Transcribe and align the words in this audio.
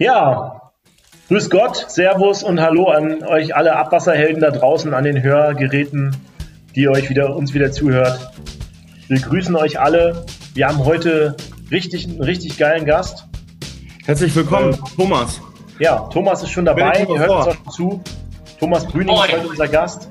Ja, 0.00 0.72
grüß 1.28 1.50
Gott, 1.50 1.86
Servus 1.88 2.42
und 2.42 2.60
Hallo 2.60 2.88
an 2.88 3.22
euch 3.22 3.54
alle 3.54 3.76
Abwasserhelden 3.76 4.40
da 4.40 4.50
draußen 4.50 4.92
an 4.92 5.04
den 5.04 5.22
Hörgeräten, 5.22 6.16
die 6.74 6.88
euch 6.88 7.10
wieder, 7.10 7.36
uns 7.36 7.54
wieder 7.54 7.70
zuhört. 7.70 8.18
Wir 9.06 9.20
grüßen 9.20 9.54
euch 9.54 9.78
alle. 9.78 10.26
Wir 10.54 10.66
haben 10.66 10.84
heute 10.84 11.36
richtig, 11.70 12.08
einen 12.08 12.20
richtig 12.20 12.58
geilen 12.58 12.86
Gast. 12.86 13.28
Herzlich 14.04 14.34
willkommen, 14.34 14.74
äh, 14.74 14.96
Thomas. 14.96 15.40
Ja, 15.78 16.08
Thomas 16.12 16.42
ist 16.42 16.50
schon 16.50 16.64
dabei, 16.64 17.06
ihr 17.08 17.18
hört 17.20 17.30
uns 17.30 17.46
auch 17.46 17.70
zu. 17.70 18.02
Thomas 18.58 18.88
Brüning 18.88 19.14
ist 19.14 19.32
heute 19.32 19.46
unser 19.46 19.68
Gast. 19.68 20.08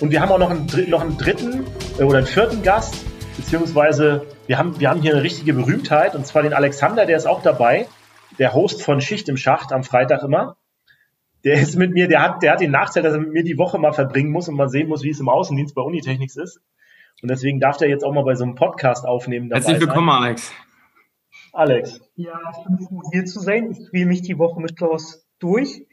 Und 0.00 0.10
wir 0.10 0.20
haben 0.20 0.32
auch 0.32 0.38
noch 0.38 0.50
einen, 0.50 0.66
noch 0.90 1.00
einen 1.00 1.16
dritten 1.16 1.64
äh, 1.98 2.02
oder 2.02 2.18
einen 2.18 2.26
vierten 2.26 2.62
Gast, 2.62 2.94
beziehungsweise 3.38 4.26
wir 4.46 4.58
haben, 4.58 4.78
wir 4.78 4.90
haben 4.90 5.00
hier 5.00 5.14
eine 5.14 5.22
richtige 5.22 5.54
Berühmtheit, 5.54 6.14
und 6.14 6.26
zwar 6.26 6.42
den 6.42 6.52
Alexander, 6.52 7.06
der 7.06 7.16
ist 7.16 7.26
auch 7.26 7.40
dabei 7.40 7.86
der 8.38 8.54
Host 8.54 8.82
von 8.82 9.00
Schicht 9.00 9.28
im 9.28 9.36
Schacht 9.36 9.72
am 9.72 9.84
Freitag 9.84 10.22
immer. 10.22 10.56
Der 11.44 11.60
ist 11.60 11.76
mit 11.76 11.92
mir, 11.92 12.08
der 12.08 12.22
hat, 12.22 12.42
der 12.42 12.52
hat 12.52 12.60
den 12.60 12.70
Nachteil, 12.70 13.02
dass 13.02 13.12
er 13.12 13.20
mit 13.20 13.32
mir 13.32 13.44
die 13.44 13.58
Woche 13.58 13.78
mal 13.78 13.92
verbringen 13.92 14.30
muss 14.30 14.48
und 14.48 14.56
mal 14.56 14.68
sehen 14.68 14.88
muss, 14.88 15.02
wie 15.02 15.10
es 15.10 15.20
im 15.20 15.28
Außendienst 15.28 15.74
bei 15.74 15.82
Unitechnics 15.82 16.36
ist. 16.36 16.60
Und 17.22 17.30
deswegen 17.30 17.60
darf 17.60 17.76
der 17.76 17.88
jetzt 17.88 18.04
auch 18.04 18.12
mal 18.12 18.24
bei 18.24 18.34
so 18.34 18.44
einem 18.44 18.54
Podcast 18.54 19.06
aufnehmen. 19.06 19.50
Herzlich 19.50 19.80
willkommen, 19.80 20.08
sein. 20.08 20.22
Alex. 20.22 20.52
Alex. 21.52 22.00
Ja, 22.16 22.40
ich 22.50 22.64
bin 22.64 22.78
froh, 22.86 23.02
hier 23.12 23.24
zu 23.26 23.40
sein. 23.40 23.70
Ich 23.70 23.86
spiele 23.86 24.06
mich 24.06 24.22
die 24.22 24.38
Woche 24.38 24.60
mit 24.60 24.76
Klaus 24.76 25.26
durch. 25.38 25.86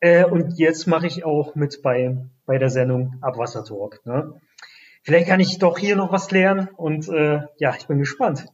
Äh, 0.00 0.24
und 0.24 0.58
jetzt 0.58 0.86
mache 0.86 1.06
ich 1.06 1.24
auch 1.24 1.54
mit 1.54 1.82
bei, 1.82 2.16
bei 2.46 2.58
der 2.58 2.70
Sendung 2.70 3.18
Abwasser 3.20 3.64
Talk. 3.64 4.00
Ne? 4.04 4.40
Vielleicht 5.02 5.28
kann 5.28 5.40
ich 5.40 5.58
doch 5.58 5.78
hier 5.78 5.96
noch 5.96 6.12
was 6.12 6.30
lernen 6.30 6.68
und 6.76 7.08
äh, 7.08 7.40
ja, 7.58 7.74
ich 7.76 7.86
bin 7.86 7.98
gespannt. 7.98 8.46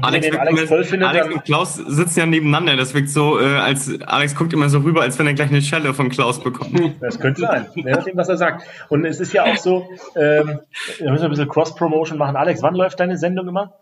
Alex, 0.00 0.36
Alex, 0.36 0.88
findet, 0.88 1.08
Alex 1.08 1.26
und 1.26 1.44
Klaus 1.44 1.74
sitzen 1.74 2.18
ja 2.20 2.26
nebeneinander. 2.26 2.76
Das 2.76 2.94
wirkt 2.94 3.10
so, 3.10 3.40
äh, 3.40 3.44
als 3.56 4.00
Alex 4.02 4.34
guckt 4.34 4.52
immer 4.52 4.68
so 4.68 4.78
rüber, 4.78 5.02
als 5.02 5.18
wenn 5.18 5.26
er 5.26 5.34
gleich 5.34 5.50
eine 5.50 5.62
Schelle 5.62 5.94
von 5.94 6.08
Klaus 6.08 6.42
bekommt. 6.42 6.74
Das 7.00 7.20
könnte 7.20 7.42
sein, 7.42 7.66
je 7.74 7.82
nachdem, 7.82 8.16
was 8.16 8.28
er 8.28 8.36
sagt. 8.36 8.64
Und 8.88 9.04
es 9.04 9.20
ist 9.20 9.32
ja 9.32 9.44
auch 9.44 9.56
so, 9.56 9.86
ähm, 10.16 10.60
wir 10.98 11.10
müssen 11.10 11.24
ein 11.24 11.30
bisschen 11.30 11.48
Cross-Promotion 11.48 12.18
machen. 12.18 12.36
Alex, 12.36 12.62
wann 12.62 12.74
läuft 12.74 12.98
deine 13.00 13.18
Sendung 13.18 13.48
immer? 13.48 13.74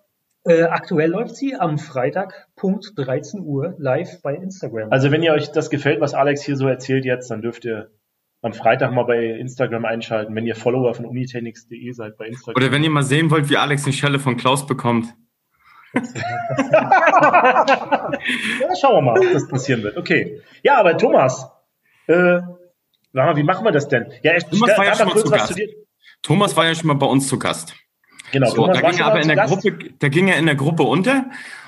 Äh, 0.45 0.65
aktuell 0.65 1.11
läuft 1.11 1.37
sie 1.37 1.55
am 1.55 1.79
Freitag, 1.79 2.49
Punkt 2.57 2.93
13 2.97 3.41
Uhr, 3.41 3.75
live 3.79 4.23
bei 4.23 4.35
Instagram. 4.35 4.91
Also 4.91 5.13
wenn 5.13 5.23
ihr 5.23 5.33
euch 5.33 5.53
das 5.53 5.71
gefällt, 5.71 6.01
was 6.01 6.15
Alex 6.15 6.43
hier 6.43 6.57
so 6.57 6.67
erzählt 6.67 7.05
jetzt, 7.05 7.31
dann 7.31 7.43
dürft 7.43 7.65
ihr 7.65 7.91
am 8.41 8.53
Freitag 8.53 8.93
mal 8.93 9.05
bei 9.05 9.25
Instagram 9.25 9.85
einschalten, 9.85 10.35
wenn 10.35 10.47
ihr 10.47 10.57
Follower 10.57 10.95
von 10.95 11.05
unitechnics.de 11.05 11.93
seid 11.93 12.17
bei 12.17 12.27
Instagram. 12.27 12.61
Oder 12.61 12.73
wenn 12.73 12.83
ihr 12.83 12.91
mal 12.91 13.05
sehen 13.05 13.31
wollt, 13.31 13.51
wie 13.51 13.57
Alex 13.57 13.85
eine 13.85 13.93
Schelle 13.93 14.19
von 14.19 14.37
Klaus 14.37 14.67
bekommt 14.67 15.15
ja, 15.95 16.03
schauen 18.81 18.95
wir 18.97 19.03
mal, 19.03 19.19
ob 19.19 19.33
das 19.33 19.49
passieren 19.49 19.83
wird. 19.83 19.97
Okay. 19.97 20.41
Ja, 20.63 20.79
aber 20.79 20.97
Thomas, 20.97 21.51
äh, 22.07 22.41
wie 23.13 23.43
machen 23.43 23.65
wir 23.65 23.73
das 23.73 23.89
denn? 23.89 24.13
Ja, 24.23 24.33
echt, 24.33 24.51
Thomas 24.51 24.79
war 24.79 24.85
ja 24.85 24.95
schon 24.95 25.09
mal 25.09 25.17
zu 25.17 25.31
Gast. 25.31 25.61
Thomas 26.23 26.57
war 26.57 26.67
ja 26.67 26.75
schon 26.75 26.87
mal 26.87 26.95
bei 26.95 27.07
uns 27.07 27.29
zu 27.29 27.39
Gast. 27.39 27.75
Genau. 28.33 28.49
So, 28.51 28.67
da 28.67 28.81
ging 28.81 28.99
er 28.99 29.07
aber 29.07 29.21
in 29.21 29.29
der 29.29 29.45
Gruppe, 29.47 29.73
da 29.99 30.09
ging 30.09 30.29
er 30.29 30.39
in 30.39 30.47
der 30.47 30.55
Gruppe 30.55 30.85
unter 30.85 31.27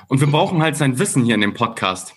und 0.08 0.20
wir 0.20 0.30
brauchen 0.30 0.62
halt 0.62 0.76
sein 0.76 0.98
Wissen 0.98 1.24
hier 1.24 1.34
in 1.34 1.42
dem 1.42 1.54
Podcast. 1.54 2.14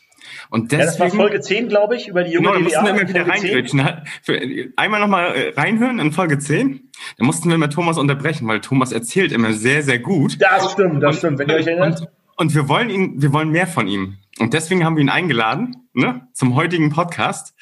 Und 0.49 0.71
deswegen, 0.71 0.81
ja, 0.81 0.85
das 0.85 0.99
war 0.99 1.09
Folge 1.09 1.41
10, 1.41 1.67
glaube 1.67 1.95
ich, 1.95 2.07
über 2.07 2.23
die 2.23 2.31
junge 2.31 2.47
Genau, 2.47 2.57
da 2.57 2.63
mussten 2.63 2.83
wir 2.83 2.91
immer 2.91 3.09
wieder 3.09 3.27
reingrätschen. 3.27 4.73
Einmal 4.75 4.99
nochmal 4.99 5.35
äh, 5.35 5.49
reinhören 5.55 5.99
in 5.99 6.11
Folge 6.11 6.39
10. 6.39 6.89
Da 7.17 7.25
mussten 7.25 7.49
wir 7.49 7.57
mit 7.57 7.73
Thomas 7.73 7.97
unterbrechen, 7.97 8.47
weil 8.47 8.61
Thomas 8.61 8.91
erzählt 8.91 9.31
immer 9.31 9.53
sehr, 9.53 9.83
sehr 9.83 9.99
gut. 9.99 10.41
Das 10.41 10.71
stimmt, 10.71 11.03
das 11.03 11.15
und, 11.15 11.19
stimmt, 11.19 11.39
wenn 11.39 11.49
ihr 11.49 11.55
euch 11.55 11.67
erinnert. 11.67 12.01
Und, 12.01 12.09
und 12.37 12.55
wir 12.55 12.67
wollen 12.69 12.89
ihn, 12.89 13.21
wir 13.21 13.33
wollen 13.33 13.49
mehr 13.49 13.67
von 13.67 13.87
ihm. 13.87 14.17
Und 14.39 14.53
deswegen 14.53 14.85
haben 14.85 14.95
wir 14.95 15.01
ihn 15.01 15.09
eingeladen, 15.09 15.87
ne, 15.93 16.27
zum 16.33 16.55
heutigen 16.55 16.91
Podcast. 16.91 17.55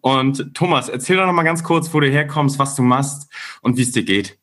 Und 0.00 0.54
Thomas, 0.54 0.88
erzähl 0.88 1.16
doch 1.16 1.26
nochmal 1.26 1.44
ganz 1.44 1.62
kurz, 1.62 1.92
wo 1.94 2.00
du 2.00 2.08
herkommst, 2.08 2.58
was 2.58 2.74
du 2.74 2.82
machst 2.82 3.32
und 3.62 3.76
wie 3.76 3.82
es 3.82 3.92
dir 3.92 4.04
geht. 4.04 4.37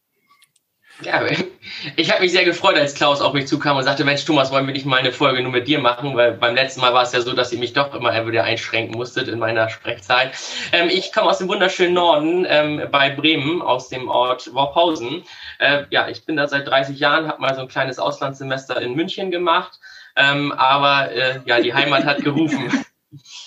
Ja, 1.01 1.23
ich 1.95 2.11
habe 2.11 2.21
mich 2.21 2.31
sehr 2.31 2.45
gefreut, 2.45 2.77
als 2.77 2.93
Klaus 2.93 3.19
auf 3.19 3.33
mich 3.33 3.47
zukam 3.47 3.77
und 3.77 3.83
sagte, 3.83 4.05
Mensch, 4.05 4.23
Thomas, 4.23 4.51
wollen 4.51 4.65
wir 4.65 4.73
nicht 4.73 4.85
mal 4.85 4.97
eine 4.97 5.11
Folge 5.11 5.41
nur 5.41 5.51
mit 5.51 5.67
dir 5.67 5.79
machen? 5.79 6.15
Weil 6.15 6.33
beim 6.33 6.55
letzten 6.55 6.81
Mal 6.81 6.93
war 6.93 7.03
es 7.03 7.11
ja 7.11 7.21
so, 7.21 7.33
dass 7.33 7.51
ihr 7.51 7.59
mich 7.59 7.73
doch 7.73 7.93
immer 7.93 8.27
wieder 8.27 8.43
einschränken 8.45 8.95
musstet 8.95 9.27
in 9.27 9.39
meiner 9.39 9.69
Sprechzeit. 9.69 10.31
Ähm, 10.71 10.89
ich 10.89 11.11
komme 11.11 11.29
aus 11.29 11.39
dem 11.39 11.49
wunderschönen 11.49 11.93
Norden 11.93 12.45
ähm, 12.47 12.87
bei 12.91 13.09
Bremen, 13.09 13.61
aus 13.61 13.89
dem 13.89 14.07
Ort 14.07 14.53
Worphausen. 14.53 15.23
Äh, 15.59 15.83
ja, 15.89 16.07
ich 16.07 16.25
bin 16.25 16.37
da 16.37 16.47
seit 16.47 16.67
30 16.67 16.97
Jahren, 16.97 17.27
habe 17.27 17.41
mal 17.41 17.55
so 17.55 17.61
ein 17.61 17.67
kleines 17.67 17.99
Auslandssemester 17.99 18.81
in 18.81 18.95
München 18.95 19.31
gemacht. 19.31 19.79
Ähm, 20.15 20.53
aber 20.53 21.11
äh, 21.11 21.41
ja, 21.45 21.59
die 21.59 21.73
Heimat 21.73 22.05
hat 22.05 22.23
gerufen. 22.23 22.85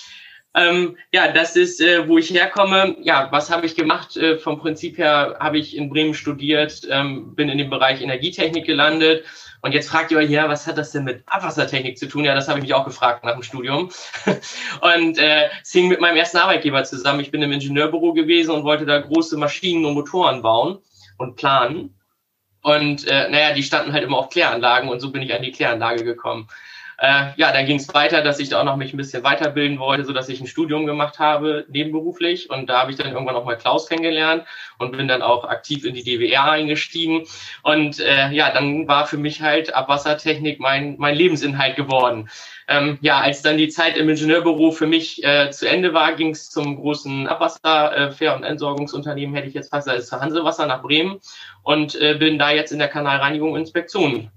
Ähm, 0.54 0.96
ja, 1.12 1.30
das 1.30 1.56
ist, 1.56 1.80
äh, 1.80 2.08
wo 2.08 2.18
ich 2.18 2.30
herkomme. 2.30 2.96
Ja, 3.02 3.28
was 3.30 3.50
habe 3.50 3.66
ich 3.66 3.76
gemacht? 3.76 4.16
Äh, 4.16 4.38
vom 4.38 4.58
Prinzip 4.58 4.98
her 4.98 5.36
habe 5.40 5.58
ich 5.58 5.76
in 5.76 5.90
Bremen 5.90 6.14
studiert, 6.14 6.82
ähm, 6.90 7.34
bin 7.34 7.48
in 7.48 7.58
dem 7.58 7.70
Bereich 7.70 8.00
Energietechnik 8.00 8.64
gelandet. 8.64 9.24
Und 9.60 9.72
jetzt 9.72 9.88
fragt 9.88 10.10
ihr 10.10 10.18
euch, 10.18 10.30
ja, 10.30 10.48
was 10.48 10.66
hat 10.66 10.78
das 10.78 10.92
denn 10.92 11.04
mit 11.04 11.22
Abwassertechnik 11.26 11.98
zu 11.98 12.06
tun? 12.06 12.24
Ja, 12.24 12.34
das 12.34 12.48
habe 12.48 12.58
ich 12.58 12.64
mich 12.64 12.74
auch 12.74 12.84
gefragt 12.84 13.24
nach 13.24 13.34
dem 13.34 13.42
Studium. 13.42 13.90
und 14.80 15.18
äh, 15.18 15.48
es 15.62 15.72
hing 15.72 15.88
mit 15.88 16.00
meinem 16.00 16.16
ersten 16.16 16.38
Arbeitgeber 16.38 16.84
zusammen. 16.84 17.20
Ich 17.20 17.30
bin 17.30 17.42
im 17.42 17.52
Ingenieurbüro 17.52 18.12
gewesen 18.12 18.52
und 18.52 18.64
wollte 18.64 18.86
da 18.86 18.98
große 19.00 19.36
Maschinen 19.36 19.84
und 19.84 19.94
Motoren 19.94 20.42
bauen 20.42 20.78
und 21.18 21.36
planen. 21.36 21.94
Und 22.62 23.06
äh, 23.06 23.28
naja, 23.30 23.52
die 23.52 23.62
standen 23.62 23.92
halt 23.92 24.04
immer 24.04 24.18
auf 24.18 24.30
Kläranlagen 24.30 24.88
und 24.88 25.00
so 25.00 25.10
bin 25.10 25.22
ich 25.22 25.34
an 25.34 25.42
die 25.42 25.52
Kläranlage 25.52 26.04
gekommen. 26.04 26.48
Äh, 27.00 27.28
ja, 27.36 27.52
dann 27.52 27.64
ging 27.64 27.76
es 27.76 27.94
weiter, 27.94 28.22
dass 28.22 28.40
ich 28.40 28.48
da 28.48 28.60
auch 28.60 28.64
noch 28.64 28.76
mich 28.76 28.92
ein 28.92 28.96
bisschen 28.96 29.22
weiterbilden 29.22 29.78
wollte, 29.78 30.04
so 30.04 30.12
dass 30.12 30.28
ich 30.28 30.40
ein 30.40 30.48
Studium 30.48 30.84
gemacht 30.84 31.20
habe, 31.20 31.64
nebenberuflich. 31.68 32.50
Und 32.50 32.68
da 32.68 32.80
habe 32.80 32.90
ich 32.90 32.96
dann 32.96 33.12
irgendwann 33.12 33.36
auch 33.36 33.44
mal 33.44 33.56
Klaus 33.56 33.88
kennengelernt 33.88 34.44
und 34.78 34.96
bin 34.96 35.06
dann 35.06 35.22
auch 35.22 35.44
aktiv 35.44 35.84
in 35.84 35.94
die 35.94 36.02
DWR 36.02 36.50
eingestiegen. 36.50 37.24
Und 37.62 38.00
äh, 38.00 38.30
ja, 38.30 38.50
dann 38.52 38.88
war 38.88 39.06
für 39.06 39.16
mich 39.16 39.40
halt 39.42 39.72
Abwassertechnik 39.72 40.58
mein, 40.58 40.96
mein 40.98 41.14
Lebensinhalt 41.14 41.76
geworden. 41.76 42.28
Ähm, 42.66 42.98
ja, 43.00 43.20
als 43.20 43.42
dann 43.42 43.58
die 43.58 43.68
Zeit 43.68 43.96
im 43.96 44.08
Ingenieurbüro 44.08 44.72
für 44.72 44.88
mich 44.88 45.22
äh, 45.22 45.50
zu 45.50 45.68
Ende 45.68 45.94
war, 45.94 46.14
ging 46.14 46.30
es 46.30 46.50
zum 46.50 46.76
großen 46.76 47.28
Abwasser, 47.28 48.12
äh, 48.20 48.28
und 48.28 48.42
Entsorgungsunternehmen, 48.42 49.36
hätte 49.36 49.46
ich 49.46 49.54
jetzt 49.54 49.70
fast, 49.70 49.88
also 49.88 50.04
zu 50.04 50.20
Hansewasser 50.20 50.66
nach 50.66 50.82
Bremen 50.82 51.20
und 51.62 51.94
äh, 51.94 52.14
bin 52.14 52.38
da 52.38 52.50
jetzt 52.50 52.72
in 52.72 52.80
der 52.80 52.88
Kanalreinigung 52.88 53.56
Inspektion 53.56 54.30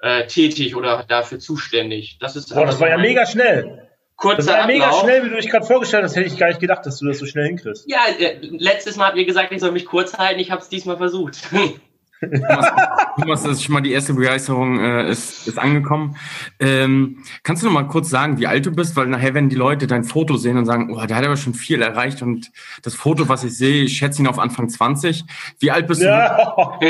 äh, 0.00 0.26
tätig 0.26 0.76
oder 0.76 1.04
dafür 1.06 1.38
zuständig. 1.38 2.18
Das 2.20 2.36
ist 2.36 2.54
Boah, 2.54 2.66
das 2.66 2.80
war 2.80 2.88
ja 2.88 2.98
mega 2.98 3.26
schnell. 3.26 3.88
Kurzer 4.16 4.36
das 4.38 4.46
war 4.48 4.58
ja 4.58 4.66
mega 4.66 4.92
schnell, 4.92 5.24
wie 5.24 5.28
du 5.30 5.36
dich 5.36 5.48
gerade 5.48 5.64
vorgestellt 5.64 6.02
hast. 6.02 6.16
Hätte 6.16 6.26
ich 6.26 6.36
gar 6.36 6.48
nicht 6.48 6.60
gedacht, 6.60 6.84
dass 6.84 6.98
du 6.98 7.06
das 7.06 7.18
so 7.18 7.26
schnell 7.26 7.46
hinkriegst. 7.46 7.88
Ja, 7.88 8.00
äh, 8.18 8.38
letztes 8.40 8.96
Mal 8.96 9.08
habt 9.08 9.16
ihr 9.16 9.24
gesagt, 9.24 9.52
ich 9.52 9.60
soll 9.60 9.70
mich 9.70 9.86
kurz 9.86 10.18
halten. 10.18 10.40
Ich 10.40 10.50
habe 10.50 10.60
es 10.60 10.68
diesmal 10.68 10.96
versucht. 10.96 11.38
Thomas, 12.20 12.72
Thomas, 13.16 13.42
das 13.42 13.52
ist 13.52 13.64
schon 13.64 13.74
mal 13.74 13.80
die 13.80 13.92
erste 13.92 14.14
Begeisterung 14.14 14.80
äh, 14.80 15.08
ist, 15.10 15.46
ist 15.46 15.58
angekommen. 15.58 16.16
Ähm, 16.58 17.22
kannst 17.42 17.62
du 17.62 17.66
noch 17.66 17.74
mal 17.74 17.84
kurz 17.84 18.10
sagen, 18.10 18.38
wie 18.38 18.46
alt 18.46 18.66
du 18.66 18.72
bist? 18.72 18.96
Weil 18.96 19.06
nachher 19.06 19.34
werden 19.34 19.48
die 19.48 19.56
Leute 19.56 19.86
dein 19.86 20.04
Foto 20.04 20.36
sehen 20.36 20.56
und 20.56 20.66
sagen, 20.66 20.94
oh, 20.94 21.06
der 21.06 21.16
hat 21.16 21.24
aber 21.24 21.36
schon 21.36 21.54
viel 21.54 21.80
erreicht 21.80 22.22
und 22.22 22.50
das 22.82 22.94
Foto, 22.94 23.28
was 23.28 23.44
ich 23.44 23.56
sehe, 23.56 23.84
ich 23.84 23.96
schätze 23.96 24.22
ihn 24.22 24.26
auf 24.26 24.38
Anfang 24.38 24.68
20. 24.68 25.24
Wie 25.60 25.70
alt 25.70 25.86
bist 25.86 26.02
ja. 26.02 26.78
du? 26.80 26.88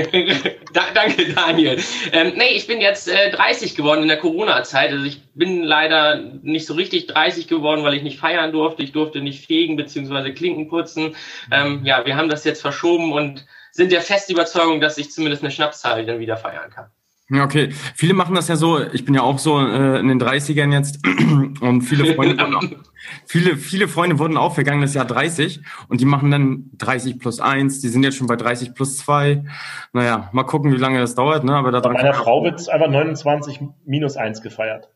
Danke, 0.72 1.34
Daniel. 1.34 1.78
Ähm, 2.12 2.32
nee, 2.36 2.54
ich 2.54 2.66
bin 2.66 2.80
jetzt 2.80 3.08
äh, 3.08 3.30
30 3.30 3.74
geworden 3.74 4.02
in 4.02 4.08
der 4.08 4.18
Corona-Zeit. 4.18 4.92
Also 4.92 5.04
ich 5.04 5.22
bin 5.34 5.62
leider 5.62 6.22
nicht 6.42 6.66
so 6.66 6.74
richtig 6.74 7.06
30 7.06 7.48
geworden, 7.48 7.84
weil 7.84 7.94
ich 7.94 8.02
nicht 8.02 8.18
feiern 8.18 8.52
durfte. 8.52 8.82
Ich 8.82 8.92
durfte 8.92 9.20
nicht 9.20 9.46
fegen 9.46 9.76
beziehungsweise 9.76 10.32
Klinken 10.32 10.68
putzen. 10.68 11.14
Ähm, 11.50 11.80
ja, 11.84 12.04
wir 12.06 12.16
haben 12.16 12.28
das 12.28 12.44
jetzt 12.44 12.62
verschoben 12.62 13.12
und 13.12 13.46
sind 13.78 13.92
der 13.92 14.02
festen 14.02 14.32
Überzeugung, 14.32 14.80
dass 14.80 14.98
ich 14.98 15.12
zumindest 15.12 15.44
eine 15.44 15.52
Schnapszahl 15.52 16.04
dann 16.04 16.18
wieder 16.18 16.36
feiern 16.36 16.68
kann. 16.68 16.86
Ja, 17.30 17.44
okay. 17.44 17.68
Viele 17.94 18.12
machen 18.12 18.34
das 18.34 18.48
ja 18.48 18.56
so, 18.56 18.80
ich 18.80 19.04
bin 19.04 19.14
ja 19.14 19.22
auch 19.22 19.38
so 19.38 19.60
äh, 19.60 20.00
in 20.00 20.08
den 20.08 20.20
30ern 20.20 20.72
jetzt 20.72 20.98
und 21.60 21.82
viele 21.82 22.14
Freunde, 22.14 22.42
wurden 22.42 22.54
auch, 22.56 22.62
viele, 23.26 23.56
viele 23.56 23.86
Freunde 23.86 24.18
wurden 24.18 24.36
auch 24.36 24.54
vergangenes 24.54 24.94
Jahr 24.94 25.04
30 25.04 25.60
und 25.88 26.00
die 26.00 26.06
machen 26.06 26.32
dann 26.32 26.70
30 26.78 27.20
plus 27.20 27.38
1, 27.38 27.80
die 27.80 27.88
sind 27.88 28.02
jetzt 28.02 28.16
schon 28.16 28.26
bei 28.26 28.34
30 28.34 28.74
plus 28.74 28.96
2. 28.98 29.44
Naja, 29.92 30.28
mal 30.32 30.42
gucken, 30.42 30.72
wie 30.72 30.78
lange 30.78 30.98
das 30.98 31.14
dauert. 31.14 31.44
Ne? 31.44 31.54
Aber 31.54 31.70
da 31.70 31.78
bei 31.78 31.92
meiner 31.92 32.14
Frau 32.14 32.42
wird 32.42 32.68
einfach 32.68 32.88
29 32.88 33.60
minus 33.84 34.16
1 34.16 34.42
gefeiert. 34.42 34.88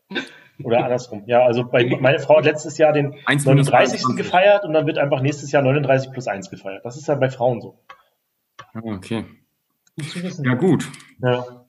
Oder 0.61 0.83
andersrum. 0.83 1.23
Ja, 1.27 1.45
also 1.45 1.63
bei, 1.63 1.85
meine 2.01 2.19
Frau 2.19 2.39
hat 2.39 2.45
letztes 2.45 2.77
Jahr 2.77 2.91
den 2.91 3.15
39. 3.27 4.17
gefeiert 4.17 4.65
und 4.65 4.73
dann 4.73 4.87
wird 4.87 4.97
einfach 4.97 5.21
nächstes 5.21 5.53
Jahr 5.53 5.61
39 5.61 6.11
plus 6.11 6.27
1 6.27 6.49
gefeiert. 6.49 6.83
Das 6.83 6.97
ist 6.97 7.07
ja 7.07 7.15
bei 7.15 7.29
Frauen 7.29 7.61
so. 7.61 7.79
Ah, 8.73 8.81
okay. 8.83 9.25
Ja, 10.43 10.55
gut. 10.55 10.89
Ja. 11.21 11.65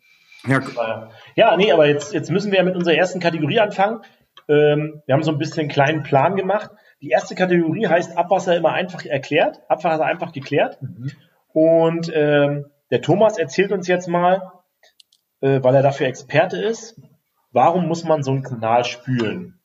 Ja, 0.46 1.10
ja 1.36 1.56
nee, 1.56 1.72
aber 1.72 1.86
jetzt, 1.86 2.12
jetzt 2.12 2.30
müssen 2.30 2.50
wir 2.50 2.58
ja 2.58 2.64
mit 2.64 2.76
unserer 2.76 2.94
ersten 2.94 3.20
Kategorie 3.20 3.60
anfangen. 3.60 4.02
Ähm, 4.48 5.02
wir 5.06 5.14
haben 5.14 5.22
so 5.22 5.30
ein 5.30 5.38
bisschen 5.38 5.60
einen 5.60 5.68
kleinen 5.70 6.02
Plan 6.02 6.36
gemacht. 6.36 6.70
Die 7.00 7.10
erste 7.10 7.34
Kategorie 7.34 7.86
heißt 7.86 8.16
Abwasser 8.16 8.56
immer 8.56 8.72
einfach 8.72 9.04
erklärt, 9.04 9.60
Abwasser 9.68 10.04
einfach 10.04 10.32
geklärt. 10.32 10.80
Mhm. 10.82 11.10
Und 11.48 12.12
ähm, 12.14 12.66
der 12.90 13.00
Thomas 13.00 13.38
erzählt 13.38 13.72
uns 13.72 13.88
jetzt 13.88 14.08
mal, 14.08 14.52
äh, 15.40 15.62
weil 15.62 15.74
er 15.74 15.82
dafür 15.82 16.06
Experte 16.06 16.62
ist, 16.62 17.00
warum 17.52 17.86
muss 17.86 18.04
man 18.04 18.22
so 18.22 18.32
einen 18.32 18.42
Kanal 18.42 18.84
spülen? 18.84 19.60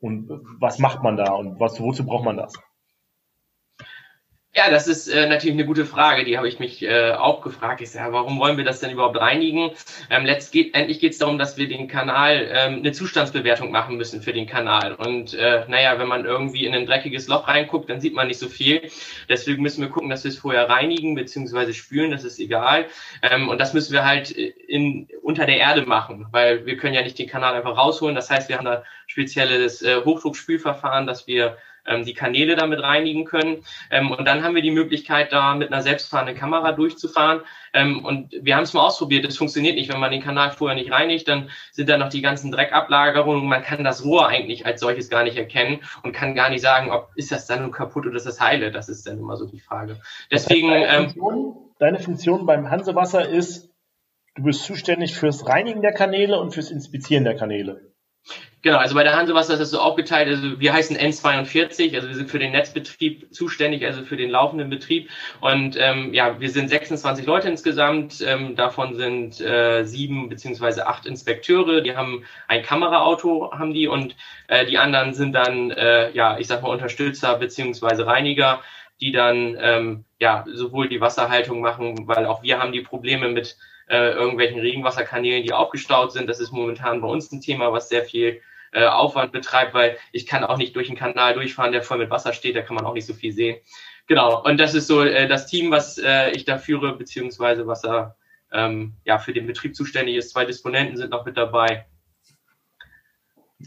Und 0.00 0.30
was 0.60 0.78
macht 0.78 1.02
man 1.02 1.16
da 1.16 1.32
und 1.32 1.58
was, 1.60 1.80
wozu 1.80 2.04
braucht 2.04 2.24
man 2.24 2.36
das? 2.36 2.54
Ja, 4.56 4.70
das 4.70 4.86
ist 4.86 5.08
äh, 5.08 5.26
natürlich 5.26 5.54
eine 5.54 5.66
gute 5.66 5.84
Frage. 5.84 6.24
Die 6.24 6.36
habe 6.36 6.46
ich 6.46 6.60
mich 6.60 6.80
äh, 6.80 7.10
auch 7.10 7.40
gefragt. 7.40 7.80
Ich 7.80 7.90
sage, 7.90 8.12
warum 8.12 8.38
wollen 8.38 8.56
wir 8.56 8.64
das 8.64 8.78
denn 8.78 8.92
überhaupt 8.92 9.18
reinigen? 9.18 9.72
Ähm, 10.10 10.24
letztendlich 10.24 11.00
geht 11.00 11.10
es 11.10 11.18
darum, 11.18 11.38
dass 11.38 11.56
wir 11.56 11.66
den 11.66 11.88
Kanal 11.88 12.48
ähm, 12.52 12.76
eine 12.76 12.92
Zustandsbewertung 12.92 13.72
machen 13.72 13.96
müssen 13.96 14.22
für 14.22 14.32
den 14.32 14.46
Kanal. 14.46 14.94
Und 14.94 15.34
äh, 15.34 15.64
naja, 15.66 15.98
wenn 15.98 16.06
man 16.06 16.24
irgendwie 16.24 16.66
in 16.66 16.74
ein 16.74 16.86
dreckiges 16.86 17.26
Loch 17.26 17.48
reinguckt, 17.48 17.90
dann 17.90 18.00
sieht 18.00 18.14
man 18.14 18.28
nicht 18.28 18.38
so 18.38 18.48
viel. 18.48 18.88
Deswegen 19.28 19.60
müssen 19.60 19.82
wir 19.82 19.88
gucken, 19.88 20.08
dass 20.08 20.22
wir 20.22 20.28
es 20.28 20.38
vorher 20.38 20.68
reinigen 20.68 21.16
bzw. 21.16 21.72
spülen. 21.72 22.12
Das 22.12 22.22
ist 22.22 22.38
egal. 22.38 22.86
Ähm, 23.22 23.48
und 23.48 23.60
das 23.60 23.74
müssen 23.74 23.92
wir 23.92 24.04
halt 24.04 24.30
in, 24.30 25.08
unter 25.22 25.46
der 25.46 25.58
Erde 25.58 25.82
machen, 25.82 26.28
weil 26.30 26.64
wir 26.64 26.76
können 26.76 26.94
ja 26.94 27.02
nicht 27.02 27.18
den 27.18 27.28
Kanal 27.28 27.54
einfach 27.54 27.76
rausholen. 27.76 28.14
Das 28.14 28.30
heißt, 28.30 28.48
wir 28.48 28.58
haben 28.58 28.66
da 28.66 28.84
spezielles 29.08 29.82
äh, 29.82 29.96
Hochdruckspülverfahren, 30.04 31.08
dass 31.08 31.26
wir 31.26 31.56
ähm, 31.86 32.04
die 32.04 32.14
Kanäle 32.14 32.56
damit 32.56 32.82
reinigen 32.82 33.24
können. 33.24 33.64
Ähm, 33.90 34.10
und 34.10 34.24
dann 34.26 34.42
haben 34.42 34.54
wir 34.54 34.62
die 34.62 34.70
Möglichkeit, 34.70 35.32
da 35.32 35.54
mit 35.54 35.72
einer 35.72 35.82
selbstfahrenden 35.82 36.36
Kamera 36.36 36.72
durchzufahren. 36.72 37.42
Ähm, 37.72 38.04
und 38.04 38.32
wir 38.40 38.56
haben 38.56 38.62
es 38.62 38.72
mal 38.72 38.82
ausprobiert, 38.82 39.24
es 39.24 39.36
funktioniert 39.36 39.76
nicht. 39.76 39.92
Wenn 39.92 40.00
man 40.00 40.10
den 40.10 40.22
Kanal 40.22 40.52
vorher 40.52 40.76
nicht 40.76 40.92
reinigt, 40.92 41.28
dann 41.28 41.50
sind 41.72 41.88
da 41.88 41.96
noch 41.96 42.08
die 42.08 42.22
ganzen 42.22 42.50
Dreckablagerungen. 42.50 43.46
Man 43.46 43.62
kann 43.62 43.84
das 43.84 44.04
Rohr 44.04 44.28
eigentlich 44.28 44.66
als 44.66 44.80
solches 44.80 45.08
gar 45.08 45.24
nicht 45.24 45.36
erkennen 45.36 45.80
und 46.02 46.12
kann 46.12 46.34
gar 46.34 46.50
nicht 46.50 46.62
sagen, 46.62 46.90
ob 46.90 47.10
ist 47.16 47.32
das 47.32 47.46
dann 47.46 47.62
nur 47.62 47.72
kaputt 47.72 48.06
oder 48.06 48.16
ist 48.16 48.26
das 48.26 48.40
heile. 48.40 48.70
Das 48.70 48.88
ist 48.88 49.06
dann 49.06 49.18
immer 49.18 49.36
so 49.36 49.46
die 49.46 49.60
Frage. 49.60 50.00
Deswegen. 50.30 50.70
Deine 50.70 50.86
ähm, 50.86 51.10
Funktion, 51.10 51.70
deine 51.78 51.98
Funktion 51.98 52.46
beim 52.46 52.70
Hansewasser 52.70 53.28
ist, 53.28 53.70
du 54.36 54.42
bist 54.42 54.64
zuständig 54.64 55.14
fürs 55.14 55.46
Reinigen 55.46 55.82
der 55.82 55.92
Kanäle 55.92 56.40
und 56.40 56.52
fürs 56.52 56.70
Inspizieren 56.70 57.24
der 57.24 57.36
Kanäle. 57.36 57.93
Genau, 58.64 58.78
also 58.78 58.94
bei 58.94 59.04
der 59.04 59.14
Hansewasser 59.14 59.52
ist 59.52 59.58
das 59.58 59.70
so 59.70 59.78
aufgeteilt. 59.78 60.26
Also 60.26 60.58
wir 60.58 60.72
heißen 60.72 60.96
N42, 60.96 61.94
also 61.94 62.08
wir 62.08 62.14
sind 62.14 62.30
für 62.30 62.38
den 62.38 62.52
Netzbetrieb 62.52 63.30
zuständig, 63.30 63.84
also 63.84 64.04
für 64.04 64.16
den 64.16 64.30
laufenden 64.30 64.70
Betrieb. 64.70 65.10
Und 65.42 65.76
ähm, 65.78 66.14
ja, 66.14 66.40
wir 66.40 66.48
sind 66.48 66.70
26 66.70 67.26
Leute 67.26 67.48
insgesamt. 67.48 68.24
Ähm, 68.26 68.56
davon 68.56 68.96
sind 68.96 69.38
äh, 69.42 69.84
sieben 69.84 70.30
beziehungsweise 70.30 70.86
acht 70.86 71.04
Inspekteure. 71.04 71.82
Die 71.82 71.94
haben 71.94 72.24
ein 72.48 72.62
Kameraauto, 72.62 73.52
haben 73.52 73.74
die, 73.74 73.86
und 73.86 74.16
äh, 74.48 74.64
die 74.64 74.78
anderen 74.78 75.12
sind 75.12 75.34
dann 75.34 75.70
äh, 75.70 76.10
ja, 76.12 76.38
ich 76.38 76.46
sag 76.46 76.62
mal 76.62 76.70
Unterstützer 76.70 77.36
beziehungsweise 77.36 78.06
Reiniger, 78.06 78.62
die 78.98 79.12
dann 79.12 79.58
ähm, 79.60 80.04
ja 80.20 80.46
sowohl 80.50 80.88
die 80.88 81.02
Wasserhaltung 81.02 81.60
machen, 81.60 82.08
weil 82.08 82.24
auch 82.24 82.42
wir 82.42 82.60
haben 82.60 82.72
die 82.72 82.80
Probleme 82.80 83.28
mit 83.28 83.58
äh, 83.94 84.10
irgendwelchen 84.12 84.60
Regenwasserkanälen, 84.60 85.44
die 85.44 85.52
aufgestaut 85.52 86.12
sind. 86.12 86.28
Das 86.28 86.40
ist 86.40 86.52
momentan 86.52 87.00
bei 87.00 87.06
uns 87.06 87.30
ein 87.30 87.40
Thema, 87.40 87.72
was 87.72 87.88
sehr 87.88 88.04
viel 88.04 88.40
äh, 88.72 88.86
Aufwand 88.86 89.30
betreibt, 89.30 89.72
weil 89.72 89.96
ich 90.10 90.26
kann 90.26 90.42
auch 90.42 90.56
nicht 90.56 90.74
durch 90.74 90.88
einen 90.88 90.98
Kanal 90.98 91.34
durchfahren, 91.34 91.70
der 91.70 91.82
voll 91.82 91.98
mit 91.98 92.10
Wasser 92.10 92.32
steht, 92.32 92.56
da 92.56 92.62
kann 92.62 92.74
man 92.74 92.84
auch 92.84 92.94
nicht 92.94 93.06
so 93.06 93.14
viel 93.14 93.32
sehen. 93.32 93.56
Genau, 94.08 94.42
und 94.42 94.58
das 94.58 94.74
ist 94.74 94.88
so 94.88 95.02
äh, 95.02 95.28
das 95.28 95.46
Team, 95.46 95.70
was 95.70 95.96
äh, 95.98 96.32
ich 96.32 96.44
da 96.44 96.58
führe, 96.58 96.96
beziehungsweise 96.96 97.66
was 97.66 97.84
er 97.84 98.16
ähm, 98.52 98.94
ja, 99.04 99.18
für 99.18 99.32
den 99.32 99.46
Betrieb 99.46 99.76
zuständig 99.76 100.16
ist. 100.16 100.30
Zwei 100.30 100.44
Disponenten 100.44 100.96
sind 100.96 101.10
noch 101.10 101.24
mit 101.24 101.36
dabei. 101.36 101.86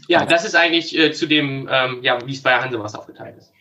Ja, 0.06 0.26
das 0.26 0.44
ist 0.44 0.54
eigentlich 0.54 0.96
äh, 0.96 1.12
zu 1.12 1.26
dem, 1.26 1.68
ähm, 1.70 2.00
ja, 2.02 2.18
wie 2.26 2.32
es 2.32 2.42
bei 2.42 2.54
Hansewasser 2.54 2.98
aufgeteilt 2.98 3.38
ist. 3.38 3.52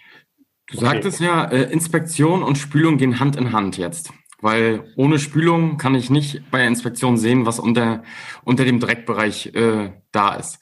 Du 0.67 0.77
sagtest 0.77 1.21
ja, 1.21 1.45
äh, 1.45 1.71
Inspektion 1.71 2.43
und 2.43 2.57
Spülung 2.57 2.97
gehen 2.97 3.19
Hand 3.19 3.37
in 3.37 3.53
Hand 3.53 3.77
jetzt. 3.77 4.11
Weil 4.39 4.93
ohne 4.95 5.17
Spülung 5.17 5.77
kann 5.77 5.95
ich 5.95 6.09
nicht 6.09 6.49
bei 6.51 6.59
der 6.59 6.67
Inspektion 6.67 7.17
sehen, 7.17 7.45
was 7.45 7.59
unter, 7.59 8.03
unter 8.43 8.65
dem 8.65 8.79
Dreckbereich 8.79 9.47
äh, 9.55 9.93
da 10.11 10.35
ist. 10.35 10.59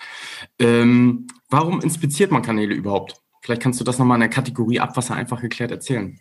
Ähm, 0.59 1.27
warum 1.49 1.81
inspiziert 1.81 2.31
man 2.31 2.41
Kanäle 2.41 2.73
überhaupt? 2.73 3.21
Vielleicht 3.41 3.61
kannst 3.61 3.79
du 3.79 3.83
das 3.83 3.99
nochmal 3.99 4.15
in 4.15 4.21
der 4.21 4.29
Kategorie 4.29 4.79
Abwasser 4.79 5.15
einfach 5.15 5.41
geklärt 5.41 5.71
erzählen. 5.71 6.19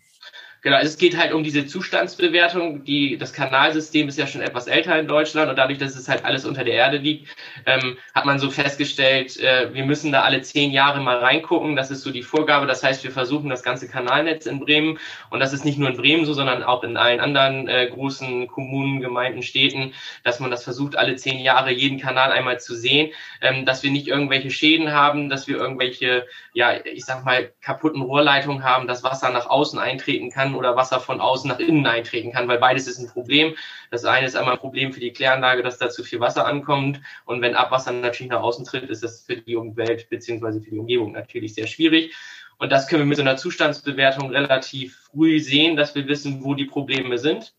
Genau, 0.64 0.78
es 0.78 0.96
geht 0.96 1.18
halt 1.18 1.34
um 1.34 1.44
diese 1.44 1.66
Zustandsbewertung. 1.66 2.84
Die, 2.84 3.18
das 3.18 3.34
Kanalsystem 3.34 4.08
ist 4.08 4.16
ja 4.16 4.26
schon 4.26 4.40
etwas 4.40 4.66
älter 4.66 4.98
in 4.98 5.06
Deutschland 5.06 5.50
und 5.50 5.56
dadurch, 5.56 5.76
dass 5.76 5.94
es 5.94 6.08
halt 6.08 6.24
alles 6.24 6.46
unter 6.46 6.64
der 6.64 6.72
Erde 6.72 6.96
liegt, 6.96 7.28
ähm, 7.66 7.98
hat 8.14 8.24
man 8.24 8.38
so 8.38 8.48
festgestellt, 8.48 9.38
äh, 9.38 9.74
wir 9.74 9.84
müssen 9.84 10.10
da 10.10 10.22
alle 10.22 10.40
zehn 10.40 10.70
Jahre 10.70 11.02
mal 11.02 11.18
reingucken. 11.18 11.76
Das 11.76 11.90
ist 11.90 12.00
so 12.00 12.10
die 12.10 12.22
Vorgabe. 12.22 12.66
Das 12.66 12.82
heißt, 12.82 13.04
wir 13.04 13.10
versuchen 13.10 13.50
das 13.50 13.62
ganze 13.62 13.88
Kanalnetz 13.88 14.46
in 14.46 14.58
Bremen 14.58 14.98
und 15.28 15.40
das 15.40 15.52
ist 15.52 15.66
nicht 15.66 15.76
nur 15.76 15.90
in 15.90 15.98
Bremen 15.98 16.24
so, 16.24 16.32
sondern 16.32 16.62
auch 16.62 16.82
in 16.82 16.96
allen 16.96 17.20
anderen 17.20 17.68
äh, 17.68 17.90
großen 17.92 18.46
Kommunen, 18.46 19.02
Gemeinden, 19.02 19.42
Städten, 19.42 19.92
dass 20.22 20.40
man 20.40 20.50
das 20.50 20.64
versucht, 20.64 20.96
alle 20.96 21.16
zehn 21.16 21.40
Jahre 21.40 21.72
jeden 21.72 22.00
Kanal 22.00 22.32
einmal 22.32 22.58
zu 22.58 22.74
sehen, 22.74 23.12
ähm, 23.42 23.66
dass 23.66 23.82
wir 23.82 23.90
nicht 23.90 24.08
irgendwelche 24.08 24.50
Schäden 24.50 24.92
haben, 24.92 25.28
dass 25.28 25.46
wir 25.46 25.58
irgendwelche, 25.58 26.26
ja, 26.54 26.72
ich 26.86 27.04
sag 27.04 27.24
mal, 27.24 27.52
kaputten 27.60 28.00
Rohrleitungen 28.00 28.62
haben, 28.62 28.86
dass 28.86 29.02
Wasser 29.02 29.28
nach 29.30 29.46
außen 29.46 29.76
eintreten 29.76 30.30
kann 30.30 30.54
oder 30.54 30.76
Wasser 30.76 31.00
von 31.00 31.20
außen 31.20 31.48
nach 31.48 31.58
innen 31.58 31.84
eintreten 31.84 32.30
kann, 32.30 32.46
weil 32.46 32.58
beides 32.58 32.86
ist 32.86 33.00
ein 33.00 33.08
Problem. 33.08 33.56
Das 33.90 34.04
eine 34.04 34.24
ist 34.24 34.36
einmal 34.36 34.54
ein 34.54 34.60
Problem 34.60 34.92
für 34.92 35.00
die 35.00 35.12
Kläranlage, 35.12 35.64
dass 35.64 35.78
da 35.78 35.90
zu 35.90 36.04
viel 36.04 36.20
Wasser 36.20 36.46
ankommt. 36.46 37.00
Und 37.24 37.42
wenn 37.42 37.56
Abwasser 37.56 37.90
natürlich 37.90 38.30
nach 38.30 38.42
außen 38.42 38.64
tritt, 38.64 38.88
ist 38.88 39.02
das 39.02 39.22
für 39.22 39.36
die 39.36 39.56
Umwelt 39.56 40.08
beziehungsweise 40.10 40.60
für 40.60 40.70
die 40.70 40.78
Umgebung 40.78 41.10
natürlich 41.10 41.54
sehr 41.54 41.66
schwierig. 41.66 42.14
Und 42.58 42.70
das 42.70 42.86
können 42.86 43.02
wir 43.02 43.06
mit 43.06 43.16
so 43.16 43.24
einer 43.24 43.36
Zustandsbewertung 43.36 44.30
relativ 44.30 44.96
früh 45.10 45.40
sehen, 45.40 45.74
dass 45.74 45.96
wir 45.96 46.06
wissen, 46.06 46.44
wo 46.44 46.54
die 46.54 46.66
Probleme 46.66 47.18
sind 47.18 47.52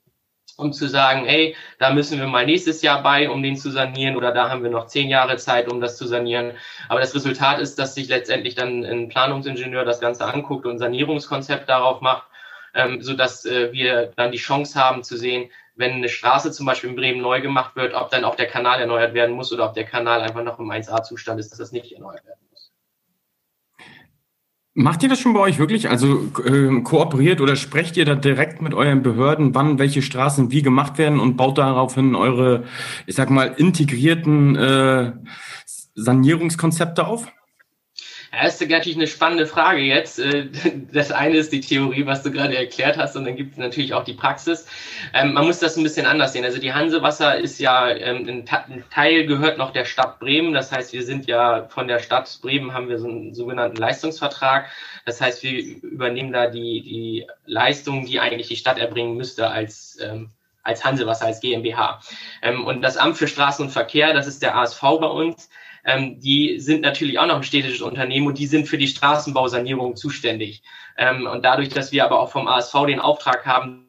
um 0.57 0.74
zu 0.74 0.88
sagen, 0.88 1.25
hey, 1.25 1.56
da 1.80 1.92
müssen 1.92 2.19
wir 2.19 2.28
mal 2.28 2.46
nächstes 2.46 2.81
Jahr 2.81 3.04
bei, 3.04 3.30
um 3.30 3.44
den 3.44 3.57
zu 3.57 3.72
sanieren, 3.72 4.16
oder 4.16 4.31
da 4.31 4.50
haben 4.50 4.63
wir 4.63 4.69
noch 4.69 4.88
zehn 4.88 5.10
Jahre 5.10 5.38
Zeit, 5.38 5.72
um 5.72 5.81
das 5.81 5.98
zu 5.98 6.07
sanieren. 6.07 6.54
Aber 6.90 7.00
das 7.00 7.13
Resultat 7.13 7.60
ist, 7.60 7.78
dass 7.78 7.96
sich 7.96 8.07
letztendlich 8.07 8.56
dann 8.56 8.84
ein 8.84 9.10
Planungsingenieur 9.10 9.86
das 9.86 10.00
Ganze 10.00 10.25
anguckt 10.25 10.66
und 10.66 10.74
ein 10.74 10.80
Sanierungskonzept 10.80 11.68
darauf 11.68 12.02
macht 12.02 12.24
ähm, 12.75 13.02
sodass 13.02 13.46
äh, 13.46 13.72
wir 13.72 14.12
dann 14.16 14.31
die 14.31 14.38
Chance 14.38 14.78
haben 14.80 15.04
zu 15.04 15.18
sehen, 15.18 15.50
wenn 15.75 15.94
eine 15.94 16.10
Straße 16.10 16.52
zum 16.52 16.66
Beispiel 16.66 16.90
in 16.90 16.96
Bremen 16.96 17.22
neu 17.22 17.42
gemacht 17.42 17.75
wird, 17.75 17.94
ob 17.94 18.10
dann 18.10 18.25
auch 18.25 18.36
der 18.36 18.48
Kanal 18.48 18.80
erneuert 18.80 19.13
werden 19.13 19.36
muss 19.36 19.51
oder 19.51 19.66
ob 19.66 19.74
der 19.74 19.86
Kanal 19.86 20.22
einfach 20.22 20.44
noch 20.44 20.60
im 20.60 20.69
1A-Zustand 20.69 21.40
ist, 21.40 21.51
dass 21.51 21.60
das 21.60 21.72
nicht 21.72 21.92
erneuert 21.92 22.25
werden. 22.25 22.40
Macht 24.77 25.04
ihr 25.04 25.10
das 25.10 25.22
schon 25.22 25.33
bei 25.33 25.39
euch 25.39 25.57
wirklich? 25.57 25.89
Also 25.89 26.30
äh, 26.45 26.81
kooperiert 26.81 27.39
oder 27.39 27.56
sprecht 27.56 27.95
ihr 27.95 28.04
da 28.04 28.13
direkt 28.13 28.62
mit 28.62 28.74
euren 28.74 29.04
Behörden, 29.04 29.56
wann 29.56 29.80
welche 29.80 30.01
Straßen 30.01 30.51
wie 30.51 30.63
gemacht 30.63 30.98
werden 30.98 31.22
und 31.22 31.38
baut 31.38 31.57
daraufhin 31.57 32.13
eure, 32.13 32.66
ich 33.06 33.16
sag 33.16 33.30
mal, 33.30 33.54
integrierten 33.56 34.57
äh, 34.57 35.13
Sanierungskonzepte 35.95 37.07
auf? 37.07 37.25
Das 38.42 38.60
ist 38.60 38.70
natürlich 38.70 38.98
eine 38.98 39.08
spannende 39.08 39.48
Frage 39.48 39.82
jetzt. 39.82 40.20
Äh, 40.20 40.48
das 40.92 41.12
eine 41.12 41.38
ist 41.38 41.51
die 41.51 41.62
Theorie, 41.62 42.06
was 42.06 42.24
du 42.24 42.32
gerade 42.32 42.58
erklärt 42.58 42.98
hast, 42.98 43.15
und 43.15 43.25
dann 43.25 43.36
gibt 43.36 43.54
es 43.54 43.58
natürlich 43.58 43.94
auch 43.94 44.04
die 44.04 44.13
Praxis. 44.13 44.68
Ähm, 45.13 45.34
man 45.34 45.46
muss 45.46 45.60
das 45.60 45.77
ein 45.77 45.84
bisschen 45.84 46.06
anders 46.06 46.34
sehen. 46.34 46.44
Also 46.44 46.60
die 46.60 46.74
Hansewasser 46.74 47.38
ist 47.38 47.60
ja, 47.60 47.89
ähm, 47.89 48.46
ein 48.46 48.84
Teil 48.89 49.25
gehört 49.25 49.58
noch 49.58 49.72
der 49.72 49.86
Stadt 49.86 50.20
Bremen. 50.20 50.54
Das 50.54 50.72
heißt, 50.72 50.94
wir 50.94 51.04
sind 51.04 51.27
ja 51.27 51.68
von 51.70 51.88
der 51.88 52.00
Stadt 52.00 52.39
Bremen 52.42 52.74
haben 52.74 52.89
wir 52.89 53.00
so 53.00 53.08
einen 53.08 53.34
sogenannten 53.34 53.77
Leistungsvertrag. 53.77 54.70
Das 55.06 55.22
heißt, 55.22 55.44
wir 55.44 55.60
übernehmen 55.60 56.32
da 56.32 56.48
die, 56.48 56.82
die 56.82 57.27
Leistungen, 57.46 58.06
die 58.06 58.20
eigentlich 58.20 58.48
die 58.48 58.56
Stadt 58.56 58.80
erbringen 58.80 59.15
müsste 59.15 59.50
als 59.50 59.98
ähm, 60.01 60.30
als 60.63 60.84
Hansewasser, 60.84 61.27
als 61.27 61.42
GmbH. 61.42 62.00
Und 62.65 62.82
das 62.82 62.98
Amt 62.98 63.18
für 63.18 63.27
Straßen 63.27 63.63
und 63.63 63.72
Verkehr, 63.72 64.13
das 64.13 64.25
ist 64.25 64.42
der 64.42 64.58
ASV 64.58 64.82
bei 64.82 65.06
uns, 65.06 65.48
ähm, 65.86 66.20
die 66.20 66.60
sind 66.60 66.82
natürlich 66.82 67.20
auch 67.20 67.27
noch 67.27 67.38
ein 67.38 67.44
städtisches 67.44 67.82
Unternehmen 67.82 68.27
und 68.27 68.38
die 68.38 68.48
sind 68.48 68.68
für 68.68 68.77
die 68.77 68.88
Straßenbausanierung 68.88 69.96
zuständig. 69.96 70.63
Ähm, 70.98 71.27
und 71.27 71.46
dadurch, 71.46 71.70
dass 71.70 71.92
wir 71.92 72.04
aber 72.06 72.20
auch 72.20 72.32
vom 72.32 72.48
ASV 72.48 72.86
den 72.88 73.00
Auftrag 73.00 73.46
haben, 73.46 73.85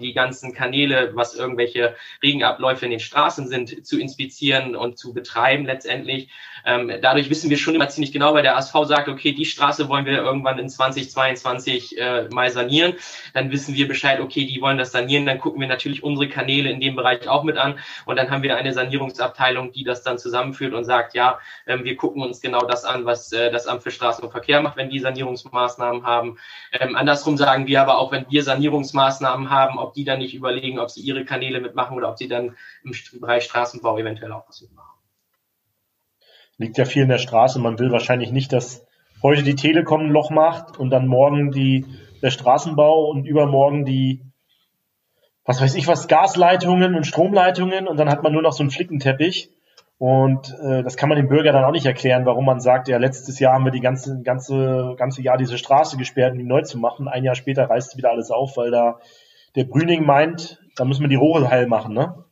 die 0.00 0.12
ganzen 0.12 0.52
Kanäle, 0.52 1.12
was 1.14 1.34
irgendwelche 1.34 1.94
Regenabläufe 2.22 2.84
in 2.84 2.90
den 2.90 3.00
Straßen 3.00 3.48
sind, 3.48 3.86
zu 3.86 3.98
inspizieren 3.98 4.76
und 4.76 4.98
zu 4.98 5.12
betreiben 5.12 5.64
letztendlich, 5.64 6.30
ähm, 6.64 6.92
dadurch 7.00 7.30
wissen 7.30 7.50
wir 7.50 7.56
schon 7.56 7.74
immer 7.74 7.88
ziemlich 7.88 8.12
genau, 8.12 8.34
weil 8.34 8.42
der 8.42 8.56
ASV 8.56 8.74
sagt, 8.84 9.08
okay, 9.08 9.32
die 9.32 9.44
Straße 9.44 9.88
wollen 9.88 10.04
wir 10.04 10.18
irgendwann 10.18 10.58
in 10.58 10.68
2022 10.68 11.98
äh, 11.98 12.28
mal 12.30 12.50
sanieren. 12.50 12.94
Dann 13.34 13.50
wissen 13.50 13.74
wir 13.74 13.88
Bescheid, 13.88 14.20
okay, 14.20 14.46
die 14.46 14.60
wollen 14.60 14.78
das 14.78 14.92
sanieren. 14.92 15.26
Dann 15.26 15.38
gucken 15.38 15.60
wir 15.60 15.68
natürlich 15.68 16.02
unsere 16.02 16.28
Kanäle 16.28 16.70
in 16.70 16.80
dem 16.80 16.96
Bereich 16.96 17.28
auch 17.28 17.44
mit 17.44 17.56
an. 17.56 17.78
Und 18.06 18.16
dann 18.16 18.30
haben 18.30 18.42
wir 18.42 18.56
eine 18.56 18.72
Sanierungsabteilung, 18.72 19.72
die 19.72 19.84
das 19.84 20.02
dann 20.02 20.18
zusammenführt 20.18 20.74
und 20.74 20.84
sagt, 20.84 21.14
ja, 21.14 21.38
ähm, 21.66 21.84
wir 21.84 21.96
gucken 21.96 22.22
uns 22.22 22.40
genau 22.40 22.60
das 22.66 22.84
an, 22.84 23.04
was 23.04 23.32
äh, 23.32 23.50
das 23.50 23.66
Amt 23.66 23.82
für 23.82 23.90
Straßen 23.90 24.24
und 24.24 24.30
Verkehr 24.30 24.60
macht, 24.60 24.76
wenn 24.76 24.90
die 24.90 25.00
Sanierungsmaßnahmen 25.00 26.04
haben. 26.04 26.38
Ähm, 26.72 26.96
andersrum 26.96 27.36
sagen 27.36 27.66
wir 27.66 27.80
aber 27.80 27.98
auch, 27.98 28.12
wenn 28.12 28.26
wir 28.28 28.42
Sanierungsmaßnahmen 28.42 29.50
haben, 29.50 29.78
ob 29.78 29.89
die 29.92 30.04
dann 30.04 30.18
nicht 30.18 30.34
überlegen, 30.34 30.78
ob 30.78 30.90
sie 30.90 31.00
ihre 31.00 31.24
Kanäle 31.24 31.60
mitmachen 31.60 31.96
oder 31.96 32.10
ob 32.10 32.18
sie 32.18 32.28
dann 32.28 32.56
im 32.84 32.92
Bereich 33.20 33.44
Straßenbau 33.44 33.98
eventuell 33.98 34.32
auch 34.32 34.48
was 34.48 34.60
mitmachen 34.62 35.00
liegt 36.60 36.76
ja 36.76 36.84
viel 36.84 37.02
in 37.02 37.08
der 37.08 37.18
Straße. 37.18 37.58
Man 37.58 37.78
will 37.78 37.90
wahrscheinlich 37.90 38.32
nicht, 38.32 38.52
dass 38.52 38.86
heute 39.22 39.42
die 39.42 39.54
Telekom 39.54 40.02
ein 40.02 40.10
Loch 40.10 40.30
macht 40.30 40.78
und 40.78 40.90
dann 40.90 41.08
morgen 41.08 41.50
die, 41.50 41.86
der 42.22 42.30
Straßenbau 42.30 43.08
und 43.08 43.24
übermorgen 43.24 43.86
die, 43.86 44.20
was 45.46 45.60
weiß 45.60 45.74
ich 45.74 45.88
was, 45.88 46.06
Gasleitungen 46.06 46.94
und 46.94 47.06
Stromleitungen 47.06 47.88
und 47.88 47.98
dann 47.98 48.10
hat 48.10 48.22
man 48.22 48.34
nur 48.34 48.42
noch 48.42 48.52
so 48.52 48.62
einen 48.62 48.70
Flickenteppich 48.70 49.50
Und 49.96 50.54
äh, 50.62 50.82
das 50.82 50.98
kann 50.98 51.08
man 51.08 51.16
dem 51.16 51.28
Bürger 51.28 51.52
dann 51.52 51.64
auch 51.64 51.72
nicht 51.72 51.86
erklären, 51.86 52.26
warum 52.26 52.44
man 52.44 52.60
sagt, 52.60 52.88
ja, 52.88 52.98
letztes 52.98 53.38
Jahr 53.38 53.54
haben 53.54 53.64
wir 53.64 53.72
die 53.72 53.80
ganze, 53.80 54.20
ganze, 54.22 54.94
ganze 54.98 55.22
Jahr 55.22 55.38
diese 55.38 55.56
Straße 55.56 55.96
gesperrt, 55.96 56.32
um 56.32 56.38
die 56.38 56.44
neu 56.44 56.60
zu 56.60 56.78
machen. 56.78 57.08
Ein 57.08 57.24
Jahr 57.24 57.34
später 57.34 57.70
reißt 57.70 57.96
wieder 57.96 58.10
alles 58.10 58.30
auf, 58.30 58.58
weil 58.58 58.70
da 58.70 59.00
der 59.56 59.64
Brüning 59.64 60.04
meint, 60.04 60.58
da 60.76 60.84
müssen 60.84 61.02
wir 61.02 61.08
die 61.08 61.16
Rohre 61.16 61.50
heil 61.50 61.66
machen, 61.66 61.94
ne? 61.94 62.24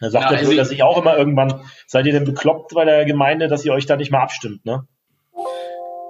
Da 0.00 0.10
sagt 0.10 0.24
ja, 0.24 0.30
der 0.30 0.38
also 0.38 0.50
Bürger 0.50 0.64
sich 0.64 0.82
auch 0.82 0.98
immer 0.98 1.16
irgendwann, 1.16 1.62
seid 1.86 2.06
ihr 2.06 2.12
denn 2.12 2.24
bekloppt 2.24 2.74
bei 2.74 2.84
der 2.84 3.04
Gemeinde, 3.04 3.48
dass 3.48 3.64
ihr 3.64 3.72
euch 3.72 3.86
da 3.86 3.96
nicht 3.96 4.10
mal 4.10 4.20
abstimmt, 4.20 4.64
ne? 4.64 4.86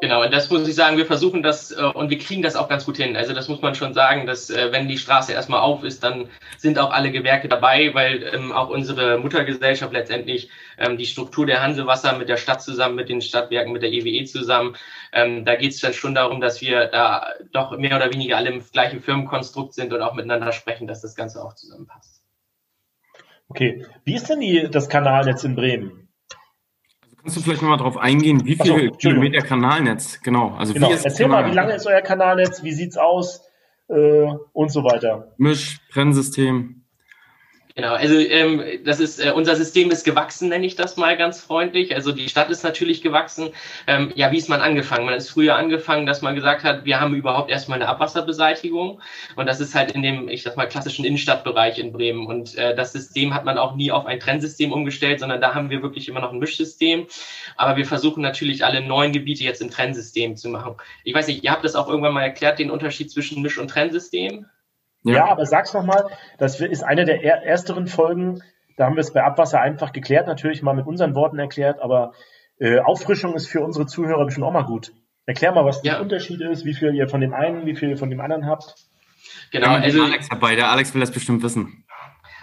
Genau, 0.06 0.22
und 0.22 0.32
das 0.32 0.48
muss 0.50 0.68
ich 0.68 0.76
sagen, 0.76 0.98
wir 0.98 1.04
versuchen 1.04 1.42
das 1.42 1.72
äh, 1.72 1.82
und 1.82 2.10
wir 2.10 2.18
kriegen 2.20 2.40
das 2.40 2.54
auch 2.54 2.68
ganz 2.68 2.84
gut 2.84 2.96
hin. 2.96 3.16
Also 3.16 3.34
das 3.34 3.48
muss 3.48 3.60
man 3.60 3.74
schon 3.74 3.92
sagen, 3.92 4.24
dass 4.24 4.50
äh, 4.50 4.70
wenn 4.70 4.86
die 4.86 4.98
Straße 4.98 5.32
erstmal 5.32 5.58
auf 5.58 5.82
ist, 5.82 6.04
dann 6.04 6.28
sind 6.58 6.78
auch 6.78 6.92
alle 6.92 7.10
Gewerke 7.10 7.48
dabei, 7.48 7.92
weil 7.92 8.22
ähm, 8.32 8.52
auch 8.52 8.68
unsere 8.68 9.18
Muttergesellschaft 9.18 9.92
letztendlich 9.92 10.48
ähm, 10.78 10.96
die 10.96 11.06
Struktur 11.06 11.44
der 11.44 11.60
Hansewasser 11.60 12.16
mit 12.16 12.28
der 12.28 12.36
Stadt 12.36 12.62
zusammen, 12.62 12.94
mit 12.94 13.08
den 13.08 13.20
Stadtwerken, 13.20 13.72
mit 13.72 13.82
der 13.82 13.90
EWE 13.90 14.24
zusammen, 14.26 14.76
ähm, 15.12 15.44
da 15.44 15.56
geht 15.56 15.72
es 15.72 15.80
dann 15.80 15.92
schon 15.92 16.14
darum, 16.14 16.40
dass 16.40 16.60
wir 16.60 16.86
da 16.86 17.26
doch 17.50 17.76
mehr 17.76 17.96
oder 17.96 18.12
weniger 18.12 18.36
alle 18.36 18.50
im 18.50 18.62
gleichen 18.70 19.00
Firmenkonstrukt 19.00 19.74
sind 19.74 19.92
und 19.92 20.02
auch 20.02 20.14
miteinander 20.14 20.52
sprechen, 20.52 20.86
dass 20.86 21.02
das 21.02 21.16
Ganze 21.16 21.44
auch 21.44 21.54
zusammenpasst. 21.54 22.22
Okay, 23.48 23.84
wie 24.04 24.14
ist 24.14 24.28
denn 24.30 24.38
die, 24.38 24.68
das 24.70 24.88
Kanalnetz 24.88 25.42
in 25.42 25.56
Bremen? 25.56 26.05
Kannst 27.26 27.38
du 27.38 27.40
vielleicht 27.40 27.60
nochmal 27.60 27.78
darauf 27.78 27.96
eingehen, 27.96 28.44
wie 28.44 28.54
viel 28.54 28.88
so, 28.88 28.96
Kilometer 28.98 29.44
Kanalnetz? 29.44 30.20
Genau. 30.22 30.54
Also 30.56 30.74
genau. 30.74 30.92
Erzähl 30.92 31.26
mal, 31.26 31.50
wie 31.50 31.54
lange 31.56 31.74
ist 31.74 31.84
euer 31.84 32.00
Kanalnetz? 32.00 32.62
Wie 32.62 32.70
sieht's 32.70 32.96
aus? 32.96 33.42
Äh, 33.88 34.28
und 34.52 34.70
so 34.70 34.84
weiter. 34.84 35.34
Misch, 35.36 35.80
Brennsystem. 35.92 36.75
Genau, 37.76 37.92
also 37.92 38.14
ähm, 38.18 38.62
das 38.84 39.00
ist 39.00 39.18
äh, 39.22 39.32
unser 39.32 39.54
System 39.54 39.90
ist 39.90 40.02
gewachsen, 40.02 40.48
nenne 40.48 40.64
ich 40.64 40.76
das 40.76 40.96
mal 40.96 41.14
ganz 41.14 41.42
freundlich. 41.42 41.94
Also 41.94 42.10
die 42.10 42.30
Stadt 42.30 42.48
ist 42.48 42.64
natürlich 42.64 43.02
gewachsen. 43.02 43.50
Ähm, 43.86 44.12
ja, 44.14 44.32
wie 44.32 44.38
ist 44.38 44.48
man 44.48 44.62
angefangen? 44.62 45.04
Man 45.04 45.12
ist 45.12 45.28
früher 45.28 45.56
angefangen, 45.56 46.06
dass 46.06 46.22
man 46.22 46.34
gesagt 46.34 46.64
hat, 46.64 46.86
wir 46.86 46.98
haben 47.00 47.14
überhaupt 47.14 47.50
erstmal 47.50 47.76
eine 47.76 47.90
Abwasserbeseitigung 47.90 49.02
und 49.36 49.46
das 49.46 49.60
ist 49.60 49.74
halt 49.74 49.92
in 49.92 50.02
dem, 50.02 50.30
ich 50.30 50.42
sag 50.42 50.56
mal, 50.56 50.66
klassischen 50.66 51.04
Innenstadtbereich 51.04 51.78
in 51.78 51.92
Bremen. 51.92 52.26
Und 52.26 52.54
äh, 52.54 52.74
das 52.74 52.92
System 52.94 53.34
hat 53.34 53.44
man 53.44 53.58
auch 53.58 53.76
nie 53.76 53.92
auf 53.92 54.06
ein 54.06 54.20
Trennsystem 54.20 54.72
umgestellt, 54.72 55.20
sondern 55.20 55.42
da 55.42 55.54
haben 55.54 55.68
wir 55.68 55.82
wirklich 55.82 56.08
immer 56.08 56.20
noch 56.20 56.32
ein 56.32 56.38
Mischsystem. 56.38 57.06
Aber 57.58 57.76
wir 57.76 57.84
versuchen 57.84 58.22
natürlich 58.22 58.64
alle 58.64 58.80
neuen 58.80 59.12
Gebiete 59.12 59.44
jetzt 59.44 59.60
im 59.60 59.70
Trennsystem 59.70 60.36
zu 60.36 60.48
machen. 60.48 60.76
Ich 61.04 61.12
weiß 61.12 61.26
nicht, 61.26 61.44
ihr 61.44 61.50
habt 61.52 61.62
das 61.62 61.74
auch 61.74 61.88
irgendwann 61.88 62.14
mal 62.14 62.22
erklärt, 62.22 62.58
den 62.58 62.70
Unterschied 62.70 63.10
zwischen 63.10 63.42
Misch- 63.42 63.58
und 63.58 63.68
Trennsystem? 63.68 64.46
Ja, 65.06 65.14
ja 65.14 65.28
aber 65.28 65.46
sag's 65.46 65.72
nochmal, 65.72 66.06
das 66.38 66.60
ist 66.60 66.82
eine 66.82 67.04
der 67.04 67.22
ersteren 67.22 67.86
Folgen. 67.86 68.42
Da 68.76 68.86
haben 68.86 68.96
wir 68.96 69.00
es 69.00 69.12
bei 69.12 69.22
Abwasser 69.22 69.60
einfach 69.60 69.92
geklärt, 69.92 70.26
natürlich 70.26 70.62
mal 70.62 70.74
mit 70.74 70.86
unseren 70.86 71.14
Worten 71.14 71.38
erklärt, 71.38 71.80
aber 71.80 72.12
äh, 72.58 72.78
Auffrischung 72.80 73.34
ist 73.34 73.46
für 73.46 73.60
unsere 73.60 73.86
Zuhörer 73.86 74.24
bestimmt 74.24 74.46
auch 74.46 74.52
mal 74.52 74.64
gut. 74.64 74.92
Erklär 75.24 75.52
mal, 75.52 75.64
was 75.64 75.82
ja. 75.82 75.94
der 75.94 76.02
Unterschied 76.02 76.40
ist, 76.40 76.64
wie 76.64 76.74
viel 76.74 76.94
ihr 76.94 77.08
von 77.08 77.20
dem 77.20 77.34
einen, 77.34 77.66
wie 77.66 77.74
viel 77.74 77.90
ihr 77.90 77.96
von 77.96 78.10
dem 78.10 78.20
anderen 78.20 78.46
habt. 78.46 78.74
Genau, 79.50 79.74
also 79.74 80.02
Alex 80.02 80.28
dabei, 80.28 80.56
der 80.56 80.70
Alex 80.70 80.94
will 80.94 81.00
das 81.00 81.10
bestimmt 81.10 81.42
wissen. 81.42 81.84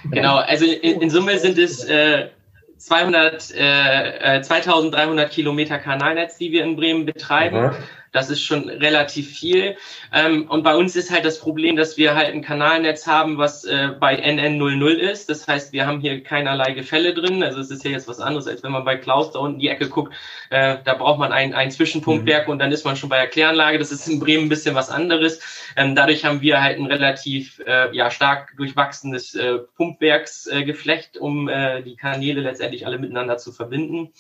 Genau, 0.10 0.38
also 0.38 0.66
in, 0.66 1.02
in 1.02 1.10
Summe 1.10 1.38
sind 1.40 1.58
es 1.58 1.86
äh, 1.86 2.30
200, 2.78 3.52
äh, 3.56 4.42
2300 4.42 5.32
Kilometer 5.32 5.80
Kanalnetz, 5.80 6.38
die 6.38 6.52
wir 6.52 6.64
in 6.64 6.76
Bremen 6.76 7.06
betreiben. 7.06 7.68
Mhm. 7.68 7.72
Das 8.14 8.30
ist 8.30 8.44
schon 8.44 8.70
relativ 8.70 9.36
viel. 9.36 9.76
Ähm, 10.14 10.48
und 10.48 10.62
bei 10.64 10.76
uns 10.76 10.96
ist 10.96 11.12
halt 11.12 11.26
das 11.26 11.40
Problem, 11.40 11.76
dass 11.76 11.98
wir 11.98 12.16
halt 12.16 12.30
ein 12.30 12.44
Kanalnetz 12.44 13.08
haben, 13.08 13.40
was 13.40 13.66
äh, 13.66 13.90
bei 14.00 14.16
NN00 14.16 14.94
ist. 14.94 15.32
Das 15.32 15.48
heißt, 15.48 15.74
wir 15.74 15.88
haben 15.88 16.00
hier 16.00 16.24
keinerlei 16.24 16.74
Gefälle 16.74 17.16
drin. 17.16 17.44
Also 17.44 17.60
es 17.60 17.72
ist 17.72 17.84
ja 17.84 17.90
jetzt 17.90 18.08
was 18.08 18.20
anderes, 18.20 18.48
als 18.48 18.62
wenn 18.62 18.72
man 18.72 18.86
bei 18.86 18.98
Klaus 18.98 19.32
da 19.32 19.40
unten 19.40 19.60
die 19.60 19.68
Ecke 19.68 19.90
guckt. 19.90 20.14
Äh, 20.52 20.78
da 20.86 20.94
braucht 20.94 21.18
man 21.18 21.32
ein, 21.32 21.56
ein 21.56 21.72
Zwischenpumpwerk 21.72 22.46
mhm. 22.48 22.52
und 22.54 22.60
dann 22.60 22.72
ist 22.72 22.86
man 22.86 22.96
schon 22.96 23.10
bei 23.10 23.18
der 23.18 23.28
Kläranlage. 23.28 23.80
Das 23.80 23.92
ist 23.92 24.08
in 24.08 24.20
Bremen 24.20 24.46
ein 24.46 24.50
bisschen 24.50 24.76
was 24.76 24.92
anderes. 24.92 25.40
Ähm, 25.76 25.96
dadurch 25.96 26.24
haben 26.24 26.42
wir 26.42 26.62
halt 26.62 26.78
ein 26.78 26.86
relativ 26.86 27.60
äh, 27.66 27.96
ja, 27.96 28.12
stark 28.12 28.54
durchwachsenes 28.58 29.34
äh, 29.34 29.58
Pumpwerksgeflecht, 29.76 31.18
um 31.18 31.50
äh, 31.50 31.82
die 31.82 31.96
Kanäle 31.96 32.42
letztendlich 32.42 32.86
alle 32.86 33.00
miteinander 33.00 33.38
zu 33.38 33.52
verbinden. 33.52 34.14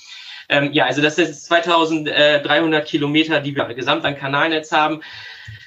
Ähm, 0.50 0.72
ja, 0.74 0.86
also 0.86 1.02
das 1.02 1.18
ist 1.18 1.46
2300 1.46 2.86
Kilometer, 2.86 3.40
die 3.40 3.56
wir 3.56 3.74
gesamt 3.74 4.06
an 4.06 4.18
Kanalnetz 4.18 4.72
haben. 4.72 5.02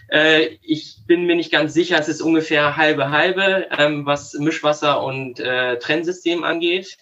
Äh, 0.09 0.59
ich 0.63 0.99
bin 1.07 1.27
mir 1.27 1.37
nicht 1.37 1.53
ganz 1.53 1.75
sicher, 1.75 1.99
es 1.99 2.09
ist 2.09 2.21
ungefähr 2.21 2.77
halbe 2.77 3.11
halbe, 3.11 3.67
ähm, 3.77 4.07
was 4.07 4.35
Mischwasser 4.35 5.03
und 5.03 5.41
äh, 5.41 5.79
Trennsystem 5.79 6.45
angeht. 6.45 6.99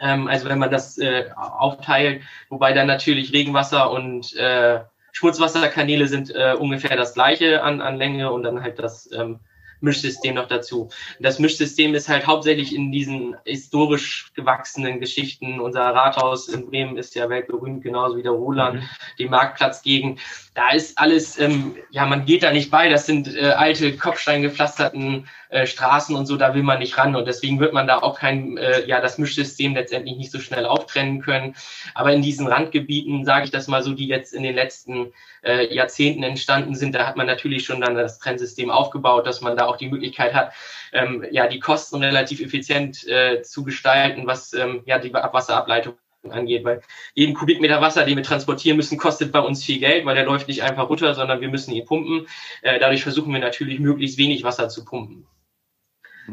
Ähm, 0.00 0.28
also 0.28 0.48
wenn 0.48 0.58
man 0.58 0.70
das 0.70 0.98
äh, 0.98 1.26
aufteilt, 1.34 2.22
wobei 2.48 2.72
dann 2.72 2.86
natürlich 2.86 3.32
Regenwasser 3.32 3.90
und 3.90 4.34
äh, 4.36 4.80
Schmutzwasserkanäle 5.12 6.06
sind 6.06 6.34
äh, 6.34 6.54
ungefähr 6.58 6.96
das 6.96 7.14
gleiche 7.14 7.62
an, 7.62 7.80
an 7.80 7.96
Länge 7.96 8.30
und 8.32 8.44
dann 8.44 8.62
halt 8.62 8.78
das 8.78 9.10
ähm, 9.12 9.40
Mischsystem 9.80 10.34
noch 10.34 10.48
dazu. 10.48 10.88
Das 11.20 11.38
Mischsystem 11.38 11.94
ist 11.94 12.08
halt 12.08 12.26
hauptsächlich 12.26 12.74
in 12.74 12.92
diesen 12.92 13.36
historisch 13.44 14.30
gewachsenen 14.34 15.00
Geschichten. 15.00 15.60
Unser 15.60 15.82
Rathaus 15.82 16.48
in 16.48 16.66
Bremen 16.66 16.96
ist 16.96 17.14
ja 17.14 17.28
weltberühmt, 17.28 17.82
genauso 17.82 18.16
wie 18.16 18.22
der 18.22 18.32
Roland, 18.32 18.80
mhm. 18.80 18.88
die 19.18 19.28
Marktplatzgegend 19.28 20.20
da 20.54 20.70
ist 20.70 20.98
alles, 20.98 21.38
ähm, 21.38 21.76
ja, 21.90 22.06
man 22.06 22.24
geht 22.26 22.42
da 22.42 22.52
nicht 22.52 22.72
bei. 22.72 22.88
Das 22.88 23.06
sind 23.06 23.32
äh, 23.36 23.50
alte, 23.50 23.96
kopfsteingepflasterten 23.96 25.28
äh, 25.48 25.64
Straßen 25.64 26.16
und 26.16 26.26
so, 26.26 26.36
da 26.36 26.54
will 26.54 26.64
man 26.64 26.80
nicht 26.80 26.98
ran. 26.98 27.14
Und 27.14 27.28
deswegen 27.28 27.60
wird 27.60 27.72
man 27.72 27.86
da 27.86 27.98
auch 27.98 28.18
kein, 28.18 28.56
äh, 28.56 28.84
ja, 28.84 29.00
das 29.00 29.16
Mischsystem 29.16 29.74
letztendlich 29.74 30.16
nicht 30.16 30.32
so 30.32 30.40
schnell 30.40 30.66
auftrennen 30.66 31.22
können. 31.22 31.54
Aber 31.94 32.12
in 32.12 32.20
diesen 32.20 32.48
Randgebieten, 32.48 33.24
sage 33.24 33.44
ich 33.44 33.52
das 33.52 33.68
mal 33.68 33.84
so, 33.84 33.94
die 33.94 34.08
jetzt 34.08 34.34
in 34.34 34.42
den 34.42 34.56
letzten 34.56 35.12
äh, 35.44 35.72
Jahrzehnten 35.72 36.24
entstanden 36.24 36.74
sind, 36.74 36.96
da 36.96 37.06
hat 37.06 37.16
man 37.16 37.28
natürlich 37.28 37.64
schon 37.64 37.80
dann 37.80 37.94
das 37.94 38.18
Trennsystem 38.18 38.70
aufgebaut, 38.70 39.28
dass 39.28 39.42
man 39.42 39.56
da 39.56 39.66
auch 39.66 39.76
die 39.76 39.88
Möglichkeit 39.88 40.34
hat, 40.34 40.52
ähm, 40.92 41.24
ja, 41.30 41.46
die 41.46 41.60
Kosten 41.60 42.02
relativ 42.02 42.40
effizient 42.40 43.06
äh, 43.06 43.42
zu 43.42 43.62
gestalten, 43.62 44.26
was 44.26 44.52
ähm, 44.52 44.82
ja 44.84 44.98
die 44.98 45.14
Abwasserableitung 45.14 45.94
angeht, 46.28 46.64
weil 46.64 46.82
jeden 47.14 47.34
Kubikmeter 47.34 47.80
Wasser, 47.80 48.04
den 48.04 48.16
wir 48.16 48.24
transportieren 48.24 48.76
müssen, 48.76 48.98
kostet 48.98 49.32
bei 49.32 49.40
uns 49.40 49.64
viel 49.64 49.78
Geld, 49.78 50.04
weil 50.04 50.14
der 50.14 50.26
läuft 50.26 50.48
nicht 50.48 50.62
einfach 50.62 50.88
runter, 50.88 51.14
sondern 51.14 51.40
wir 51.40 51.48
müssen 51.48 51.72
ihn 51.72 51.86
pumpen. 51.86 52.26
Äh, 52.62 52.78
dadurch 52.78 53.02
versuchen 53.02 53.32
wir 53.32 53.40
natürlich 53.40 53.78
möglichst 53.78 54.18
wenig 54.18 54.44
Wasser 54.44 54.68
zu 54.68 54.84
pumpen. 54.84 55.26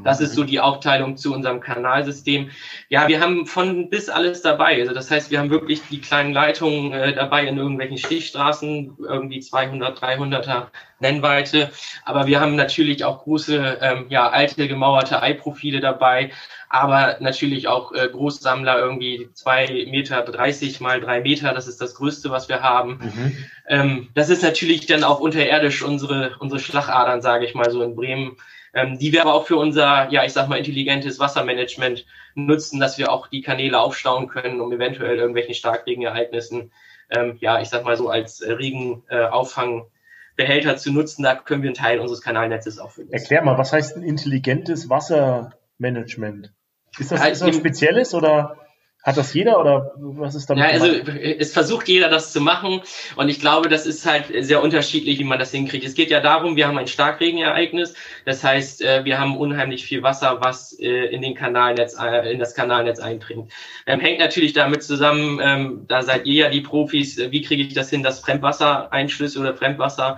Das 0.03 0.21
ist 0.21 0.33
so 0.33 0.43
die 0.43 0.59
Aufteilung 0.59 1.17
zu 1.17 1.33
unserem 1.33 1.59
Kanalsystem. 1.59 2.49
Ja, 2.89 3.07
wir 3.07 3.19
haben 3.21 3.45
von 3.45 3.89
bis 3.89 4.09
alles 4.09 4.41
dabei. 4.41 4.79
Also 4.79 4.93
das 4.93 5.11
heißt, 5.11 5.31
wir 5.31 5.39
haben 5.39 5.49
wirklich 5.49 5.81
die 5.89 6.01
kleinen 6.01 6.33
Leitungen 6.33 6.93
äh, 6.93 7.13
dabei 7.13 7.45
in 7.45 7.57
irgendwelchen 7.57 7.97
Stichstraßen, 7.97 8.97
irgendwie 8.99 9.39
200, 9.39 10.01
300er 10.01 10.67
Nennweite. 10.99 11.71
Aber 12.05 12.27
wir 12.27 12.39
haben 12.39 12.55
natürlich 12.55 13.03
auch 13.03 13.23
große, 13.23 13.77
ähm, 13.81 14.05
ja, 14.09 14.29
alte 14.29 14.67
gemauerte 14.67 15.21
Eiprofile 15.21 15.79
dabei, 15.79 16.31
aber 16.69 17.17
natürlich 17.19 17.67
auch 17.67 17.93
äh, 17.93 18.07
Großsammler 18.07 18.79
irgendwie 18.79 19.29
zwei 19.33 19.87
Meter 19.89 20.21
dreißig 20.23 20.79
mal 20.79 20.99
drei 20.99 21.21
Meter. 21.21 21.53
Das 21.53 21.67
ist 21.67 21.81
das 21.81 21.95
Größte, 21.95 22.29
was 22.31 22.49
wir 22.49 22.61
haben. 22.61 22.99
Mhm. 23.01 23.37
Ähm, 23.67 24.09
das 24.15 24.29
ist 24.29 24.43
natürlich 24.43 24.85
dann 24.85 25.03
auch 25.03 25.19
unterirdisch 25.19 25.83
unsere, 25.83 26.35
unsere 26.39 26.59
Schlagadern, 26.59 27.21
sage 27.21 27.45
ich 27.45 27.53
mal 27.53 27.69
so 27.69 27.83
in 27.83 27.95
Bremen 27.95 28.37
ähm, 28.77 28.97
die 28.99 29.11
wir 29.11 29.21
aber 29.21 29.33
auch 29.33 29.47
für 29.47 29.57
unser, 29.57 30.11
ja, 30.11 30.23
ich 30.23 30.33
sag 30.33 30.47
mal, 30.47 30.57
intelligentes 30.57 31.19
Wassermanagement 31.19 32.05
nutzen, 32.35 32.79
dass 32.79 32.99
wir 32.99 33.11
auch 33.11 33.25
die 33.27 33.41
Kanäle 33.41 33.79
aufstauen 33.79 34.27
können, 34.27 34.61
um 34.61 34.71
eventuell 34.71 35.17
irgendwelchen 35.17 35.55
Starkregenereignissen, 35.55 36.71
ähm, 37.09 37.37
ja, 37.39 37.59
ich 37.59 37.69
sag 37.69 37.85
mal 37.85 37.97
so 37.97 38.09
als 38.09 38.43
Regenauffang-Behälter 38.45 40.73
äh, 40.73 40.77
zu 40.77 40.93
nutzen. 40.93 41.23
Da 41.23 41.33
können 41.33 41.63
wir 41.63 41.69
einen 41.69 41.75
Teil 41.75 41.99
unseres 41.99 42.21
Kanalnetzes 42.21 42.77
auch 42.77 42.91
für 42.91 43.01
nutzen. 43.01 43.15
Erklär 43.15 43.41
mal, 43.41 43.57
was 43.57 43.73
heißt 43.73 43.97
ein 43.97 44.03
intelligentes 44.03 44.89
Wassermanagement? 44.89 46.53
Ist 46.99 47.11
das, 47.11 47.27
ist 47.27 47.41
das 47.41 47.55
Spezielles 47.55 48.13
oder? 48.13 48.66
Hat 49.03 49.15
das 49.15 49.33
jeder 49.33 49.61
oder 49.61 49.93
was 49.95 50.35
ist 50.35 50.49
damit? 50.49 50.65
Ja, 50.65 50.71
also 50.71 50.87
es 50.87 51.53
versucht 51.53 51.87
jeder 51.87 52.09
das 52.09 52.33
zu 52.33 52.41
machen 52.41 52.81
und 53.15 53.29
ich 53.29 53.39
glaube, 53.39 53.69
das 53.69 53.85
ist 53.85 54.05
halt 54.05 54.25
sehr 54.45 54.61
unterschiedlich, 54.61 55.17
wie 55.17 55.23
man 55.23 55.39
das 55.39 55.51
hinkriegt. 55.51 55.85
Es 55.85 55.93
geht 55.93 56.09
ja 56.09 56.19
darum, 56.19 56.57
wir 56.57 56.67
haben 56.67 56.77
ein 56.77 56.87
Starkregenereignis, 56.87 57.93
das 58.25 58.43
heißt, 58.43 58.81
äh, 58.81 59.05
wir 59.05 59.17
haben 59.17 59.37
unheimlich 59.37 59.85
viel 59.85 60.03
Wasser, 60.03 60.39
was 60.41 60.77
äh, 60.77 61.05
in 61.05 61.21
den 61.21 61.35
Kanalnetz, 61.35 61.95
äh, 61.97 62.29
in 62.33 62.39
das 62.39 62.53
Kanalnetz 62.53 62.99
eindringt. 62.99 63.49
Ähm, 63.85 64.01
hängt 64.01 64.19
natürlich 64.19 64.51
damit 64.51 64.83
zusammen, 64.83 65.39
ähm, 65.41 65.85
da 65.87 66.01
seid 66.01 66.25
ihr 66.25 66.43
ja 66.45 66.49
die 66.49 66.59
Profis, 66.59 67.17
wie 67.17 67.41
kriege 67.43 67.63
ich 67.63 67.73
das 67.73 67.89
hin, 67.89 68.03
dass 68.03 68.19
Fremdwassereinschlüsse 68.19 69.39
oder 69.39 69.55
Fremdwasser 69.55 70.17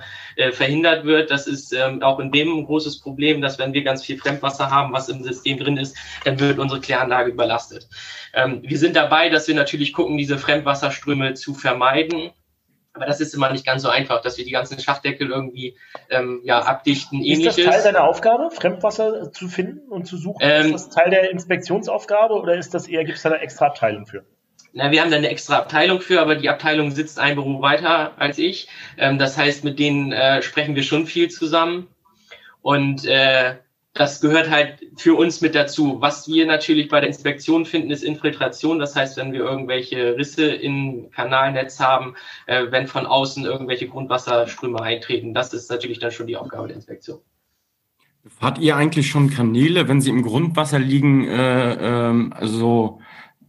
verhindert 0.54 1.04
wird. 1.04 1.32
Das 1.32 1.48
ist 1.48 1.74
ähm, 1.74 2.02
auch 2.02 2.18
in 2.18 2.32
dem 2.32 2.60
ein 2.60 2.66
großes 2.66 3.02
Problem, 3.02 3.42
dass 3.42 3.60
wenn 3.60 3.74
wir 3.74 3.84
ganz 3.84 4.06
viel 4.06 4.18
Fremdwasser 4.18 4.72
haben, 4.72 4.94
was 4.94 5.10
im 5.10 5.22
System 5.22 5.58
drin 5.58 5.76
ist, 5.76 5.98
dann 6.24 6.40
wird 6.40 6.60
unsere 6.60 6.80
Kläranlage 6.80 7.32
überlastet. 7.32 7.90
Wir 8.70 8.78
sind 8.78 8.96
dabei, 8.96 9.30
dass 9.30 9.48
wir 9.48 9.56
natürlich 9.56 9.94
gucken, 9.94 10.18
diese 10.18 10.38
Fremdwasserströme 10.38 11.34
zu 11.34 11.54
vermeiden 11.54 12.32
Aber 12.94 13.06
das 13.06 13.22
ist 13.22 13.34
immer 13.34 13.52
nicht 13.52 13.66
ganz 13.66 13.84
so 13.84 13.90
einfach, 13.90 14.22
dass 14.22 14.38
wir 14.38 14.46
die 14.46 14.52
ganzen 14.52 14.80
Schachtdeckel 14.80 15.30
irgendwie 15.30 15.78
ähm, 16.10 16.42
ja, 16.44 16.60
abdichten. 16.60 17.22
Ähnliches. 17.22 17.58
Ist 17.58 17.66
das 17.66 17.76
Teil 17.76 17.94
deiner 17.94 18.04
Aufgabe, 18.04 18.50
Fremdwasser 18.52 19.32
zu 19.32 19.48
finden 19.48 19.88
und 19.90 20.06
zu 20.06 20.18
suchen? 20.18 20.40
Ähm, 20.42 20.76
ist 20.76 20.88
das 20.88 20.96
Teil 20.96 21.10
der 21.10 21.32
Inspektionsaufgabe 21.32 22.34
oder 22.34 22.56
ist 22.56 22.74
das 22.74 22.88
eher, 22.88 23.06
gibt 23.06 23.18
es 23.18 23.24
da 23.24 23.30
eine 23.30 23.40
extra 23.40 23.68
Abteilung 23.68 24.06
für? 24.06 24.26
Na, 24.74 24.92
wir 24.92 25.02
haben 25.02 25.12
da 25.12 25.18
eine 25.18 25.30
extra 25.30 25.58
Abteilung 25.58 26.02
für, 26.02 26.22
aber 26.22 26.36
die 26.36 26.50
Abteilung 26.50 26.92
sitzt 26.92 27.20
ein 27.20 27.36
Büro 27.36 27.62
weiter 27.62 28.14
als 28.18 28.38
ich. 28.38 28.68
Ähm, 28.98 29.18
das 29.18 29.38
heißt, 29.38 29.64
mit 29.64 29.80
denen 29.80 30.12
äh, 30.12 30.42
sprechen 30.42 30.76
wir 30.76 30.84
schon 30.84 31.06
viel 31.06 31.30
zusammen. 31.30 31.88
Und 32.62 33.06
äh, 33.06 33.56
das 33.94 34.22
gehört 34.22 34.50
halt 34.50 34.86
für 34.98 35.16
uns 35.16 35.42
mit 35.42 35.56
dazu. 35.56 36.00
Was 36.00 36.28
wir 36.28 36.46
natürlich 36.46 36.90
bei 36.90 37.00
der 37.00 37.10
Inspektion 37.10 37.66
finden, 37.66 37.92
ist 37.92 38.04
Infiltration. 38.04 38.80
Das 38.80 38.96
heißt, 38.96 39.18
wenn 39.18 39.34
wir 39.34 39.42
irgendwelche 39.42 40.16
Risse 40.16 40.46
im 40.46 41.10
Kanalnetz 41.12 41.80
haben, 41.80 42.16
äh, 42.46 42.68
wenn 42.70 42.88
von 42.88 43.06
außen 43.06 43.46
irgendwelche 43.46 43.88
Grundwasserströme 43.88 44.82
eintreten, 44.82 45.34
das 45.34 45.54
ist 45.54 45.70
natürlich 45.70 46.00
dann 46.00 46.12
schon 46.12 46.28
die 46.28 46.38
Aufgabe 46.38 46.68
der 46.68 46.76
Inspektion. 46.76 47.20
Befahrt 48.22 48.60
ihr 48.60 48.76
eigentlich 48.76 49.08
schon 49.08 49.30
Kanäle, 49.30 49.88
wenn 49.88 50.02
sie 50.02 50.10
im 50.10 50.24
Grundwasser 50.24 50.78
liegen, 50.78 51.28
äh, 51.28 51.74
ähm, 52.10 52.34
also 52.36 53.00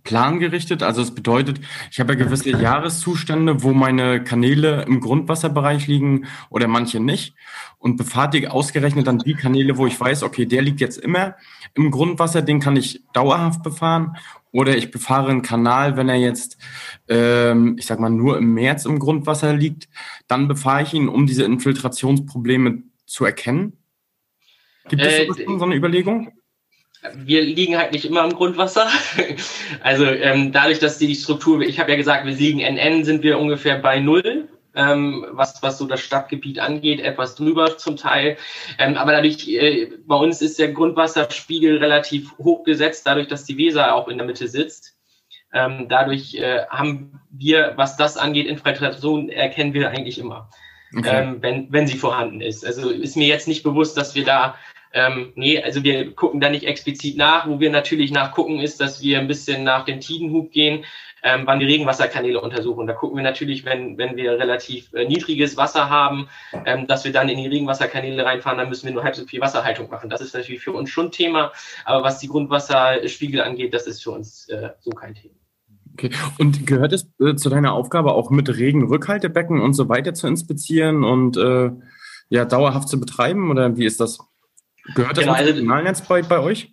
plangerichtet. 0.03 0.83
Also 0.83 1.03
es 1.03 1.15
bedeutet, 1.15 1.61
ich 1.91 2.01
habe 2.01 2.15
ja 2.15 2.19
gewisse 2.19 2.51
Jahreszustände, 2.51 3.63
wo 3.63 3.73
meine 3.73 4.23
Kanäle 4.25 4.85
im 4.87 5.01
Grundwasserbereich 5.01 5.87
liegen 5.87 6.27
oder 6.49 6.69
manche 6.69 7.01
nicht. 7.01 7.35
Und 7.79 7.97
befahrtige 7.97 8.53
ausgerechnet 8.53 9.07
dann 9.07 9.19
die 9.19 9.35
Kanäle, 9.35 9.77
wo 9.77 9.87
ich 9.87 9.99
weiß, 9.99 10.23
okay, 10.23 10.47
der 10.47 10.63
liegt 10.63 10.81
jetzt 10.81 10.99
immer 10.99 11.37
im 11.75 11.91
Grundwasser, 11.91 12.43
den 12.43 12.61
kann 12.61 12.77
ich 12.77 13.03
dauerhaft 13.13 13.63
befahren. 13.63 14.17
Oder 14.53 14.77
ich 14.77 14.91
befahre 14.91 15.31
einen 15.31 15.43
Kanal, 15.43 15.97
wenn 15.97 16.09
er 16.09 16.17
jetzt, 16.17 16.59
ähm, 17.09 17.77
ich 17.79 17.87
sag 17.87 18.01
mal, 18.01 18.11
nur 18.11 18.37
im 18.37 18.53
März 18.55 18.85
im 18.85 18.99
Grundwasser 18.99 19.55
liegt, 19.55 19.89
dann 20.27 20.49
befahre 20.49 20.83
ich 20.83 20.93
ihn, 20.93 21.09
um 21.09 21.27
diese 21.27 21.45
Infiltrationsprobleme 21.45 22.83
zu 23.07 23.25
erkennen. 23.25 23.75
Gibt 24.89 25.03
es 25.03 25.21
äh, 25.21 25.29
so 25.47 25.65
eine 25.65 25.77
Überlegung? 25.77 26.33
Wir 27.15 27.43
liegen 27.43 27.79
halt 27.79 27.93
nicht 27.93 28.05
immer 28.05 28.25
im 28.25 28.35
Grundwasser. 28.35 28.89
Also 29.83 30.05
ähm, 30.05 30.53
dadurch, 30.53 30.79
dass 30.79 30.99
die 30.99 31.15
Struktur, 31.15 31.61
ich 31.63 31.81
habe 31.81 31.93
ja 31.93 31.97
gesagt, 31.97 32.27
wir 32.27 32.35
liegen 32.35 32.61
NN, 32.61 33.05
sind 33.05 33.23
wir 33.23 33.39
ungefähr 33.39 33.79
bei 33.79 33.99
null, 33.99 34.49
ähm, 34.75 35.27
was, 35.31 35.63
was 35.63 35.79
so 35.79 35.87
das 35.87 36.01
Stadtgebiet 36.01 36.59
angeht, 36.59 37.01
etwas 37.01 37.35
drüber 37.35 37.79
zum 37.79 37.97
Teil. 37.97 38.37
Ähm, 38.79 38.97
aber 38.97 39.13
dadurch, 39.13 39.49
äh, 39.49 39.91
bei 40.07 40.17
uns 40.17 40.43
ist 40.43 40.59
der 40.59 40.73
Grundwasserspiegel 40.73 41.79
relativ 41.79 42.37
hoch 42.39 42.65
gesetzt, 42.65 43.07
dadurch, 43.07 43.29
dass 43.29 43.45
die 43.45 43.57
Weser 43.57 43.95
auch 43.95 44.09
in 44.09 44.19
der 44.19 44.27
Mitte 44.27 44.49
sitzt. 44.49 44.97
Ähm, 45.53 45.87
dadurch 45.89 46.35
äh, 46.35 46.67
haben 46.69 47.21
wir, 47.31 47.73
was 47.77 47.97
das 47.97 48.17
angeht, 48.17 48.47
Infiltration 48.47 49.31
erkennen 49.31 49.75
wir 49.75 49.91
eigentlich 49.91 50.19
immer, 50.19 50.49
okay. 50.97 51.09
ähm, 51.13 51.39
wenn, 51.41 51.73
wenn 51.73 51.89
sie 51.89 51.99
vorhanden 51.99 52.41
ist. 52.41 52.65
Also 52.65 52.91
ist 52.91 53.17
mir 53.17 53.27
jetzt 53.27 53.49
nicht 53.49 53.65
bewusst, 53.65 53.97
dass 53.97 54.15
wir 54.15 54.25
da 54.25 54.57
ähm, 54.93 55.33
nee, 55.37 55.63
also 55.63 55.85
wir 55.85 56.15
gucken 56.15 56.41
da 56.41 56.49
nicht 56.49 56.67
explizit 56.67 57.17
nach. 57.17 57.47
Wo 57.47 57.61
wir 57.61 57.71
natürlich 57.71 58.11
nachgucken, 58.11 58.61
ist, 58.61 58.81
dass 58.81 59.03
wir 59.03 59.19
ein 59.19 59.29
bisschen 59.29 59.65
nach 59.65 59.85
dem 59.85 60.01
Tidenhub 60.01 60.51
gehen, 60.51 60.85
ähm, 61.23 61.43
wann 61.45 61.61
die 61.61 61.67
Regenwasserkanäle 61.67 62.41
untersuchen. 62.41 62.87
Da 62.87 62.95
gucken 62.95 63.17
wir 63.17 63.23
natürlich, 63.23 63.65
wenn, 63.65 63.99
wenn 63.99 64.17
wir 64.17 64.33
relativ 64.33 64.93
äh, 64.93 65.05
niedriges 65.07 65.57
Wasser 65.57 65.91
haben, 65.91 66.29
ähm, 66.65 66.87
dass 66.87 67.05
wir 67.05 67.13
dann 67.13 67.29
in 67.29 67.39
die 67.39 67.47
Regenwasserkanäle 67.47 68.25
reinfahren, 68.25 68.59
dann 68.59 68.69
müssen 68.69 68.87
wir 68.87 68.95
nur 68.95 69.05
halb 69.05 69.15
so 69.15 69.27
viel 69.27 69.41
Wasserhaltung 69.41 69.91
machen. 69.91 70.11
Das 70.11 70.21
ist 70.21 70.35
natürlich 70.35 70.63
für 70.63 70.73
uns 70.73 70.91
schon 70.91 71.13
Thema, 71.13 71.53
aber 71.85 72.05
was 72.05 72.19
die 72.19 72.29
Grundwasserspiegel 72.29 73.43
angeht, 73.43 73.75
das 73.75 73.87
ist 73.87 74.03
für 74.03 74.11
uns 74.13 74.49
äh, 74.49 74.71
so 74.81 74.91
kein 74.91 75.15
Thema. 75.15 75.35
Okay. 75.95 76.11
Und 76.39 76.67
gehört 76.67 76.93
es 76.93 77.11
äh, 77.21 77.35
zu 77.35 77.51
deiner 77.51 77.75
Aufgabe 77.75 78.15
auch 78.15 78.31
mit 78.31 78.49
Regenrückhaltebecken 78.49 79.61
und 79.61 79.75
so 79.75 79.89
weiter 79.89 80.15
zu 80.15 80.27
inspizieren 80.27 81.05
und 81.05 81.37
äh, 81.37 81.71
ja 82.29 82.45
dauerhaft 82.45 82.89
zu 82.89 82.99
betreiben 82.99 83.51
oder 83.51 83.77
wie 83.77 83.85
ist 83.85 84.01
das? 84.01 84.19
Gehört 84.95 85.17
das 85.17 85.25
genau, 85.25 85.37
also, 85.37 85.55
Kanalnetz 85.55 86.03
bei, 86.03 86.23
bei 86.23 86.41
euch? 86.41 86.71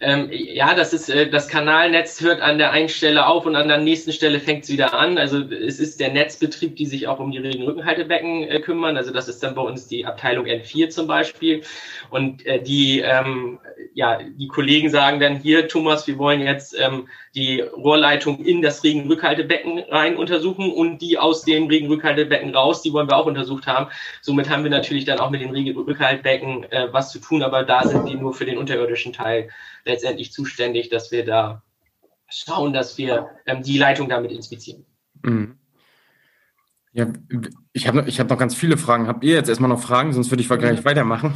Ähm, 0.00 0.28
ja, 0.30 0.74
das 0.74 0.92
ist 0.92 1.08
äh, 1.08 1.30
das 1.30 1.48
Kanalnetz 1.48 2.20
hört 2.20 2.40
an 2.40 2.58
der 2.58 2.72
einen 2.72 2.88
Stelle 2.88 3.26
auf 3.26 3.46
und 3.46 3.56
an 3.56 3.68
der 3.68 3.78
nächsten 3.78 4.12
Stelle 4.12 4.40
fängt 4.40 4.64
es 4.64 4.70
wieder 4.70 4.92
an. 4.92 5.18
Also 5.18 5.40
es 5.40 5.78
ist 5.80 6.00
der 6.00 6.12
Netzbetrieb, 6.12 6.76
die 6.76 6.86
sich 6.86 7.06
auch 7.08 7.20
um 7.20 7.30
die 7.30 7.38
Regenrückenhaltebecken 7.38 8.42
äh, 8.42 8.60
kümmern. 8.60 8.96
Also 8.96 9.12
das 9.12 9.28
ist 9.28 9.42
dann 9.42 9.54
bei 9.54 9.62
uns 9.62 9.86
die 9.86 10.04
Abteilung 10.04 10.46
N4 10.46 10.90
zum 10.90 11.06
Beispiel. 11.06 11.62
Und 12.10 12.44
äh, 12.44 12.62
die 12.62 13.00
ähm, 13.00 13.58
ja 13.94 14.18
die 14.22 14.48
Kollegen 14.48 14.90
sagen 14.90 15.20
dann 15.20 15.36
hier, 15.36 15.68
Thomas, 15.68 16.06
wir 16.06 16.18
wollen 16.18 16.40
jetzt 16.40 16.76
ähm, 16.78 17.08
die 17.34 17.60
Rohrleitung 17.60 18.44
in 18.44 18.62
das 18.62 18.82
Regenrückhaltebecken 18.84 19.80
rein 19.90 20.16
untersuchen 20.16 20.72
und 20.72 20.98
die 20.98 21.18
aus 21.18 21.42
dem 21.42 21.66
Regenrückhaltebecken 21.66 22.54
raus, 22.54 22.82
die 22.82 22.92
wollen 22.92 23.08
wir 23.08 23.16
auch 23.16 23.26
untersucht 23.26 23.66
haben. 23.66 23.90
Somit 24.22 24.48
haben 24.50 24.64
wir 24.64 24.70
natürlich 24.70 25.04
dann 25.04 25.18
auch 25.18 25.30
mit 25.30 25.40
den 25.40 25.50
Regenrückhaltebecken 25.50 26.64
äh, 26.70 26.88
was 26.92 27.10
zu 27.10 27.18
tun, 27.18 27.42
aber 27.42 27.64
da 27.64 27.86
sind 27.86 28.08
die 28.08 28.14
nur 28.14 28.34
für 28.34 28.46
den 28.46 28.58
unterirdischen 28.58 29.12
Teil 29.12 29.50
letztendlich 29.84 30.32
zuständig, 30.32 30.88
dass 30.88 31.10
wir 31.12 31.24
da 31.24 31.62
schauen, 32.28 32.72
dass 32.72 32.98
wir 32.98 33.30
ähm, 33.46 33.62
die 33.62 33.78
Leitung 33.78 34.08
damit 34.08 34.32
inspizieren. 34.32 34.84
Mhm. 35.22 35.58
Ja, 36.94 37.08
ich 37.72 37.88
habe 37.88 38.04
ich 38.06 38.20
hab 38.20 38.30
noch 38.30 38.38
ganz 38.38 38.54
viele 38.54 38.76
Fragen. 38.76 39.08
Habt 39.08 39.24
ihr 39.24 39.34
jetzt 39.34 39.48
erstmal 39.48 39.68
noch 39.68 39.82
Fragen? 39.82 40.12
Sonst 40.12 40.30
würde 40.30 40.42
ich 40.42 40.48
gleich 40.48 40.84
weitermachen. 40.84 41.34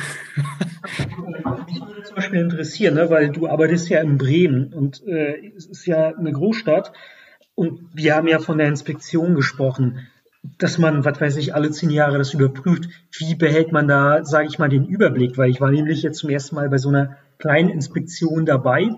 Mich 1.66 1.80
würde 1.80 2.02
zum 2.04 2.14
Beispiel 2.14 2.40
interessieren, 2.40 2.94
ne, 2.94 3.10
weil 3.10 3.30
du 3.30 3.48
arbeitest 3.48 3.88
ja 3.88 4.00
in 4.00 4.18
Bremen 4.18 4.72
und 4.72 5.04
äh, 5.04 5.52
es 5.56 5.66
ist 5.66 5.84
ja 5.84 6.16
eine 6.16 6.30
Großstadt 6.30 6.92
und 7.56 7.80
wir 7.92 8.14
haben 8.14 8.28
ja 8.28 8.38
von 8.38 8.58
der 8.58 8.68
Inspektion 8.68 9.34
gesprochen, 9.34 10.06
dass 10.58 10.78
man, 10.78 11.04
was 11.04 11.20
weiß 11.20 11.36
ich, 11.38 11.56
alle 11.56 11.72
zehn 11.72 11.90
Jahre 11.90 12.18
das 12.18 12.34
überprüft. 12.34 12.88
Wie 13.18 13.34
behält 13.34 13.72
man 13.72 13.88
da, 13.88 14.24
sage 14.24 14.46
ich 14.46 14.60
mal, 14.60 14.68
den 14.68 14.86
Überblick? 14.86 15.36
Weil 15.38 15.50
ich 15.50 15.60
war 15.60 15.72
nämlich 15.72 16.02
jetzt 16.02 16.18
zum 16.18 16.30
ersten 16.30 16.54
Mal 16.54 16.68
bei 16.68 16.78
so 16.78 16.88
einer 16.88 17.16
kleinen 17.38 17.70
Inspektion 17.70 18.46
dabei 18.46 18.90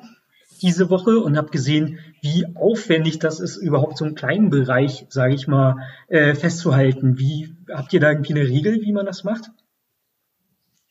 diese 0.63 0.91
Woche 0.91 1.19
und 1.19 1.37
habe 1.37 1.51
gesehen, 1.51 1.99
wie 2.21 2.47
aufwendig 2.55 3.19
das 3.19 3.41
ist, 3.41 3.57
überhaupt 3.57 3.99
so 3.99 4.05
einen 4.05 4.15
kleinen 4.15 4.51
Bereich, 4.51 5.07
sage 5.09 5.35
ich 5.35 5.47
mal, 5.47 5.77
äh, 6.09 6.35
festzuhalten. 6.35 7.19
Wie 7.19 7.55
habt 7.73 7.93
ihr 7.93 8.01
da 8.01 8.11
irgendwie 8.11 8.35
eine 8.35 8.49
Regel, 8.49 8.81
wie 8.83 8.93
man 8.93 9.07
das 9.07 9.25
macht? 9.25 9.51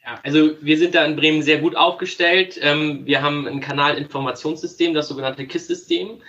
Ja, 0.04 0.20
also 0.24 0.52
wir 0.62 0.78
sind 0.78 0.96
da 0.96 1.06
in 1.06 1.16
Bremen 1.16 1.44
sehr 1.44 1.60
gut 1.60 1.76
aufgestellt. 1.76 2.60
Ähm, 2.62 3.06
wir 3.06 3.22
haben 3.22 3.48
ein 3.48 3.60
Kanalinformationssystem, 3.60 4.94
das 4.94 5.08
sogenannte 5.08 5.46
KISS-System. 5.46 6.22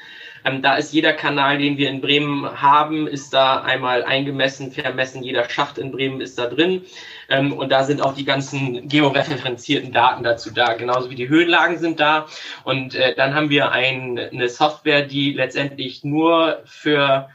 Ähm, 0.44 0.62
da 0.62 0.76
ist 0.76 0.92
jeder 0.92 1.12
Kanal, 1.12 1.58
den 1.58 1.76
wir 1.76 1.88
in 1.88 2.00
Bremen 2.00 2.60
haben, 2.60 3.06
ist 3.06 3.32
da 3.32 3.62
einmal 3.62 4.02
eingemessen, 4.02 4.72
vermessen. 4.72 5.22
Jeder 5.22 5.48
Schacht 5.48 5.78
in 5.78 5.92
Bremen 5.92 6.20
ist 6.20 6.38
da 6.38 6.46
drin. 6.46 6.82
Ähm, 7.30 7.52
und 7.52 7.70
da 7.70 7.84
sind 7.84 8.02
auch 8.02 8.14
die 8.14 8.24
ganzen 8.24 8.88
georeferenzierten 8.88 9.92
Daten 9.92 10.24
dazu 10.24 10.50
da, 10.50 10.74
genauso 10.74 11.10
wie 11.10 11.14
die 11.14 11.28
Höhenlagen 11.28 11.78
sind 11.78 12.00
da. 12.00 12.26
Und 12.64 12.94
äh, 12.94 13.14
dann 13.14 13.34
haben 13.34 13.50
wir 13.50 13.70
ein, 13.72 14.18
eine 14.18 14.48
Software, 14.48 15.02
die 15.02 15.32
letztendlich 15.32 16.04
nur 16.04 16.60
für 16.64 17.30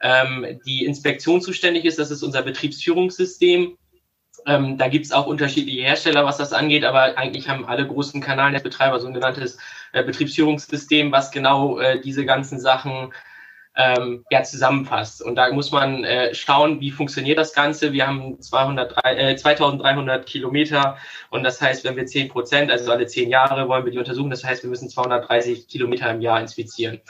ähm, 0.00 0.60
die 0.66 0.84
Inspektion 0.84 1.40
zuständig 1.40 1.86
ist. 1.86 1.98
Das 1.98 2.10
ist 2.10 2.22
unser 2.22 2.42
Betriebsführungssystem. 2.42 3.78
Ähm, 4.46 4.78
da 4.78 4.88
gibt 4.88 5.06
es 5.06 5.12
auch 5.12 5.26
unterschiedliche 5.26 5.82
Hersteller, 5.82 6.24
was 6.24 6.36
das 6.36 6.52
angeht, 6.52 6.84
aber 6.84 7.18
eigentlich 7.18 7.48
haben 7.48 7.66
alle 7.66 7.86
großen 7.86 8.20
Kanalnetzbetreiber 8.20 9.00
so 9.00 9.08
ein 9.08 9.14
genanntes 9.14 9.58
äh, 9.92 10.04
Betriebsführungssystem, 10.04 11.10
was 11.10 11.30
genau 11.30 11.78
äh, 11.78 12.00
diese 12.00 12.24
ganzen 12.24 12.60
Sachen 12.60 13.12
ähm, 13.78 14.24
ja, 14.28 14.42
zusammenfasst. 14.42 15.22
Und 15.22 15.36
da 15.36 15.52
muss 15.52 15.70
man 15.70 16.04
äh, 16.04 16.34
schauen, 16.34 16.80
wie 16.80 16.90
funktioniert 16.90 17.38
das 17.38 17.54
Ganze. 17.54 17.92
Wir 17.92 18.06
haben 18.06 18.40
200, 18.40 18.94
äh, 19.04 19.36
2300 19.36 20.26
Kilometer 20.26 20.98
und 21.30 21.44
das 21.44 21.60
heißt, 21.62 21.84
wenn 21.84 21.96
wir 21.96 22.04
10 22.04 22.28
Prozent, 22.28 22.70
also 22.72 22.90
alle 22.90 23.06
10 23.06 23.30
Jahre 23.30 23.68
wollen 23.68 23.84
wir 23.84 23.92
die 23.92 23.98
untersuchen, 23.98 24.30
das 24.30 24.44
heißt, 24.44 24.64
wir 24.64 24.70
müssen 24.70 24.90
230 24.90 25.68
Kilometer 25.68 26.10
im 26.10 26.20
Jahr 26.20 26.40
inspizieren. 26.40 27.00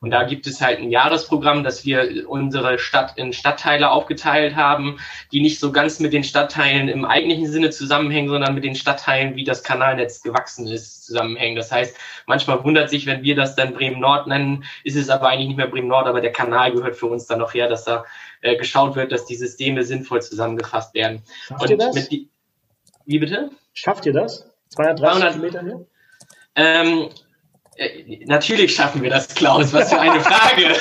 Und 0.00 0.10
da 0.10 0.24
gibt 0.24 0.46
es 0.46 0.60
halt 0.60 0.78
ein 0.78 0.90
Jahresprogramm, 0.90 1.64
dass 1.64 1.84
wir 1.84 2.28
unsere 2.28 2.78
Stadt 2.78 3.16
in 3.16 3.32
Stadtteile 3.32 3.90
aufgeteilt 3.90 4.54
haben, 4.54 4.98
die 5.32 5.40
nicht 5.40 5.58
so 5.58 5.72
ganz 5.72 5.98
mit 6.00 6.12
den 6.12 6.24
Stadtteilen 6.24 6.88
im 6.88 7.04
eigentlichen 7.04 7.50
Sinne 7.50 7.70
zusammenhängen, 7.70 8.28
sondern 8.28 8.54
mit 8.54 8.64
den 8.64 8.74
Stadtteilen, 8.74 9.34
wie 9.34 9.44
das 9.44 9.62
Kanalnetz 9.62 10.22
gewachsen 10.22 10.68
ist, 10.68 11.06
zusammenhängen. 11.06 11.56
Das 11.56 11.72
heißt, 11.72 11.96
manchmal 12.26 12.62
wundert 12.62 12.90
sich, 12.90 13.06
wenn 13.06 13.22
wir 13.22 13.34
das 13.34 13.56
dann 13.56 13.74
Bremen 13.74 14.00
Nord 14.00 14.26
nennen, 14.26 14.64
ist 14.84 14.96
es 14.96 15.10
aber 15.10 15.28
eigentlich 15.28 15.48
nicht 15.48 15.56
mehr 15.56 15.66
Bremen 15.66 15.88
Nord, 15.88 16.06
aber 16.06 16.20
der 16.20 16.32
Kanal 16.32 16.72
gehört 16.72 16.96
für 16.96 17.06
uns 17.06 17.26
dann 17.26 17.40
noch 17.40 17.54
her, 17.54 17.68
dass 17.68 17.84
da 17.84 18.04
äh, 18.42 18.56
geschaut 18.56 18.94
wird, 18.94 19.10
dass 19.10 19.26
die 19.26 19.36
Systeme 19.36 19.82
sinnvoll 19.82 20.22
zusammengefasst 20.22 20.94
werden. 20.94 21.22
Schafft 21.46 21.62
Und 21.62 21.70
ihr 21.70 21.78
das? 21.78 22.08
Die, 22.08 22.28
wie 23.04 23.18
bitte? 23.18 23.50
Schafft 23.72 24.06
ihr 24.06 24.12
das? 24.12 24.48
230 24.68 25.00
200, 25.00 25.32
Kilometer 25.32 25.62
hier? 25.62 25.86
Ähm, 26.54 27.02
äh, 27.02 27.08
natürlich 28.26 28.74
schaffen 28.74 29.02
wir 29.02 29.10
das, 29.10 29.34
Klaus. 29.34 29.72
Was 29.72 29.92
für 29.92 30.00
eine 30.00 30.20
Frage. 30.20 30.64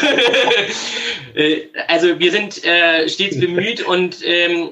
Äh, 1.36 1.68
also 1.88 2.18
wir 2.18 2.32
sind 2.32 2.64
äh, 2.64 3.08
stets 3.08 3.40
bemüht 3.40 3.86
und 3.86 4.18
ähm, 4.24 4.72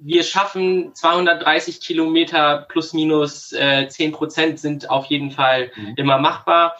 wir 0.00 0.24
schaffen 0.24 0.92
230 0.94 1.80
Kilometer 1.80 2.66
plus 2.68 2.92
minus 2.92 3.52
äh, 3.52 3.86
10 3.86 4.10
Prozent 4.10 4.58
sind 4.58 4.90
auf 4.90 5.06
jeden 5.06 5.30
Fall 5.30 5.70
mhm. 5.76 5.94
immer 5.96 6.18
machbar. 6.18 6.74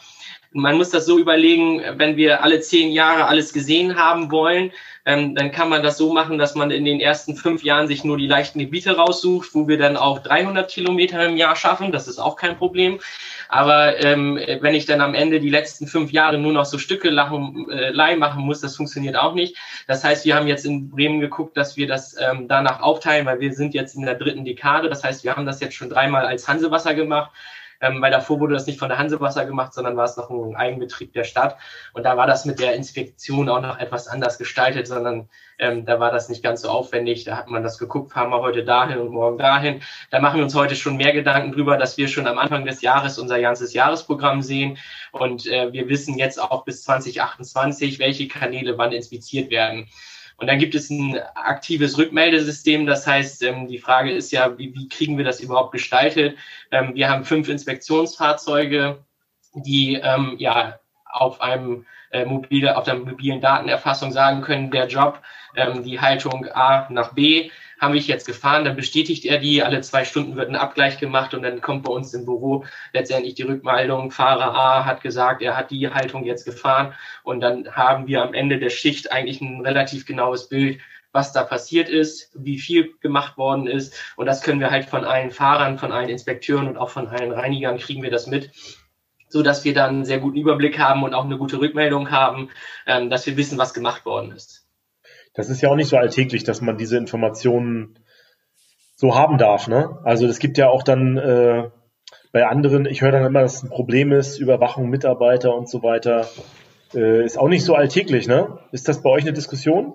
Man 0.50 0.76
muss 0.76 0.90
das 0.90 1.06
so 1.06 1.18
überlegen, 1.20 1.82
wenn 1.98 2.16
wir 2.16 2.42
alle 2.42 2.60
zehn 2.60 2.90
Jahre 2.90 3.26
alles 3.26 3.52
gesehen 3.52 3.96
haben 3.96 4.30
wollen, 4.32 4.72
ähm, 5.04 5.34
dann 5.34 5.50
kann 5.50 5.68
man 5.68 5.82
das 5.82 5.98
so 5.98 6.12
machen, 6.12 6.38
dass 6.38 6.54
man 6.54 6.70
in 6.70 6.84
den 6.84 7.00
ersten 7.00 7.34
fünf 7.34 7.64
Jahren 7.64 7.88
sich 7.88 8.04
nur 8.04 8.16
die 8.16 8.28
leichten 8.28 8.60
Gebiete 8.60 8.96
raussucht, 8.96 9.50
wo 9.52 9.66
wir 9.66 9.76
dann 9.76 9.96
auch 9.96 10.20
300 10.20 10.70
Kilometer 10.70 11.24
im 11.26 11.36
Jahr 11.36 11.56
schaffen. 11.56 11.90
Das 11.90 12.06
ist 12.06 12.20
auch 12.20 12.36
kein 12.36 12.56
Problem. 12.56 13.00
Aber 13.48 13.98
ähm, 13.98 14.38
wenn 14.60 14.74
ich 14.74 14.86
dann 14.86 15.00
am 15.00 15.14
Ende 15.14 15.40
die 15.40 15.50
letzten 15.50 15.86
fünf 15.86 16.12
Jahre 16.12 16.38
nur 16.38 16.52
noch 16.52 16.64
so 16.64 16.78
Stücke 16.78 17.10
lachen, 17.10 17.68
äh, 17.70 18.16
machen 18.16 18.42
muss, 18.42 18.60
das 18.60 18.76
funktioniert 18.76 19.16
auch 19.16 19.34
nicht. 19.34 19.56
Das 19.88 20.04
heißt, 20.04 20.24
wir 20.24 20.36
haben 20.36 20.46
jetzt 20.46 20.64
in 20.64 20.90
Bremen 20.90 21.20
geguckt, 21.20 21.56
dass 21.56 21.76
wir 21.76 21.88
das 21.88 22.16
ähm, 22.18 22.46
danach 22.46 22.80
aufteilen, 22.80 23.26
weil 23.26 23.40
wir 23.40 23.52
sind 23.52 23.74
jetzt 23.74 23.96
in 23.96 24.02
der 24.02 24.14
dritten 24.14 24.44
Dekade. 24.44 24.88
Das 24.88 25.02
heißt, 25.02 25.24
wir 25.24 25.34
haben 25.34 25.46
das 25.46 25.60
jetzt 25.60 25.74
schon 25.74 25.90
dreimal 25.90 26.26
als 26.26 26.46
Hansewasser 26.46 26.94
gemacht 26.94 27.30
ähm, 27.82 28.00
weil 28.00 28.12
davor 28.12 28.40
wurde 28.40 28.54
das 28.54 28.66
nicht 28.66 28.78
von 28.78 28.88
der 28.88 28.98
Hansewasser 28.98 29.44
gemacht, 29.44 29.74
sondern 29.74 29.96
war 29.96 30.04
es 30.04 30.16
noch 30.16 30.30
ein 30.30 30.56
Eigenbetrieb 30.56 31.12
der 31.12 31.24
Stadt. 31.24 31.58
Und 31.92 32.04
da 32.04 32.16
war 32.16 32.28
das 32.28 32.44
mit 32.44 32.60
der 32.60 32.74
Inspektion 32.74 33.48
auch 33.48 33.60
noch 33.60 33.78
etwas 33.78 34.06
anders 34.06 34.38
gestaltet, 34.38 34.86
sondern 34.86 35.28
ähm, 35.58 35.84
da 35.84 35.98
war 35.98 36.12
das 36.12 36.28
nicht 36.28 36.42
ganz 36.42 36.62
so 36.62 36.68
aufwendig. 36.68 37.24
Da 37.24 37.36
hat 37.36 37.48
man 37.48 37.64
das 37.64 37.78
geguckt, 37.78 38.12
fahren 38.12 38.30
wir 38.30 38.40
heute 38.40 38.64
dahin 38.64 38.98
und 38.98 39.10
morgen 39.10 39.36
dahin. 39.36 39.82
Da 40.10 40.20
machen 40.20 40.36
wir 40.36 40.44
uns 40.44 40.54
heute 40.54 40.76
schon 40.76 40.96
mehr 40.96 41.12
Gedanken 41.12 41.52
drüber, 41.52 41.76
dass 41.76 41.98
wir 41.98 42.06
schon 42.06 42.28
am 42.28 42.38
Anfang 42.38 42.64
des 42.64 42.82
Jahres 42.82 43.18
unser 43.18 43.40
ganzes 43.40 43.74
Jahresprogramm 43.74 44.42
sehen. 44.42 44.78
Und 45.10 45.46
äh, 45.46 45.72
wir 45.72 45.88
wissen 45.88 46.16
jetzt 46.16 46.40
auch 46.40 46.64
bis 46.64 46.84
2028, 46.84 47.98
welche 47.98 48.28
Kanäle 48.28 48.78
wann 48.78 48.92
inspiziert 48.92 49.50
werden. 49.50 49.88
Und 50.36 50.46
dann 50.46 50.58
gibt 50.58 50.74
es 50.74 50.90
ein 50.90 51.18
aktives 51.34 51.96
Rückmeldesystem. 51.98 52.86
Das 52.86 53.06
heißt, 53.06 53.42
ähm, 53.42 53.68
die 53.68 53.78
Frage 53.78 54.10
ist 54.10 54.32
ja, 54.32 54.58
wie, 54.58 54.74
wie 54.74 54.88
kriegen 54.88 55.16
wir 55.16 55.24
das 55.24 55.40
überhaupt 55.40 55.72
gestaltet? 55.72 56.36
Ähm, 56.70 56.94
wir 56.94 57.08
haben 57.08 57.24
fünf 57.24 57.48
Inspektionsfahrzeuge, 57.48 59.04
die 59.54 59.94
ähm, 60.02 60.36
ja 60.38 60.78
auf 61.04 61.40
einem 61.40 61.86
äh, 62.10 62.24
mobile, 62.24 62.76
auf 62.76 62.84
der 62.84 62.94
mobilen 62.94 63.40
Datenerfassung 63.40 64.12
sagen 64.12 64.42
können, 64.42 64.70
der 64.70 64.86
Job, 64.86 65.20
ähm, 65.56 65.82
die 65.82 66.00
Haltung 66.00 66.46
A 66.52 66.86
nach 66.90 67.12
B 67.14 67.50
habe 67.82 67.96
ich 67.96 68.06
jetzt 68.06 68.26
gefahren, 68.26 68.64
dann 68.64 68.76
bestätigt 68.76 69.24
er 69.24 69.38
die, 69.38 69.60
alle 69.60 69.80
zwei 69.80 70.04
Stunden 70.04 70.36
wird 70.36 70.48
ein 70.48 70.54
Abgleich 70.54 70.98
gemacht 70.98 71.34
und 71.34 71.42
dann 71.42 71.60
kommt 71.60 71.82
bei 71.82 71.90
uns 71.90 72.14
im 72.14 72.24
Büro 72.24 72.64
letztendlich 72.92 73.34
die 73.34 73.42
Rückmeldung, 73.42 74.12
Fahrer 74.12 74.54
A 74.54 74.84
hat 74.84 75.02
gesagt, 75.02 75.42
er 75.42 75.56
hat 75.56 75.72
die 75.72 75.88
Haltung 75.90 76.24
jetzt 76.24 76.44
gefahren 76.44 76.94
und 77.24 77.40
dann 77.40 77.74
haben 77.74 78.06
wir 78.06 78.22
am 78.22 78.34
Ende 78.34 78.60
der 78.60 78.70
Schicht 78.70 79.10
eigentlich 79.10 79.40
ein 79.40 79.62
relativ 79.62 80.06
genaues 80.06 80.48
Bild, 80.48 80.80
was 81.10 81.32
da 81.32 81.42
passiert 81.42 81.88
ist, 81.88 82.30
wie 82.36 82.60
viel 82.60 82.94
gemacht 83.00 83.36
worden 83.36 83.66
ist 83.66 83.94
und 84.14 84.26
das 84.26 84.42
können 84.42 84.60
wir 84.60 84.70
halt 84.70 84.84
von 84.84 85.04
allen 85.04 85.32
Fahrern, 85.32 85.76
von 85.76 85.90
allen 85.90 86.08
Inspekteuren 86.08 86.68
und 86.68 86.76
auch 86.76 86.90
von 86.90 87.08
allen 87.08 87.32
Reinigern 87.32 87.78
kriegen 87.78 88.04
wir 88.04 88.12
das 88.12 88.28
mit 88.28 88.52
so 89.28 89.42
dass 89.42 89.64
wir 89.64 89.74
dann 89.74 89.90
einen 89.90 90.04
sehr 90.04 90.20
guten 90.20 90.36
Überblick 90.36 90.78
haben 90.78 91.02
und 91.02 91.14
auch 91.14 91.24
eine 91.24 91.38
gute 91.38 91.58
Rückmeldung 91.58 92.10
haben, 92.10 92.50
ähm, 92.86 93.10
dass 93.10 93.26
wir 93.26 93.36
wissen, 93.36 93.58
was 93.58 93.74
gemacht 93.74 94.04
worden 94.04 94.30
ist 94.30 94.61
das 95.34 95.48
ist 95.48 95.60
ja 95.62 95.70
auch 95.70 95.76
nicht 95.76 95.88
so 95.88 95.96
alltäglich, 95.96 96.44
dass 96.44 96.60
man 96.60 96.76
diese 96.76 96.96
Informationen 96.96 97.98
so 98.96 99.14
haben 99.14 99.38
darf. 99.38 99.68
Ne? 99.68 99.98
Also 100.04 100.26
es 100.26 100.38
gibt 100.38 100.58
ja 100.58 100.68
auch 100.68 100.82
dann 100.82 101.16
äh, 101.16 101.70
bei 102.32 102.46
anderen, 102.46 102.86
ich 102.86 103.02
höre 103.02 103.12
dann 103.12 103.24
immer, 103.24 103.42
dass 103.42 103.62
ein 103.62 103.70
Problem 103.70 104.12
ist, 104.12 104.38
Überwachung 104.38 104.88
Mitarbeiter 104.88 105.54
und 105.54 105.68
so 105.68 105.82
weiter. 105.82 106.28
Äh, 106.94 107.24
ist 107.24 107.38
auch 107.38 107.48
nicht 107.48 107.64
so 107.64 107.74
alltäglich, 107.74 108.26
ne? 108.26 108.58
Ist 108.70 108.88
das 108.88 109.02
bei 109.02 109.10
euch 109.10 109.22
eine 109.22 109.32
Diskussion? 109.32 109.94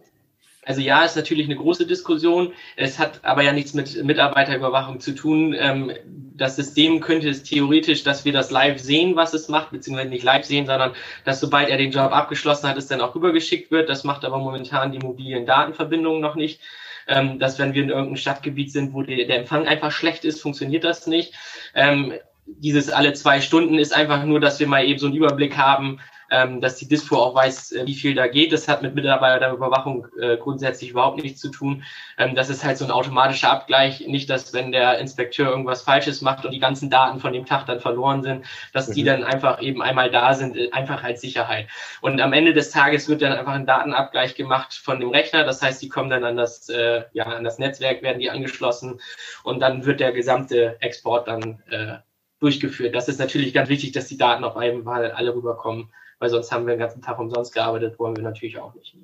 Also 0.67 0.81
ja, 0.81 1.05
ist 1.05 1.15
natürlich 1.15 1.45
eine 1.45 1.55
große 1.55 1.87
Diskussion. 1.87 2.51
Es 2.75 2.99
hat 2.99 3.23
aber 3.23 3.41
ja 3.41 3.53
nichts 3.53 3.73
mit 3.73 4.03
Mitarbeiterüberwachung 4.03 4.99
zu 4.99 5.15
tun. 5.15 5.55
Ähm, 5.57 5.93
das 6.35 6.57
System 6.57 6.99
könnte 6.99 7.29
es 7.29 7.43
theoretisch, 7.43 8.03
dass 8.03 8.25
wir 8.25 8.33
das 8.33 8.51
live 8.51 8.77
sehen, 8.77 9.15
was 9.15 9.33
es 9.33 9.47
macht, 9.47 9.71
beziehungsweise 9.71 10.09
nicht 10.09 10.25
live 10.25 10.43
sehen, 10.43 10.65
sondern 10.65 10.91
dass 11.23 11.39
sobald 11.39 11.69
er 11.69 11.77
den 11.77 11.91
Job 11.91 12.11
abgeschlossen 12.11 12.67
hat, 12.67 12.77
es 12.77 12.87
dann 12.87 12.99
auch 12.99 13.15
rübergeschickt 13.15 13.71
wird. 13.71 13.87
Das 13.87 14.03
macht 14.03 14.25
aber 14.25 14.39
momentan 14.39 14.91
die 14.91 14.99
mobilen 14.99 15.45
Datenverbindungen 15.45 16.19
noch 16.19 16.35
nicht. 16.35 16.59
Ähm, 17.07 17.39
dass 17.39 17.57
wenn 17.59 17.73
wir 17.73 17.83
in 17.83 17.89
irgendeinem 17.89 18.17
Stadtgebiet 18.17 18.69
sind, 18.69 18.93
wo 18.93 19.03
der 19.03 19.39
Empfang 19.39 19.65
einfach 19.65 19.93
schlecht 19.93 20.25
ist, 20.25 20.41
funktioniert 20.41 20.83
das 20.83 21.07
nicht. 21.07 21.33
Ähm, 21.75 22.11
dieses 22.45 22.89
alle 22.89 23.13
zwei 23.13 23.39
Stunden 23.39 23.79
ist 23.79 23.95
einfach 23.95 24.25
nur, 24.25 24.41
dass 24.41 24.59
wir 24.59 24.67
mal 24.67 24.83
eben 24.83 24.99
so 24.99 25.05
einen 25.05 25.15
Überblick 25.15 25.55
haben, 25.55 26.01
ähm, 26.29 26.61
dass 26.61 26.75
die 26.75 26.87
Dispo 26.87 27.17
auch 27.17 27.35
weiß, 27.35 27.71
äh, 27.73 27.85
wie 27.85 27.95
viel 27.95 28.15
da 28.15 28.27
geht. 28.27 28.51
Das 28.51 28.67
hat 28.67 28.81
mit 28.81 28.95
Mitarbeiterüberwachung 28.95 30.07
äh, 30.19 30.37
grundsätzlich 30.37 30.91
überhaupt 30.91 31.21
nichts 31.21 31.39
zu 31.39 31.49
tun. 31.49 31.83
Ähm, 32.17 32.35
das 32.35 32.49
ist 32.49 32.63
halt 32.63 32.77
so 32.77 32.85
ein 32.85 32.91
automatischer 32.91 33.51
Abgleich. 33.51 34.05
Nicht, 34.07 34.29
dass 34.29 34.53
wenn 34.53 34.71
der 34.71 34.99
Inspekteur 34.99 35.49
irgendwas 35.49 35.81
Falsches 35.81 36.21
macht 36.21 36.45
und 36.45 36.51
die 36.51 36.59
ganzen 36.59 36.89
Daten 36.89 37.19
von 37.19 37.33
dem 37.33 37.45
Tag 37.45 37.65
dann 37.65 37.79
verloren 37.79 38.23
sind, 38.23 38.45
dass 38.73 38.89
mhm. 38.89 38.93
die 38.93 39.03
dann 39.03 39.23
einfach 39.23 39.61
eben 39.61 39.81
einmal 39.81 40.11
da 40.11 40.33
sind, 40.33 40.57
äh, 40.57 40.71
einfach 40.71 41.03
als 41.03 41.21
Sicherheit. 41.21 41.67
Und 42.01 42.19
am 42.21 42.33
Ende 42.33 42.53
des 42.53 42.71
Tages 42.71 43.07
wird 43.07 43.21
dann 43.21 43.33
einfach 43.33 43.53
ein 43.53 43.65
Datenabgleich 43.65 44.35
gemacht 44.35 44.73
von 44.73 44.99
dem 44.99 45.09
Rechner. 45.09 45.43
Das 45.43 45.61
heißt, 45.61 45.81
die 45.81 45.89
kommen 45.89 46.09
dann 46.09 46.23
an 46.23 46.37
das, 46.37 46.69
äh, 46.69 47.03
ja, 47.13 47.25
an 47.25 47.43
das 47.43 47.59
Netzwerk, 47.59 48.01
werden 48.01 48.19
die 48.19 48.29
angeschlossen 48.29 48.99
und 49.43 49.59
dann 49.59 49.85
wird 49.85 49.99
der 49.99 50.11
gesamte 50.11 50.77
Export 50.81 51.27
dann 51.27 51.61
äh, 51.69 51.97
durchgeführt. 52.39 52.95
Das 52.95 53.07
ist 53.07 53.19
natürlich 53.19 53.53
ganz 53.53 53.69
wichtig, 53.69 53.91
dass 53.93 54.07
die 54.07 54.17
Daten 54.17 54.43
auf 54.43 54.57
einmal 54.57 55.11
alle 55.11 55.33
rüberkommen 55.33 55.89
weil 56.19 56.29
sonst 56.29 56.51
haben 56.51 56.65
wir 56.65 56.73
den 56.73 56.79
ganzen 56.79 57.01
Tag 57.01 57.19
umsonst 57.19 57.53
gearbeitet, 57.53 57.99
wollen 57.99 58.15
wir 58.15 58.23
natürlich 58.23 58.57
auch 58.57 58.73
nicht. 58.73 58.95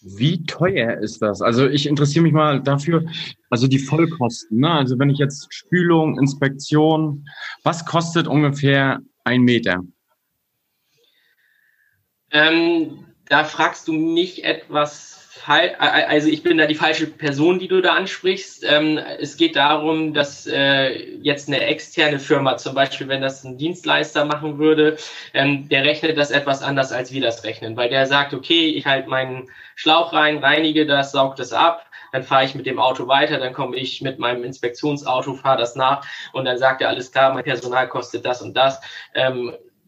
Wie 0.00 0.44
teuer 0.44 0.98
ist 0.98 1.22
das? 1.22 1.40
Also 1.40 1.66
ich 1.66 1.86
interessiere 1.86 2.22
mich 2.22 2.32
mal 2.32 2.62
dafür, 2.62 3.04
also 3.50 3.66
die 3.66 3.78
Vollkosten. 3.78 4.60
Ne? 4.60 4.70
Also 4.70 4.98
wenn 4.98 5.10
ich 5.10 5.18
jetzt 5.18 5.52
Spülung, 5.52 6.18
Inspektion, 6.18 7.26
was 7.62 7.84
kostet 7.84 8.26
ungefähr 8.26 9.00
ein 9.24 9.42
Meter? 9.42 9.80
Ähm, 12.30 13.06
da 13.28 13.44
fragst 13.44 13.88
du 13.88 13.92
mich 13.92 14.44
etwas 14.44 15.21
also 15.46 16.28
ich 16.28 16.42
bin 16.42 16.58
da 16.58 16.66
die 16.66 16.74
falsche 16.74 17.06
Person, 17.06 17.58
die 17.58 17.68
du 17.68 17.80
da 17.80 17.94
ansprichst. 17.94 18.64
Ähm, 18.68 18.98
es 19.18 19.36
geht 19.36 19.56
darum, 19.56 20.14
dass 20.14 20.46
äh, 20.46 21.16
jetzt 21.22 21.48
eine 21.48 21.60
externe 21.60 22.18
Firma, 22.18 22.56
zum 22.56 22.74
Beispiel, 22.74 23.08
wenn 23.08 23.22
das 23.22 23.44
ein 23.44 23.58
Dienstleister 23.58 24.24
machen 24.24 24.58
würde, 24.58 24.96
ähm, 25.34 25.68
der 25.68 25.84
rechnet 25.84 26.16
das 26.16 26.30
etwas 26.30 26.62
anders, 26.62 26.92
als 26.92 27.12
wir 27.12 27.20
das 27.20 27.44
rechnen, 27.44 27.76
weil 27.76 27.88
der 27.88 28.06
sagt, 28.06 28.34
okay, 28.34 28.68
ich 28.68 28.86
halte 28.86 29.08
meinen 29.08 29.48
Schlauch 29.74 30.12
rein, 30.12 30.38
reinige 30.38 30.86
das, 30.86 31.12
saug 31.12 31.36
das 31.36 31.52
ab, 31.52 31.86
dann 32.12 32.22
fahre 32.22 32.44
ich 32.44 32.54
mit 32.54 32.66
dem 32.66 32.78
Auto 32.78 33.08
weiter, 33.08 33.38
dann 33.38 33.52
komme 33.52 33.76
ich 33.76 34.02
mit 34.02 34.18
meinem 34.18 34.44
Inspektionsauto, 34.44 35.34
fahre 35.34 35.58
das 35.58 35.76
nach 35.76 36.06
und 36.32 36.44
dann 36.44 36.58
sagt 36.58 36.82
er, 36.82 36.88
alles 36.88 37.10
klar, 37.10 37.32
mein 37.32 37.44
Personal 37.44 37.88
kostet 37.88 38.24
das 38.24 38.42
und 38.42 38.56
das. 38.56 38.80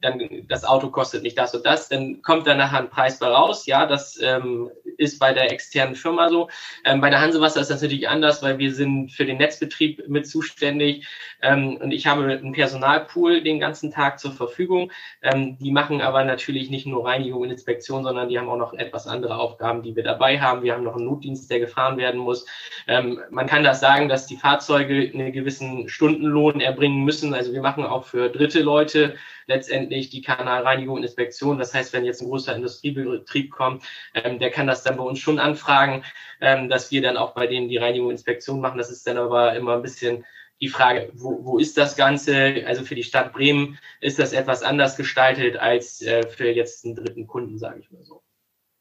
Dann 0.04 0.46
das 0.48 0.64
Auto 0.64 0.90
kostet 0.90 1.22
nicht 1.22 1.38
das 1.38 1.54
und 1.54 1.64
das, 1.64 1.88
dann 1.88 2.20
kommt 2.22 2.46
da 2.46 2.54
nachher 2.54 2.78
ein 2.78 2.90
Preis 2.90 3.18
bei 3.18 3.26
raus. 3.26 3.66
Ja, 3.66 3.86
das 3.86 4.20
ähm, 4.22 4.70
ist 4.98 5.18
bei 5.18 5.32
der 5.32 5.50
externen 5.50 5.94
Firma 5.94 6.28
so. 6.28 6.48
Ähm, 6.84 7.00
bei 7.00 7.10
der 7.10 7.20
Hansewasser 7.20 7.60
ist 7.60 7.70
das 7.70 7.80
natürlich 7.80 8.08
anders, 8.08 8.42
weil 8.42 8.58
wir 8.58 8.74
sind 8.74 9.10
für 9.12 9.24
den 9.24 9.38
Netzbetrieb 9.38 10.06
mit 10.08 10.28
zuständig 10.28 11.06
ähm, 11.42 11.78
und 11.78 11.92
ich 11.92 12.06
habe 12.06 12.24
einen 12.24 12.52
Personalpool 12.52 13.42
den 13.42 13.60
ganzen 13.60 13.90
Tag 13.90 14.18
zur 14.18 14.32
Verfügung. 14.32 14.92
Ähm, 15.22 15.56
die 15.58 15.70
machen 15.70 16.00
aber 16.00 16.24
natürlich 16.24 16.70
nicht 16.70 16.86
nur 16.86 17.06
Reinigung 17.06 17.42
und 17.42 17.50
Inspektion, 17.50 18.04
sondern 18.04 18.28
die 18.28 18.38
haben 18.38 18.48
auch 18.48 18.58
noch 18.58 18.74
etwas 18.74 19.06
andere 19.06 19.38
Aufgaben, 19.38 19.82
die 19.82 19.96
wir 19.96 20.02
dabei 20.02 20.40
haben. 20.40 20.62
Wir 20.62 20.74
haben 20.74 20.84
noch 20.84 20.96
einen 20.96 21.06
Notdienst, 21.06 21.50
der 21.50 21.60
gefahren 21.60 21.96
werden 21.96 22.20
muss. 22.20 22.46
Ähm, 22.86 23.20
man 23.30 23.46
kann 23.46 23.64
das 23.64 23.80
sagen, 23.80 24.08
dass 24.08 24.26
die 24.26 24.36
Fahrzeuge 24.36 25.10
einen 25.12 25.32
gewissen 25.32 25.88
Stundenlohn 25.88 26.60
erbringen 26.60 27.04
müssen. 27.04 27.34
Also 27.34 27.52
wir 27.52 27.62
machen 27.62 27.84
auch 27.84 28.04
für 28.04 28.28
dritte 28.28 28.60
Leute 28.60 29.14
letztendlich 29.46 29.93
die 30.00 30.22
Kanalreinigung 30.22 30.96
und 30.96 31.02
Inspektion. 31.02 31.58
Das 31.58 31.74
heißt, 31.74 31.92
wenn 31.92 32.04
jetzt 32.04 32.20
ein 32.20 32.28
großer 32.28 32.54
Industriebetrieb 32.54 33.50
kommt, 33.50 33.84
ähm, 34.14 34.38
der 34.38 34.50
kann 34.50 34.66
das 34.66 34.82
dann 34.82 34.96
bei 34.96 35.02
uns 35.02 35.18
schon 35.18 35.38
anfragen, 35.38 36.04
ähm, 36.40 36.68
dass 36.68 36.90
wir 36.90 37.02
dann 37.02 37.16
auch 37.16 37.34
bei 37.34 37.46
denen 37.46 37.68
die 37.68 37.76
Reinigung 37.76 38.08
und 38.08 38.14
Inspektion 38.14 38.60
machen. 38.60 38.78
Das 38.78 38.90
ist 38.90 39.06
dann 39.06 39.16
aber 39.16 39.54
immer 39.56 39.74
ein 39.76 39.82
bisschen 39.82 40.24
die 40.60 40.68
Frage, 40.68 41.10
wo, 41.14 41.44
wo 41.44 41.58
ist 41.58 41.76
das 41.76 41.96
Ganze? 41.96 42.64
Also 42.66 42.84
für 42.84 42.94
die 42.94 43.02
Stadt 43.02 43.32
Bremen 43.32 43.78
ist 44.00 44.18
das 44.18 44.32
etwas 44.32 44.62
anders 44.62 44.96
gestaltet 44.96 45.56
als 45.56 46.00
äh, 46.02 46.26
für 46.26 46.50
jetzt 46.50 46.84
einen 46.84 46.94
dritten 46.94 47.26
Kunden, 47.26 47.58
sage 47.58 47.80
ich 47.80 47.90
mal 47.90 48.04
so. 48.04 48.22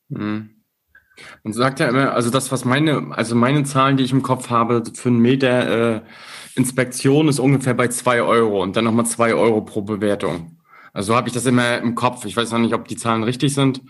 Mhm. 0.10 0.64
Und 1.44 1.54
sagt 1.54 1.80
ja 1.80 1.90
immer, 1.90 2.14
also 2.14 2.32
das, 2.32 2.52
was 2.52 2.66
meine, 2.66 3.12
also 3.12 3.36
meine 3.36 3.64
Zahlen, 3.64 3.98
die 3.98 4.04
ich 4.04 4.12
im 4.12 4.24
Kopf 4.24 4.50
habe, 4.50 4.84
für 4.94 5.10
einen 5.10 5.20
Meter 5.20 5.98
äh, 5.98 6.02
Inspektion 6.56 7.28
ist 7.28 7.40
ungefähr 7.40 7.74
bei 7.74 7.88
zwei 7.88 8.22
Euro 8.22 8.62
und 8.62 8.76
dann 8.76 8.86
nochmal 8.86 9.06
zwei 9.06 9.34
Euro 9.34 9.62
pro 9.62 9.82
Bewertung. 9.82 10.53
Also 10.94 11.14
so 11.14 11.18
habe 11.18 11.28
ich 11.28 11.34
das 11.34 11.46
immer 11.48 11.80
im 11.80 11.96
Kopf. 11.96 12.24
Ich 12.26 12.38
weiß 12.38 12.52
noch 12.52 12.60
nicht, 12.60 12.76
ob 12.76 12.88
die 12.88 12.96
Zahlen 12.96 13.24
richtig 13.24 13.54
sind. 13.54 13.82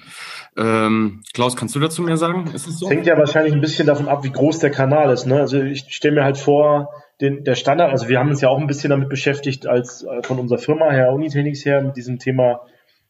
Ähm, 0.58 1.22
Klaus, 1.34 1.58
kannst 1.58 1.76
du 1.76 1.80
dazu 1.80 2.02
mehr 2.02 2.16
sagen? 2.18 2.50
Ist 2.54 2.68
es 2.68 2.80
so? 2.80 2.90
Hängt 2.90 3.06
ja 3.06 3.18
wahrscheinlich 3.18 3.54
ein 3.54 3.62
bisschen 3.62 3.86
davon 3.86 4.08
ab, 4.08 4.24
wie 4.24 4.32
groß 4.32 4.60
der 4.60 4.72
Kanal 4.72 5.12
ist. 5.12 5.26
Ne? 5.26 5.40
Also 5.40 5.62
ich 5.62 5.86
stelle 5.90 6.16
mir 6.16 6.24
halt 6.24 6.38
vor, 6.38 6.90
den, 7.22 7.44
der 7.44 7.56
Standard, 7.56 7.92
also 7.92 8.08
wir 8.08 8.20
haben 8.20 8.30
uns 8.30 8.42
ja 8.42 8.50
auch 8.50 8.58
ein 8.58 8.68
bisschen 8.68 8.90
damit 8.90 9.10
beschäftigt, 9.10 9.68
als 9.68 10.04
äh, 10.04 10.24
von 10.24 10.40
unserer 10.40 10.60
Firma 10.60 10.92
her, 10.92 11.14
Unitechnics 11.14 11.66
her, 11.66 11.82
mit 11.82 11.96
diesem 11.96 12.20
Thema 12.20 12.62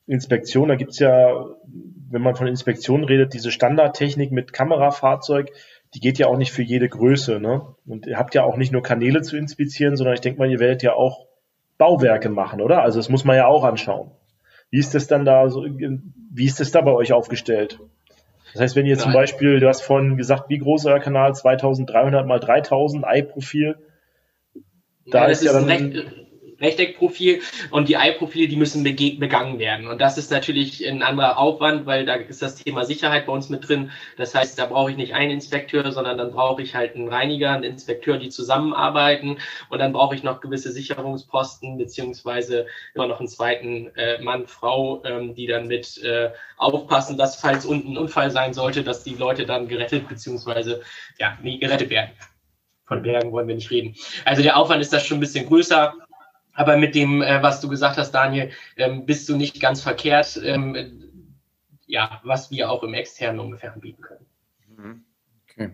Inspektion. 0.08 0.70
Da 0.70 0.76
gibt's 0.76 1.00
ja, 1.00 1.46
wenn 2.10 2.22
man 2.22 2.36
von 2.36 2.48
Inspektion 2.48 3.04
redet, 3.04 3.34
diese 3.34 3.52
Standardtechnik 3.52 4.32
mit 4.32 4.54
Kamerafahrzeug, 4.54 5.52
die 5.94 6.00
geht 6.00 6.18
ja 6.18 6.28
auch 6.28 6.38
nicht 6.38 6.52
für 6.52 6.64
jede 6.64 6.90
Größe. 6.90 7.40
Ne? 7.40 7.62
Und 7.86 8.08
ihr 8.08 8.18
habt 8.18 8.36
ja 8.36 8.44
auch 8.44 8.58
nicht 8.58 8.72
nur 8.72 8.84
Kanäle 8.84 9.22
zu 9.22 9.38
inspizieren, 9.38 9.96
sondern 9.96 10.16
ich 10.16 10.22
denke 10.22 10.40
mal, 10.40 10.50
ihr 10.50 10.60
werdet 10.60 10.84
ja 10.84 10.94
auch 10.94 11.28
Bauwerke 11.78 12.30
machen, 12.30 12.62
oder? 12.62 12.82
Also 12.82 13.00
das 13.00 13.10
muss 13.10 13.26
man 13.26 13.36
ja 13.36 13.48
auch 13.48 13.64
anschauen. 13.64 14.12
Wie 14.70 14.80
ist 14.80 14.96
das 14.96 15.08
dann 15.08 15.26
da 15.26 15.50
so, 15.50 15.66
wie 15.66 16.46
ist 16.46 16.60
das 16.60 16.72
da 16.72 16.82
bei 16.82 16.92
euch 16.92 17.14
aufgestellt? 17.14 17.80
Das 18.54 18.62
heißt, 18.62 18.76
wenn 18.76 18.86
ihr 18.86 18.96
Nein. 18.96 19.04
zum 19.04 19.14
Beispiel, 19.14 19.60
du 19.60 19.68
hast 19.68 19.82
vorhin 19.82 20.16
gesagt, 20.18 20.50
wie 20.50 20.60
groß 20.60 20.82
ist 20.82 20.88
euer 20.88 21.00
Kanal? 21.00 21.34
2300 21.34 22.26
mal 22.26 22.40
3000 22.40 23.06
Ei-Profil. 23.06 23.78
Da 25.08 25.24
ja, 25.24 25.26
ist 25.26 25.44
ja 25.44 25.54
dann. 25.54 25.66
Recht, 25.66 26.06
Rechteckprofil 26.64 27.42
und 27.72 27.90
die 27.90 27.98
Ei-Profile, 27.98 28.48
die 28.48 28.56
müssen 28.56 28.84
begangen 28.84 29.60
werden. 29.60 29.88
Und 29.88 30.02
das 30.02 30.18
ist 30.18 30.32
natürlich 30.32 30.88
ein 30.88 31.04
anderer 31.04 31.38
Aufwand, 31.38 31.86
weil 31.86 32.06
da 32.06 32.16
ist 32.16 32.42
das 32.42 32.56
Thema 32.56 32.86
Sicherheit 32.86 33.26
bei 33.26 33.34
uns 33.34 33.50
mit 33.50 33.68
drin. 33.68 33.92
Das 34.18 34.34
heißt, 34.34 34.58
da 34.58 34.66
brauche 34.66 34.92
ich 34.92 34.98
nicht 34.98 35.14
einen 35.14 35.32
Inspekteur, 35.32 35.92
sondern 35.92 36.18
dann 36.18 36.32
brauche 36.32 36.62
ich 36.62 36.76
halt 36.76 36.96
einen 36.96 37.10
Reiniger, 37.10 37.52
einen 37.52 37.64
Inspekteur, 37.64 38.18
die 38.18 38.30
zusammenarbeiten. 38.30 39.38
Und 39.70 39.80
dann 39.80 39.94
brauche 39.94 40.16
ich 40.16 40.24
noch 40.24 40.42
gewisse 40.42 40.72
Sicherungsposten, 40.72 41.78
beziehungsweise 41.78 42.66
immer 42.94 43.08
noch 43.08 43.20
einen 43.20 43.28
zweiten 43.28 43.92
äh, 43.96 44.22
Mann, 44.22 44.48
Frau, 44.48 45.04
ähm, 45.06 45.36
die 45.36 45.48
dann 45.48 45.68
mit 45.68 46.02
äh, 46.04 46.30
aufpassen, 46.58 47.18
dass 47.18 47.36
falls 47.36 47.66
unten 47.66 47.94
ein 47.94 47.98
Unfall 47.98 48.32
sein 48.32 48.54
sollte, 48.54 48.84
dass 48.84 49.04
die 49.04 49.16
Leute 49.16 49.46
dann 49.46 49.68
gerettet, 49.68 50.08
beziehungsweise 50.08 50.82
ja, 51.20 51.38
nie 51.42 51.60
gerettet 51.60 51.90
werden. 51.90 52.12
Von 52.86 53.02
Bergen 53.02 53.32
wollen 53.32 53.48
wir 53.48 53.56
nicht 53.56 53.72
reden. 53.72 53.96
Also 54.26 54.44
der 54.44 54.58
Aufwand 54.58 54.82
ist 54.82 54.94
das 54.94 55.06
schon 55.06 55.18
ein 55.18 55.22
bisschen 55.22 55.48
größer. 55.48 55.94
Aber 56.54 56.78
mit 56.78 56.96
dem, 56.96 57.22
äh, 57.22 57.42
was 57.42 57.62
du 57.62 57.70
gesagt 57.70 57.98
hast, 57.98 58.12
Daniel, 58.12 58.52
ähm, 58.78 59.06
bist 59.06 59.28
du 59.28 59.36
nicht 59.36 59.60
ganz 59.60 59.82
verkehrt, 59.82 60.40
ähm, 60.44 61.12
ja, 61.88 62.22
was 62.24 62.52
wir 62.52 62.70
auch 62.70 62.84
im 62.84 62.94
externen 62.94 63.40
ungefähr 63.40 63.74
anbieten 63.74 64.02
können. 64.02 64.26
Mhm. 64.78 65.04
Okay. 65.50 65.72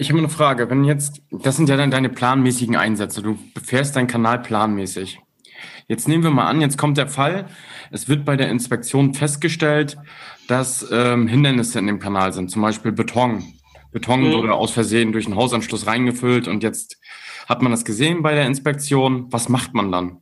Ich 0.00 0.10
habe 0.10 0.18
eine 0.18 0.28
Frage. 0.28 0.70
Wenn 0.70 0.84
jetzt, 0.84 1.22
das 1.30 1.56
sind 1.56 1.68
ja 1.68 1.76
dann 1.76 1.90
deine 1.90 2.08
planmäßigen 2.08 2.76
Einsätze. 2.76 3.20
Du 3.22 3.38
befährst 3.54 3.96
deinen 3.96 4.06
Kanal 4.06 4.40
planmäßig. 4.40 5.18
Jetzt 5.88 6.06
nehmen 6.06 6.22
wir 6.22 6.30
mal 6.30 6.46
an, 6.46 6.60
jetzt 6.60 6.78
kommt 6.78 6.98
der 6.98 7.08
Fall. 7.08 7.46
Es 7.90 8.08
wird 8.08 8.24
bei 8.24 8.36
der 8.36 8.50
Inspektion 8.50 9.14
festgestellt, 9.14 9.96
dass 10.46 10.86
ähm, 10.92 11.26
Hindernisse 11.26 11.78
in 11.78 11.86
dem 11.86 11.98
Kanal 11.98 12.32
sind, 12.32 12.50
zum 12.50 12.62
Beispiel 12.62 12.92
Beton. 12.92 13.42
Beton 13.90 14.22
mhm. 14.22 14.32
wurde 14.32 14.52
aus 14.52 14.70
Versehen 14.70 15.12
durch 15.12 15.26
einen 15.26 15.36
Hausanschluss 15.36 15.86
reingefüllt 15.86 16.46
und 16.46 16.62
jetzt 16.62 16.98
hat 17.48 17.62
man 17.62 17.72
das 17.72 17.84
gesehen 17.84 18.22
bei 18.22 18.34
der 18.34 18.46
Inspektion? 18.46 19.32
Was 19.32 19.48
macht 19.48 19.72
man 19.72 19.90
dann? 19.90 20.20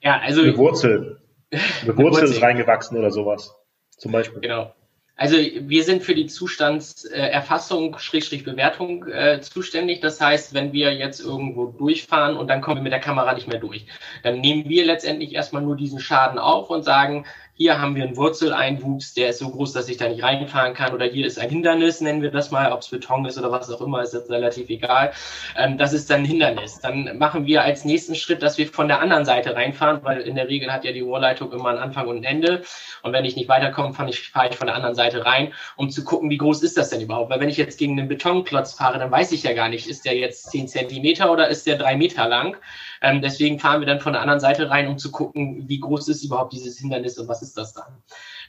Ja, 0.00 0.20
also. 0.20 0.42
Eine 0.42 0.56
Wurzel. 0.56 1.20
Eine 1.50 1.96
Wurzel 1.96 2.24
ist 2.24 2.40
reingewachsen 2.40 2.96
oder 2.96 3.10
sowas. 3.10 3.54
Zum 3.90 4.12
Beispiel. 4.12 4.40
Genau. 4.40 4.72
Also 5.18 5.38
wir 5.38 5.82
sind 5.82 6.02
für 6.02 6.14
die 6.14 6.26
Zustandserfassung, 6.26 7.98
Schrägstrich 7.98 8.44
Bewertung 8.44 9.06
äh, 9.06 9.40
zuständig. 9.40 10.00
Das 10.00 10.20
heißt, 10.20 10.52
wenn 10.52 10.74
wir 10.74 10.92
jetzt 10.92 11.20
irgendwo 11.20 11.66
durchfahren 11.66 12.36
und 12.36 12.48
dann 12.48 12.60
kommen 12.60 12.76
wir 12.76 12.82
mit 12.82 12.92
der 12.92 13.00
Kamera 13.00 13.32
nicht 13.32 13.48
mehr 13.48 13.58
durch, 13.58 13.86
dann 14.22 14.40
nehmen 14.40 14.68
wir 14.68 14.84
letztendlich 14.84 15.34
erstmal 15.34 15.62
nur 15.62 15.74
diesen 15.74 16.00
Schaden 16.00 16.38
auf 16.38 16.68
und 16.68 16.82
sagen, 16.82 17.24
hier 17.58 17.80
haben 17.80 17.94
wir 17.96 18.04
einen 18.04 18.16
Wurzeleinwuchs, 18.16 19.14
der 19.14 19.30
ist 19.30 19.38
so 19.38 19.48
groß, 19.48 19.72
dass 19.72 19.88
ich 19.88 19.96
da 19.96 20.08
nicht 20.08 20.22
reinfahren 20.22 20.74
kann. 20.74 20.92
Oder 20.92 21.06
hier 21.06 21.26
ist 21.26 21.38
ein 21.38 21.48
Hindernis, 21.48 22.02
nennen 22.02 22.20
wir 22.20 22.30
das 22.30 22.50
mal, 22.50 22.70
ob 22.70 22.80
es 22.80 22.88
Beton 22.88 23.24
ist 23.24 23.38
oder 23.38 23.50
was 23.50 23.70
auch 23.70 23.80
immer, 23.80 24.02
ist 24.02 24.12
jetzt 24.12 24.30
relativ 24.30 24.68
egal. 24.68 25.12
Ähm, 25.56 25.78
das 25.78 25.94
ist 25.94 26.10
dann 26.10 26.20
ein 26.20 26.26
Hindernis. 26.26 26.78
Dann 26.80 27.16
machen 27.16 27.46
wir 27.46 27.62
als 27.62 27.86
nächsten 27.86 28.14
Schritt, 28.14 28.42
dass 28.42 28.58
wir 28.58 28.68
von 28.68 28.88
der 28.88 29.00
anderen 29.00 29.24
Seite 29.24 29.56
reinfahren, 29.56 30.00
weil 30.02 30.20
in 30.20 30.34
der 30.34 30.48
Regel 30.48 30.70
hat 30.70 30.84
ja 30.84 30.92
die 30.92 31.00
Rohrleitung 31.00 31.50
immer 31.50 31.70
einen 31.70 31.78
Anfang 31.78 32.06
und 32.08 32.18
ein 32.18 32.24
Ende. 32.24 32.62
Und 33.02 33.14
wenn 33.14 33.24
ich 33.24 33.36
nicht 33.36 33.48
weiterkomme, 33.48 33.94
fahre 33.94 34.10
ich, 34.10 34.28
fahr 34.28 34.50
ich 34.50 34.56
von 34.56 34.66
der 34.66 34.76
anderen 34.76 34.94
Seite 34.94 35.24
rein, 35.24 35.54
um 35.76 35.88
zu 35.88 36.04
gucken, 36.04 36.28
wie 36.28 36.36
groß 36.36 36.62
ist 36.62 36.76
das 36.76 36.90
denn 36.90 37.00
überhaupt. 37.00 37.30
Weil 37.30 37.40
wenn 37.40 37.48
ich 37.48 37.56
jetzt 37.56 37.78
gegen 37.78 37.98
einen 37.98 38.08
Betonklotz 38.08 38.74
fahre, 38.74 38.98
dann 38.98 39.10
weiß 39.10 39.32
ich 39.32 39.44
ja 39.44 39.54
gar 39.54 39.70
nicht, 39.70 39.88
ist 39.88 40.04
der 40.04 40.14
jetzt 40.14 40.50
zehn 40.50 40.68
Zentimeter 40.68 41.32
oder 41.32 41.48
ist 41.48 41.66
der 41.66 41.78
drei 41.78 41.96
Meter 41.96 42.28
lang. 42.28 42.58
Ähm, 43.02 43.22
deswegen 43.22 43.58
fahren 43.58 43.80
wir 43.80 43.86
dann 43.86 44.00
von 44.00 44.12
der 44.12 44.22
anderen 44.22 44.40
Seite 44.40 44.70
rein, 44.70 44.88
um 44.88 44.98
zu 44.98 45.10
gucken, 45.10 45.68
wie 45.68 45.80
groß 45.80 46.08
ist 46.08 46.24
überhaupt 46.24 46.52
dieses 46.52 46.78
Hindernis 46.78 47.18
und 47.18 47.28
was 47.28 47.42
ist 47.42 47.56
das 47.56 47.72
dann. 47.72 48.02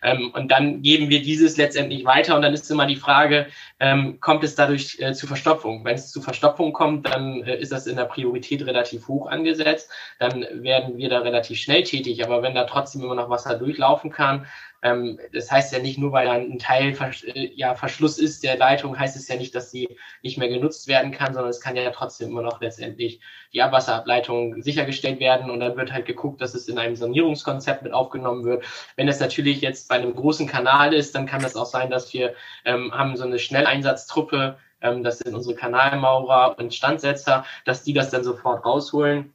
Ähm, 0.04 0.32
und 0.34 0.52
dann 0.52 0.82
geben 0.82 1.10
wir 1.10 1.22
dieses 1.22 1.58
letztendlich 1.58 2.06
weiter 2.06 2.36
und 2.36 2.42
dann 2.42 2.54
ist 2.54 2.70
immer 2.70 2.86
die 2.86 2.96
Frage, 2.96 3.48
ähm, 3.80 4.20
kommt 4.20 4.44
es 4.44 4.56
dadurch 4.56 5.00
äh, 5.00 5.14
zu 5.14 5.28
Verstopfung? 5.28 5.84
Wenn 5.86 5.96
es 5.96 6.12
zu 6.12 6.22
Verstopfung 6.22 6.74
kommt, 6.74 7.08
dann 7.08 7.44
äh, 7.44 7.58
ist 7.58 7.72
das 7.72 7.88
in 7.88 7.98
der 7.98 8.06
Priorität 8.06 8.66
relativ 8.66 9.08
hoch 9.08 9.28
angesetzt. 9.28 9.90
Dann 10.20 10.46
werden 10.52 10.98
wir 10.98 11.10
da 11.10 11.20
relativ 11.20 11.60
schnell 11.60 11.84
tätig. 11.84 12.24
Aber 12.24 12.44
wenn 12.44 12.56
da 12.56 12.66
trotzdem 12.66 13.04
immer 13.04 13.16
noch 13.16 13.30
Wasser 13.30 13.58
durchlaufen 13.58 14.12
kann, 14.12 14.46
ähm, 14.84 15.20
das 15.34 15.52
heißt 15.52 15.74
ja 15.74 15.80
nicht 15.80 15.98
nur, 15.98 16.12
weil 16.12 16.28
da 16.28 16.34
ein 16.34 16.60
Teil 16.60 16.96
äh, 17.26 17.52
ja, 17.56 17.76
Verschluss 17.76 18.18
ist 18.18 18.44
der 18.44 18.58
Leitung, 18.58 18.98
heißt 18.98 19.16
es 19.16 19.28
ja 19.28 19.36
nicht, 19.36 19.56
dass 19.56 19.72
sie 19.72 19.98
nicht 20.22 20.38
mehr 20.38 20.50
genutzt 20.50 20.88
werden 20.88 21.12
kann, 21.12 21.34
sondern 21.34 21.50
es 21.50 21.62
kann 21.62 21.76
ja 21.76 21.90
trotzdem 21.90 22.30
immer 22.30 22.44
noch 22.44 22.62
letztendlich 22.62 23.20
die 23.54 23.62
Abwasserableitung 23.62 24.62
sichergestellt 24.62 25.20
werden 25.20 25.50
und 25.50 25.60
dann 25.60 25.78
wird 25.78 25.92
halt 25.92 26.06
geguckt, 26.06 26.42
dass 26.42 26.54
es 26.54 26.68
in 26.68 26.78
einem 26.78 26.96
Sanierungskonzept 26.96 27.82
mit 27.82 27.94
aufgenommen 27.94 28.46
wird. 28.46 28.64
Wenn 28.96 29.08
es 29.08 29.20
natürlich 29.20 29.62
jetzt 29.62 29.90
bei 29.90 29.96
einem 29.96 30.16
großen 30.16 30.48
Kanal 30.48 30.94
ist, 30.94 31.16
dann 31.16 31.26
kann 31.26 31.42
das 31.42 31.56
auch 31.56 31.66
sein, 31.66 31.90
dass 31.90 32.14
wir 32.14 32.36
ähm, 32.66 32.94
haben 32.94 33.18
so 33.18 33.24
eine 33.24 33.40
Schnelleinsatztruppe, 33.40 34.58
ähm, 34.82 35.04
das 35.04 35.20
sind 35.20 35.34
unsere 35.34 35.56
Kanalmaurer 35.56 36.58
und 36.60 36.74
Standsetzer, 36.74 37.46
dass 37.66 37.84
die 37.84 37.94
das 37.94 38.12
dann 38.12 38.24
sofort 38.24 38.64
rausholen. 38.66 39.34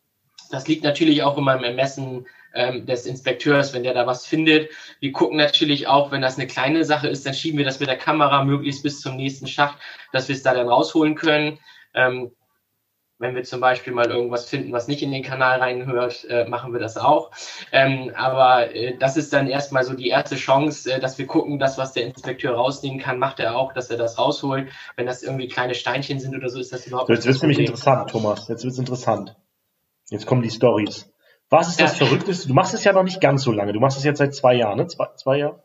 Das 0.50 0.68
liegt 0.68 0.84
natürlich 0.84 1.22
auch 1.22 1.36
immer 1.38 1.56
im 1.56 1.64
Ermessen 1.64 2.26
ähm, 2.54 2.86
des 2.86 3.06
Inspekteurs, 3.06 3.74
wenn 3.74 3.82
der 3.82 3.94
da 3.94 4.06
was 4.06 4.26
findet. 4.26 4.70
Wir 5.00 5.12
gucken 5.12 5.36
natürlich 5.36 5.86
auch, 5.86 6.12
wenn 6.12 6.22
das 6.22 6.38
eine 6.38 6.46
kleine 6.46 6.84
Sache 6.84 7.08
ist, 7.08 7.26
dann 7.26 7.34
schieben 7.34 7.58
wir 7.58 7.64
das 7.64 7.80
mit 7.80 7.88
der 7.88 7.98
Kamera 7.98 8.44
möglichst 8.44 8.82
bis 8.82 9.00
zum 9.00 9.16
nächsten 9.16 9.46
Schacht, 9.46 9.78
dass 10.12 10.28
wir 10.28 10.36
es 10.36 10.42
da 10.42 10.54
dann 10.54 10.68
rausholen 10.68 11.14
können. 11.14 11.58
Ähm, 11.94 12.32
wenn 13.22 13.36
wir 13.36 13.44
zum 13.44 13.60
Beispiel 13.60 13.92
mal 13.92 14.10
irgendwas 14.10 14.46
finden, 14.46 14.72
was 14.72 14.88
nicht 14.88 15.00
in 15.00 15.12
den 15.12 15.22
Kanal 15.22 15.60
reinhört, 15.60 16.26
äh, 16.28 16.44
machen 16.46 16.72
wir 16.72 16.80
das 16.80 16.98
auch. 16.98 17.30
Ähm, 17.70 18.10
aber 18.16 18.74
äh, 18.74 18.98
das 18.98 19.16
ist 19.16 19.32
dann 19.32 19.46
erstmal 19.46 19.84
so 19.84 19.94
die 19.94 20.08
erste 20.08 20.34
Chance, 20.34 20.92
äh, 20.92 21.00
dass 21.00 21.18
wir 21.18 21.26
gucken, 21.26 21.60
dass 21.60 21.78
was 21.78 21.92
der 21.92 22.04
Inspekteur 22.04 22.54
rausnehmen 22.54 22.98
kann, 22.98 23.20
macht 23.20 23.38
er 23.38 23.56
auch, 23.56 23.72
dass 23.72 23.90
er 23.90 23.96
das 23.96 24.18
rausholt. 24.18 24.68
Wenn 24.96 25.06
das 25.06 25.22
irgendwie 25.22 25.46
kleine 25.46 25.74
Steinchen 25.74 26.18
sind 26.18 26.34
oder 26.34 26.48
so, 26.48 26.58
ist 26.58 26.72
das 26.72 26.86
überhaupt 26.86 27.06
so, 27.06 27.12
Jetzt 27.14 27.24
wird 27.24 27.36
es 27.36 27.42
nämlich 27.42 27.60
interessant, 27.60 28.10
Thomas. 28.10 28.48
Jetzt 28.48 28.64
wird 28.64 28.72
es 28.72 28.78
interessant. 28.78 29.36
Jetzt 30.10 30.26
kommen 30.26 30.42
die 30.42 30.50
Stories. 30.50 31.11
Was 31.52 31.68
ist 31.68 31.80
das 31.82 31.98
ja. 31.98 32.06
Verrückteste? 32.06 32.48
Du 32.48 32.54
machst 32.54 32.72
es 32.72 32.82
ja 32.82 32.94
noch 32.94 33.02
nicht 33.02 33.20
ganz 33.20 33.42
so 33.42 33.52
lange. 33.52 33.74
Du 33.74 33.78
machst 33.78 33.98
es 33.98 34.04
jetzt 34.04 34.16
seit 34.16 34.34
zwei 34.34 34.54
Jahren, 34.54 34.78
ne? 34.78 34.86
Zwei, 34.86 35.08
zwei 35.16 35.36
Jahre? 35.36 35.62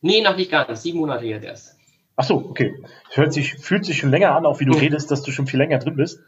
Nee, 0.00 0.22
noch 0.22 0.36
nicht 0.36 0.48
ganz. 0.48 0.82
Sieben 0.82 1.00
Monate 1.00 1.24
jetzt 1.24 1.44
erst. 1.44 1.76
Ach 2.14 2.22
so, 2.22 2.36
okay. 2.36 2.84
Hört 3.10 3.32
sich, 3.32 3.54
fühlt 3.54 3.84
sich 3.84 3.98
schon 3.98 4.10
länger 4.10 4.36
an, 4.36 4.46
auch 4.46 4.60
wie 4.60 4.64
du 4.64 4.74
mhm. 4.74 4.78
redest, 4.78 5.10
dass 5.10 5.24
du 5.24 5.32
schon 5.32 5.48
viel 5.48 5.58
länger 5.58 5.80
drin 5.80 5.96
bist. 5.96 6.20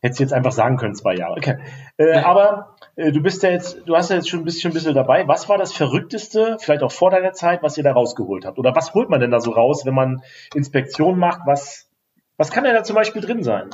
Hättest 0.00 0.20
du 0.20 0.22
jetzt 0.22 0.32
einfach 0.32 0.52
sagen 0.52 0.76
können, 0.76 0.94
zwei 0.94 1.16
Jahre. 1.16 1.38
Okay. 1.38 1.58
Äh, 1.96 2.18
ja. 2.18 2.24
Aber 2.24 2.76
äh, 2.94 3.10
du 3.10 3.20
bist 3.20 3.42
ja 3.42 3.50
jetzt, 3.50 3.82
du 3.84 3.96
hast 3.96 4.10
ja 4.10 4.16
jetzt 4.16 4.28
schon 4.28 4.40
ein 4.40 4.44
bisschen, 4.44 4.70
ein 4.70 4.74
bisschen 4.74 4.94
dabei. 4.94 5.26
Was 5.26 5.48
war 5.48 5.58
das 5.58 5.72
Verrückteste, 5.72 6.56
vielleicht 6.60 6.84
auch 6.84 6.92
vor 6.92 7.10
deiner 7.10 7.32
Zeit, 7.32 7.64
was 7.64 7.76
ihr 7.76 7.82
da 7.82 7.92
rausgeholt 7.92 8.44
habt? 8.44 8.60
Oder 8.60 8.76
was 8.76 8.94
holt 8.94 9.10
man 9.10 9.18
denn 9.18 9.32
da 9.32 9.40
so 9.40 9.50
raus, 9.50 9.84
wenn 9.86 9.94
man 9.94 10.22
Inspektion 10.54 11.18
macht? 11.18 11.40
Was, 11.46 11.90
was 12.36 12.52
kann 12.52 12.62
denn 12.62 12.74
da 12.74 12.84
zum 12.84 12.94
Beispiel 12.94 13.22
drin 13.22 13.42
sein? 13.42 13.70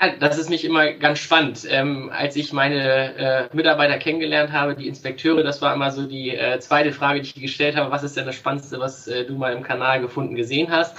Ja, 0.00 0.16
das 0.20 0.38
ist 0.38 0.50
mich 0.50 0.64
immer 0.64 0.92
ganz 0.92 1.18
spannend. 1.18 1.66
Ähm, 1.68 2.10
als 2.12 2.36
ich 2.36 2.52
meine 2.52 3.14
äh, 3.16 3.56
Mitarbeiter 3.56 3.98
kennengelernt 3.98 4.52
habe, 4.52 4.74
die 4.74 4.86
Inspekteure, 4.86 5.42
das 5.42 5.62
war 5.62 5.74
immer 5.74 5.90
so 5.90 6.06
die 6.06 6.36
äh, 6.36 6.60
zweite 6.60 6.92
Frage, 6.92 7.20
die 7.20 7.26
ich 7.26 7.34
gestellt 7.34 7.76
habe, 7.76 7.90
was 7.90 8.02
ist 8.02 8.16
denn 8.16 8.26
das 8.26 8.36
Spannendste, 8.36 8.78
was 8.78 9.08
äh, 9.08 9.24
du 9.24 9.34
mal 9.34 9.52
im 9.52 9.62
Kanal 9.62 10.00
gefunden, 10.00 10.34
gesehen 10.34 10.70
hast? 10.70 10.96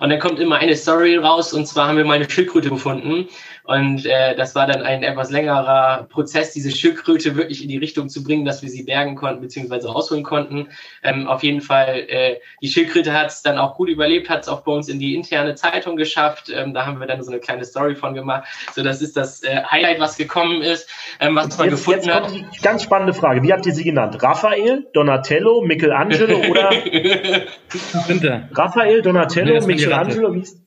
Und 0.00 0.10
dann 0.10 0.18
kommt 0.18 0.40
immer 0.40 0.56
eine 0.56 0.76
Story 0.76 1.16
raus, 1.16 1.52
und 1.52 1.66
zwar 1.66 1.88
haben 1.88 1.96
wir 1.96 2.04
meine 2.04 2.28
Schildkröte 2.28 2.68
gefunden. 2.68 3.28
Und 3.72 4.04
äh, 4.04 4.36
das 4.36 4.54
war 4.54 4.66
dann 4.66 4.82
ein 4.82 5.02
etwas 5.02 5.30
längerer 5.30 6.06
Prozess, 6.10 6.52
diese 6.52 6.70
Schildkröte 6.70 7.36
wirklich 7.36 7.62
in 7.62 7.70
die 7.70 7.78
Richtung 7.78 8.10
zu 8.10 8.22
bringen, 8.22 8.44
dass 8.44 8.60
wir 8.60 8.68
sie 8.68 8.82
bergen 8.82 9.14
konnten 9.14 9.40
bzw. 9.40 9.86
rausholen 9.86 10.24
konnten. 10.24 10.68
Ähm, 11.02 11.26
auf 11.26 11.42
jeden 11.42 11.62
Fall, 11.62 12.04
äh, 12.06 12.36
die 12.60 12.68
Schildkröte 12.68 13.14
hat 13.14 13.28
es 13.28 13.40
dann 13.40 13.56
auch 13.56 13.74
gut 13.76 13.88
überlebt, 13.88 14.28
hat 14.28 14.42
es 14.42 14.48
auch 14.48 14.60
bei 14.60 14.72
uns 14.72 14.90
in 14.90 14.98
die 14.98 15.14
interne 15.14 15.54
Zeitung 15.54 15.96
geschafft. 15.96 16.52
Ähm, 16.54 16.74
da 16.74 16.84
haben 16.84 17.00
wir 17.00 17.06
dann 17.06 17.22
so 17.22 17.30
eine 17.30 17.40
kleine 17.40 17.64
Story 17.64 17.94
von 17.94 18.12
gemacht. 18.12 18.46
So, 18.74 18.82
das 18.82 19.00
ist 19.00 19.16
das 19.16 19.42
äh, 19.42 19.62
Highlight, 19.64 20.00
was 20.00 20.18
gekommen 20.18 20.60
ist, 20.60 20.86
ähm, 21.18 21.34
was 21.34 21.56
man 21.56 21.70
gefunden 21.70 22.04
jetzt 22.04 22.14
hat. 22.14 22.30
Die 22.30 22.44
ganz 22.60 22.82
spannende 22.82 23.14
Frage. 23.14 23.42
Wie 23.42 23.54
habt 23.54 23.64
ihr 23.64 23.72
sie 23.72 23.84
genannt? 23.84 24.22
Raphael, 24.22 24.86
Donatello, 24.92 25.62
Michelangelo 25.62 26.40
oder? 26.50 26.72
Raphael, 28.52 29.00
Donatello, 29.00 29.66
Michelangelo, 29.66 30.34
wie 30.34 30.40
ist 30.40 30.62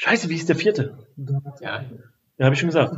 Scheiße, 0.00 0.28
wie 0.28 0.36
ist 0.36 0.48
der 0.48 0.54
vierte? 0.54 0.96
Ja. 1.60 1.82
Ja, 2.38 2.44
habe 2.44 2.54
ich 2.54 2.60
schon 2.60 2.68
gesagt. 2.68 2.96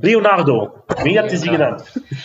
Leonardo. 0.00 0.82
Wie 1.02 1.18
habt 1.18 1.30
ihr 1.30 1.36
sie 1.36 1.50
genannt? 1.50 1.82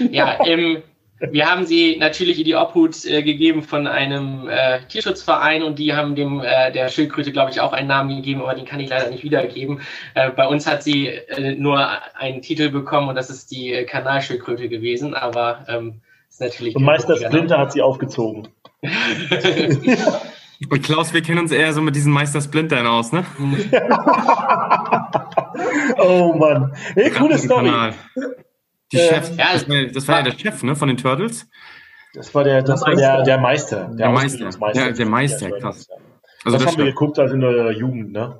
Ja, 0.10 0.40
ähm, 0.46 0.82
wir 1.20 1.52
haben 1.52 1.66
sie 1.66 1.98
natürlich 1.98 2.40
in 2.40 2.46
die 2.46 2.56
Obhut 2.56 3.04
äh, 3.04 3.22
gegeben 3.22 3.64
von 3.64 3.86
einem 3.86 4.48
äh, 4.48 4.80
Tierschutzverein 4.88 5.62
und 5.62 5.78
die 5.78 5.94
haben 5.94 6.16
dem 6.16 6.40
äh, 6.40 6.72
der 6.72 6.88
Schildkröte, 6.88 7.34
glaube 7.34 7.52
ich, 7.52 7.60
auch 7.60 7.74
einen 7.74 7.90
Namen 7.90 8.16
gegeben, 8.16 8.44
aber 8.44 8.56
den 8.56 8.64
kann 8.64 8.80
ich 8.80 8.90
leider 8.90 9.10
nicht 9.10 9.26
wiedergeben. 9.26 9.82
Äh, 10.14 10.32
bei 10.32 10.48
uns 10.48 10.68
hat 10.68 10.84
sie 10.84 11.08
äh, 11.08 11.56
nur 11.56 11.86
einen 12.16 12.42
Titel 12.42 12.70
bekommen 12.70 13.10
und 13.10 13.16
das 13.16 13.30
ist 13.30 13.52
die 13.52 13.74
äh, 13.74 13.84
Kanalschildkröte 13.84 14.70
gewesen, 14.70 15.16
aber 15.16 15.66
ähm, 15.68 16.00
ist 16.30 16.40
natürlich. 16.40 16.78
Und 16.78 16.84
Meister 16.84 17.18
Splinter 17.18 17.58
hat 17.58 17.74
sie 17.74 17.82
aufgezogen. 17.82 18.48
Und 20.68 20.84
Klaus, 20.84 21.14
wir 21.14 21.22
kennen 21.22 21.40
uns 21.40 21.52
eher 21.52 21.72
so 21.72 21.82
mit 21.82 21.96
diesen 21.96 22.12
Meister 22.12 22.42
Splintern 22.42 22.86
aus, 22.86 23.14
ne? 23.14 23.26
oh 25.98 26.34
Mann. 26.34 26.76
Hey, 26.96 27.10
coole 27.12 27.38
Story. 27.38 27.72
Die 28.92 28.98
ähm, 28.98 29.10
Chefs. 29.10 29.38
Ja, 29.38 29.54
das, 29.54 29.70
war, 29.70 29.86
das 29.86 30.08
war 30.08 30.18
ja 30.18 30.24
der 30.24 30.38
Chef, 30.38 30.64
ne, 30.64 30.76
von 30.76 30.90
den 30.90 30.98
Turtles. 30.98 31.48
Das 32.14 32.36
war 32.36 32.44
der, 32.44 32.62
das 32.62 32.82
war 32.82 32.94
der, 32.94 33.24
der 33.24 33.38
Meister. 33.38 33.86
Der, 33.88 34.08
der 34.08 34.10
Meister. 34.10 34.50
Der, 34.74 34.92
der 34.92 35.06
Meister, 35.06 35.50
krass. 35.52 35.88
Also 36.44 36.58
das, 36.58 36.64
das 36.64 36.66
haben 36.66 36.78
wir 36.78 36.86
geguckt 36.86 37.20
also 37.20 37.36
in 37.36 37.42
der 37.42 37.72
Jugend, 37.72 38.12
ne? 38.12 38.40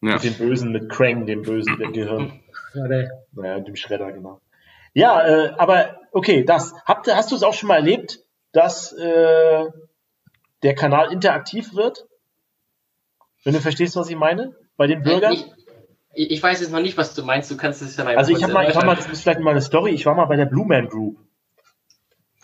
Ja. 0.00 0.14
Mit 0.14 0.24
dem 0.24 0.34
Bösen, 0.34 0.70
mit 0.70 0.88
Krang, 0.88 1.26
dem 1.26 1.42
Bösen, 1.42 1.76
dem 1.78 1.92
Gehirn. 1.92 2.40
Naja, 2.74 3.60
dem 3.60 3.74
Schredder, 3.74 4.12
genau. 4.12 4.40
Ja, 4.94 5.26
äh, 5.26 5.50
aber 5.58 6.00
okay, 6.12 6.44
das. 6.44 6.72
Habt, 6.84 7.12
hast 7.12 7.32
du 7.32 7.36
es 7.36 7.42
auch 7.42 7.54
schon 7.54 7.68
mal 7.68 7.76
erlebt, 7.76 8.20
dass 8.52 8.92
äh, 8.92 9.64
der 10.62 10.74
Kanal 10.74 11.12
interaktiv 11.12 11.74
wird? 11.74 12.06
Wenn 13.44 13.54
du 13.54 13.60
verstehst, 13.60 13.96
was 13.96 14.10
ich 14.10 14.16
meine? 14.16 14.54
Bei 14.76 14.86
den 14.86 15.02
Bürgern? 15.02 15.32
Ich, 16.14 16.30
ich 16.30 16.42
weiß 16.42 16.60
jetzt 16.60 16.72
noch 16.72 16.80
nicht, 16.80 16.96
was 16.96 17.14
du 17.14 17.22
meinst. 17.22 17.50
Du 17.50 17.56
kannst 17.56 17.82
es 17.82 17.96
ja 17.96 18.04
mal. 18.04 18.16
Also 18.16 18.32
ich 18.32 18.42
habe 18.42 18.52
mal, 18.52 18.68
ich 18.68 18.74
war 18.74 18.84
mal, 18.84 18.96
das 18.96 19.06
ist 19.06 19.22
vielleicht 19.22 19.40
mal 19.40 19.50
eine 19.50 19.60
Story. 19.60 19.90
Ich 19.92 20.06
war 20.06 20.14
mal 20.14 20.26
bei 20.26 20.36
der 20.36 20.46
Blue 20.46 20.66
Man 20.66 20.88
Group 20.88 21.18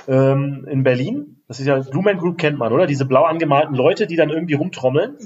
ähm, 0.08 0.66
in 0.70 0.82
Berlin. 0.82 1.42
Das 1.48 1.60
ist 1.60 1.66
ja 1.66 1.78
Blue 1.80 2.02
Man 2.02 2.18
Group 2.18 2.38
kennt 2.38 2.58
man, 2.58 2.72
oder? 2.72 2.86
Diese 2.86 3.04
blau 3.04 3.24
angemalten 3.24 3.74
Leute, 3.74 4.06
die 4.06 4.16
dann 4.16 4.30
irgendwie 4.30 4.54
rumtrommeln. 4.54 5.16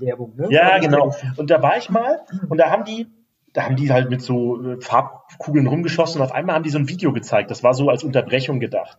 Werbung, 0.00 0.36
ne? 0.36 0.48
Ja, 0.50 0.78
genau. 0.78 1.14
Und 1.36 1.50
da 1.50 1.62
war 1.62 1.76
ich 1.76 1.90
mal 1.90 2.20
und 2.48 2.58
da 2.58 2.70
haben 2.70 2.84
die, 2.84 3.06
da 3.52 3.64
haben 3.64 3.76
die 3.76 3.92
halt 3.92 4.10
mit 4.10 4.22
so 4.22 4.62
äh, 4.62 4.80
Farbkugeln 4.80 5.66
rumgeschossen 5.66 6.20
und 6.20 6.26
auf 6.26 6.32
einmal 6.32 6.54
haben 6.54 6.64
die 6.64 6.70
so 6.70 6.78
ein 6.78 6.88
Video 6.88 7.12
gezeigt. 7.12 7.50
Das 7.50 7.62
war 7.62 7.74
so 7.74 7.88
als 7.88 8.04
Unterbrechung 8.04 8.60
gedacht. 8.60 8.98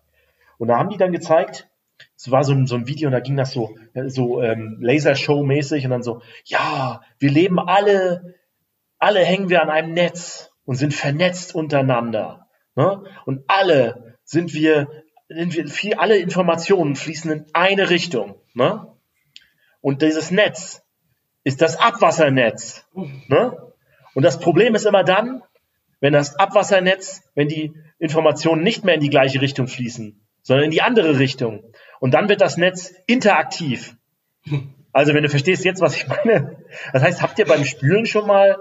Und 0.58 0.70
da 0.70 0.78
haben 0.78 0.90
die 0.90 0.98
dann 0.98 1.12
gezeigt, 1.12 1.70
es 2.24 2.32
war 2.32 2.46
so 2.46 2.54
ein, 2.54 2.68
so 2.68 2.76
ein 2.76 2.88
Video 2.88 3.10
und 3.10 3.12
da 3.12 3.20
ging 3.20 3.36
das 3.36 3.52
so, 3.52 3.76
so 4.06 4.42
ähm, 4.42 4.78
Lasershow-mäßig 4.80 5.84
und 5.84 5.92
dann 5.92 6.04
so, 6.04 6.22
ja, 6.46 7.02
wir 7.20 7.30
leben 7.30 7.60
alle, 7.60 8.36
alle 8.98 9.26
hängen 9.26 9.50
wir 9.50 9.62
an 9.62 9.70
einem 9.70 9.92
Netz 9.92 10.50
und 10.64 10.76
sind 10.76 10.94
vernetzt 10.94 11.54
untereinander. 11.54 12.48
Ne? 12.76 13.04
Und 13.26 13.44
alle 13.48 14.16
sind 14.24 14.54
wir, 14.54 15.04
sind 15.28 15.54
wir 15.54 15.68
viel, 15.68 15.96
alle 15.96 16.18
Informationen 16.18 16.96
fließen 16.96 17.30
in 17.30 17.46
eine 17.52 17.90
Richtung. 17.90 18.36
Ne? 18.54 18.88
Und 19.82 20.02
dieses 20.02 20.32
Netz 20.32 20.82
ist 21.44 21.62
das 21.62 21.76
Abwassernetz. 21.76 22.88
Ne? 23.28 23.58
Und 24.14 24.24
das 24.24 24.40
Problem 24.40 24.76
ist 24.76 24.86
immer 24.86 25.04
dann, 25.04 25.44
wenn 26.00 26.14
das 26.14 26.40
Abwassernetz, 26.40 27.24
wenn 27.36 27.50
die 27.50 27.74
Informationen 28.00 28.64
nicht 28.64 28.86
mehr 28.86 28.96
in 28.96 29.02
die 29.02 29.10
gleiche 29.10 29.42
Richtung 29.42 29.68
fließen, 29.68 30.22
sondern 30.42 30.66
in 30.66 30.72
die 30.72 30.82
andere 30.82 31.20
Richtung. 31.20 31.64
Und 32.04 32.14
dann 32.14 32.28
wird 32.28 32.42
das 32.42 32.58
Netz 32.58 32.94
interaktiv. 33.08 33.96
Also 34.92 35.14
wenn 35.14 35.24
du 35.24 35.30
verstehst 35.30 35.64
jetzt, 35.64 35.80
was 35.80 35.96
ich 35.96 36.06
meine. 36.06 36.58
Das 36.92 37.02
heißt, 37.02 37.22
habt 37.22 37.40
ihr 37.40 37.46
beim 37.46 37.64
Spülen 37.64 38.06
schon 38.06 38.28
mal 38.28 38.58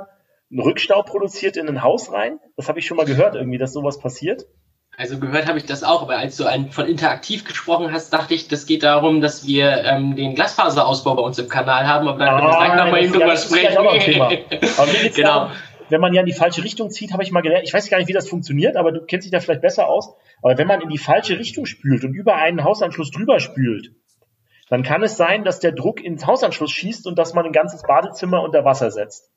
einen 0.48 0.60
Rückstau 0.60 1.02
produziert 1.02 1.56
in 1.56 1.66
ein 1.66 1.82
Haus 1.82 2.12
rein? 2.12 2.38
Das 2.56 2.68
habe 2.68 2.78
ich 2.78 2.86
schon 2.86 2.98
mal 2.98 3.04
gehört, 3.04 3.34
irgendwie, 3.34 3.58
dass 3.58 3.72
sowas 3.72 3.98
passiert. 3.98 4.46
Also 4.96 5.18
gehört 5.18 5.48
habe 5.48 5.58
ich 5.58 5.66
das 5.66 5.82
auch, 5.82 6.02
aber 6.02 6.18
als 6.18 6.36
du 6.36 6.44
von 6.70 6.86
interaktiv 6.86 7.42
gesprochen 7.44 7.90
hast, 7.92 8.12
dachte 8.12 8.32
ich, 8.32 8.46
das 8.46 8.64
geht 8.66 8.84
darum, 8.84 9.20
dass 9.20 9.44
wir 9.44 9.82
ähm, 9.86 10.14
den 10.14 10.36
Glasfaserausbau 10.36 11.16
bei 11.16 11.22
uns 11.22 11.36
im 11.40 11.48
Kanal 11.48 11.88
haben, 11.88 12.06
aber 12.06 12.20
dann 12.20 12.28
ah, 12.28 12.42
wir 12.42 12.56
gleich 12.58 12.76
nochmal 12.76 13.08
drüber 13.08 13.36
sprechen. 13.36 15.12
genau. 15.16 15.28
Darum, 15.28 15.50
wenn 15.92 16.00
man 16.00 16.14
ja 16.14 16.20
in 16.20 16.26
die 16.26 16.32
falsche 16.32 16.64
Richtung 16.64 16.90
zieht, 16.90 17.12
habe 17.12 17.22
ich 17.22 17.30
mal 17.30 17.42
gelernt, 17.42 17.64
ich 17.64 17.74
weiß 17.74 17.88
gar 17.90 17.98
nicht, 17.98 18.08
wie 18.08 18.14
das 18.14 18.28
funktioniert, 18.28 18.76
aber 18.76 18.92
du 18.92 19.04
kennst 19.04 19.26
dich 19.26 19.30
da 19.30 19.40
vielleicht 19.40 19.60
besser 19.60 19.88
aus, 19.88 20.14
aber 20.40 20.56
wenn 20.56 20.66
man 20.66 20.80
in 20.80 20.88
die 20.88 20.98
falsche 20.98 21.38
Richtung 21.38 21.66
spült 21.66 22.02
und 22.02 22.14
über 22.14 22.36
einen 22.36 22.64
Hausanschluss 22.64 23.10
drüber 23.10 23.38
spült, 23.40 23.92
dann 24.70 24.82
kann 24.82 25.02
es 25.02 25.18
sein, 25.18 25.44
dass 25.44 25.60
der 25.60 25.72
Druck 25.72 26.02
ins 26.02 26.26
Hausanschluss 26.26 26.70
schießt 26.70 27.06
und 27.06 27.18
dass 27.18 27.34
man 27.34 27.44
ein 27.44 27.52
ganzes 27.52 27.82
Badezimmer 27.82 28.42
unter 28.42 28.64
Wasser 28.64 28.90
setzt. 28.90 29.30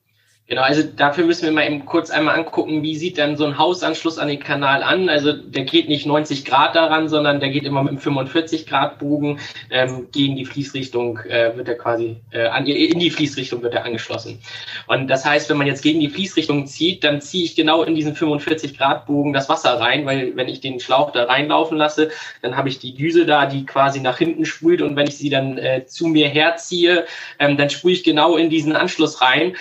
Genau, 0.48 0.62
also 0.62 0.84
dafür 0.84 1.24
müssen 1.24 1.44
wir 1.44 1.50
mal 1.50 1.66
eben 1.66 1.84
kurz 1.86 2.08
einmal 2.10 2.36
angucken, 2.36 2.80
wie 2.84 2.94
sieht 2.94 3.18
denn 3.18 3.36
so 3.36 3.44
ein 3.44 3.58
Hausanschluss 3.58 4.16
an 4.16 4.28
den 4.28 4.38
Kanal 4.38 4.84
an. 4.84 5.08
Also 5.08 5.32
der 5.32 5.64
geht 5.64 5.88
nicht 5.88 6.06
90 6.06 6.44
Grad 6.44 6.76
daran, 6.76 7.08
sondern 7.08 7.40
der 7.40 7.48
geht 7.48 7.64
immer 7.64 7.82
mit 7.82 7.90
einem 7.90 7.98
45 7.98 8.64
Grad 8.64 9.00
Bogen 9.00 9.40
ähm, 9.70 10.06
gegen 10.12 10.36
die 10.36 10.44
Fließrichtung, 10.44 11.18
äh, 11.28 11.56
wird 11.56 11.66
er 11.66 11.74
quasi, 11.74 12.18
äh, 12.30 12.46
an, 12.46 12.64
in 12.64 13.00
die 13.00 13.10
Fließrichtung 13.10 13.60
wird 13.62 13.74
er 13.74 13.84
angeschlossen. 13.84 14.38
Und 14.86 15.08
das 15.08 15.24
heißt, 15.24 15.50
wenn 15.50 15.56
man 15.56 15.66
jetzt 15.66 15.82
gegen 15.82 15.98
die 15.98 16.10
Fließrichtung 16.10 16.68
zieht, 16.68 17.02
dann 17.02 17.20
ziehe 17.20 17.44
ich 17.44 17.56
genau 17.56 17.82
in 17.82 17.96
diesen 17.96 18.14
45 18.14 18.78
Grad 18.78 19.06
Bogen 19.06 19.32
das 19.32 19.48
Wasser 19.48 19.80
rein, 19.80 20.06
weil 20.06 20.36
wenn 20.36 20.46
ich 20.46 20.60
den 20.60 20.78
Schlauch 20.78 21.10
da 21.10 21.24
reinlaufen 21.24 21.76
lasse, 21.76 22.10
dann 22.42 22.56
habe 22.56 22.68
ich 22.68 22.78
die 22.78 22.94
Düse 22.94 23.26
da, 23.26 23.46
die 23.46 23.66
quasi 23.66 23.98
nach 23.98 24.18
hinten 24.18 24.44
sprüht 24.44 24.80
und 24.80 24.94
wenn 24.94 25.08
ich 25.08 25.18
sie 25.18 25.28
dann 25.28 25.58
äh, 25.58 25.86
zu 25.86 26.06
mir 26.06 26.28
herziehe, 26.28 27.04
ähm, 27.40 27.56
dann 27.56 27.68
sprühe 27.68 27.94
ich 27.94 28.04
genau 28.04 28.36
in 28.36 28.48
diesen 28.48 28.76
Anschluss 28.76 29.20
rein. 29.20 29.56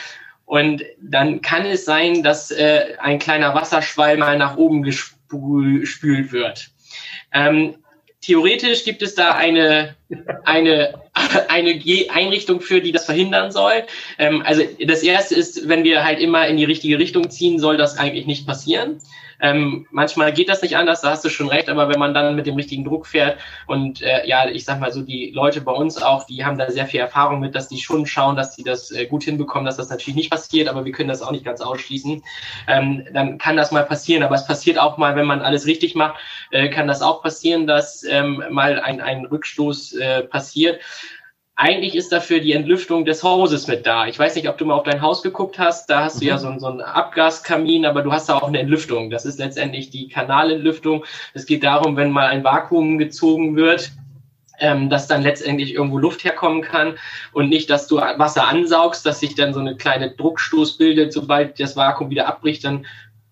Und 0.45 0.83
dann 1.01 1.41
kann 1.41 1.65
es 1.65 1.85
sein, 1.85 2.21
dass 2.21 2.51
äh, 2.51 2.95
ein 2.99 3.19
kleiner 3.19 3.55
Wasserschwall 3.55 4.17
mal 4.17 4.37
nach 4.37 4.57
oben 4.57 4.83
gespült 4.83 6.31
wird. 6.31 6.69
Ähm, 7.33 7.75
theoretisch 8.21 8.83
gibt 8.83 9.01
es 9.01 9.15
da 9.15 9.31
eine, 9.31 9.95
eine, 10.43 10.93
eine 11.47 11.81
Einrichtung 12.11 12.61
für, 12.61 12.81
die 12.81 12.91
das 12.91 13.05
verhindern 13.05 13.51
soll. 13.51 13.83
Ähm, 14.19 14.43
also 14.45 14.63
das 14.85 15.01
erste 15.01 15.35
ist, 15.35 15.67
wenn 15.67 15.83
wir 15.83 16.03
halt 16.03 16.19
immer 16.19 16.47
in 16.47 16.57
die 16.57 16.65
richtige 16.65 16.99
Richtung 16.99 17.29
ziehen, 17.29 17.59
soll 17.59 17.77
das 17.77 17.97
eigentlich 17.97 18.27
nicht 18.27 18.45
passieren. 18.45 19.01
Ähm, 19.39 19.87
manchmal 19.91 20.33
geht 20.33 20.49
das 20.49 20.61
nicht 20.61 20.77
anders, 20.77 21.01
da 21.01 21.11
hast 21.11 21.25
du 21.25 21.29
schon 21.29 21.47
recht, 21.47 21.69
aber 21.69 21.89
wenn 21.89 21.99
man 21.99 22.13
dann 22.13 22.35
mit 22.35 22.45
dem 22.45 22.55
richtigen 22.55 22.83
Druck 22.83 23.07
fährt 23.07 23.39
und 23.67 24.01
äh, 24.01 24.27
ja, 24.27 24.47
ich 24.47 24.65
sag 24.65 24.79
mal 24.79 24.91
so, 24.91 25.01
die 25.01 25.31
Leute 25.31 25.61
bei 25.61 25.71
uns 25.71 26.01
auch, 26.01 26.25
die 26.25 26.45
haben 26.45 26.57
da 26.57 26.69
sehr 26.69 26.85
viel 26.85 26.99
Erfahrung 26.99 27.39
mit, 27.39 27.55
dass 27.55 27.67
die 27.67 27.79
schon 27.79 28.05
schauen, 28.05 28.35
dass 28.35 28.55
sie 28.55 28.63
das 28.63 28.91
äh, 28.91 29.05
gut 29.05 29.23
hinbekommen, 29.23 29.65
dass 29.65 29.77
das 29.77 29.89
natürlich 29.89 30.15
nicht 30.15 30.31
passiert, 30.31 30.67
aber 30.67 30.85
wir 30.85 30.91
können 30.91 31.09
das 31.09 31.21
auch 31.21 31.31
nicht 31.31 31.45
ganz 31.45 31.61
ausschließen. 31.61 32.23
Ähm, 32.67 33.05
dann 33.13 33.37
kann 33.37 33.57
das 33.57 33.71
mal 33.71 33.83
passieren, 33.83 34.23
aber 34.23 34.35
es 34.35 34.47
passiert 34.47 34.79
auch 34.79 34.97
mal, 34.97 35.15
wenn 35.15 35.25
man 35.25 35.41
alles 35.41 35.65
richtig 35.65 35.95
macht, 35.95 36.15
äh, 36.51 36.69
kann 36.69 36.87
das 36.87 37.01
auch 37.01 37.21
passieren, 37.21 37.67
dass 37.67 38.03
ähm, 38.03 38.43
mal 38.49 38.79
ein, 38.79 39.01
ein 39.01 39.25
Rückstoß 39.25 39.93
äh, 39.93 40.23
passiert 40.23 40.79
eigentlich 41.57 41.95
ist 41.95 42.11
dafür 42.11 42.41
die 42.41 42.51
Entlüftung 42.51 43.05
des 43.05 43.23
Hauses 43.23 43.67
mit 43.67 43.85
da. 43.85 44.07
Ich 44.07 44.19
weiß 44.19 44.35
nicht, 44.35 44.49
ob 44.49 44.57
du 44.57 44.65
mal 44.65 44.73
auf 44.73 44.83
dein 44.83 45.01
Haus 45.01 45.23
geguckt 45.23 45.57
hast. 45.57 45.89
Da 45.89 46.03
hast 46.03 46.15
mhm. 46.15 46.19
du 46.19 46.25
ja 46.25 46.35
mhm. 46.35 46.39
so, 46.39 46.59
so 46.59 46.67
einen 46.67 46.81
Abgaskamin, 46.81 47.85
aber 47.85 48.01
du 48.01 48.11
hast 48.11 48.27
da 48.27 48.35
auch 48.35 48.47
eine 48.47 48.59
Entlüftung. 48.59 49.09
Das 49.09 49.25
ist 49.25 49.39
letztendlich 49.39 49.89
die 49.89 50.09
Kanalentlüftung. 50.09 51.05
Es 51.33 51.45
geht 51.45 51.63
darum, 51.63 51.95
wenn 51.95 52.11
mal 52.11 52.27
ein 52.27 52.43
Vakuum 52.43 52.97
gezogen 52.97 53.55
wird, 53.55 53.91
ähm, 54.59 54.89
dass 54.89 55.07
dann 55.07 55.21
letztendlich 55.21 55.73
irgendwo 55.73 55.97
Luft 55.97 56.25
herkommen 56.25 56.61
kann 56.61 56.95
und 57.31 57.49
nicht, 57.49 57.69
dass 57.69 57.87
du 57.87 57.97
Wasser 57.97 58.47
ansaugst, 58.47 59.05
dass 59.05 59.21
sich 59.21 59.35
dann 59.35 59.53
so 59.53 59.61
eine 59.61 59.77
kleine 59.77 60.11
Druckstoß 60.11 60.77
bildet. 60.77 61.13
Sobald 61.13 61.59
das 61.59 61.77
Vakuum 61.77 62.09
wieder 62.09 62.27
abbricht, 62.27 62.65
dann 62.65 62.85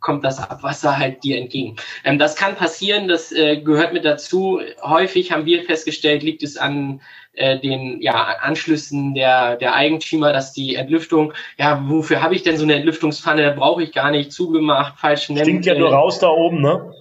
kommt 0.03 0.23
das 0.23 0.37
Abwasser 0.37 0.99
halt 0.99 1.23
dir 1.23 1.37
entgegen. 1.37 1.77
Ähm, 2.03 2.19
das 2.19 2.35
kann 2.35 2.55
passieren, 2.55 3.07
das 3.07 3.31
äh, 3.31 3.57
gehört 3.57 3.93
mit 3.93 4.05
dazu. 4.05 4.61
Häufig 4.83 5.31
haben 5.31 5.47
wir 5.47 5.63
festgestellt, 5.63 6.21
liegt 6.21 6.43
es 6.43 6.57
an 6.57 7.01
äh, 7.33 7.57
den 7.59 7.99
ja, 8.01 8.35
Anschlüssen 8.41 9.15
der, 9.15 9.55
der 9.55 9.73
Eigentümer, 9.73 10.31
dass 10.31 10.53
die 10.53 10.75
Entlüftung, 10.75 11.33
ja, 11.57 11.83
wofür 11.87 12.21
habe 12.21 12.35
ich 12.35 12.43
denn 12.43 12.57
so 12.57 12.63
eine 12.63 12.75
Entlüftungspfanne? 12.75 13.55
Brauche 13.57 13.81
ich 13.81 13.91
gar 13.91 14.11
nicht 14.11 14.31
zugemacht, 14.31 14.99
falsch 14.99 15.29
nennen. 15.29 15.45
Stinkt 15.45 15.65
ja 15.65 15.73
nur 15.73 15.91
raus 15.91 16.19
da 16.19 16.27
oben, 16.27 16.61
ne? 16.61 16.93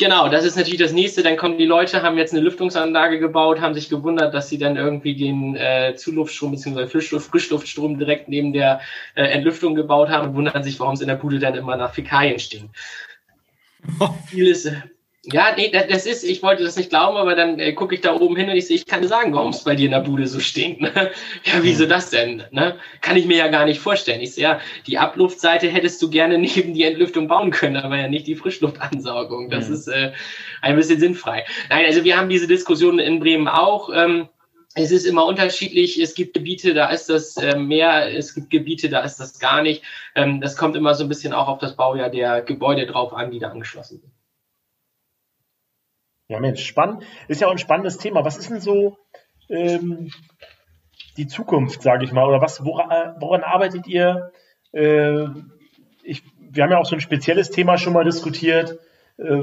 Genau, 0.00 0.28
das 0.28 0.44
ist 0.44 0.56
natürlich 0.56 0.78
das 0.78 0.92
nächste. 0.92 1.24
Dann 1.24 1.36
kommen 1.36 1.58
die 1.58 1.64
Leute, 1.64 2.02
haben 2.02 2.16
jetzt 2.18 2.32
eine 2.32 2.40
Lüftungsanlage 2.42 3.18
gebaut, 3.18 3.60
haben 3.60 3.74
sich 3.74 3.88
gewundert, 3.88 4.32
dass 4.32 4.48
sie 4.48 4.56
dann 4.56 4.76
irgendwie 4.76 5.16
den 5.16 5.56
äh, 5.56 5.96
Zuluftstrom 5.96 6.52
bzw. 6.52 6.86
Frischluft, 6.86 7.28
Frischluftstrom 7.28 7.98
direkt 7.98 8.28
neben 8.28 8.52
der 8.52 8.80
äh, 9.16 9.24
Entlüftung 9.24 9.74
gebaut 9.74 10.08
haben 10.08 10.28
und 10.28 10.34
wundern 10.36 10.62
sich, 10.62 10.78
warum 10.78 10.94
es 10.94 11.00
in 11.00 11.08
der 11.08 11.16
Bude 11.16 11.40
dann 11.40 11.56
immer 11.56 11.76
nach 11.76 11.92
Fäkalien 11.92 12.38
stinkt. 12.38 12.76
Vieles, 14.28 14.70
ja, 15.30 15.52
nee, 15.56 15.70
das 15.70 16.06
ist, 16.06 16.24
ich 16.24 16.42
wollte 16.42 16.62
das 16.62 16.76
nicht 16.76 16.88
glauben, 16.88 17.16
aber 17.16 17.34
dann 17.34 17.58
äh, 17.58 17.72
gucke 17.72 17.94
ich 17.94 18.00
da 18.00 18.14
oben 18.14 18.36
hin 18.36 18.48
und 18.48 18.56
ich 18.56 18.66
sehe, 18.66 18.76
ich 18.76 18.86
kann 18.86 19.02
dir 19.02 19.08
sagen, 19.08 19.34
warum 19.34 19.50
es 19.50 19.64
bei 19.64 19.74
dir 19.74 19.86
in 19.86 19.90
der 19.90 20.00
Bude 20.00 20.26
so 20.26 20.40
stinkt. 20.40 20.80
Ne? 20.80 20.92
Ja, 21.44 21.54
wieso 21.62 21.84
hm. 21.84 21.90
das 21.90 22.10
denn? 22.10 22.44
Ne? 22.50 22.76
Kann 23.00 23.16
ich 23.16 23.26
mir 23.26 23.36
ja 23.36 23.48
gar 23.48 23.64
nicht 23.64 23.80
vorstellen. 23.80 24.20
Ich 24.20 24.34
sehe, 24.34 24.44
ja, 24.44 24.60
die 24.86 24.98
Abluftseite 24.98 25.68
hättest 25.68 26.00
du 26.00 26.10
gerne 26.10 26.38
neben 26.38 26.72
die 26.72 26.84
Entlüftung 26.84 27.28
bauen 27.28 27.50
können, 27.50 27.76
aber 27.76 27.96
ja 27.96 28.08
nicht 28.08 28.26
die 28.26 28.36
Frischluftansaugung. 28.36 29.50
Das 29.50 29.68
mhm. 29.68 29.74
ist 29.74 29.88
äh, 29.88 30.12
ein 30.62 30.76
bisschen 30.76 30.98
sinnfrei. 30.98 31.44
Nein, 31.68 31.84
also 31.86 32.04
wir 32.04 32.16
haben 32.16 32.28
diese 32.28 32.46
Diskussion 32.46 32.98
in 32.98 33.20
Bremen 33.20 33.48
auch. 33.48 33.90
Ähm, 33.94 34.28
es 34.74 34.90
ist 34.90 35.04
immer 35.04 35.26
unterschiedlich. 35.26 36.00
Es 36.00 36.14
gibt 36.14 36.34
Gebiete, 36.34 36.72
da 36.72 36.88
ist 36.88 37.10
das 37.10 37.36
äh, 37.36 37.56
mehr. 37.58 38.14
Es 38.16 38.34
gibt 38.34 38.50
Gebiete, 38.50 38.88
da 38.88 39.00
ist 39.00 39.18
das 39.18 39.38
gar 39.38 39.62
nicht. 39.62 39.82
Ähm, 40.14 40.40
das 40.40 40.56
kommt 40.56 40.76
immer 40.76 40.94
so 40.94 41.04
ein 41.04 41.08
bisschen 41.08 41.32
auch 41.32 41.48
auf 41.48 41.58
das 41.58 41.76
Baujahr 41.76 42.10
der 42.10 42.42
Gebäude 42.42 42.86
drauf 42.86 43.12
an, 43.12 43.30
die 43.30 43.40
da 43.40 43.50
angeschlossen 43.50 44.00
sind. 44.00 44.17
Ja, 46.28 46.40
Mensch, 46.40 46.64
spannend. 46.64 47.04
Ist 47.26 47.40
ja 47.40 47.46
auch 47.46 47.52
ein 47.52 47.58
spannendes 47.58 47.96
Thema. 47.96 48.24
Was 48.24 48.36
ist 48.36 48.50
denn 48.50 48.60
so 48.60 48.98
ähm, 49.48 50.10
die 51.16 51.26
Zukunft, 51.26 51.82
sage 51.82 52.04
ich 52.04 52.12
mal? 52.12 52.26
Oder 52.26 52.42
was, 52.42 52.64
woran, 52.64 53.16
woran 53.18 53.42
arbeitet 53.42 53.86
ihr? 53.86 54.30
Äh, 54.72 55.24
ich, 56.02 56.22
wir 56.38 56.62
haben 56.62 56.70
ja 56.70 56.78
auch 56.78 56.86
so 56.86 56.96
ein 56.96 57.00
spezielles 57.00 57.50
Thema 57.50 57.78
schon 57.78 57.94
mal 57.94 58.04
diskutiert. 58.04 58.78
Äh, 59.16 59.40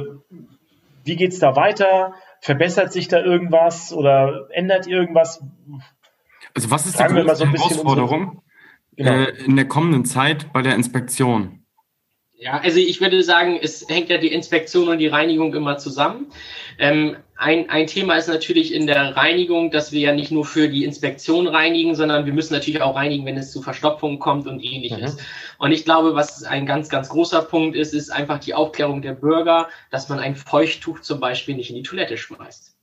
wie 1.03 1.15
geht's 1.15 1.39
da 1.39 1.55
weiter? 1.55 2.13
Verbessert 2.39 2.93
sich 2.93 3.07
da 3.07 3.19
irgendwas 3.19 3.91
oder 3.91 4.47
ändert 4.51 4.86
ihr 4.86 4.97
irgendwas? 4.97 5.43
Also 6.53 6.69
was 6.69 6.86
ist 6.86 6.99
die 6.99 7.03
größte 7.03 7.36
so 7.36 7.45
Herausforderung 7.47 8.43
genau. 8.95 9.11
äh, 9.11 9.43
in 9.43 9.55
der 9.55 9.67
kommenden 9.67 10.05
Zeit 10.05 10.53
bei 10.53 10.61
der 10.61 10.75
Inspektion? 10.75 11.64
Ja, 12.45 12.59
also 12.59 12.77
ich 12.77 13.01
würde 13.01 13.23
sagen, 13.23 13.57
es 13.59 13.87
hängt 13.89 14.09
ja 14.09 14.19
die 14.19 14.31
Inspektion 14.31 14.87
und 14.87 14.99
die 14.99 15.07
Reinigung 15.07 15.55
immer 15.55 15.79
zusammen. 15.79 16.27
Ähm, 16.77 17.17
ein, 17.35 17.71
ein 17.71 17.87
Thema 17.87 18.17
ist 18.17 18.27
natürlich 18.27 18.71
in 18.71 18.85
der 18.85 19.17
Reinigung, 19.17 19.71
dass 19.71 19.91
wir 19.91 20.01
ja 20.01 20.13
nicht 20.13 20.29
nur 20.29 20.45
für 20.45 20.69
die 20.69 20.83
Inspektion 20.83 21.47
reinigen, 21.47 21.95
sondern 21.95 22.27
wir 22.27 22.33
müssen 22.33 22.53
natürlich 22.53 22.83
auch 22.83 22.95
reinigen, 22.95 23.25
wenn 23.25 23.35
es 23.35 23.51
zu 23.51 23.63
Verstopfungen 23.63 24.19
kommt 24.19 24.45
und 24.45 24.63
ähnliches. 24.63 25.15
Mhm. 25.15 25.19
Und 25.57 25.71
ich 25.71 25.85
glaube, 25.85 26.13
was 26.13 26.43
ein 26.43 26.67
ganz, 26.67 26.89
ganz 26.89 27.09
großer 27.09 27.41
Punkt 27.41 27.75
ist, 27.75 27.95
ist 27.95 28.11
einfach 28.11 28.37
die 28.37 28.53
Aufklärung 28.53 29.01
der 29.01 29.13
Bürger, 29.13 29.67
dass 29.89 30.07
man 30.09 30.19
ein 30.19 30.35
Feuchttuch 30.35 30.99
zum 30.99 31.19
Beispiel 31.19 31.55
nicht 31.55 31.71
in 31.71 31.77
die 31.77 31.81
Toilette 31.81 32.15
schmeißt. 32.15 32.74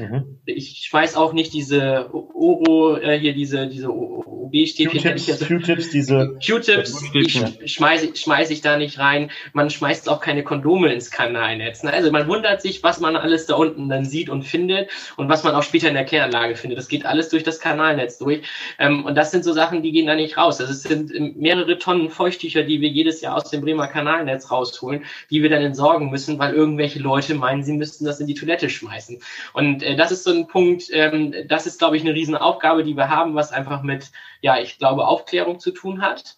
Mhm. 0.00 0.40
Ich 0.46 0.86
schmeiß 0.88 1.16
auch 1.16 1.32
nicht 1.32 1.52
diese 1.52 2.10
Oro, 2.12 2.96
äh, 2.96 3.18
hier 3.18 3.34
diese, 3.34 3.68
diese 3.68 3.90
OB-Stäbchen. 3.90 5.00
Q-Tips, 5.00 5.46
Q-Tips, 5.46 5.90
diese. 5.90 6.38
Q-Tips, 6.44 7.04
die 7.12 7.68
schmeiße 7.68 8.16
schmeiß 8.16 8.50
ich 8.50 8.62
da 8.62 8.76
nicht 8.76 8.98
rein. 8.98 9.30
Man 9.52 9.70
schmeißt 9.70 10.08
auch 10.08 10.20
keine 10.20 10.42
Kondome 10.42 10.92
ins 10.92 11.10
Kanalnetz. 11.10 11.82
Ne? 11.82 11.92
Also 11.92 12.10
man 12.10 12.26
wundert 12.28 12.62
sich, 12.62 12.82
was 12.82 13.00
man 13.00 13.16
alles 13.16 13.46
da 13.46 13.54
unten 13.54 13.88
dann 13.88 14.04
sieht 14.04 14.28
und 14.28 14.42
findet 14.42 14.90
und 15.16 15.28
was 15.28 15.44
man 15.44 15.54
auch 15.54 15.62
später 15.62 15.88
in 15.88 15.94
der 15.94 16.04
Kläranlage 16.04 16.56
findet. 16.56 16.78
Das 16.78 16.88
geht 16.88 17.04
alles 17.04 17.28
durch 17.28 17.42
das 17.42 17.60
Kanalnetz 17.60 18.18
durch. 18.18 18.42
Ähm, 18.78 19.04
und 19.04 19.14
das 19.14 19.30
sind 19.30 19.44
so 19.44 19.52
Sachen, 19.52 19.82
die 19.82 19.92
gehen 19.92 20.06
da 20.06 20.14
nicht 20.14 20.36
raus. 20.36 20.60
Also 20.60 20.72
es 20.72 20.82
sind 20.82 21.12
mehrere 21.36 21.78
Tonnen 21.78 22.10
Feuchttücher, 22.10 22.62
die 22.62 22.80
wir 22.80 22.88
jedes 22.88 23.20
Jahr 23.20 23.36
aus 23.36 23.50
dem 23.50 23.60
Bremer 23.60 23.88
Kanalnetz 23.88 24.50
rausholen, 24.50 25.04
die 25.30 25.42
wir 25.42 25.50
dann 25.50 25.62
entsorgen 25.62 26.10
müssen, 26.10 26.38
weil 26.38 26.54
irgendwelche 26.54 26.98
Leute 26.98 27.34
meinen, 27.34 27.62
sie 27.62 27.72
müssten 27.72 28.04
das 28.04 28.20
in 28.20 28.26
die 28.26 28.34
Toilette 28.34 28.68
schmeißen. 28.68 29.20
Und 29.52 29.82
äh, 29.90 29.96
das 29.96 30.12
ist 30.12 30.24
so 30.24 30.30
ein 30.30 30.46
Punkt, 30.46 30.84
ähm, 30.92 31.34
das 31.48 31.66
ist, 31.66 31.78
glaube 31.78 31.96
ich, 31.96 32.02
eine 32.02 32.14
Riesenaufgabe, 32.14 32.84
die 32.84 32.96
wir 32.96 33.08
haben, 33.08 33.34
was 33.34 33.52
einfach 33.52 33.82
mit, 33.82 34.10
ja, 34.40 34.58
ich 34.58 34.78
glaube, 34.78 35.06
Aufklärung 35.06 35.58
zu 35.58 35.70
tun 35.70 36.02
hat. 36.02 36.36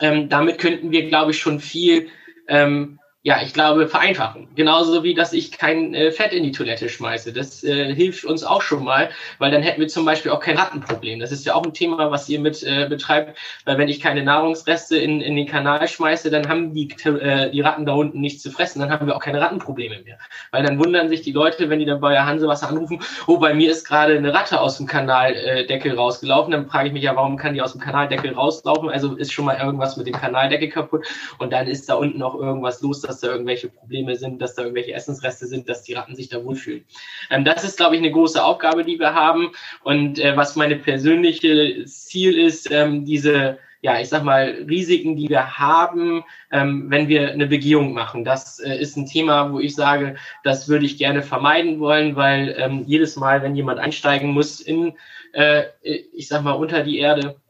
Ähm, 0.00 0.28
damit 0.28 0.58
könnten 0.58 0.90
wir, 0.90 1.08
glaube 1.08 1.30
ich, 1.30 1.38
schon 1.38 1.60
viel 1.60 2.08
ähm, 2.48 2.98
ja, 3.24 3.40
ich 3.40 3.54
glaube, 3.54 3.86
vereinfachen. 3.86 4.48
Genauso 4.56 5.04
wie, 5.04 5.14
dass 5.14 5.32
ich 5.32 5.52
kein 5.52 5.94
äh, 5.94 6.10
Fett 6.10 6.32
in 6.32 6.42
die 6.42 6.50
Toilette 6.50 6.88
schmeiße. 6.88 7.32
Das 7.32 7.62
äh, 7.62 7.94
hilft 7.94 8.24
uns 8.24 8.42
auch 8.42 8.62
schon 8.62 8.82
mal, 8.82 9.10
weil 9.38 9.52
dann 9.52 9.62
hätten 9.62 9.80
wir 9.80 9.86
zum 9.86 10.04
Beispiel 10.04 10.32
auch 10.32 10.40
kein 10.40 10.58
Rattenproblem. 10.58 11.20
Das 11.20 11.30
ist 11.30 11.46
ja 11.46 11.54
auch 11.54 11.64
ein 11.64 11.72
Thema, 11.72 12.10
was 12.10 12.28
ihr 12.28 12.40
mit 12.40 12.64
äh, 12.64 12.88
betreibt, 12.88 13.38
weil 13.64 13.78
wenn 13.78 13.88
ich 13.88 14.00
keine 14.00 14.24
Nahrungsreste 14.24 14.96
in, 14.98 15.20
in 15.20 15.36
den 15.36 15.46
Kanal 15.46 15.86
schmeiße, 15.86 16.32
dann 16.32 16.48
haben 16.48 16.74
die, 16.74 16.90
äh, 17.04 17.52
die 17.52 17.60
Ratten 17.60 17.86
da 17.86 17.92
unten 17.92 18.20
nichts 18.20 18.42
zu 18.42 18.50
fressen, 18.50 18.80
dann 18.80 18.90
haben 18.90 19.06
wir 19.06 19.14
auch 19.14 19.22
keine 19.22 19.40
Rattenprobleme 19.40 20.02
mehr. 20.02 20.18
Weil 20.50 20.64
dann 20.64 20.80
wundern 20.80 21.08
sich 21.08 21.22
die 21.22 21.30
Leute, 21.30 21.70
wenn 21.70 21.78
die 21.78 21.84
dann 21.84 22.00
bei 22.00 22.10
der 22.10 22.26
Hansewasser 22.26 22.70
anrufen, 22.70 22.98
oh, 23.28 23.38
bei 23.38 23.54
mir 23.54 23.70
ist 23.70 23.86
gerade 23.86 24.16
eine 24.16 24.34
Ratte 24.34 24.60
aus 24.60 24.78
dem 24.78 24.88
Kanaldeckel 24.88 25.94
rausgelaufen. 25.94 26.50
Dann 26.50 26.66
frage 26.66 26.88
ich 26.88 26.92
mich 26.92 27.04
ja, 27.04 27.14
warum 27.14 27.36
kann 27.36 27.54
die 27.54 27.62
aus 27.62 27.70
dem 27.70 27.80
Kanaldeckel 27.80 28.34
rauslaufen? 28.34 28.90
Also 28.90 29.14
ist 29.14 29.32
schon 29.32 29.44
mal 29.44 29.58
irgendwas 29.58 29.96
mit 29.96 30.08
dem 30.08 30.14
Kanaldeckel 30.14 30.70
kaputt 30.70 31.06
und 31.38 31.52
dann 31.52 31.68
ist 31.68 31.88
da 31.88 31.94
unten 31.94 32.20
auch 32.20 32.34
irgendwas 32.34 32.82
los, 32.82 33.00
dass 33.12 33.20
da 33.20 33.28
irgendwelche 33.28 33.68
Probleme 33.68 34.16
sind, 34.16 34.40
dass 34.40 34.54
da 34.54 34.62
irgendwelche 34.62 34.92
Essensreste 34.92 35.46
sind, 35.46 35.68
dass 35.68 35.82
die 35.82 35.94
Ratten 35.94 36.16
sich 36.16 36.28
da 36.28 36.42
wohlfühlen. 36.44 36.84
Ähm, 37.30 37.44
das 37.44 37.64
ist, 37.64 37.76
glaube 37.76 37.94
ich, 37.94 38.00
eine 38.00 38.10
große 38.10 38.42
Aufgabe, 38.42 38.84
die 38.84 38.98
wir 38.98 39.14
haben. 39.14 39.52
Und 39.84 40.18
äh, 40.18 40.36
was 40.36 40.56
meine 40.56 40.76
persönliche 40.76 41.84
Ziel 41.86 42.38
ist, 42.38 42.70
ähm, 42.70 43.04
diese 43.04 43.58
ja, 43.84 43.98
ich 43.98 44.08
sag 44.08 44.22
mal, 44.22 44.64
Risiken, 44.68 45.16
die 45.16 45.28
wir 45.28 45.58
haben, 45.58 46.22
ähm, 46.52 46.86
wenn 46.88 47.08
wir 47.08 47.32
eine 47.32 47.48
Begehung 47.48 47.92
machen. 47.92 48.24
Das 48.24 48.60
äh, 48.60 48.76
ist 48.76 48.96
ein 48.96 49.06
Thema, 49.06 49.52
wo 49.52 49.58
ich 49.58 49.74
sage, 49.74 50.14
das 50.44 50.68
würde 50.68 50.86
ich 50.86 50.98
gerne 50.98 51.20
vermeiden 51.20 51.80
wollen, 51.80 52.14
weil 52.14 52.54
ähm, 52.58 52.84
jedes 52.86 53.16
Mal, 53.16 53.42
wenn 53.42 53.56
jemand 53.56 53.80
einsteigen 53.80 54.30
muss 54.30 54.60
in, 54.60 54.94
äh, 55.32 55.64
ich 55.82 56.28
sag 56.28 56.44
mal, 56.44 56.52
unter 56.52 56.84
die 56.84 56.98
Erde, 56.98 57.40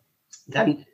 dann 0.46 0.86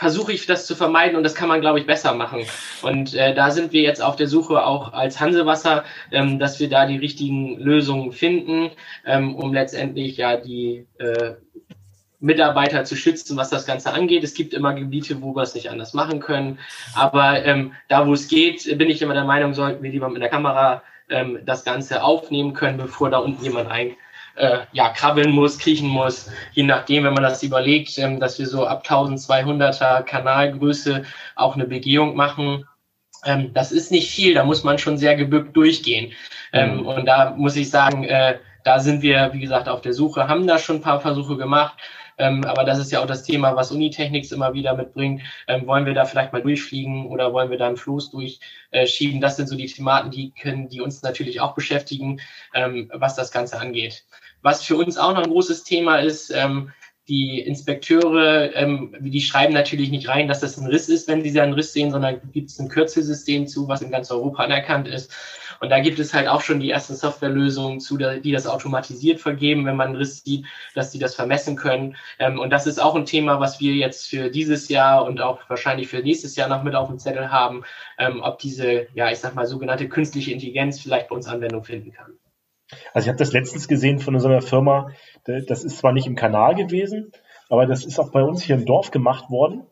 versuche 0.00 0.32
ich 0.32 0.46
das 0.46 0.66
zu 0.66 0.74
vermeiden 0.74 1.14
und 1.14 1.24
das 1.24 1.34
kann 1.34 1.50
man, 1.50 1.60
glaube 1.60 1.78
ich, 1.78 1.84
besser 1.84 2.14
machen. 2.14 2.46
Und 2.80 3.12
äh, 3.12 3.34
da 3.34 3.50
sind 3.50 3.74
wir 3.74 3.82
jetzt 3.82 4.02
auf 4.02 4.16
der 4.16 4.28
Suche 4.28 4.64
auch 4.64 4.94
als 4.94 5.20
Hansewasser, 5.20 5.84
ähm, 6.10 6.38
dass 6.38 6.58
wir 6.58 6.70
da 6.70 6.86
die 6.86 6.96
richtigen 6.96 7.58
Lösungen 7.58 8.10
finden, 8.10 8.70
ähm, 9.04 9.34
um 9.36 9.52
letztendlich 9.52 10.16
ja 10.16 10.38
die 10.38 10.86
äh, 10.98 11.34
Mitarbeiter 12.18 12.84
zu 12.84 12.96
schützen, 12.96 13.36
was 13.36 13.50
das 13.50 13.66
Ganze 13.66 13.92
angeht. 13.92 14.24
Es 14.24 14.32
gibt 14.32 14.54
immer 14.54 14.72
Gebiete, 14.72 15.20
wo 15.20 15.36
wir 15.36 15.42
es 15.42 15.54
nicht 15.54 15.68
anders 15.68 15.92
machen 15.92 16.20
können. 16.20 16.58
Aber 16.94 17.44
ähm, 17.44 17.72
da, 17.88 18.06
wo 18.06 18.14
es 18.14 18.28
geht, 18.28 18.78
bin 18.78 18.88
ich 18.88 19.02
immer 19.02 19.12
der 19.12 19.24
Meinung, 19.24 19.52
sollten 19.52 19.82
wir 19.82 19.90
lieber 19.90 20.08
mit 20.08 20.22
der 20.22 20.30
Kamera 20.30 20.82
ähm, 21.10 21.40
das 21.44 21.62
Ganze 21.62 22.02
aufnehmen 22.02 22.54
können, 22.54 22.78
bevor 22.78 23.10
da 23.10 23.18
unten 23.18 23.44
jemand 23.44 23.68
rein 23.68 23.96
äh, 24.36 24.60
ja, 24.72 24.90
krabbeln 24.90 25.30
muss, 25.30 25.58
kriechen 25.58 25.88
muss, 25.88 26.30
je 26.52 26.62
nachdem, 26.62 27.04
wenn 27.04 27.14
man 27.14 27.22
das 27.22 27.42
überlegt, 27.42 27.98
ähm, 27.98 28.20
dass 28.20 28.38
wir 28.38 28.46
so 28.46 28.66
ab 28.66 28.84
1200er 28.86 30.02
Kanalgröße 30.02 31.04
auch 31.36 31.54
eine 31.54 31.66
Begehung 31.66 32.16
machen. 32.16 32.66
Ähm, 33.24 33.52
das 33.52 33.72
ist 33.72 33.90
nicht 33.90 34.10
viel, 34.10 34.34
da 34.34 34.44
muss 34.44 34.64
man 34.64 34.78
schon 34.78 34.96
sehr 34.96 35.14
gebückt 35.16 35.56
durchgehen. 35.56 36.12
Ähm, 36.52 36.78
mhm. 36.78 36.86
Und 36.86 37.06
da 37.06 37.34
muss 37.36 37.56
ich 37.56 37.70
sagen, 37.70 38.04
äh, 38.04 38.38
da 38.64 38.78
sind 38.78 39.02
wir, 39.02 39.30
wie 39.32 39.40
gesagt, 39.40 39.68
auf 39.68 39.80
der 39.80 39.92
Suche, 39.92 40.28
haben 40.28 40.46
da 40.46 40.58
schon 40.58 40.76
ein 40.76 40.82
paar 40.82 41.00
Versuche 41.00 41.36
gemacht. 41.36 41.74
Ähm, 42.20 42.44
aber 42.44 42.64
das 42.64 42.78
ist 42.78 42.92
ja 42.92 43.00
auch 43.00 43.06
das 43.06 43.22
Thema, 43.22 43.56
was 43.56 43.70
immer 44.30 44.52
wieder 44.52 44.74
mitbringt. 44.74 45.22
Ähm, 45.48 45.66
wollen 45.66 45.86
wir 45.86 45.94
da 45.94 46.04
vielleicht 46.04 46.32
mal 46.32 46.42
durchfliegen 46.42 47.06
oder 47.06 47.32
wollen 47.32 47.50
wir 47.50 47.58
da 47.58 47.66
einen 47.66 47.76
Floß 47.76 48.10
durchschieben? 48.10 49.20
das 49.20 49.36
sind 49.36 49.48
so 49.48 49.56
die 49.56 49.66
Thematen, 49.66 50.10
die 50.10 50.32
können, 50.32 50.68
die 50.68 50.80
uns 50.80 51.02
natürlich 51.02 51.40
auch 51.40 51.54
beschäftigen, 51.54 52.20
ähm, 52.54 52.90
was 52.92 53.16
das 53.16 53.32
Ganze 53.32 53.58
angeht. 53.58 54.04
Was 54.42 54.62
für 54.62 54.76
uns 54.76 54.98
auch 54.98 55.14
noch 55.14 55.22
ein 55.22 55.30
großes 55.30 55.64
Thema 55.64 55.96
ist, 55.96 56.30
ähm, 56.30 56.70
die 57.08 57.40
Inspekteure, 57.40 58.54
ähm, 58.54 58.94
die 59.00 59.20
schreiben 59.20 59.52
natürlich 59.52 59.90
nicht 59.90 60.08
rein, 60.08 60.28
dass 60.28 60.40
das 60.40 60.56
ein 60.56 60.66
Riss 60.66 60.88
ist, 60.88 61.08
wenn 61.08 61.22
sie 61.22 61.32
da 61.32 61.42
einen 61.42 61.54
Riss 61.54 61.72
sehen, 61.72 61.90
sondern 61.90 62.20
gibt 62.32 62.50
es 62.50 62.58
ein 62.60 62.68
Kürzelsystem 62.68 63.48
zu, 63.48 63.66
was 63.66 63.82
in 63.82 63.90
ganz 63.90 64.10
Europa 64.10 64.44
anerkannt 64.44 64.86
ist. 64.86 65.10
Und 65.60 65.68
da 65.68 65.78
gibt 65.80 65.98
es 65.98 66.14
halt 66.14 66.26
auch 66.26 66.40
schon 66.40 66.58
die 66.58 66.70
ersten 66.70 66.94
Softwarelösungen 66.94 67.80
zu, 67.80 67.98
die 67.98 68.32
das 68.32 68.46
automatisiert 68.46 69.20
vergeben, 69.20 69.66
wenn 69.66 69.76
man 69.76 69.94
Riss 69.94 70.24
sieht, 70.24 70.46
dass 70.74 70.90
die 70.90 70.98
das 70.98 71.14
vermessen 71.14 71.54
können. 71.54 71.96
Ähm, 72.18 72.40
und 72.40 72.50
das 72.50 72.66
ist 72.66 72.80
auch 72.80 72.94
ein 72.94 73.04
Thema, 73.04 73.40
was 73.40 73.60
wir 73.60 73.74
jetzt 73.74 74.08
für 74.08 74.30
dieses 74.30 74.68
Jahr 74.68 75.04
und 75.04 75.20
auch 75.20 75.38
wahrscheinlich 75.48 75.88
für 75.88 75.98
nächstes 75.98 76.34
Jahr 76.34 76.48
noch 76.48 76.62
mit 76.62 76.74
auf 76.74 76.88
dem 76.88 76.98
Zettel 76.98 77.30
haben, 77.30 77.62
ähm, 77.98 78.20
ob 78.22 78.38
diese, 78.38 78.86
ja, 78.94 79.10
ich 79.10 79.18
sag 79.18 79.34
mal, 79.34 79.46
sogenannte 79.46 79.88
künstliche 79.88 80.32
Intelligenz 80.32 80.80
vielleicht 80.80 81.08
bei 81.08 81.16
uns 81.16 81.28
Anwendung 81.28 81.62
finden 81.62 81.92
kann. 81.92 82.14
Also 82.94 83.06
ich 83.06 83.08
habe 83.08 83.18
das 83.18 83.32
letztens 83.32 83.68
gesehen 83.68 83.98
von 83.98 84.16
einer 84.16 84.42
Firma, 84.42 84.92
das 85.24 85.64
ist 85.64 85.78
zwar 85.78 85.92
nicht 85.92 86.06
im 86.06 86.16
Kanal 86.16 86.54
gewesen, 86.54 87.12
aber 87.48 87.66
das 87.66 87.84
ist 87.84 87.98
auch 87.98 88.12
bei 88.12 88.22
uns 88.22 88.42
hier 88.42 88.54
im 88.54 88.64
Dorf 88.64 88.90
gemacht 88.90 89.28
worden. 89.28 89.66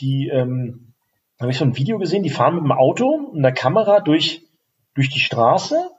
Die 0.00 0.28
ähm, 0.28 0.92
habe 1.40 1.50
ich 1.50 1.58
so 1.58 1.64
ein 1.64 1.76
Video 1.76 1.98
gesehen, 1.98 2.22
die 2.22 2.30
fahren 2.30 2.54
mit 2.54 2.64
dem 2.64 2.72
Auto 2.72 3.06
und 3.06 3.42
der 3.42 3.52
Kamera 3.52 4.00
durch, 4.00 4.41
durch 4.94 5.08
die 5.08 5.20
Straße. 5.20 5.90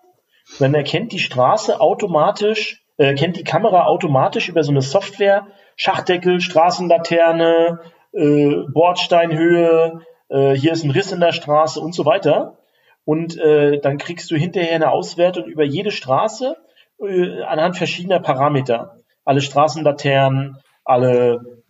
Dann 0.60 0.74
erkennt 0.74 1.12
die 1.12 1.20
Straße 1.20 1.80
automatisch, 1.80 2.84
äh, 2.98 3.06
erkennt 3.06 3.38
die 3.38 3.44
Kamera 3.44 3.86
automatisch 3.86 4.50
über 4.50 4.64
so 4.64 4.72
eine 4.72 4.82
Software, 4.82 5.48
Schachdeckel, 5.76 6.42
Straßenlaterne, 6.42 7.80
äh, 8.12 8.56
Bordsteinhöhe, 8.72 10.02
äh, 10.30 10.54
hier 10.54 10.74
ist 10.74 10.84
ein 10.84 10.92
Riss 10.92 11.12
in 11.12 11.20
der 11.20 11.32
Straße 11.32 11.80
und 11.80 11.96
so 11.96 12.06
weiter 12.06 12.58
und 13.06 13.38
äh, 13.38 13.80
dann 13.80 13.98
kriegst 13.98 14.32
du 14.32 14.36
hinterher 14.36 14.76
eine 14.76 14.92
Auswertung 14.92 15.46
über 15.46 15.64
jede 15.64 15.92
Straße 15.92 16.56
äh, 17.00 17.42
anhand 17.44 17.78
verschiedener 17.78 18.20
Parameter. 18.20 19.00
Alle 19.26 19.42
Straßenlaternen, 19.42 20.58
alle, 20.84 21.62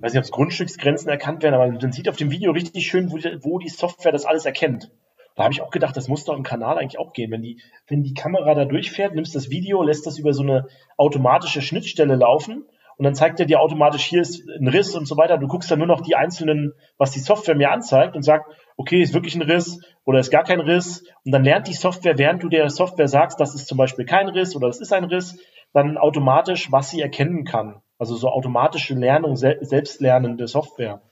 weiß 0.00 0.12
nicht, 0.12 0.18
ob 0.18 0.24
es 0.24 0.30
Grundstücksgrenzen 0.30 1.08
erkannt 1.08 1.42
werden, 1.42 1.54
aber 1.54 1.68
man 1.68 1.92
sieht 1.92 2.08
auf 2.08 2.16
dem 2.16 2.30
Video 2.30 2.52
richtig 2.52 2.86
schön, 2.86 3.10
wo 3.10 3.16
die, 3.16 3.38
wo 3.42 3.58
die 3.58 3.68
Software 3.68 4.12
das 4.12 4.26
alles 4.26 4.46
erkennt. 4.46 4.90
Da 5.36 5.44
habe 5.44 5.52
ich 5.52 5.62
auch 5.62 5.70
gedacht, 5.70 5.96
das 5.96 6.08
muss 6.08 6.24
doch 6.24 6.34
im 6.34 6.42
Kanal 6.42 6.78
eigentlich 6.78 6.98
auch 6.98 7.12
gehen. 7.12 7.30
Wenn 7.30 7.42
die, 7.42 7.60
wenn 7.86 8.02
die 8.02 8.14
Kamera 8.14 8.54
da 8.54 8.64
durchfährt, 8.64 9.14
nimmst 9.14 9.36
das 9.36 9.50
Video, 9.50 9.82
lässt 9.82 10.06
das 10.06 10.18
über 10.18 10.32
so 10.32 10.42
eine 10.42 10.66
automatische 10.96 11.62
Schnittstelle 11.62 12.16
laufen 12.16 12.64
und 12.96 13.04
dann 13.04 13.14
zeigt 13.14 13.38
er 13.40 13.46
dir 13.46 13.60
automatisch, 13.60 14.04
hier 14.04 14.22
ist 14.22 14.48
ein 14.48 14.68
Riss 14.68 14.94
und 14.96 15.06
so 15.06 15.18
weiter. 15.18 15.36
Du 15.36 15.46
guckst 15.46 15.70
dann 15.70 15.78
nur 15.78 15.88
noch 15.88 16.00
die 16.00 16.16
einzelnen, 16.16 16.72
was 16.96 17.10
die 17.10 17.20
Software 17.20 17.54
mir 17.54 17.70
anzeigt 17.70 18.16
und 18.16 18.22
sagt, 18.22 18.50
okay, 18.78 19.02
ist 19.02 19.12
wirklich 19.12 19.34
ein 19.34 19.42
Riss 19.42 19.80
oder 20.04 20.18
ist 20.18 20.30
gar 20.30 20.44
kein 20.44 20.60
Riss. 20.60 21.04
Und 21.24 21.32
dann 21.32 21.44
lernt 21.44 21.68
die 21.68 21.74
Software, 21.74 22.16
während 22.16 22.42
du 22.42 22.48
der 22.48 22.70
Software 22.70 23.08
sagst, 23.08 23.38
das 23.38 23.54
ist 23.54 23.68
zum 23.68 23.76
Beispiel 23.76 24.06
kein 24.06 24.28
Riss 24.28 24.56
oder 24.56 24.68
das 24.68 24.80
ist 24.80 24.94
ein 24.94 25.04
Riss, 25.04 25.38
dann 25.74 25.98
automatisch, 25.98 26.72
was 26.72 26.90
sie 26.90 27.02
erkennen 27.02 27.44
kann. 27.44 27.82
Also 27.98 28.16
so 28.16 28.28
automatische 28.28 28.94
Lernung, 28.94 29.36
selbstlernende 29.36 30.48
Software. 30.48 31.02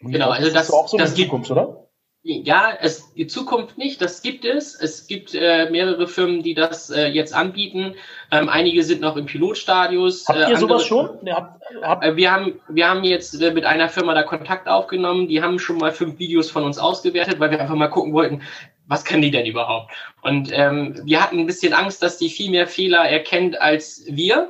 Genau, 0.00 0.30
also 0.30 0.52
das, 0.52 0.66
das, 0.66 0.70
auch 0.72 0.88
so 0.88 0.98
das 0.98 1.14
Zukunft, 1.14 1.50
oder? 1.52 1.83
Ja, 2.26 2.72
es, 2.80 3.12
die 3.12 3.26
Zukunft 3.26 3.76
nicht, 3.76 4.00
das 4.00 4.22
gibt 4.22 4.46
es. 4.46 4.74
Es 4.74 5.06
gibt 5.06 5.34
äh, 5.34 5.68
mehrere 5.70 6.08
Firmen, 6.08 6.42
die 6.42 6.54
das 6.54 6.88
äh, 6.88 7.08
jetzt 7.08 7.34
anbieten. 7.34 7.96
Ähm, 8.32 8.48
einige 8.48 8.82
sind 8.82 9.02
noch 9.02 9.18
im 9.18 9.26
Pilotstadius. 9.26 10.26
Habt 10.26 10.38
ihr 10.38 10.48
äh, 10.48 10.56
sowas 10.56 10.86
schon? 10.86 11.18
Ja, 11.26 11.36
habt, 11.36 11.62
habt 11.82 12.02
äh, 12.02 12.16
wir, 12.16 12.32
haben, 12.32 12.60
wir 12.68 12.88
haben 12.88 13.04
jetzt 13.04 13.38
äh, 13.42 13.52
mit 13.52 13.66
einer 13.66 13.90
Firma 13.90 14.14
da 14.14 14.22
Kontakt 14.22 14.68
aufgenommen. 14.68 15.28
Die 15.28 15.42
haben 15.42 15.58
schon 15.58 15.76
mal 15.76 15.92
fünf 15.92 16.18
Videos 16.18 16.50
von 16.50 16.64
uns 16.64 16.78
ausgewertet, 16.78 17.40
weil 17.40 17.50
wir 17.50 17.60
einfach 17.60 17.74
mal 17.74 17.88
gucken 17.88 18.14
wollten, 18.14 18.40
was 18.86 19.04
können 19.04 19.20
die 19.20 19.30
denn 19.30 19.44
überhaupt? 19.44 19.92
Und 20.22 20.48
ähm, 20.50 20.98
wir 21.04 21.22
hatten 21.22 21.38
ein 21.38 21.46
bisschen 21.46 21.74
Angst, 21.74 22.02
dass 22.02 22.16
die 22.16 22.30
viel 22.30 22.50
mehr 22.50 22.66
Fehler 22.66 23.06
erkennt 23.06 23.60
als 23.60 24.02
wir, 24.08 24.48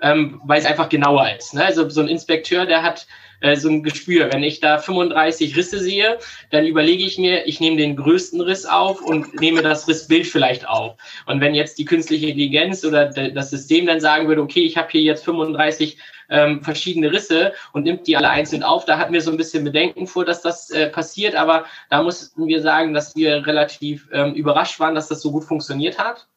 ähm, 0.00 0.40
weil 0.44 0.60
es 0.60 0.66
einfach 0.66 0.88
genauer 0.88 1.28
ist. 1.36 1.54
Ne? 1.54 1.64
Also 1.64 1.88
so 1.88 2.02
ein 2.02 2.08
Inspekteur, 2.08 2.66
der 2.66 2.84
hat 2.84 3.08
äh, 3.40 3.56
so 3.56 3.68
ein 3.68 3.82
Gespür. 3.82 4.32
Wenn 4.32 4.42
ich 4.42 4.60
da 4.60 4.78
35 4.78 5.56
Risse 5.56 5.80
sehe, 5.80 6.18
dann 6.50 6.66
überlege 6.66 7.04
ich 7.04 7.18
mir, 7.18 7.46
ich 7.46 7.60
nehme 7.60 7.76
den 7.76 7.96
größten 7.96 8.40
Riss 8.40 8.66
auf 8.66 9.02
und 9.02 9.40
nehme 9.40 9.62
das 9.62 9.88
Rissbild 9.88 10.26
vielleicht 10.26 10.68
auf. 10.68 10.96
Und 11.26 11.40
wenn 11.40 11.54
jetzt 11.54 11.78
die 11.78 11.84
künstliche 11.84 12.26
Intelligenz 12.26 12.84
oder 12.84 13.06
das 13.06 13.50
System 13.50 13.86
dann 13.86 14.00
sagen 14.00 14.28
würde, 14.28 14.42
okay, 14.42 14.62
ich 14.62 14.76
habe 14.76 14.88
hier 14.90 15.02
jetzt 15.02 15.24
35 15.24 15.98
ähm, 16.30 16.62
verschiedene 16.62 17.12
Risse 17.12 17.52
und 17.72 17.84
nimmt 17.84 18.06
die 18.06 18.16
alle 18.16 18.30
einzeln 18.30 18.62
auf. 18.62 18.84
Da 18.84 18.98
hatten 18.98 19.12
wir 19.12 19.20
so 19.20 19.30
ein 19.30 19.36
bisschen 19.36 19.64
Bedenken 19.64 20.06
vor, 20.06 20.24
dass 20.24 20.42
das 20.42 20.70
äh, 20.70 20.88
passiert, 20.88 21.34
aber 21.34 21.66
da 21.90 22.02
mussten 22.02 22.46
wir 22.46 22.62
sagen, 22.62 22.94
dass 22.94 23.16
wir 23.16 23.46
relativ 23.46 24.08
ähm, 24.12 24.34
überrascht 24.34 24.80
waren, 24.80 24.94
dass 24.94 25.08
das 25.08 25.20
so 25.20 25.32
gut 25.32 25.44
funktioniert 25.44 25.98
hat. 25.98 26.28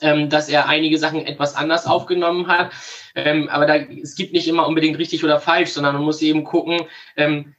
Ähm, 0.00 0.28
dass 0.28 0.48
er 0.48 0.68
einige 0.68 0.98
Sachen 0.98 1.24
etwas 1.26 1.54
anders 1.54 1.86
aufgenommen 1.86 2.48
hat. 2.48 2.72
Ähm, 3.14 3.48
aber 3.48 3.66
da, 3.66 3.76
es 3.76 4.16
gibt 4.16 4.32
nicht 4.32 4.48
immer 4.48 4.66
unbedingt 4.66 4.98
richtig 4.98 5.22
oder 5.24 5.40
falsch, 5.40 5.70
sondern 5.70 5.94
man 5.94 6.04
muss 6.04 6.20
eben 6.20 6.44
gucken, 6.44 6.82
ähm, 7.16 7.54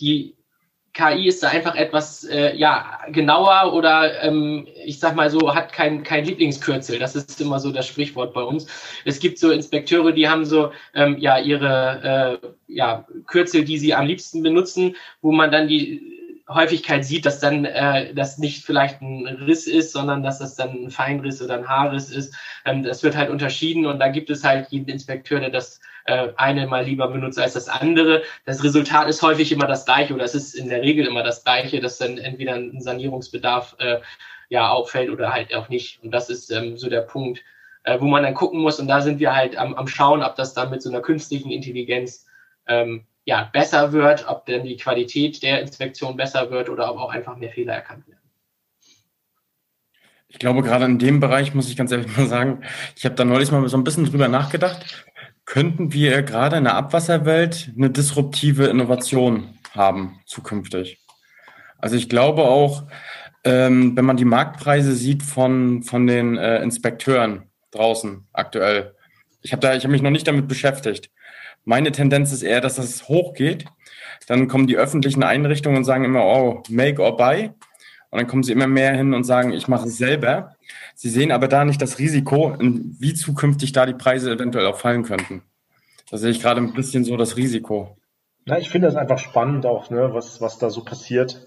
die 0.00 0.36
KI 0.94 1.26
ist 1.26 1.42
da 1.42 1.48
einfach 1.48 1.74
etwas 1.74 2.24
äh, 2.24 2.54
ja 2.54 3.00
genauer 3.10 3.72
oder 3.72 4.22
ähm, 4.22 4.68
ich 4.84 4.98
sag 4.98 5.16
mal 5.16 5.30
so 5.30 5.54
hat 5.54 5.72
kein 5.72 6.02
kein 6.02 6.24
Lieblingskürzel. 6.26 6.98
Das 6.98 7.16
ist 7.16 7.40
immer 7.40 7.60
so 7.60 7.72
das 7.72 7.86
Sprichwort 7.86 8.34
bei 8.34 8.42
uns. 8.42 8.66
Es 9.06 9.18
gibt 9.18 9.38
so 9.38 9.50
Inspekteure, 9.50 10.12
die 10.12 10.28
haben 10.28 10.44
so 10.44 10.70
ähm, 10.94 11.16
ja 11.18 11.38
ihre 11.38 12.40
äh, 12.42 12.48
ja 12.66 13.06
Kürzel, 13.26 13.64
die 13.64 13.78
sie 13.78 13.94
am 13.94 14.06
liebsten 14.06 14.42
benutzen, 14.42 14.96
wo 15.22 15.32
man 15.32 15.50
dann 15.50 15.66
die 15.66 16.11
Häufigkeit 16.54 17.04
sieht, 17.04 17.26
dass 17.26 17.40
dann 17.40 17.64
äh, 17.64 18.14
das 18.14 18.38
nicht 18.38 18.64
vielleicht 18.64 19.00
ein 19.00 19.26
Riss 19.26 19.66
ist, 19.66 19.92
sondern 19.92 20.22
dass 20.22 20.38
das 20.38 20.56
dann 20.56 20.84
ein 20.84 20.90
Feinriss 20.90 21.42
oder 21.42 21.54
ein 21.54 21.68
Haarriss 21.68 22.10
ist. 22.10 22.34
Ähm, 22.64 22.82
das 22.82 23.02
wird 23.02 23.16
halt 23.16 23.30
unterschieden 23.30 23.86
und 23.86 23.98
da 23.98 24.08
gibt 24.08 24.30
es 24.30 24.44
halt 24.44 24.68
jeden 24.70 24.88
Inspekteur, 24.88 25.40
der 25.40 25.50
das 25.50 25.80
äh, 26.04 26.28
eine 26.36 26.66
mal 26.66 26.84
lieber 26.84 27.08
benutzt 27.08 27.38
als 27.38 27.54
das 27.54 27.68
andere. 27.68 28.22
Das 28.44 28.64
Resultat 28.64 29.08
ist 29.08 29.22
häufig 29.22 29.52
immer 29.52 29.66
das 29.66 29.84
gleiche 29.84 30.14
oder 30.14 30.24
es 30.24 30.34
ist 30.34 30.54
in 30.54 30.68
der 30.68 30.82
Regel 30.82 31.06
immer 31.06 31.22
das 31.22 31.44
gleiche, 31.44 31.80
dass 31.80 31.98
dann 31.98 32.18
entweder 32.18 32.54
ein 32.54 32.80
Sanierungsbedarf 32.80 33.76
äh, 33.78 34.00
ja 34.48 34.68
auffällt 34.68 35.10
oder 35.10 35.32
halt 35.32 35.54
auch 35.54 35.68
nicht. 35.68 36.02
Und 36.02 36.10
das 36.10 36.28
ist 36.30 36.50
ähm, 36.50 36.76
so 36.76 36.90
der 36.90 37.02
Punkt, 37.02 37.42
äh, 37.84 37.98
wo 38.00 38.06
man 38.06 38.22
dann 38.22 38.34
gucken 38.34 38.60
muss. 38.60 38.78
Und 38.80 38.88
da 38.88 39.00
sind 39.00 39.18
wir 39.20 39.34
halt 39.34 39.56
am, 39.56 39.74
am 39.74 39.88
Schauen, 39.88 40.22
ob 40.22 40.36
das 40.36 40.54
dann 40.54 40.70
mit 40.70 40.82
so 40.82 40.90
einer 40.90 41.00
künstlichen 41.00 41.50
Intelligenz 41.50 42.26
ähm, 42.66 43.06
ja, 43.24 43.48
besser 43.52 43.92
wird, 43.92 44.26
ob 44.28 44.46
denn 44.46 44.64
die 44.64 44.76
Qualität 44.76 45.42
der 45.42 45.60
Inspektion 45.60 46.16
besser 46.16 46.50
wird 46.50 46.68
oder 46.68 46.90
ob 46.90 46.98
auch 46.98 47.10
einfach 47.10 47.36
mehr 47.36 47.50
Fehler 47.50 47.74
erkannt 47.74 48.06
werden. 48.08 48.18
Ich 50.28 50.38
glaube, 50.38 50.62
gerade 50.62 50.86
in 50.86 50.98
dem 50.98 51.20
Bereich 51.20 51.54
muss 51.54 51.68
ich 51.68 51.76
ganz 51.76 51.92
ehrlich 51.92 52.16
mal 52.16 52.26
sagen, 52.26 52.62
ich 52.96 53.04
habe 53.04 53.14
da 53.14 53.24
neulich 53.24 53.52
mal 53.52 53.68
so 53.68 53.76
ein 53.76 53.84
bisschen 53.84 54.06
drüber 54.06 54.28
nachgedacht. 54.28 55.04
Könnten 55.44 55.92
wir 55.92 56.22
gerade 56.22 56.56
in 56.56 56.64
der 56.64 56.74
Abwasserwelt 56.74 57.70
eine 57.76 57.90
disruptive 57.90 58.66
Innovation 58.66 59.58
haben 59.74 60.20
zukünftig? 60.26 60.98
Also 61.78 61.96
ich 61.96 62.08
glaube 62.08 62.44
auch, 62.44 62.84
ähm, 63.44 63.96
wenn 63.96 64.04
man 64.04 64.16
die 64.16 64.24
Marktpreise 64.24 64.94
sieht 64.94 65.22
von, 65.22 65.82
von 65.82 66.06
den 66.06 66.38
äh, 66.38 66.62
Inspekteuren 66.62 67.50
draußen 67.72 68.26
aktuell. 68.32 68.94
Ich 69.42 69.52
habe 69.52 69.68
habe 69.68 69.88
mich 69.88 70.02
noch 70.02 70.10
nicht 70.10 70.28
damit 70.28 70.48
beschäftigt. 70.48 71.10
Meine 71.64 71.92
Tendenz 71.92 72.32
ist 72.32 72.42
eher, 72.42 72.60
dass 72.60 72.76
das 72.76 73.08
hochgeht. 73.08 73.66
Dann 74.26 74.48
kommen 74.48 74.66
die 74.66 74.76
öffentlichen 74.76 75.22
Einrichtungen 75.22 75.78
und 75.78 75.84
sagen 75.84 76.04
immer, 76.04 76.24
oh, 76.24 76.62
make 76.68 77.00
or 77.00 77.16
buy. 77.16 77.50
Und 78.10 78.18
dann 78.18 78.26
kommen 78.26 78.42
sie 78.42 78.52
immer 78.52 78.66
mehr 78.66 78.94
hin 78.94 79.14
und 79.14 79.24
sagen, 79.24 79.52
ich 79.52 79.68
mache 79.68 79.88
es 79.88 79.96
selber. 79.96 80.54
Sie 80.94 81.08
sehen 81.08 81.32
aber 81.32 81.48
da 81.48 81.64
nicht 81.64 81.80
das 81.80 81.98
Risiko, 81.98 82.56
wie 82.58 83.14
zukünftig 83.14 83.72
da 83.72 83.86
die 83.86 83.94
Preise 83.94 84.30
eventuell 84.30 84.66
auch 84.66 84.78
fallen 84.78 85.02
könnten. 85.02 85.42
Da 86.10 86.18
sehe 86.18 86.30
ich 86.30 86.40
gerade 86.40 86.60
ein 86.60 86.74
bisschen 86.74 87.04
so 87.04 87.16
das 87.16 87.36
Risiko. 87.36 87.96
Ja, 88.44 88.58
ich 88.58 88.68
finde 88.68 88.88
das 88.88 88.96
einfach 88.96 89.18
spannend 89.18 89.64
auch, 89.66 89.88
ne, 89.90 90.10
was, 90.12 90.40
was 90.40 90.58
da 90.58 90.68
so 90.68 90.84
passiert. 90.84 91.46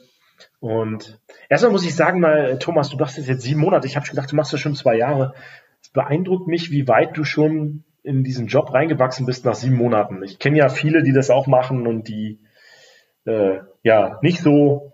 Und 0.59 1.19
erstmal 1.49 1.71
muss 1.71 1.85
ich 1.85 1.95
sagen, 1.95 2.19
mal, 2.19 2.57
Thomas, 2.57 2.89
du 2.89 2.97
machst 2.97 3.17
das 3.17 3.27
jetzt 3.27 3.43
sieben 3.43 3.59
Monate. 3.59 3.85
Ich 3.87 3.95
habe 3.95 4.05
schon 4.05 4.15
gedacht, 4.15 4.31
du 4.31 4.35
machst 4.35 4.53
das 4.53 4.59
schon 4.59 4.75
zwei 4.75 4.97
Jahre. 4.97 5.35
Es 5.81 5.89
beeindruckt 5.89 6.47
mich, 6.47 6.71
wie 6.71 6.87
weit 6.87 7.15
du 7.15 7.23
schon 7.23 7.83
in 8.05 8.23
diesen 8.23 8.47
Job 8.47 8.71
reingewachsen 8.71 9.25
bist 9.25 9.45
nach 9.45 9.55
sieben 9.55 9.75
Monaten. 9.75 10.23
Ich 10.23 10.37
kenne 10.37 10.57
ja 10.57 10.69
viele, 10.69 11.01
die 11.01 11.11
das 11.11 11.29
auch 11.29 11.47
machen 11.47 11.87
und 11.87 12.07
die 12.07 12.39
äh, 13.25 13.59
ja 13.83 14.19
nicht 14.21 14.41
so 14.41 14.93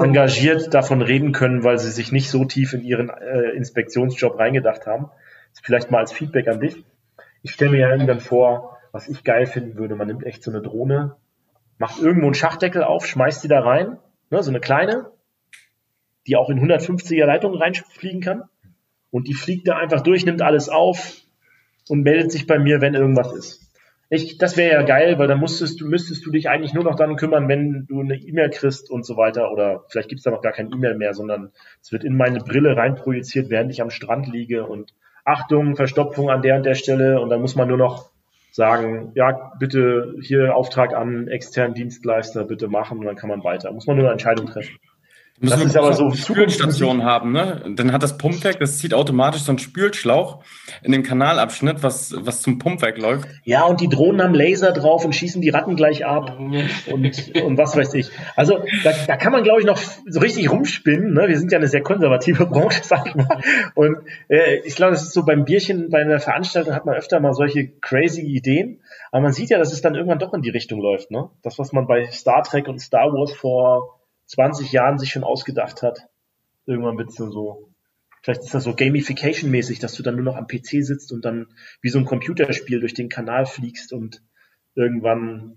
engagiert 0.00 0.74
davon 0.74 1.00
reden 1.00 1.30
können, 1.30 1.62
weil 1.62 1.78
sie 1.78 1.90
sich 1.90 2.10
nicht 2.10 2.28
so 2.28 2.44
tief 2.44 2.72
in 2.72 2.82
ihren 2.82 3.08
äh, 3.08 3.50
Inspektionsjob 3.50 4.36
reingedacht 4.36 4.86
haben. 4.86 5.10
Vielleicht 5.62 5.92
mal 5.92 5.98
als 5.98 6.12
Feedback 6.12 6.48
an 6.48 6.60
dich. 6.60 6.84
Ich 7.42 7.52
stelle 7.52 7.70
mir 7.70 7.80
ja 7.80 7.90
irgendwann 7.90 8.20
vor, 8.20 8.78
was 8.90 9.08
ich 9.08 9.22
geil 9.22 9.46
finden 9.46 9.76
würde, 9.76 9.94
man 9.94 10.08
nimmt 10.08 10.24
echt 10.24 10.42
so 10.42 10.50
eine 10.50 10.60
Drohne, 10.60 11.16
macht 11.78 12.00
irgendwo 12.00 12.26
einen 12.26 12.34
Schachdeckel 12.34 12.82
auf, 12.82 13.06
schmeißt 13.06 13.44
die 13.44 13.48
da 13.48 13.60
rein, 13.60 13.98
ne, 14.30 14.42
so 14.42 14.50
eine 14.50 14.60
kleine, 14.60 15.12
die 16.26 16.36
auch 16.36 16.50
in 16.50 16.58
150er 16.58 17.24
Leitungen 17.26 17.60
reinfliegen 17.60 18.20
kann 18.20 18.44
und 19.10 19.28
die 19.28 19.34
fliegt 19.34 19.68
da 19.68 19.76
einfach 19.76 20.02
durch, 20.02 20.24
nimmt 20.24 20.42
alles 20.42 20.68
auf 20.68 21.16
und 21.88 22.02
meldet 22.02 22.32
sich 22.32 22.46
bei 22.46 22.58
mir, 22.58 22.80
wenn 22.80 22.94
irgendwas 22.94 23.32
ist. 23.32 23.68
Ich, 24.10 24.38
das 24.38 24.56
wäre 24.56 24.72
ja 24.72 24.82
geil, 24.82 25.18
weil 25.18 25.28
dann 25.28 25.38
musstest 25.38 25.80
du, 25.80 25.86
müsstest 25.86 26.24
du 26.24 26.30
dich 26.30 26.48
eigentlich 26.48 26.72
nur 26.72 26.84
noch 26.84 26.96
dann 26.96 27.16
kümmern, 27.16 27.46
wenn 27.46 27.86
du 27.86 28.00
eine 28.00 28.16
E-Mail 28.16 28.48
kriegst 28.48 28.90
und 28.90 29.04
so 29.04 29.18
weiter. 29.18 29.52
Oder 29.52 29.84
vielleicht 29.88 30.08
gibt's 30.08 30.24
da 30.24 30.30
noch 30.30 30.40
gar 30.40 30.52
kein 30.52 30.72
E-Mail 30.72 30.96
mehr, 30.96 31.12
sondern 31.12 31.52
es 31.82 31.92
wird 31.92 32.04
in 32.04 32.16
meine 32.16 32.40
Brille 32.40 32.74
reinprojiziert, 32.74 33.50
während 33.50 33.70
ich 33.70 33.82
am 33.82 33.90
Strand 33.90 34.26
liege 34.26 34.64
und 34.64 34.94
Achtung, 35.26 35.76
Verstopfung 35.76 36.30
an 36.30 36.40
der 36.40 36.56
und 36.56 36.64
der 36.64 36.74
Stelle 36.74 37.20
und 37.20 37.28
dann 37.28 37.42
muss 37.42 37.54
man 37.54 37.68
nur 37.68 37.76
noch 37.76 38.10
sagen, 38.50 39.12
ja, 39.14 39.52
bitte 39.58 40.14
hier 40.22 40.56
Auftrag 40.56 40.94
an 40.94 41.28
externen 41.28 41.74
Dienstleister, 41.74 42.44
bitte 42.44 42.66
machen 42.66 42.98
und 42.98 43.04
dann 43.04 43.16
kann 43.16 43.28
man 43.28 43.44
weiter. 43.44 43.70
Muss 43.72 43.86
man 43.86 43.96
nur 43.96 44.06
eine 44.06 44.12
Entscheidung 44.12 44.46
treffen. 44.46 44.78
Müssen 45.40 45.60
das 45.60 45.66
ist 45.66 45.76
aber 45.76 45.92
so 45.92 46.10
Spülstation 46.10 47.04
haben, 47.04 47.30
ne? 47.30 47.62
Dann 47.76 47.92
hat 47.92 48.02
das 48.02 48.18
Pumpwerk, 48.18 48.58
das 48.58 48.78
zieht 48.78 48.92
automatisch 48.92 49.42
so 49.42 49.52
einen 49.52 49.60
Spülschlauch 49.60 50.42
in 50.82 50.90
den 50.90 51.04
Kanalabschnitt, 51.04 51.84
was, 51.84 52.12
was 52.18 52.42
zum 52.42 52.58
Pumpwerk 52.58 52.98
läuft. 52.98 53.28
Ja, 53.44 53.64
und 53.64 53.80
die 53.80 53.88
Drohnen 53.88 54.20
haben 54.20 54.34
Laser 54.34 54.72
drauf 54.72 55.04
und 55.04 55.14
schießen 55.14 55.40
die 55.40 55.50
Ratten 55.50 55.76
gleich 55.76 56.04
ab 56.04 56.36
und, 56.40 57.36
und 57.40 57.56
was 57.56 57.76
weiß 57.76 57.94
ich. 57.94 58.10
Also 58.34 58.64
da, 58.82 58.92
da 59.06 59.16
kann 59.16 59.30
man, 59.30 59.44
glaube 59.44 59.60
ich, 59.60 59.66
noch 59.66 59.78
so 59.78 60.18
richtig 60.18 60.50
rumspinnen. 60.50 61.14
Ne? 61.14 61.28
Wir 61.28 61.38
sind 61.38 61.52
ja 61.52 61.58
eine 61.58 61.68
sehr 61.68 61.82
konservative 61.82 62.46
Branche, 62.46 62.80
sag 62.82 63.06
ich 63.06 63.14
mal. 63.14 63.40
Und 63.76 63.96
äh, 64.28 64.56
ich 64.64 64.74
glaube, 64.74 64.92
das 64.92 65.04
ist 65.04 65.12
so 65.12 65.24
beim 65.24 65.44
Bierchen, 65.44 65.88
bei 65.90 66.00
einer 66.00 66.18
Veranstaltung 66.18 66.74
hat 66.74 66.84
man 66.84 66.96
öfter 66.96 67.20
mal 67.20 67.32
solche 67.32 67.68
crazy 67.80 68.22
Ideen. 68.22 68.80
Aber 69.12 69.22
man 69.22 69.32
sieht 69.32 69.50
ja, 69.50 69.58
dass 69.58 69.72
es 69.72 69.82
dann 69.82 69.94
irgendwann 69.94 70.18
doch 70.18 70.34
in 70.34 70.42
die 70.42 70.50
Richtung 70.50 70.80
läuft. 70.80 71.12
Ne? 71.12 71.30
Das, 71.42 71.60
was 71.60 71.72
man 71.72 71.86
bei 71.86 72.06
Star 72.10 72.42
Trek 72.42 72.66
und 72.66 72.80
Star 72.80 73.12
Wars 73.12 73.32
vor 73.32 73.97
20 74.28 74.72
Jahren 74.72 74.98
sich 74.98 75.10
schon 75.10 75.24
ausgedacht 75.24 75.82
hat. 75.82 76.06
Irgendwann 76.66 76.98
wird 76.98 77.10
es 77.10 77.16
dann 77.16 77.30
so, 77.30 77.70
vielleicht 78.22 78.42
ist 78.42 78.54
das 78.54 78.64
so 78.64 78.74
Gamification-mäßig, 78.74 79.80
dass 79.80 79.94
du 79.94 80.02
dann 80.02 80.16
nur 80.16 80.24
noch 80.24 80.36
am 80.36 80.46
PC 80.46 80.84
sitzt 80.84 81.12
und 81.12 81.24
dann 81.24 81.48
wie 81.80 81.88
so 81.88 81.98
ein 81.98 82.04
Computerspiel 82.04 82.80
durch 82.80 82.94
den 82.94 83.08
Kanal 83.08 83.46
fliegst 83.46 83.92
und 83.92 84.22
irgendwann 84.74 85.56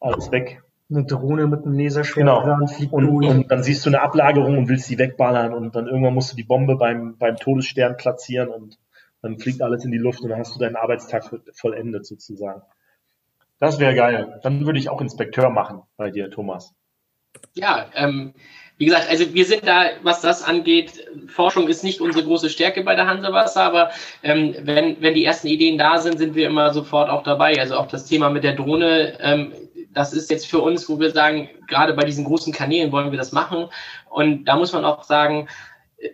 alles 0.00 0.32
weg. 0.32 0.62
Eine 0.88 1.04
Drohne 1.04 1.46
mit 1.46 1.64
einem 1.64 1.78
Laserschwert 1.78 2.26
genau. 2.26 2.66
fliegt 2.66 2.92
und, 2.92 3.06
durch. 3.06 3.28
und 3.28 3.50
dann 3.50 3.62
siehst 3.62 3.84
du 3.84 3.90
eine 3.90 4.00
Ablagerung 4.00 4.56
und 4.56 4.68
willst 4.68 4.86
sie 4.86 4.98
wegballern 4.98 5.52
und 5.52 5.74
dann 5.74 5.86
irgendwann 5.86 6.14
musst 6.14 6.32
du 6.32 6.36
die 6.36 6.44
Bombe 6.44 6.76
beim, 6.76 7.18
beim 7.18 7.36
Todesstern 7.36 7.96
platzieren 7.96 8.48
und 8.48 8.78
dann 9.20 9.38
fliegt 9.38 9.62
alles 9.62 9.84
in 9.84 9.90
die 9.90 9.98
Luft 9.98 10.20
und 10.20 10.30
dann 10.30 10.38
hast 10.38 10.54
du 10.54 10.60
deinen 10.60 10.76
Arbeitstag 10.76 11.24
vollendet 11.52 12.06
sozusagen. 12.06 12.62
Das 13.58 13.78
wäre 13.80 13.94
geil. 13.94 14.38
Dann 14.42 14.64
würde 14.64 14.78
ich 14.78 14.88
auch 14.88 15.00
Inspekteur 15.00 15.50
machen 15.50 15.82
bei 15.96 16.10
dir, 16.10 16.30
Thomas. 16.30 16.74
Ja, 17.54 17.86
ähm, 17.94 18.34
wie 18.78 18.84
gesagt, 18.84 19.08
also 19.08 19.32
wir 19.32 19.44
sind 19.46 19.66
da, 19.66 19.86
was 20.02 20.20
das 20.20 20.42
angeht, 20.42 21.06
Forschung 21.28 21.66
ist 21.68 21.82
nicht 21.82 22.00
unsere 22.00 22.24
große 22.24 22.50
Stärke 22.50 22.82
bei 22.82 22.94
der 22.94 23.06
Hansewasser, 23.06 23.62
aber 23.62 23.90
ähm, 24.22 24.54
wenn, 24.62 25.00
wenn 25.00 25.14
die 25.14 25.24
ersten 25.24 25.48
Ideen 25.48 25.78
da 25.78 25.98
sind, 25.98 26.18
sind 26.18 26.34
wir 26.34 26.46
immer 26.46 26.74
sofort 26.74 27.08
auch 27.08 27.22
dabei. 27.22 27.58
Also 27.58 27.76
auch 27.76 27.88
das 27.88 28.04
Thema 28.04 28.28
mit 28.28 28.44
der 28.44 28.54
Drohne, 28.54 29.18
ähm, 29.20 29.54
das 29.94 30.12
ist 30.12 30.30
jetzt 30.30 30.46
für 30.46 30.58
uns, 30.58 30.86
wo 30.90 31.00
wir 31.00 31.10
sagen, 31.10 31.48
gerade 31.68 31.94
bei 31.94 32.04
diesen 32.04 32.26
großen 32.26 32.52
Kanälen 32.52 32.92
wollen 32.92 33.10
wir 33.10 33.18
das 33.18 33.32
machen. 33.32 33.68
Und 34.10 34.44
da 34.44 34.56
muss 34.56 34.74
man 34.74 34.84
auch 34.84 35.04
sagen, 35.04 35.48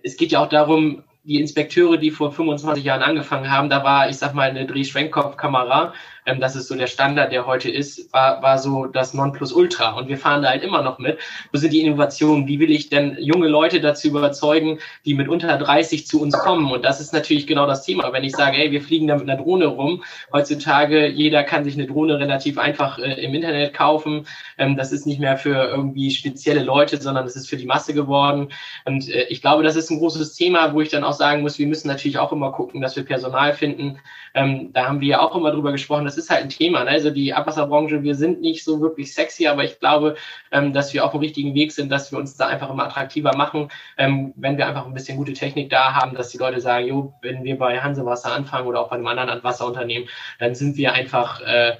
es 0.05 0.16
geht 0.16 0.31
ja 0.31 0.41
auch 0.41 0.49
darum, 0.49 1.03
die 1.25 1.41
Inspekteure, 1.41 1.97
die 1.97 2.11
vor 2.11 2.33
25 2.33 2.85
Jahren 2.85 3.03
angefangen 3.03 3.51
haben, 3.51 3.70
da 3.70 3.85
war, 3.85 4.09
ich 4.09 4.18
sag 4.18 4.35
mal, 4.35 4.51
eine 4.51 4.66
Drehschwenkkopfkamera 4.66 5.95
ähm, 6.27 6.41
das 6.41 6.57
ist 6.57 6.68
so 6.68 6.77
der 6.77 6.87
Standard, 6.87 7.33
der 7.33 7.47
heute 7.47 7.70
ist, 7.70 8.12
war, 8.12 8.43
war 8.43 8.59
so 8.59 8.87
das 8.87 9.14
Nonplusultra. 9.14 9.93
Und 9.93 10.09
wir 10.09 10.18
fahren 10.18 10.43
da 10.43 10.51
halt 10.51 10.62
immer 10.62 10.83
noch 10.83 10.99
mit. 10.99 11.18
Wo 11.53 11.59
sind 11.59 11.73
die 11.73 11.81
Innovationen? 11.81 12.47
Wie 12.47 12.61
will 12.61 12.70
ich 12.70 12.89
denn 12.89 13.16
junge 13.18 13.49
Leute 13.49 13.81
dazu 13.81 14.09
überzeugen, 14.09 14.79
die 15.05 15.14
mit 15.14 15.29
unter 15.29 15.57
30 15.57 16.07
zu 16.07 16.20
uns 16.20 16.39
kommen? 16.39 16.70
Und 16.70 16.85
das 16.85 17.01
ist 17.01 17.12
natürlich 17.12 17.47
genau 17.47 17.66
das 17.66 17.85
Thema. 17.85 18.12
Wenn 18.12 18.25
ich 18.25 18.33
sage, 18.33 18.59
ey, 18.59 18.70
wir 18.70 18.83
fliegen 18.83 19.09
da 19.09 19.16
mit 19.16 19.29
einer 19.29 19.43
Drohne 19.43 19.66
rum, 19.66 20.05
heutzutage 20.33 21.09
jeder 21.09 21.43
kann 21.43 21.64
sich 21.64 21.75
eine 21.75 21.87
Drohne 21.87 22.18
relativ 22.18 22.59
einfach 22.59 22.99
äh, 22.99 23.25
im 23.25 23.35
Internet 23.35 23.75
kaufen. 23.75 24.27
Ähm, 24.59 24.77
das 24.77 24.93
ist 24.93 25.07
nicht 25.07 25.20
mehr 25.20 25.37
für 25.37 25.70
irgendwie 25.70 26.11
spezielle 26.11 26.62
Leute, 26.62 27.01
sondern 27.01 27.27
es 27.27 27.37
ist 27.37 27.49
für 27.49 27.57
die 27.57 27.66
Masse 27.66 27.95
geworden. 27.95 28.49
Und 28.85 29.09
äh, 29.09 29.25
ich 29.25 29.43
glaube, 29.43 29.62
das 29.62 29.77
ist 29.77 29.91
ein 29.91 29.99
großes 29.99 30.35
Thema, 30.35 30.73
wo 30.73 30.81
ich 30.81 30.91
dann 30.91 31.05
auch 31.05 31.12
sagen 31.12 31.43
muss, 31.43 31.59
wir 31.59 31.66
müssen 31.66 31.89
natürlich 31.89 32.18
auch 32.18 32.33
immer 32.33 32.53
gucken, 32.53 32.81
dass 32.81 32.97
wir 32.97 33.05
Personal 33.05 33.55
finden. 33.55 33.99
Ähm, 34.35 34.73
da 34.73 34.87
haben 34.87 35.01
wir 35.01 35.09
ja 35.09 35.20
auch 35.20 35.37
immer 35.37 35.51
drüber 35.51 35.73
gesprochen, 35.73 36.05
das 36.12 36.24
ist 36.24 36.30
halt 36.30 36.42
ein 36.42 36.48
Thema. 36.48 36.84
Ne? 36.84 36.90
Also 36.90 37.10
die 37.10 37.32
Abwasserbranche, 37.32 38.02
wir 38.02 38.14
sind 38.14 38.40
nicht 38.40 38.64
so 38.64 38.80
wirklich 38.80 39.14
sexy, 39.14 39.46
aber 39.46 39.64
ich 39.64 39.78
glaube, 39.80 40.16
ähm, 40.50 40.72
dass 40.72 40.92
wir 40.92 41.04
auf 41.04 41.12
dem 41.12 41.20
richtigen 41.20 41.54
Weg 41.54 41.72
sind, 41.72 41.90
dass 41.90 42.12
wir 42.12 42.18
uns 42.18 42.36
da 42.36 42.48
einfach 42.48 42.70
immer 42.70 42.84
attraktiver 42.84 43.36
machen, 43.36 43.68
ähm, 43.96 44.32
wenn 44.36 44.58
wir 44.58 44.66
einfach 44.66 44.86
ein 44.86 44.94
bisschen 44.94 45.16
gute 45.16 45.32
Technik 45.32 45.70
da 45.70 45.94
haben, 45.94 46.14
dass 46.14 46.30
die 46.30 46.38
Leute 46.38 46.60
sagen, 46.60 46.86
jo, 46.86 47.14
wenn 47.22 47.44
wir 47.44 47.58
bei 47.58 47.80
Hansewasser 47.80 48.32
anfangen 48.32 48.66
oder 48.66 48.80
auch 48.80 48.90
bei 48.90 48.96
einem 48.96 49.06
anderen 49.06 49.42
Wasserunternehmen, 49.42 50.08
dann 50.38 50.54
sind 50.54 50.76
wir 50.76 50.92
einfach 50.92 51.40
äh, 51.40 51.76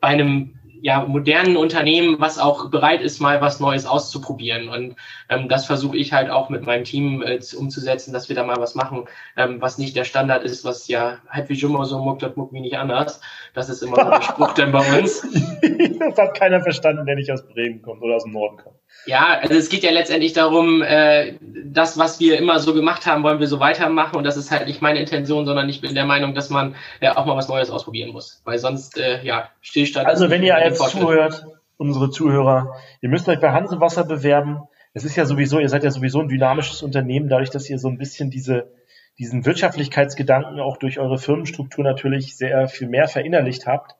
bei 0.00 0.08
einem 0.08 0.58
ja, 0.82 1.04
modernen 1.04 1.56
Unternehmen, 1.56 2.16
was 2.18 2.38
auch 2.38 2.70
bereit 2.70 3.00
ist, 3.00 3.20
mal 3.20 3.40
was 3.40 3.60
Neues 3.60 3.86
auszuprobieren. 3.86 4.68
Und 4.68 4.96
ähm, 5.28 5.48
das 5.48 5.66
versuche 5.66 5.96
ich 5.96 6.12
halt 6.12 6.30
auch 6.30 6.48
mit 6.48 6.64
meinem 6.64 6.84
Team 6.84 7.22
äh, 7.22 7.40
umzusetzen, 7.56 8.12
dass 8.12 8.28
wir 8.28 8.36
da 8.36 8.44
mal 8.44 8.56
was 8.58 8.74
machen, 8.74 9.06
ähm, 9.36 9.60
was 9.60 9.78
nicht 9.78 9.96
der 9.96 10.04
Standard 10.04 10.44
ist, 10.44 10.64
was 10.64 10.88
ja 10.88 11.18
halt 11.28 11.48
wie 11.48 11.60
immer 11.60 11.84
so 11.84 11.98
muckt, 11.98 12.22
das 12.22 12.36
muckt 12.36 12.52
wie 12.52 12.60
nicht 12.60 12.78
anders. 12.78 13.20
Das 13.54 13.68
ist 13.68 13.82
immer 13.82 13.96
so 13.96 14.10
der 14.10 14.22
Spruch 14.22 14.52
dann 14.54 14.72
bei 14.72 14.98
uns. 14.98 15.22
das 15.98 16.18
hat 16.18 16.38
keiner 16.38 16.60
verstanden, 16.60 17.06
der 17.06 17.16
nicht 17.16 17.30
aus 17.30 17.46
Bremen 17.46 17.82
kommt 17.82 18.02
oder 18.02 18.16
aus 18.16 18.24
dem 18.24 18.32
Norden 18.32 18.56
kommt. 18.58 18.76
Ja, 19.04 19.38
also 19.40 19.54
es 19.54 19.68
geht 19.68 19.84
ja 19.84 19.90
letztendlich 19.90 20.32
darum, 20.32 20.82
äh, 20.82 21.34
das, 21.40 21.96
was 21.96 22.18
wir 22.18 22.38
immer 22.38 22.58
so 22.58 22.74
gemacht 22.74 23.06
haben, 23.06 23.22
wollen 23.22 23.38
wir 23.38 23.46
so 23.46 23.60
weitermachen. 23.60 24.16
Und 24.16 24.24
das 24.24 24.36
ist 24.36 24.50
halt 24.50 24.66
nicht 24.66 24.82
meine 24.82 24.98
Intention, 24.98 25.46
sondern 25.46 25.68
ich 25.68 25.80
bin 25.80 25.94
der 25.94 26.06
Meinung, 26.06 26.34
dass 26.34 26.50
man 26.50 26.74
äh, 27.00 27.10
auch 27.10 27.24
mal 27.24 27.36
was 27.36 27.48
Neues 27.48 27.70
ausprobieren 27.70 28.10
muss. 28.10 28.40
Weil 28.44 28.58
sonst, 28.58 28.98
äh, 28.98 29.22
ja, 29.22 29.50
Stillstand. 29.60 30.08
Also 30.08 30.28
wenn 30.28 30.42
ihr 30.42 30.56
jetzt 30.66 30.88
zuhört, 30.90 31.46
unsere 31.76 32.10
Zuhörer, 32.10 32.74
ihr 33.00 33.08
müsst 33.08 33.28
euch 33.28 33.40
bei 33.40 33.52
Hansewasser 33.52 34.04
bewerben. 34.04 34.62
Es 34.92 35.04
ist 35.04 35.16
ja 35.16 35.26
sowieso, 35.26 35.58
ihr 35.58 35.68
seid 35.68 35.84
ja 35.84 35.90
sowieso 35.90 36.20
ein 36.20 36.28
dynamisches 36.28 36.82
Unternehmen, 36.82 37.28
dadurch, 37.28 37.50
dass 37.50 37.68
ihr 37.68 37.78
so 37.78 37.88
ein 37.88 37.98
bisschen 37.98 38.30
diese, 38.30 38.72
diesen 39.18 39.44
Wirtschaftlichkeitsgedanken 39.44 40.60
auch 40.60 40.76
durch 40.78 40.98
eure 40.98 41.18
Firmenstruktur 41.18 41.84
natürlich 41.84 42.36
sehr 42.36 42.68
viel 42.68 42.88
mehr 42.88 43.08
verinnerlicht 43.08 43.66
habt. 43.66 43.94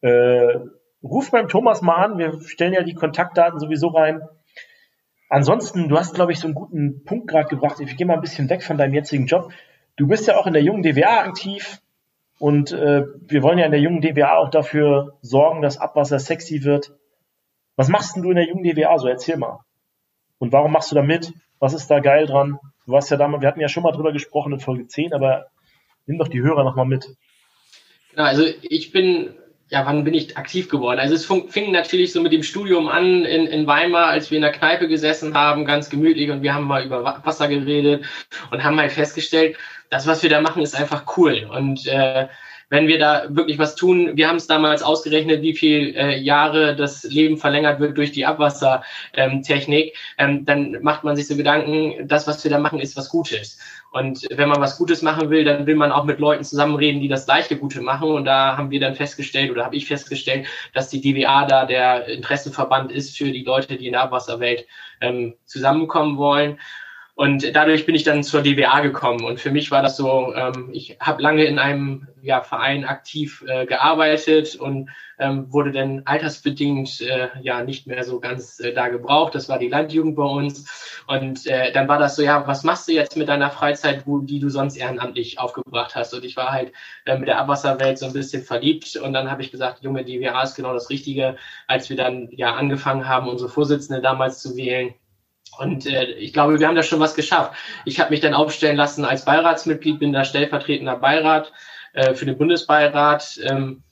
Äh, 0.00 0.58
ruft 1.02 1.32
beim 1.32 1.48
Thomas 1.48 1.82
mal 1.82 1.96
an, 1.96 2.18
wir 2.18 2.40
stellen 2.42 2.72
ja 2.72 2.82
die 2.82 2.94
Kontaktdaten 2.94 3.58
sowieso 3.58 3.88
rein. 3.88 4.22
Ansonsten, 5.28 5.88
du 5.88 5.98
hast, 5.98 6.14
glaube 6.14 6.32
ich, 6.32 6.40
so 6.40 6.46
einen 6.46 6.54
guten 6.54 7.04
Punkt 7.04 7.28
gerade 7.28 7.48
gebracht. 7.48 7.80
Ich 7.80 7.96
gehe 7.96 8.06
mal 8.06 8.14
ein 8.14 8.20
bisschen 8.20 8.50
weg 8.50 8.62
von 8.62 8.76
deinem 8.76 8.94
jetzigen 8.94 9.26
Job. 9.26 9.50
Du 9.96 10.06
bist 10.06 10.26
ja 10.26 10.36
auch 10.36 10.46
in 10.46 10.52
der 10.52 10.62
jungen 10.62 10.82
DWA 10.82 11.20
aktiv 11.20 11.80
und 12.42 12.72
äh, 12.72 13.04
wir 13.28 13.44
wollen 13.44 13.58
ja 13.58 13.66
in 13.66 13.70
der 13.70 13.80
jungen 13.80 14.00
DWA 14.00 14.36
auch 14.38 14.50
dafür 14.50 15.16
sorgen, 15.22 15.62
dass 15.62 15.78
Abwasser 15.78 16.18
sexy 16.18 16.64
wird. 16.64 16.90
Was 17.76 17.86
machst 17.86 18.16
denn 18.16 18.24
du 18.24 18.30
in 18.30 18.34
der 18.34 18.48
jungen 18.48 18.64
DWA 18.64 18.98
so? 18.98 19.06
Erzähl 19.06 19.36
mal. 19.36 19.60
Und 20.38 20.50
warum 20.50 20.72
machst 20.72 20.90
du 20.90 20.96
da 20.96 21.02
mit? 21.02 21.32
Was 21.60 21.72
ist 21.72 21.86
da 21.86 22.00
geil 22.00 22.26
dran? 22.26 22.58
Du 22.84 22.90
warst 22.90 23.12
ja 23.12 23.16
damals, 23.16 23.42
wir 23.42 23.48
hatten 23.48 23.60
ja 23.60 23.68
schon 23.68 23.84
mal 23.84 23.92
drüber 23.92 24.12
gesprochen 24.12 24.54
in 24.54 24.58
Folge 24.58 24.88
10, 24.88 25.12
aber 25.12 25.46
nimm 26.06 26.18
doch 26.18 26.26
die 26.26 26.42
Hörer 26.42 26.64
nochmal 26.64 26.84
mit. 26.84 27.14
Genau, 28.10 28.24
also 28.24 28.42
ich 28.62 28.90
bin 28.90 29.36
ja, 29.72 29.86
wann 29.86 30.04
bin 30.04 30.12
ich 30.12 30.36
aktiv 30.36 30.68
geworden? 30.68 31.00
Also 31.00 31.14
es 31.14 31.24
fing 31.24 31.72
natürlich 31.72 32.12
so 32.12 32.20
mit 32.20 32.30
dem 32.30 32.42
Studium 32.42 32.88
an 32.88 33.24
in, 33.24 33.46
in 33.46 33.66
Weimar, 33.66 34.08
als 34.08 34.30
wir 34.30 34.36
in 34.36 34.42
der 34.42 34.52
Kneipe 34.52 34.86
gesessen 34.86 35.32
haben, 35.32 35.64
ganz 35.64 35.88
gemütlich 35.88 36.30
und 36.30 36.42
wir 36.42 36.52
haben 36.52 36.66
mal 36.66 36.84
über 36.84 37.02
Wasser 37.24 37.48
geredet 37.48 38.04
und 38.50 38.62
haben 38.62 38.78
halt 38.78 38.92
festgestellt, 38.92 39.56
das, 39.88 40.06
was 40.06 40.22
wir 40.22 40.28
da 40.28 40.42
machen, 40.42 40.62
ist 40.62 40.74
einfach 40.74 41.16
cool. 41.16 41.48
Und 41.50 41.86
äh, 41.86 42.28
wenn 42.68 42.86
wir 42.86 42.98
da 42.98 43.24
wirklich 43.30 43.58
was 43.58 43.74
tun, 43.74 44.10
wir 44.14 44.28
haben 44.28 44.36
es 44.36 44.46
damals 44.46 44.82
ausgerechnet, 44.82 45.40
wie 45.40 45.54
viel 45.54 45.96
äh, 45.96 46.18
Jahre 46.18 46.76
das 46.76 47.04
Leben 47.04 47.38
verlängert 47.38 47.80
wird 47.80 47.96
durch 47.96 48.12
die 48.12 48.26
Abwassertechnik, 48.26 49.96
ähm, 50.18 50.44
dann 50.44 50.82
macht 50.82 51.02
man 51.02 51.16
sich 51.16 51.26
so 51.26 51.36
Gedanken, 51.36 52.06
das, 52.06 52.26
was 52.26 52.44
wir 52.44 52.50
da 52.50 52.58
machen, 52.58 52.78
ist 52.78 52.96
was 52.98 53.08
Gutes. 53.08 53.58
Und 53.92 54.26
wenn 54.30 54.48
man 54.48 54.60
was 54.60 54.78
Gutes 54.78 55.02
machen 55.02 55.28
will, 55.28 55.44
dann 55.44 55.66
will 55.66 55.74
man 55.74 55.92
auch 55.92 56.04
mit 56.04 56.18
Leuten 56.18 56.44
zusammenreden, 56.44 57.02
die 57.02 57.08
das 57.08 57.26
gleiche 57.26 57.58
Gute 57.58 57.82
machen. 57.82 58.10
Und 58.10 58.24
da 58.24 58.56
haben 58.56 58.70
wir 58.70 58.80
dann 58.80 58.94
festgestellt 58.94 59.50
oder 59.50 59.66
habe 59.66 59.76
ich 59.76 59.86
festgestellt, 59.86 60.46
dass 60.72 60.88
die 60.88 61.02
DWA 61.02 61.44
da 61.44 61.66
der 61.66 62.08
Interessenverband 62.08 62.90
ist 62.90 63.16
für 63.16 63.30
die 63.30 63.44
Leute, 63.44 63.76
die 63.76 63.86
in 63.86 63.92
der 63.92 64.02
Abwasserwelt 64.02 64.66
ähm, 65.02 65.34
zusammenkommen 65.44 66.16
wollen. 66.16 66.58
Und 67.22 67.54
dadurch 67.54 67.86
bin 67.86 67.94
ich 67.94 68.02
dann 68.02 68.24
zur 68.24 68.42
DWA 68.42 68.80
gekommen. 68.80 69.24
Und 69.24 69.38
für 69.38 69.52
mich 69.52 69.70
war 69.70 69.80
das 69.80 69.96
so, 69.96 70.34
ähm, 70.34 70.70
ich 70.72 70.96
habe 70.98 71.22
lange 71.22 71.44
in 71.44 71.60
einem 71.60 72.08
ja, 72.20 72.40
Verein 72.40 72.84
aktiv 72.84 73.44
äh, 73.46 73.64
gearbeitet 73.64 74.56
und 74.56 74.90
ähm, 75.20 75.46
wurde 75.52 75.70
dann 75.70 76.02
altersbedingt 76.04 77.00
äh, 77.00 77.28
ja 77.40 77.62
nicht 77.62 77.86
mehr 77.86 78.02
so 78.02 78.18
ganz 78.18 78.58
äh, 78.58 78.72
da 78.72 78.88
gebraucht. 78.88 79.36
Das 79.36 79.48
war 79.48 79.60
die 79.60 79.68
Landjugend 79.68 80.16
bei 80.16 80.24
uns. 80.24 81.04
Und 81.06 81.46
äh, 81.46 81.70
dann 81.70 81.86
war 81.86 82.00
das 82.00 82.16
so, 82.16 82.22
ja, 82.22 82.44
was 82.48 82.64
machst 82.64 82.88
du 82.88 82.92
jetzt 82.92 83.16
mit 83.16 83.28
deiner 83.28 83.50
Freizeit, 83.50 84.04
wo, 84.04 84.18
die 84.18 84.40
du 84.40 84.48
sonst 84.48 84.76
ehrenamtlich 84.76 85.38
aufgebracht 85.38 85.94
hast? 85.94 86.12
Und 86.14 86.24
ich 86.24 86.36
war 86.36 86.50
halt 86.50 86.72
äh, 87.04 87.16
mit 87.16 87.28
der 87.28 87.38
Abwasserwelt 87.38 87.98
so 87.98 88.06
ein 88.06 88.14
bisschen 88.14 88.42
verliebt. 88.42 88.96
Und 88.96 89.12
dann 89.12 89.30
habe 89.30 89.42
ich 89.42 89.52
gesagt, 89.52 89.84
junge 89.84 90.04
DWA 90.04 90.42
ist 90.42 90.56
genau 90.56 90.74
das 90.74 90.90
Richtige, 90.90 91.36
als 91.68 91.88
wir 91.88 91.96
dann 91.96 92.30
ja 92.32 92.56
angefangen 92.56 93.06
haben, 93.06 93.28
unsere 93.28 93.48
Vorsitzende 93.48 94.02
damals 94.02 94.42
zu 94.42 94.56
wählen 94.56 94.94
und 95.58 95.86
äh, 95.86 96.12
ich 96.12 96.32
glaube, 96.32 96.58
wir 96.58 96.66
haben 96.66 96.76
da 96.76 96.82
schon 96.82 97.00
was 97.00 97.14
geschafft. 97.14 97.52
Ich 97.84 98.00
habe 98.00 98.10
mich 98.10 98.20
dann 98.20 98.34
aufstellen 98.34 98.76
lassen 98.76 99.04
als 99.04 99.24
Beiratsmitglied, 99.24 99.98
bin 99.98 100.12
da 100.12 100.24
stellvertretender 100.24 100.96
Beirat 100.96 101.52
äh, 101.92 102.14
für 102.14 102.26
den 102.26 102.38
Bundesbeirat. 102.38 103.40
Ähm, 103.44 103.82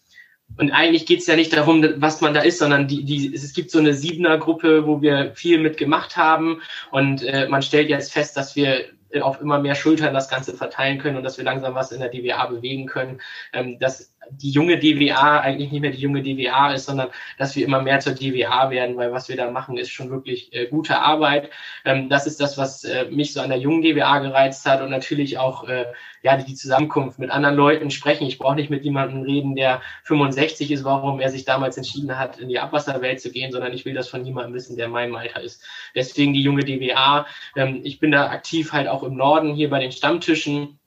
und 0.56 0.72
eigentlich 0.72 1.06
geht 1.06 1.20
es 1.20 1.26
ja 1.26 1.36
nicht 1.36 1.52
darum, 1.52 1.86
was 1.96 2.20
man 2.20 2.34
da 2.34 2.40
ist, 2.40 2.58
sondern 2.58 2.88
die, 2.88 3.04
die, 3.04 3.32
es 3.32 3.52
gibt 3.52 3.70
so 3.70 3.78
eine 3.78 3.94
Siebener-Gruppe, 3.94 4.86
wo 4.86 5.00
wir 5.00 5.32
viel 5.34 5.60
mitgemacht 5.60 6.16
haben. 6.16 6.60
Und 6.90 7.22
äh, 7.22 7.46
man 7.48 7.62
stellt 7.62 7.88
jetzt 7.88 8.12
fest, 8.12 8.36
dass 8.36 8.56
wir 8.56 8.86
auf 9.20 9.40
immer 9.40 9.58
mehr 9.58 9.74
Schultern 9.74 10.14
das 10.14 10.28
Ganze 10.28 10.54
verteilen 10.56 10.98
können 10.98 11.16
und 11.16 11.24
dass 11.24 11.36
wir 11.36 11.44
langsam 11.44 11.74
was 11.74 11.92
in 11.92 12.00
der 12.00 12.10
DWA 12.10 12.46
bewegen 12.46 12.86
können, 12.86 13.20
ähm, 13.52 13.78
dass 13.78 14.12
die 14.32 14.50
junge 14.50 14.78
DWA 14.78 15.40
eigentlich 15.40 15.70
nicht 15.70 15.80
mehr 15.80 15.90
die 15.90 16.00
junge 16.00 16.22
DWA 16.22 16.72
ist, 16.72 16.86
sondern 16.86 17.08
dass 17.38 17.56
wir 17.56 17.64
immer 17.64 17.82
mehr 17.82 18.00
zur 18.00 18.14
DWA 18.14 18.70
werden, 18.70 18.96
weil 18.96 19.12
was 19.12 19.28
wir 19.28 19.36
da 19.36 19.50
machen, 19.50 19.78
ist 19.78 19.90
schon 19.90 20.10
wirklich 20.10 20.52
äh, 20.52 20.66
gute 20.66 20.98
Arbeit. 20.98 21.50
Ähm, 21.84 22.08
das 22.08 22.26
ist 22.26 22.40
das, 22.40 22.58
was 22.58 22.84
äh, 22.84 23.06
mich 23.10 23.32
so 23.32 23.40
an 23.40 23.50
der 23.50 23.58
jungen 23.58 23.82
DWA 23.82 24.18
gereizt 24.18 24.66
hat 24.66 24.82
und 24.82 24.90
natürlich 24.90 25.38
auch 25.38 25.68
äh, 25.68 25.86
ja 26.22 26.36
die 26.36 26.54
Zusammenkunft 26.54 27.18
mit 27.18 27.30
anderen 27.30 27.56
Leuten 27.56 27.90
sprechen. 27.90 28.26
Ich 28.26 28.38
brauche 28.38 28.56
nicht 28.56 28.70
mit 28.70 28.84
jemandem 28.84 29.22
reden, 29.22 29.54
der 29.54 29.80
65 30.04 30.70
ist, 30.70 30.84
warum 30.84 31.20
er 31.20 31.30
sich 31.30 31.44
damals 31.44 31.76
entschieden 31.76 32.18
hat, 32.18 32.38
in 32.38 32.48
die 32.48 32.58
Abwasserwelt 32.58 33.20
zu 33.20 33.30
gehen, 33.30 33.52
sondern 33.52 33.72
ich 33.72 33.84
will 33.84 33.94
das 33.94 34.08
von 34.08 34.22
niemandem 34.22 34.54
wissen, 34.54 34.76
der 34.76 34.86
in 34.86 34.92
meinem 34.92 35.14
Alter 35.14 35.40
ist. 35.40 35.64
Deswegen 35.94 36.34
die 36.34 36.42
junge 36.42 36.64
DWA. 36.64 37.26
Ähm, 37.56 37.80
ich 37.84 38.00
bin 38.00 38.10
da 38.10 38.28
aktiv 38.30 38.72
halt 38.72 38.88
auch 38.88 39.02
im 39.02 39.14
Norden 39.14 39.54
hier 39.54 39.70
bei 39.70 39.78
den 39.78 39.92
Stammtischen 39.92 40.79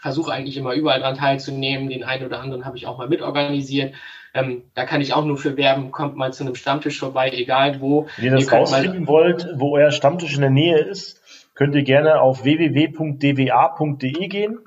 versuche 0.00 0.32
eigentlich 0.32 0.56
immer 0.56 0.74
überall 0.74 1.00
dran 1.00 1.16
teilzunehmen. 1.16 1.88
Den 1.88 2.04
einen 2.04 2.26
oder 2.26 2.40
anderen 2.40 2.64
habe 2.64 2.76
ich 2.76 2.86
auch 2.86 2.98
mal 2.98 3.08
mitorganisiert. 3.08 3.94
Ähm, 4.34 4.64
da 4.74 4.84
kann 4.84 5.00
ich 5.00 5.14
auch 5.14 5.24
nur 5.24 5.36
für 5.36 5.56
werben, 5.56 5.90
kommt 5.90 6.16
mal 6.16 6.32
zu 6.32 6.44
einem 6.44 6.54
Stammtisch 6.54 6.98
vorbei, 6.98 7.30
egal 7.30 7.80
wo. 7.80 8.06
Wenn 8.16 8.26
ihr 8.26 8.30
das 8.32 8.44
ihr 8.44 8.52
rauskriegen 8.52 9.06
wollt, 9.06 9.48
wo 9.54 9.76
euer 9.76 9.90
Stammtisch 9.90 10.34
in 10.34 10.42
der 10.42 10.50
Nähe 10.50 10.78
ist, 10.78 11.20
könnt 11.54 11.74
ihr 11.74 11.82
gerne 11.82 12.20
auf 12.20 12.44
www.dwa.de 12.44 14.28
gehen 14.28 14.58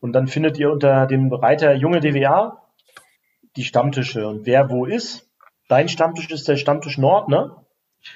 und 0.00 0.12
dann 0.12 0.26
findet 0.26 0.58
ihr 0.58 0.72
unter 0.72 1.06
dem 1.06 1.32
Reiter 1.32 1.74
Junge 1.74 2.00
DWA 2.00 2.62
die 3.56 3.64
Stammtische 3.64 4.26
und 4.26 4.46
wer 4.46 4.70
wo 4.70 4.86
ist. 4.86 5.28
Dein 5.68 5.88
Stammtisch 5.88 6.30
ist 6.30 6.48
der 6.48 6.56
Stammtisch 6.56 6.98
Nord, 6.98 7.28
ne? 7.28 7.54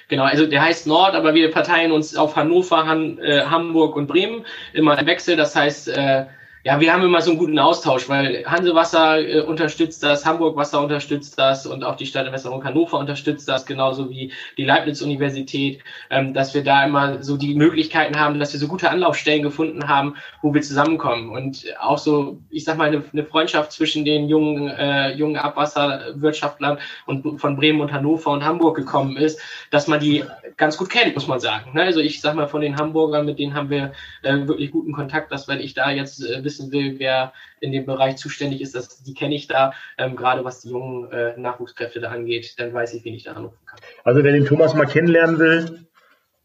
Genau, 0.07 0.23
also 0.23 0.45
der 0.45 0.61
heißt 0.61 0.87
Nord, 0.87 1.15
aber 1.15 1.33
wir 1.33 1.51
verteilen 1.51 1.91
uns 1.91 2.15
auf 2.15 2.35
Hannover, 2.35 2.85
Han, 2.85 3.17
äh, 3.19 3.45
Hamburg 3.45 3.95
und 3.95 4.07
Bremen 4.07 4.45
immer 4.73 4.97
im 4.97 5.05
Wechsel. 5.05 5.35
Das 5.35 5.55
heißt, 5.55 5.89
äh, 5.89 6.25
ja, 6.63 6.79
wir 6.79 6.93
haben 6.93 7.03
immer 7.03 7.21
so 7.21 7.31
einen 7.31 7.39
guten 7.39 7.57
Austausch, 7.57 8.07
weil 8.07 8.43
Hansewasser 8.45 9.19
äh, 9.19 9.41
unterstützt 9.41 10.03
das, 10.03 10.25
Hamburg 10.25 10.55
Wasser 10.55 10.81
unterstützt 10.81 11.39
das 11.39 11.65
und 11.65 11.83
auch 11.83 11.95
die 11.95 12.05
Stadtentwässerung 12.05 12.63
Hannover 12.63 12.99
unterstützt 12.99 13.47
das, 13.49 13.65
genauso 13.65 14.09
wie 14.11 14.31
die 14.57 14.65
Leibniz-Universität, 14.65 15.79
ähm, 16.11 16.33
dass 16.33 16.53
wir 16.53 16.63
da 16.63 16.85
immer 16.85 17.23
so 17.23 17.35
die 17.37 17.55
Möglichkeiten 17.55 18.19
haben, 18.19 18.39
dass 18.39 18.53
wir 18.53 18.59
so 18.59 18.67
gute 18.67 18.91
Anlaufstellen 18.91 19.41
gefunden 19.41 19.87
haben, 19.87 20.15
wo 20.43 20.53
wir 20.53 20.61
zusammenkommen. 20.61 21.31
Und 21.31 21.65
auch 21.79 21.97
so, 21.97 22.39
ich 22.51 22.63
sag 22.63 22.77
mal, 22.77 22.89
eine, 22.89 23.03
eine 23.11 23.25
Freundschaft 23.25 23.71
zwischen 23.71 24.05
den 24.05 24.29
jungen, 24.29 24.67
äh, 24.67 25.13
jungen 25.13 25.37
Abwasserwirtschaftlern 25.37 26.77
und 27.07 27.39
von 27.39 27.55
Bremen 27.55 27.81
und 27.81 27.91
Hannover 27.91 28.29
und 28.29 28.45
Hamburg 28.45 28.75
gekommen 28.75 29.17
ist, 29.17 29.39
dass 29.71 29.87
man 29.87 29.99
die 29.99 30.23
ganz 30.57 30.77
gut 30.77 30.89
kennt, 30.89 31.15
muss 31.15 31.27
man 31.27 31.39
sagen. 31.39 31.73
Ne? 31.73 31.81
Also 31.81 32.01
ich 32.01 32.21
sag 32.21 32.35
mal, 32.35 32.47
von 32.47 32.61
den 32.61 32.77
Hamburgern, 32.77 33.25
mit 33.25 33.39
denen 33.39 33.55
haben 33.55 33.71
wir 33.71 33.93
äh, 34.21 34.47
wirklich 34.47 34.69
guten 34.69 34.91
Kontakt, 34.91 35.31
dass 35.31 35.47
wenn 35.47 35.59
ich 35.59 35.73
da 35.73 35.89
jetzt 35.89 36.23
äh, 36.23 36.41
wissen 36.51 36.71
will, 36.71 36.99
wer 36.99 37.33
in 37.61 37.71
dem 37.71 37.85
Bereich 37.85 38.17
zuständig 38.17 38.61
ist, 38.61 38.75
das, 38.75 39.03
die 39.03 39.13
kenne 39.13 39.35
ich 39.35 39.47
da, 39.47 39.73
ähm, 39.97 40.15
gerade 40.15 40.43
was 40.43 40.61
die 40.61 40.69
jungen 40.69 41.09
äh, 41.11 41.37
Nachwuchskräfte 41.37 42.01
da 42.01 42.09
angeht, 42.09 42.55
dann 42.57 42.73
weiß 42.73 42.93
ich, 42.93 43.05
wen 43.05 43.13
ich 43.13 43.23
da 43.23 43.33
anrufen 43.33 43.65
kann. 43.65 43.79
Also 44.03 44.23
wer 44.23 44.33
den 44.33 44.45
Thomas 44.45 44.73
mal 44.73 44.85
kennenlernen 44.85 45.39
will, 45.39 45.87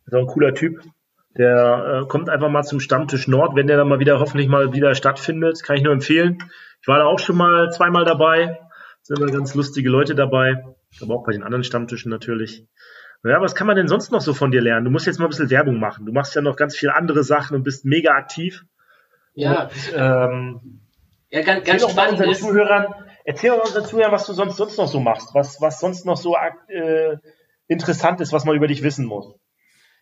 ist 0.07 0.14
auch 0.14 0.20
ein 0.20 0.26
cooler 0.26 0.54
Typ. 0.54 0.82
Der 1.36 2.02
äh, 2.04 2.09
kommt 2.09 2.30
einfach 2.30 2.48
mal 2.48 2.62
zum 2.62 2.80
Stammtisch 2.80 3.28
Nord, 3.28 3.57
wenn 3.57 3.66
der 3.66 3.76
dann 3.76 3.88
mal 3.88 3.98
wieder 3.98 4.20
hoffentlich 4.20 4.48
mal 4.48 4.72
wieder 4.72 4.94
stattfindet. 4.94 5.62
Kann 5.62 5.76
ich 5.76 5.82
nur 5.82 5.92
empfehlen. 5.92 6.38
Ich 6.80 6.88
war 6.88 6.98
da 6.98 7.04
auch 7.04 7.18
schon 7.18 7.36
mal 7.36 7.70
zweimal 7.70 8.04
dabei. 8.04 8.59
Sind 9.02 9.18
immer 9.18 9.30
ganz 9.30 9.54
lustige 9.54 9.90
Leute 9.90 10.14
dabei. 10.14 10.64
Aber 11.02 11.16
auch 11.16 11.24
bei 11.26 11.32
den 11.32 11.42
anderen 11.42 11.64
Stammtischen 11.64 12.11
natürlich. 12.11 12.64
Ja, 13.22 13.40
was 13.40 13.54
kann 13.54 13.66
man 13.66 13.76
denn 13.76 13.88
sonst 13.88 14.12
noch 14.12 14.20
so 14.20 14.34
von 14.34 14.50
dir 14.50 14.62
lernen? 14.62 14.84
Du 14.84 14.90
musst 14.90 15.07
jetzt 15.07 15.18
mal 15.18 15.26
ein 15.26 15.30
bisschen 15.30 15.50
Werbung 15.50 15.80
machen. 15.80 16.07
Du 16.07 16.12
machst 16.12 16.34
ja 16.34 16.42
noch 16.42 16.57
ganz 16.57 16.76
viele 16.76 16.94
andere 16.94 17.24
Sachen 17.24 17.57
und 17.57 17.64
bist 17.64 17.84
mega 17.84 18.12
aktiv. 18.12 18.64
Ja, 19.37 19.70
ähm, 19.95 20.80
ja 21.30 21.43
ganz, 21.43 21.64
ganz 21.64 21.89
spannend 21.89 22.20
ist. 22.20 22.41
Zuhörern, 22.41 22.95
Erzähl 23.28 23.51
uns 23.51 23.72
dazu 23.72 23.99
ja, 23.99 24.12
was 24.12 24.24
du 24.26 24.34
sonst, 24.34 24.57
sonst 24.57 24.78
noch 24.78 24.87
so 24.87 25.01
machst, 25.01 25.34
was, 25.34 25.61
was 25.61 25.80
sonst 25.80 26.07
noch 26.07 26.16
so 26.16 26.37
äh, 26.68 27.16
interessant 27.66 28.20
ist, 28.20 28.32
was 28.32 28.45
man 28.45 28.55
über 28.55 28.68
dich 28.68 28.84
wissen 28.84 29.05
muss. 29.05 29.34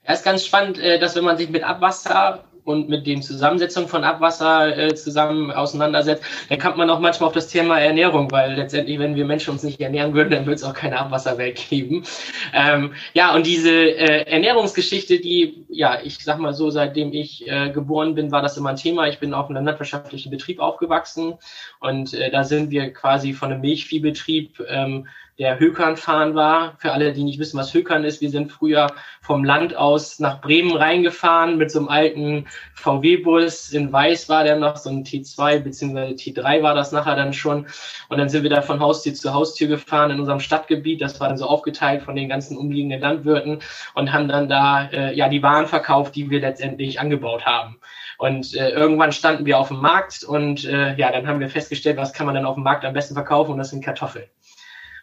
Ja, 0.07 0.13
ist 0.13 0.27
ganz 0.27 0.45
spannend, 0.45 0.79
äh, 0.79 0.99
dass 0.99 1.17
wenn 1.17 1.25
man 1.25 1.39
sich 1.39 1.49
mit 1.49 1.65
Abwasser 1.65 2.45
und 2.65 2.89
mit 2.89 3.07
den 3.07 3.23
Zusammensetzungen 3.23 3.89
von 3.89 4.05
Abwasser 4.05 4.77
äh, 4.77 4.95
zusammen 4.95 5.51
auseinandersetzt, 5.51 6.25
dann 6.49 6.59
kommt 6.59 6.77
man 6.77 6.89
auch 6.91 6.99
manchmal 6.99 7.29
auf 7.29 7.35
das 7.35 7.49
Thema 7.49 7.79
Ernährung, 7.79 8.31
weil 8.31 8.55
letztendlich, 8.55 8.99
wenn 8.99 9.17
wir 9.17 9.25
Menschen 9.25 9.51
uns 9.51 9.63
nicht 9.63 9.81
ernähren 9.81 10.15
würden, 10.15 10.31
dann 10.31 10.47
würde 10.47 10.55
es 10.55 10.65
auch 10.65 10.75
keine 10.75 10.99
Abwasserwelt 10.99 11.69
geben. 11.69 12.05
Ähm, 12.53 12.95
ja, 13.13 13.35
und 13.35 13.47
diese 13.47 13.71
äh, 13.71 14.31
Ernährungsgeschichte, 14.31 15.21
die, 15.21 15.65
ja, 15.69 15.99
ich 16.03 16.19
sag 16.19 16.39
mal 16.39 16.55
so, 16.55 16.71
seitdem 16.71 17.13
ich 17.13 17.49
äh, 17.49 17.71
geboren 17.71 18.15
bin, 18.15 18.33
war 18.33 18.43
das 18.43 18.57
immer 18.57 18.71
ein 18.71 18.77
Thema. 18.77 19.09
Ich 19.09 19.19
bin 19.19 19.35
auf 19.35 19.51
einem 19.51 19.65
landwirtschaftlichen 19.65 20.31
Betrieb 20.31 20.59
aufgewachsen 20.59 21.35
und 21.81 22.15
äh, 22.15 22.31
da 22.31 22.45
sind 22.45 22.71
wir 22.71 22.93
quasi 22.93 23.35
von 23.35 23.53
einem 23.53 23.61
Milchviehbetrieb 23.61 24.61
ähm, 24.69 25.07
der 25.39 25.59
Hökern 25.59 25.97
fahren 25.97 26.35
war. 26.35 26.77
Für 26.79 26.93
alle, 26.93 27.13
die 27.13 27.25
nicht 27.25 27.39
wissen, 27.39 27.59
was 27.59 27.75
Hökern 27.75 28.05
ist, 28.05 28.21
wir 28.21 28.31
sind 28.31 28.53
früher 28.53 28.87
vom 29.21 29.43
Land 29.43 29.77
aus 29.77 30.21
nach 30.21 30.41
Bremen 30.41 30.77
reingefahren 30.77 31.57
mit 31.57 31.71
so 31.71 31.81
einem 31.81 31.89
alten 31.89 32.47
VW-Bus. 32.75 33.73
In 33.73 33.93
Weiß 33.93 34.29
war 34.29 34.45
der 34.45 34.57
noch, 34.57 34.77
so 34.77 34.91
ein 34.91 35.05
T2 35.05 35.61
bzw. 35.61 36.15
T3 36.15 36.63
war 36.63 36.75
das 36.75 36.93
nachher 36.93 37.17
dann 37.17 37.33
schon. 37.33 37.67
Und 38.09 38.19
dann 38.19 38.29
sind 38.29 38.45
wir 38.45 38.51
da 38.51 38.63
von 38.63 38.81
Haustür 38.81 39.15
zu 39.15 39.35
Haustür 39.35 39.69
gefahren 39.69 40.13
in 40.13 40.21
unserem 40.21 40.41
Stadtgebiet. 40.41 41.01
Das 41.01 41.19
war 41.19 41.29
dann 41.29 41.39
so 41.39 41.47
aufgeteilt 41.47 42.03
von 42.03 42.15
den 42.15 42.29
ganzen 42.29 42.57
umliegenden 42.57 43.01
Landwirten 43.01 43.59
und 43.95 44.13
haben 44.13 44.29
dann 44.29 44.49
da 44.49 44.89
äh, 44.93 45.15
ja 45.15 45.29
die 45.29 45.43
Waren 45.43 45.67
verkauft, 45.67 46.15
die 46.15 46.31
wir 46.31 46.41
letztendlich 46.41 47.01
angebaut 47.01 47.45
haben. 47.45 47.79
Und 48.19 48.55
äh, 48.55 48.71
irgendwann 48.71 49.11
standen 49.11 49.45
wir 49.45 49.59
auf 49.59 49.69
dem 49.69 49.81
Markt 49.81 50.23
und 50.23 50.65
äh, 50.65 50.95
ja, 50.95 51.11
dann 51.11 51.27
haben 51.27 51.41
wir 51.41 51.51
festgestellt, 51.51 51.97
was 51.97 52.13
kann 52.13 52.27
man 52.27 52.35
dann 52.37 52.47
auf 52.47 52.55
dem 52.55 52.63
Markt 52.63 52.85
am 52.85 52.93
besten 52.93 53.15
verkaufen 53.15 53.53
und 53.53 53.59
das 53.59 53.71
sind 53.71 53.85
Kartoffeln. 53.85 54.27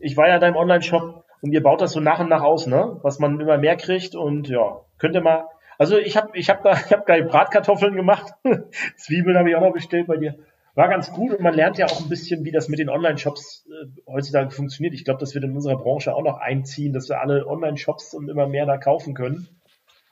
Ich 0.00 0.16
war 0.16 0.28
ja 0.28 0.36
in 0.36 0.40
deinem 0.40 0.56
Online-Shop 0.56 1.24
und 1.40 1.52
ihr 1.52 1.62
baut 1.62 1.80
das 1.80 1.92
so 1.92 2.00
nach 2.00 2.20
und 2.20 2.28
nach 2.28 2.42
aus, 2.42 2.66
ne? 2.66 2.98
Was 3.02 3.18
man 3.18 3.40
immer 3.40 3.58
mehr 3.58 3.76
kriegt 3.76 4.14
und 4.14 4.48
ja, 4.48 4.80
könnt 4.98 5.14
ihr 5.14 5.20
mal. 5.20 5.46
Also 5.78 5.96
ich 5.96 6.16
habe 6.16 6.30
ich 6.34 6.50
hab 6.50 6.62
da 6.62 6.72
ich 6.86 6.92
hab 6.92 7.06
geil 7.06 7.24
Bratkartoffeln 7.24 7.94
gemacht. 7.94 8.32
Zwiebeln 8.96 9.38
habe 9.38 9.50
ich 9.50 9.56
auch 9.56 9.60
noch 9.60 9.72
bestellt 9.72 10.06
bei 10.06 10.16
dir 10.16 10.38
war 10.78 10.88
ganz 10.88 11.10
gut 11.10 11.32
und 11.32 11.40
man 11.40 11.54
lernt 11.54 11.76
ja 11.76 11.86
auch 11.86 12.00
ein 12.00 12.08
bisschen, 12.08 12.44
wie 12.44 12.52
das 12.52 12.68
mit 12.68 12.78
den 12.78 12.88
Online-Shops 12.88 13.66
äh, 13.66 13.86
heutzutage 14.06 14.52
funktioniert. 14.52 14.94
Ich 14.94 15.04
glaube, 15.04 15.18
das 15.18 15.34
wird 15.34 15.42
in 15.42 15.56
unserer 15.56 15.76
Branche 15.76 16.14
auch 16.14 16.22
noch 16.22 16.38
einziehen, 16.38 16.92
dass 16.92 17.08
wir 17.08 17.20
alle 17.20 17.48
Online-Shops 17.48 18.14
und 18.14 18.28
immer 18.28 18.46
mehr 18.46 18.64
da 18.64 18.78
kaufen 18.78 19.12
können. 19.12 19.48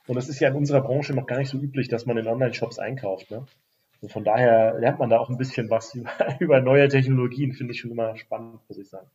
Und 0.09 0.17
das 0.17 0.29
ist 0.29 0.41
ja 0.41 0.49
in 0.49 0.57
unserer 0.57 0.81
Branche 0.81 1.15
noch 1.15 1.27
gar 1.27 1.39
nicht 1.39 1.51
so 1.51 1.57
üblich, 1.57 1.89
dass 1.89 2.05
man 2.05 2.19
in 2.19 2.27
Online-Shops 2.27 2.81
einkauft. 2.81 3.31
Ne? 3.31 3.47
Und 4.01 4.11
von 4.11 4.25
daher 4.25 4.75
lernt 4.81 4.99
man 4.99 5.09
da 5.09 5.21
auch 5.21 5.31
ein 5.31 5.39
bisschen 5.39 5.71
was 5.71 5.95
über, 5.95 6.11
über 6.41 6.61
neue 6.61 6.89
Technologien, 6.89 7.53
finde 7.53 7.73
ich 7.73 7.79
schon 7.79 7.93
immer 7.93 8.17
spannend, 8.17 8.59
muss 8.69 8.79
ich 8.79 8.89
sagen. 8.89 9.09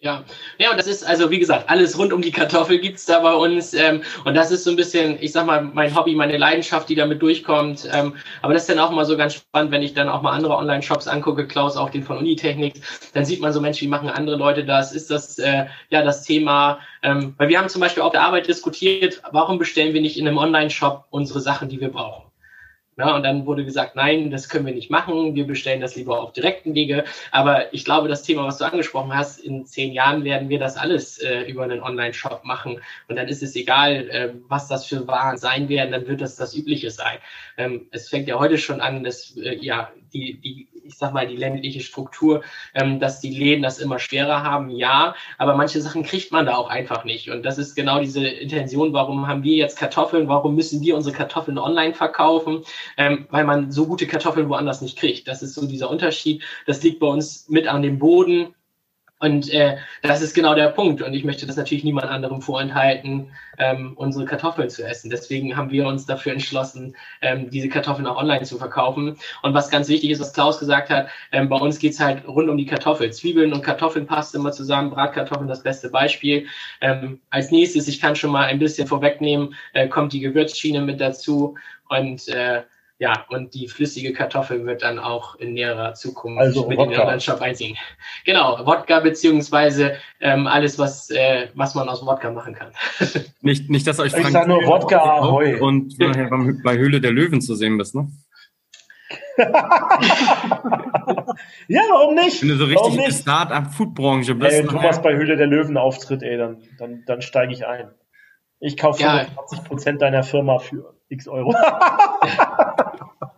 Ja, 0.00 0.22
ja, 0.58 0.70
und 0.70 0.76
das 0.76 0.86
ist 0.86 1.02
also, 1.02 1.30
wie 1.30 1.38
gesagt, 1.38 1.70
alles 1.70 1.96
rund 1.98 2.12
um 2.12 2.20
die 2.20 2.30
Kartoffel 2.30 2.78
gibt's 2.78 3.06
da 3.06 3.20
bei 3.20 3.32
uns. 3.32 3.72
Ähm, 3.72 4.02
und 4.26 4.34
das 4.34 4.50
ist 4.50 4.64
so 4.64 4.70
ein 4.70 4.76
bisschen, 4.76 5.16
ich 5.22 5.32
sag 5.32 5.46
mal, 5.46 5.62
mein 5.62 5.94
Hobby, 5.96 6.14
meine 6.14 6.36
Leidenschaft, 6.36 6.90
die 6.90 6.94
damit 6.94 7.22
durchkommt. 7.22 7.88
Ähm, 7.90 8.14
aber 8.42 8.52
das 8.52 8.64
ist 8.64 8.68
dann 8.68 8.78
auch 8.80 8.90
mal 8.90 9.06
so 9.06 9.16
ganz 9.16 9.32
spannend, 9.34 9.70
wenn 9.72 9.82
ich 9.82 9.94
dann 9.94 10.10
auch 10.10 10.20
mal 10.20 10.32
andere 10.32 10.56
Online-Shops 10.56 11.08
angucke, 11.08 11.46
Klaus, 11.46 11.78
auch 11.78 11.88
den 11.88 12.02
von 12.02 12.18
Unitechnik, 12.18 12.82
dann 13.14 13.24
sieht 13.24 13.40
man 13.40 13.52
so, 13.54 13.62
Mensch, 13.62 13.80
wie 13.80 13.88
machen 13.88 14.10
andere 14.10 14.36
Leute 14.36 14.64
das? 14.66 14.92
Ist 14.92 15.10
das 15.10 15.38
äh, 15.38 15.66
ja 15.88 16.02
das 16.02 16.22
Thema? 16.22 16.80
Ähm, 17.02 17.34
weil 17.38 17.48
wir 17.48 17.58
haben 17.58 17.70
zum 17.70 17.80
Beispiel 17.80 18.02
auf 18.02 18.12
der 18.12 18.22
Arbeit 18.24 18.46
diskutiert, 18.46 19.22
warum 19.32 19.58
bestellen 19.58 19.94
wir 19.94 20.02
nicht 20.02 20.18
in 20.18 20.28
einem 20.28 20.36
Online-Shop 20.36 21.06
unsere 21.10 21.40
Sachen, 21.40 21.70
die 21.70 21.80
wir 21.80 21.88
brauchen? 21.88 22.23
Ja, 22.96 23.16
und 23.16 23.24
dann 23.24 23.44
wurde 23.44 23.64
gesagt, 23.64 23.96
nein, 23.96 24.30
das 24.30 24.48
können 24.48 24.66
wir 24.66 24.74
nicht 24.74 24.90
machen, 24.90 25.34
wir 25.34 25.46
bestellen 25.46 25.80
das 25.80 25.96
lieber 25.96 26.20
auf 26.20 26.32
direkten 26.32 26.74
Wege. 26.74 27.04
Aber 27.32 27.74
ich 27.74 27.84
glaube, 27.84 28.06
das 28.06 28.22
Thema, 28.22 28.44
was 28.44 28.58
du 28.58 28.64
angesprochen 28.64 29.14
hast, 29.14 29.40
in 29.40 29.66
zehn 29.66 29.92
Jahren 29.92 30.22
werden 30.22 30.48
wir 30.48 30.60
das 30.60 30.76
alles 30.76 31.18
äh, 31.18 31.42
über 31.42 31.64
einen 31.64 31.82
Online-Shop 31.82 32.44
machen. 32.44 32.80
Und 33.08 33.16
dann 33.16 33.26
ist 33.26 33.42
es 33.42 33.56
egal, 33.56 34.08
äh, 34.10 34.34
was 34.48 34.68
das 34.68 34.86
für 34.86 35.08
Waren 35.08 35.38
sein 35.38 35.68
werden, 35.68 35.90
dann 35.90 36.06
wird 36.06 36.20
das 36.20 36.36
das 36.36 36.54
Übliche 36.54 36.90
sein. 36.90 37.18
Ähm, 37.56 37.88
es 37.90 38.08
fängt 38.08 38.28
ja 38.28 38.38
heute 38.38 38.58
schon 38.58 38.80
an, 38.80 39.02
dass 39.02 39.36
äh, 39.36 39.56
ja 39.56 39.90
die, 40.14 40.40
die, 40.40 40.68
ich 40.84 40.96
sag 40.96 41.12
mal, 41.12 41.26
die 41.26 41.36
ländliche 41.36 41.80
Struktur, 41.80 42.42
ähm, 42.74 43.00
dass 43.00 43.20
die 43.20 43.30
Läden 43.30 43.62
das 43.62 43.78
immer 43.78 43.98
schwerer 43.98 44.42
haben, 44.42 44.70
ja, 44.70 45.14
aber 45.38 45.56
manche 45.56 45.80
Sachen 45.80 46.04
kriegt 46.04 46.32
man 46.32 46.46
da 46.46 46.56
auch 46.56 46.68
einfach 46.68 47.04
nicht. 47.04 47.30
Und 47.30 47.42
das 47.42 47.58
ist 47.58 47.74
genau 47.74 48.00
diese 48.00 48.26
Intention, 48.26 48.92
warum 48.92 49.26
haben 49.26 49.42
wir 49.42 49.56
jetzt 49.56 49.78
Kartoffeln, 49.78 50.28
warum 50.28 50.54
müssen 50.54 50.80
wir 50.80 50.96
unsere 50.96 51.14
Kartoffeln 51.14 51.58
online 51.58 51.94
verkaufen, 51.94 52.62
ähm, 52.96 53.26
weil 53.30 53.44
man 53.44 53.72
so 53.72 53.86
gute 53.86 54.06
Kartoffeln 54.06 54.48
woanders 54.48 54.80
nicht 54.80 54.98
kriegt. 54.98 55.28
Das 55.28 55.42
ist 55.42 55.54
so 55.54 55.66
dieser 55.66 55.90
Unterschied. 55.90 56.42
Das 56.66 56.82
liegt 56.82 57.00
bei 57.00 57.06
uns 57.06 57.48
mit 57.48 57.66
an 57.66 57.82
dem 57.82 57.98
Boden 57.98 58.54
und 59.20 59.48
äh, 59.52 59.78
das 60.02 60.20
ist 60.20 60.34
genau 60.34 60.54
der 60.54 60.68
Punkt. 60.68 61.00
Und 61.00 61.14
ich 61.14 61.24
möchte 61.24 61.46
das 61.46 61.56
natürlich 61.56 61.84
niemand 61.84 62.08
anderem 62.08 62.42
vorenthalten, 62.42 63.30
ähm, 63.58 63.92
unsere 63.96 64.24
Kartoffeln 64.24 64.68
zu 64.68 64.84
essen. 64.84 65.08
Deswegen 65.08 65.56
haben 65.56 65.70
wir 65.70 65.86
uns 65.86 66.04
dafür 66.04 66.32
entschlossen, 66.32 66.96
ähm, 67.22 67.48
diese 67.48 67.68
Kartoffeln 67.68 68.06
auch 68.06 68.18
online 68.18 68.42
zu 68.42 68.58
verkaufen. 68.58 69.16
Und 69.42 69.54
was 69.54 69.70
ganz 69.70 69.88
wichtig 69.88 70.10
ist, 70.10 70.20
was 70.20 70.32
Klaus 70.32 70.58
gesagt 70.58 70.90
hat, 70.90 71.08
ähm, 71.32 71.48
bei 71.48 71.56
uns 71.56 71.78
geht's 71.78 72.00
halt 72.00 72.26
rund 72.26 72.48
um 72.50 72.58
die 72.58 72.66
Kartoffel. 72.66 73.12
Zwiebeln 73.12 73.52
und 73.52 73.62
Kartoffeln 73.62 74.06
passen 74.06 74.38
immer 74.38 74.52
zusammen. 74.52 74.90
Bratkartoffeln 74.90 75.48
das 75.48 75.62
beste 75.62 75.88
Beispiel. 75.88 76.46
Ähm, 76.80 77.20
als 77.30 77.50
nächstes, 77.50 77.88
ich 77.88 78.00
kann 78.00 78.16
schon 78.16 78.32
mal 78.32 78.46
ein 78.46 78.58
bisschen 78.58 78.88
vorwegnehmen, 78.88 79.54
äh, 79.72 79.88
kommt 79.88 80.12
die 80.12 80.20
Gewürzschiene 80.20 80.82
mit 80.82 81.00
dazu. 81.00 81.54
Und 81.88 82.28
äh, 82.28 82.62
ja, 83.04 83.26
und 83.28 83.52
die 83.52 83.68
flüssige 83.68 84.14
Kartoffel 84.14 84.64
wird 84.64 84.82
dann 84.82 84.98
auch 84.98 85.34
in 85.34 85.52
näherer 85.52 85.92
Zukunft 85.92 86.40
also 86.40 86.66
mit 86.66 86.78
Wodka. 86.78 86.84
in 86.84 86.90
den 86.92 87.00
Online-Shop 87.00 87.42
einziehen. 87.42 87.76
Genau, 88.24 88.64
Wodka 88.64 89.00
beziehungsweise 89.00 89.96
ähm, 90.20 90.46
alles, 90.46 90.78
was, 90.78 91.10
äh, 91.10 91.48
was 91.52 91.74
man 91.74 91.90
aus 91.90 92.00
Wodka 92.06 92.30
machen 92.30 92.54
kann. 92.54 92.72
nicht, 93.42 93.68
nicht, 93.68 93.86
dass 93.86 94.00
euch 94.00 94.12
Frank 94.12 94.24
Ich 94.24 94.32
sag 94.32 94.48
nur 94.48 94.64
Wodka 94.64 94.96
Ahoi. 94.96 95.60
Und 95.60 95.98
nachher 95.98 96.30
bei 96.64 96.78
Höhle 96.78 97.02
der 97.02 97.12
Löwen 97.12 97.42
zu 97.42 97.54
sehen 97.54 97.76
bist, 97.76 97.94
ne? 97.94 98.08
ja, 101.68 101.82
warum 101.90 102.14
nicht? 102.14 102.40
Wenn 102.40 102.48
du 102.48 102.56
so 102.56 102.64
richtig 102.64 102.94
in 102.94 103.02
der 103.02 103.12
Start-up-Food-Branche 103.12 104.34
bist. 104.34 104.60
Ey, 104.60 104.64
Thomas 104.64 105.02
bei 105.02 105.14
Höhle 105.14 105.36
der 105.36 105.46
Löwen 105.46 105.76
auftritt, 105.76 106.22
ey, 106.22 106.38
dann, 106.38 106.62
dann, 106.78 107.02
dann 107.04 107.20
steige 107.20 107.52
ich 107.52 107.66
ein. 107.66 107.90
Ich 108.60 108.78
kaufe 108.78 109.02
ja. 109.02 109.26
25% 109.50 109.98
deiner 109.98 110.22
Firma 110.22 110.58
für 110.58 110.94
x 111.10 111.28
Euro. 111.28 111.54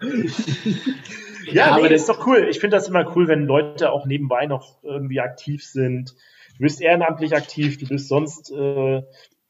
ja, 1.53 1.73
aber 1.73 1.83
nee, 1.83 1.89
das 1.89 2.03
ist 2.03 2.09
doch 2.09 2.27
cool. 2.27 2.47
Ich 2.49 2.61
finde 2.61 2.77
das 2.77 2.89
immer 2.89 3.17
cool, 3.17 3.29
wenn 3.29 3.47
Leute 3.47 3.91
auch 3.91 4.07
nebenbei 4.07 4.47
noch 4.47 4.83
irgendwie 4.83 5.21
aktiv 5.21 5.65
sind. 5.65 6.15
Du 6.57 6.63
bist 6.63 6.81
ehrenamtlich 6.81 7.35
aktiv, 7.35 7.79
du 7.79 7.87
bist 7.87 8.09
sonst 8.09 8.51
äh, 8.51 9.03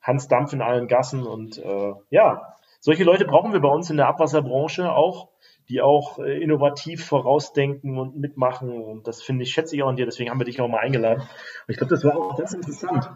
Hans 0.03 0.29
Dampf 0.29 0.53
in 0.53 0.63
allen 0.63 0.89
Gassen 0.89 1.27
und 1.27 1.59
äh, 1.59 1.93
ja, 2.11 2.55
solche 2.81 3.05
Leute 3.05 3.25
brauchen 3.25 3.53
wir 3.53 3.61
bei 3.61 3.69
uns 3.69 3.91
in 3.91 3.97
der 3.97 4.09
Abwasserbranche 4.09 4.93
auch, 4.93 5.29
die 5.69 5.83
auch 5.83 6.19
äh, 6.19 6.41
innovativ 6.41 7.05
vorausdenken 7.05 7.99
und 7.99 8.17
mitmachen 8.17 8.71
und 8.71 9.07
das 9.07 9.23
finde 9.23 9.43
ich, 9.43 9.53
schätze 9.53 9.75
ich 9.75 9.83
auch 9.83 9.89
an 9.89 9.97
dir, 9.97 10.05
deswegen 10.05 10.31
haben 10.31 10.39
wir 10.39 10.45
dich 10.45 10.61
auch 10.61 10.69
mal 10.69 10.79
eingeladen. 10.79 11.23
Und 11.23 11.29
ich 11.69 11.77
glaube, 11.77 11.91
das 11.91 12.05
war 12.05 12.17
auch 12.17 12.37
ganz 12.37 12.53
interessant, 12.53 13.11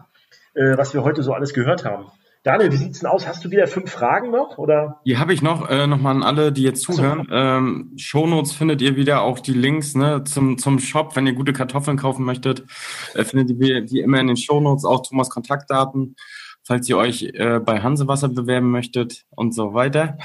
äh, 0.53 0.77
was 0.77 0.93
wir 0.93 1.03
heute 1.03 1.23
so 1.23 1.33
alles 1.33 1.53
gehört 1.53 1.85
haben. 1.85 2.11
Daniel, 2.43 2.71
wie 2.71 2.77
sieht's 2.77 2.99
denn 2.99 3.09
aus? 3.09 3.27
Hast 3.27 3.45
du 3.45 3.51
wieder 3.51 3.67
fünf 3.67 3.91
Fragen 3.91 4.31
noch? 4.31 4.57
Oder? 4.57 4.99
Die 5.05 5.19
habe 5.19 5.31
ich 5.31 5.43
noch. 5.43 5.69
Äh, 5.69 5.85
Nochmal 5.85 6.15
an 6.15 6.23
alle, 6.23 6.51
die 6.51 6.63
jetzt 6.63 6.81
zuhören. 6.81 7.27
So. 7.29 7.35
Ähm, 7.35 7.93
Shownotes 7.97 8.53
findet 8.53 8.81
ihr 8.81 8.95
wieder 8.95 9.21
auch 9.21 9.39
die 9.39 9.53
Links 9.53 9.93
ne, 9.93 10.23
zum, 10.23 10.57
zum 10.57 10.79
Shop, 10.79 11.15
wenn 11.15 11.27
ihr 11.27 11.33
gute 11.33 11.53
Kartoffeln 11.53 11.97
kaufen 11.97 12.25
möchtet. 12.25 12.63
Äh, 13.13 13.25
findet 13.25 13.51
ihr 13.61 13.81
die 13.81 13.99
immer 13.99 14.19
in 14.19 14.25
den 14.25 14.37
Shownotes, 14.37 14.85
auch 14.85 15.03
Thomas 15.07 15.29
Kontaktdaten, 15.29 16.15
falls 16.63 16.89
ihr 16.89 16.97
euch 16.97 17.29
äh, 17.35 17.59
bei 17.59 17.79
Hansewasser 17.79 18.29
bewerben 18.29 18.71
möchtet 18.71 19.25
und 19.29 19.53
so 19.53 19.75
weiter. 19.75 20.17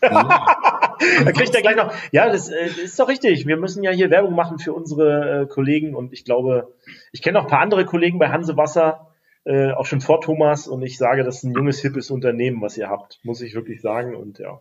da 0.00 1.32
kriegt 1.32 1.56
er 1.56 1.62
gleich 1.62 1.76
noch. 1.76 1.92
Ja, 2.12 2.30
das, 2.30 2.50
äh, 2.50 2.66
ist 2.84 3.00
doch 3.00 3.08
richtig. 3.08 3.46
Wir 3.48 3.56
müssen 3.56 3.82
ja 3.82 3.90
hier 3.90 4.10
Werbung 4.10 4.36
machen 4.36 4.60
für 4.60 4.74
unsere 4.74 5.42
äh, 5.42 5.46
Kollegen 5.46 5.96
und 5.96 6.12
ich 6.12 6.24
glaube, 6.24 6.72
ich 7.10 7.20
kenne 7.20 7.38
noch 7.38 7.46
ein 7.46 7.50
paar 7.50 7.62
andere 7.62 7.84
Kollegen 7.84 8.20
bei 8.20 8.28
Hansewasser 8.28 9.08
äh, 9.48 9.72
auch 9.72 9.86
schon 9.86 10.02
vor 10.02 10.20
Thomas 10.20 10.68
und 10.68 10.82
ich 10.82 10.98
sage, 10.98 11.24
das 11.24 11.38
ist 11.38 11.44
ein 11.44 11.54
junges, 11.54 11.80
hippes 11.80 12.10
Unternehmen, 12.10 12.60
was 12.60 12.76
ihr 12.76 12.90
habt, 12.90 13.18
muss 13.22 13.40
ich 13.40 13.54
wirklich 13.54 13.80
sagen. 13.80 14.14
Und 14.14 14.38
ja, 14.38 14.60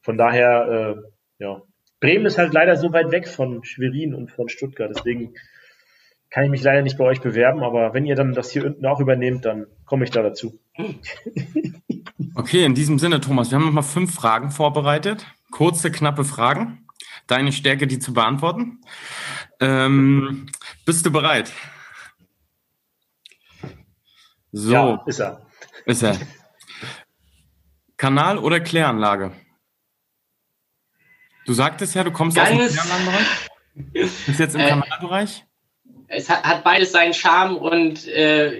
von 0.00 0.16
daher, 0.16 0.96
äh, 0.96 1.42
ja, 1.42 1.62
Bremen 2.00 2.26
ist 2.26 2.38
halt 2.38 2.52
leider 2.52 2.76
so 2.76 2.92
weit 2.92 3.10
weg 3.10 3.26
von 3.26 3.64
Schwerin 3.64 4.14
und 4.14 4.30
von 4.30 4.48
Stuttgart, 4.48 4.92
deswegen 4.94 5.34
kann 6.30 6.44
ich 6.44 6.50
mich 6.50 6.62
leider 6.62 6.82
nicht 6.82 6.96
bei 6.96 7.04
euch 7.04 7.20
bewerben, 7.20 7.62
aber 7.62 7.92
wenn 7.92 8.06
ihr 8.06 8.14
dann 8.14 8.32
das 8.32 8.50
hier 8.50 8.64
unten 8.64 8.86
auch 8.86 9.00
übernehmt, 9.00 9.44
dann 9.44 9.66
komme 9.84 10.04
ich 10.04 10.10
da 10.10 10.22
dazu. 10.22 10.58
Okay, 12.34 12.64
in 12.64 12.74
diesem 12.74 12.98
Sinne, 12.98 13.20
Thomas, 13.20 13.50
wir 13.50 13.58
haben 13.58 13.66
noch 13.66 13.72
mal 13.72 13.82
fünf 13.82 14.14
Fragen 14.14 14.50
vorbereitet. 14.50 15.26
Kurze, 15.50 15.90
knappe 15.90 16.24
Fragen. 16.24 16.86
Deine 17.26 17.52
Stärke, 17.52 17.86
die 17.86 17.98
zu 17.98 18.14
beantworten. 18.14 18.80
Ähm, 19.60 20.46
bist 20.86 21.04
du 21.04 21.12
bereit? 21.12 21.52
So. 24.52 24.72
Ja, 24.72 25.02
ist 25.06 25.18
er. 25.18 25.46
Ist 25.86 26.02
er. 26.02 26.18
Kanal 27.96 28.38
oder 28.38 28.60
Kläranlage? 28.60 29.32
Du 31.46 31.54
sagtest 31.54 31.94
ja, 31.94 32.04
du 32.04 32.12
kommst 32.12 32.36
Ganz, 32.36 32.50
aus 32.50 32.56
dem 32.56 32.68
Kläranlagenbereich. 32.68 33.26
Bist 34.26 34.38
jetzt 34.38 34.54
im 34.54 34.60
äh, 34.60 34.68
Kanalbereich? 34.68 35.44
Es 36.08 36.28
hat, 36.28 36.44
hat, 36.44 36.62
beides 36.64 36.92
seinen 36.92 37.14
Charme 37.14 37.56
und 37.56 38.06
äh, 38.08 38.52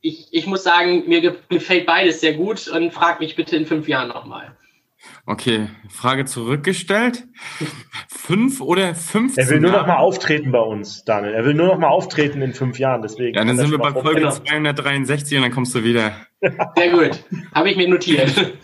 ich, 0.00 0.28
ich 0.30 0.46
muss 0.46 0.62
sagen, 0.62 1.08
mir 1.08 1.36
gefällt 1.48 1.86
beides 1.86 2.20
sehr 2.20 2.34
gut 2.34 2.68
und 2.68 2.92
frag 2.92 3.18
mich 3.20 3.34
bitte 3.34 3.56
in 3.56 3.66
fünf 3.66 3.88
Jahren 3.88 4.08
nochmal. 4.08 4.55
Okay, 5.26 5.68
Frage 5.88 6.24
zurückgestellt. 6.24 7.26
Fünf 8.08 8.60
oder 8.60 8.94
15 8.94 9.42
Er 9.42 9.50
will 9.50 9.60
nur 9.60 9.72
noch 9.72 9.86
mal 9.86 9.96
auftreten 9.96 10.52
bei 10.52 10.60
uns, 10.60 11.04
Daniel. 11.04 11.34
Er 11.34 11.44
will 11.44 11.54
nur 11.54 11.66
noch 11.66 11.78
mal 11.78 11.88
auftreten 11.88 12.42
in 12.42 12.54
fünf 12.54 12.78
Jahren. 12.78 13.02
Deswegen 13.02 13.36
ja, 13.36 13.44
dann 13.44 13.56
sind 13.56 13.70
wir 13.70 13.78
bei 13.78 13.92
Folge 13.92 14.20
genau. 14.20 14.30
263 14.30 15.38
und 15.38 15.42
dann 15.42 15.52
kommst 15.52 15.74
du 15.74 15.82
wieder. 15.82 16.12
Sehr 16.76 16.90
gut. 16.90 17.24
Habe 17.54 17.70
ich 17.70 17.76
mir 17.76 17.88
notiert. 17.88 18.54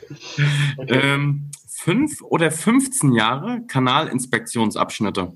Okay. 0.76 1.01
Ähm, 1.03 1.51
fünf 1.68 2.22
oder 2.22 2.51
15 2.51 3.12
Jahre 3.12 3.62
Kanalinspektionsabschnitte. 3.66 5.32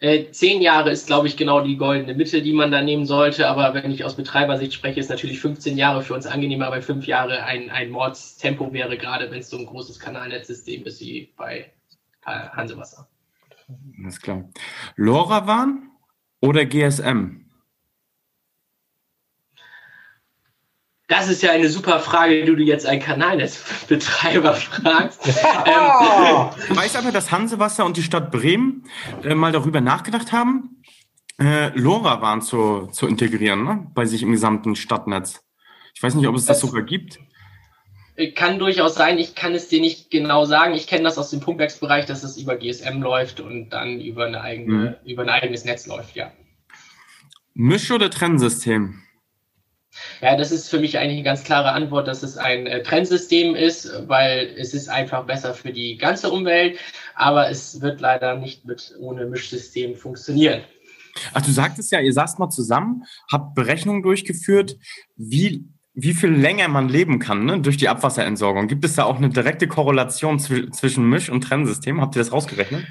Äh, 0.00 0.30
zehn 0.30 0.62
Jahre 0.62 0.90
ist, 0.90 1.06
glaube 1.06 1.26
ich, 1.26 1.36
genau 1.36 1.60
die 1.60 1.76
goldene 1.76 2.14
Mitte, 2.14 2.40
die 2.40 2.54
man 2.54 2.70
da 2.70 2.80
nehmen 2.80 3.04
sollte. 3.04 3.46
Aber 3.48 3.74
wenn 3.74 3.90
ich 3.90 4.02
aus 4.04 4.16
Betreibersicht 4.16 4.72
spreche, 4.72 4.98
ist 4.98 5.10
natürlich 5.10 5.40
15 5.40 5.76
Jahre 5.76 6.02
für 6.02 6.14
uns 6.14 6.26
angenehmer, 6.26 6.70
weil 6.70 6.80
fünf 6.80 7.06
Jahre 7.06 7.42
ein, 7.44 7.68
ein 7.68 7.90
Mordstempo 7.90 8.72
wäre, 8.72 8.96
gerade 8.96 9.30
wenn 9.30 9.40
es 9.40 9.50
so 9.50 9.58
ein 9.58 9.66
großes 9.66 10.00
Kanalnetzsystem 10.00 10.84
ist 10.84 11.00
wie 11.00 11.32
bei 11.36 11.70
Hansewasser. 12.24 13.08
Alles 13.98 14.20
klar. 14.20 14.48
LoRaWAN 14.96 15.90
oder 16.40 16.64
GSM? 16.64 17.39
Das 21.10 21.28
ist 21.28 21.42
ja 21.42 21.50
eine 21.50 21.68
super 21.68 21.98
Frage, 21.98 22.44
die 22.44 22.54
du 22.54 22.62
jetzt 22.62 22.86
einen 22.86 23.02
Kanalnetzbetreiber 23.02 24.54
fragst. 24.54 25.26
Ja. 25.26 26.54
ähm, 26.68 26.76
weiß 26.76 26.94
aber, 26.94 27.10
dass 27.10 27.32
Hansewasser 27.32 27.84
und 27.84 27.96
die 27.96 28.04
Stadt 28.04 28.30
Bremen 28.30 28.84
äh, 29.24 29.34
mal 29.34 29.50
darüber 29.50 29.80
nachgedacht 29.80 30.30
haben, 30.30 30.84
äh, 31.40 31.76
LoRaWAN 31.76 32.42
zu, 32.42 32.86
zu 32.92 33.08
integrieren 33.08 33.64
ne? 33.64 33.90
bei 33.92 34.06
sich 34.06 34.22
im 34.22 34.30
gesamten 34.30 34.76
Stadtnetz. 34.76 35.42
Ich 35.96 36.02
weiß 36.02 36.14
nicht, 36.14 36.28
ob 36.28 36.36
es 36.36 36.44
das, 36.44 36.60
das 36.60 36.70
sogar 36.70 36.84
gibt. 36.84 37.18
Kann 38.36 38.60
durchaus 38.60 38.94
sein, 38.94 39.18
ich 39.18 39.34
kann 39.34 39.52
es 39.52 39.66
dir 39.66 39.80
nicht 39.80 40.12
genau 40.12 40.44
sagen. 40.44 40.74
Ich 40.74 40.86
kenne 40.86 41.02
das 41.02 41.18
aus 41.18 41.30
dem 41.30 41.40
Punktwerksbereich, 41.40 42.06
dass 42.06 42.22
es 42.22 42.36
über 42.36 42.54
GSM 42.54 43.02
läuft 43.02 43.40
und 43.40 43.70
dann 43.70 44.00
über, 44.00 44.26
eine 44.26 44.42
eigene, 44.42 45.00
mhm. 45.02 45.10
über 45.10 45.22
ein 45.22 45.28
eigenes 45.28 45.64
Netz 45.64 45.88
läuft, 45.88 46.14
ja. 46.14 46.30
Misch- 47.54 47.90
oder 47.90 48.10
Trennsystem? 48.10 49.02
Ja, 50.20 50.36
das 50.36 50.52
ist 50.52 50.68
für 50.68 50.78
mich 50.78 50.98
eigentlich 50.98 51.18
eine 51.18 51.24
ganz 51.24 51.44
klare 51.44 51.72
Antwort, 51.72 52.06
dass 52.06 52.22
es 52.22 52.36
ein 52.36 52.66
äh, 52.66 52.82
Trennsystem 52.82 53.54
ist, 53.54 53.90
weil 54.06 54.54
es 54.56 54.74
ist 54.74 54.88
einfach 54.88 55.26
besser 55.26 55.54
für 55.54 55.72
die 55.72 55.96
ganze 55.96 56.30
Umwelt, 56.30 56.78
aber 57.14 57.50
es 57.50 57.80
wird 57.80 58.00
leider 58.00 58.36
nicht 58.36 58.64
mit 58.64 58.94
ohne 59.00 59.26
Mischsystem 59.26 59.96
funktionieren. 59.96 60.62
Ach, 61.34 61.42
du 61.42 61.50
sagtest 61.50 61.90
ja, 61.90 62.00
ihr 62.00 62.12
saßt 62.12 62.38
mal 62.38 62.50
zusammen, 62.50 63.04
habt 63.30 63.54
Berechnungen 63.54 64.02
durchgeführt, 64.02 64.76
wie 65.16 65.64
wie 65.94 66.14
viel 66.14 66.30
länger 66.30 66.68
man 66.68 66.88
leben 66.88 67.18
kann 67.18 67.44
ne, 67.44 67.60
durch 67.60 67.76
die 67.76 67.88
Abwasserentsorgung. 67.88 68.68
Gibt 68.68 68.84
es 68.84 68.94
da 68.94 69.04
auch 69.04 69.16
eine 69.16 69.28
direkte 69.28 69.66
Korrelation 69.66 70.38
zw 70.38 70.70
zwischen 70.70 71.08
Misch- 71.08 71.30
und 71.30 71.42
Trennsystem? 71.42 72.00
Habt 72.00 72.14
ihr 72.14 72.20
das 72.20 72.32
rausgerechnet? 72.32 72.84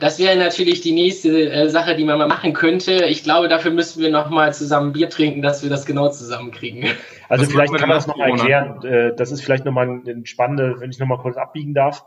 Das 0.00 0.18
wäre 0.18 0.36
natürlich 0.36 0.80
die 0.80 0.90
nächste 0.90 1.50
äh, 1.50 1.68
Sache, 1.68 1.94
die 1.94 2.04
man 2.04 2.18
mal 2.18 2.26
machen 2.26 2.52
könnte. 2.52 3.04
Ich 3.04 3.22
glaube, 3.22 3.48
dafür 3.48 3.70
müssten 3.70 4.00
wir 4.00 4.10
noch 4.10 4.28
mal 4.28 4.52
zusammen 4.52 4.92
Bier 4.92 5.08
trinken, 5.08 5.40
dass 5.40 5.62
wir 5.62 5.70
das 5.70 5.86
genau 5.86 6.08
zusammenkriegen. 6.10 6.84
Also 7.28 7.44
das 7.44 7.52
vielleicht 7.52 7.74
kann 7.74 7.88
man 7.88 7.96
das 7.96 8.08
noch 8.08 8.16
mal 8.16 8.30
erklären. 8.30 8.84
Äh, 8.84 9.14
das 9.14 9.30
ist 9.30 9.42
vielleicht 9.42 9.64
noch 9.64 9.72
mal 9.72 9.88
ein 9.88 10.26
spannende, 10.26 10.80
wenn 10.80 10.90
ich 10.90 10.98
noch 10.98 11.06
mal 11.06 11.18
kurz 11.18 11.36
abbiegen 11.36 11.74
darf, 11.74 12.04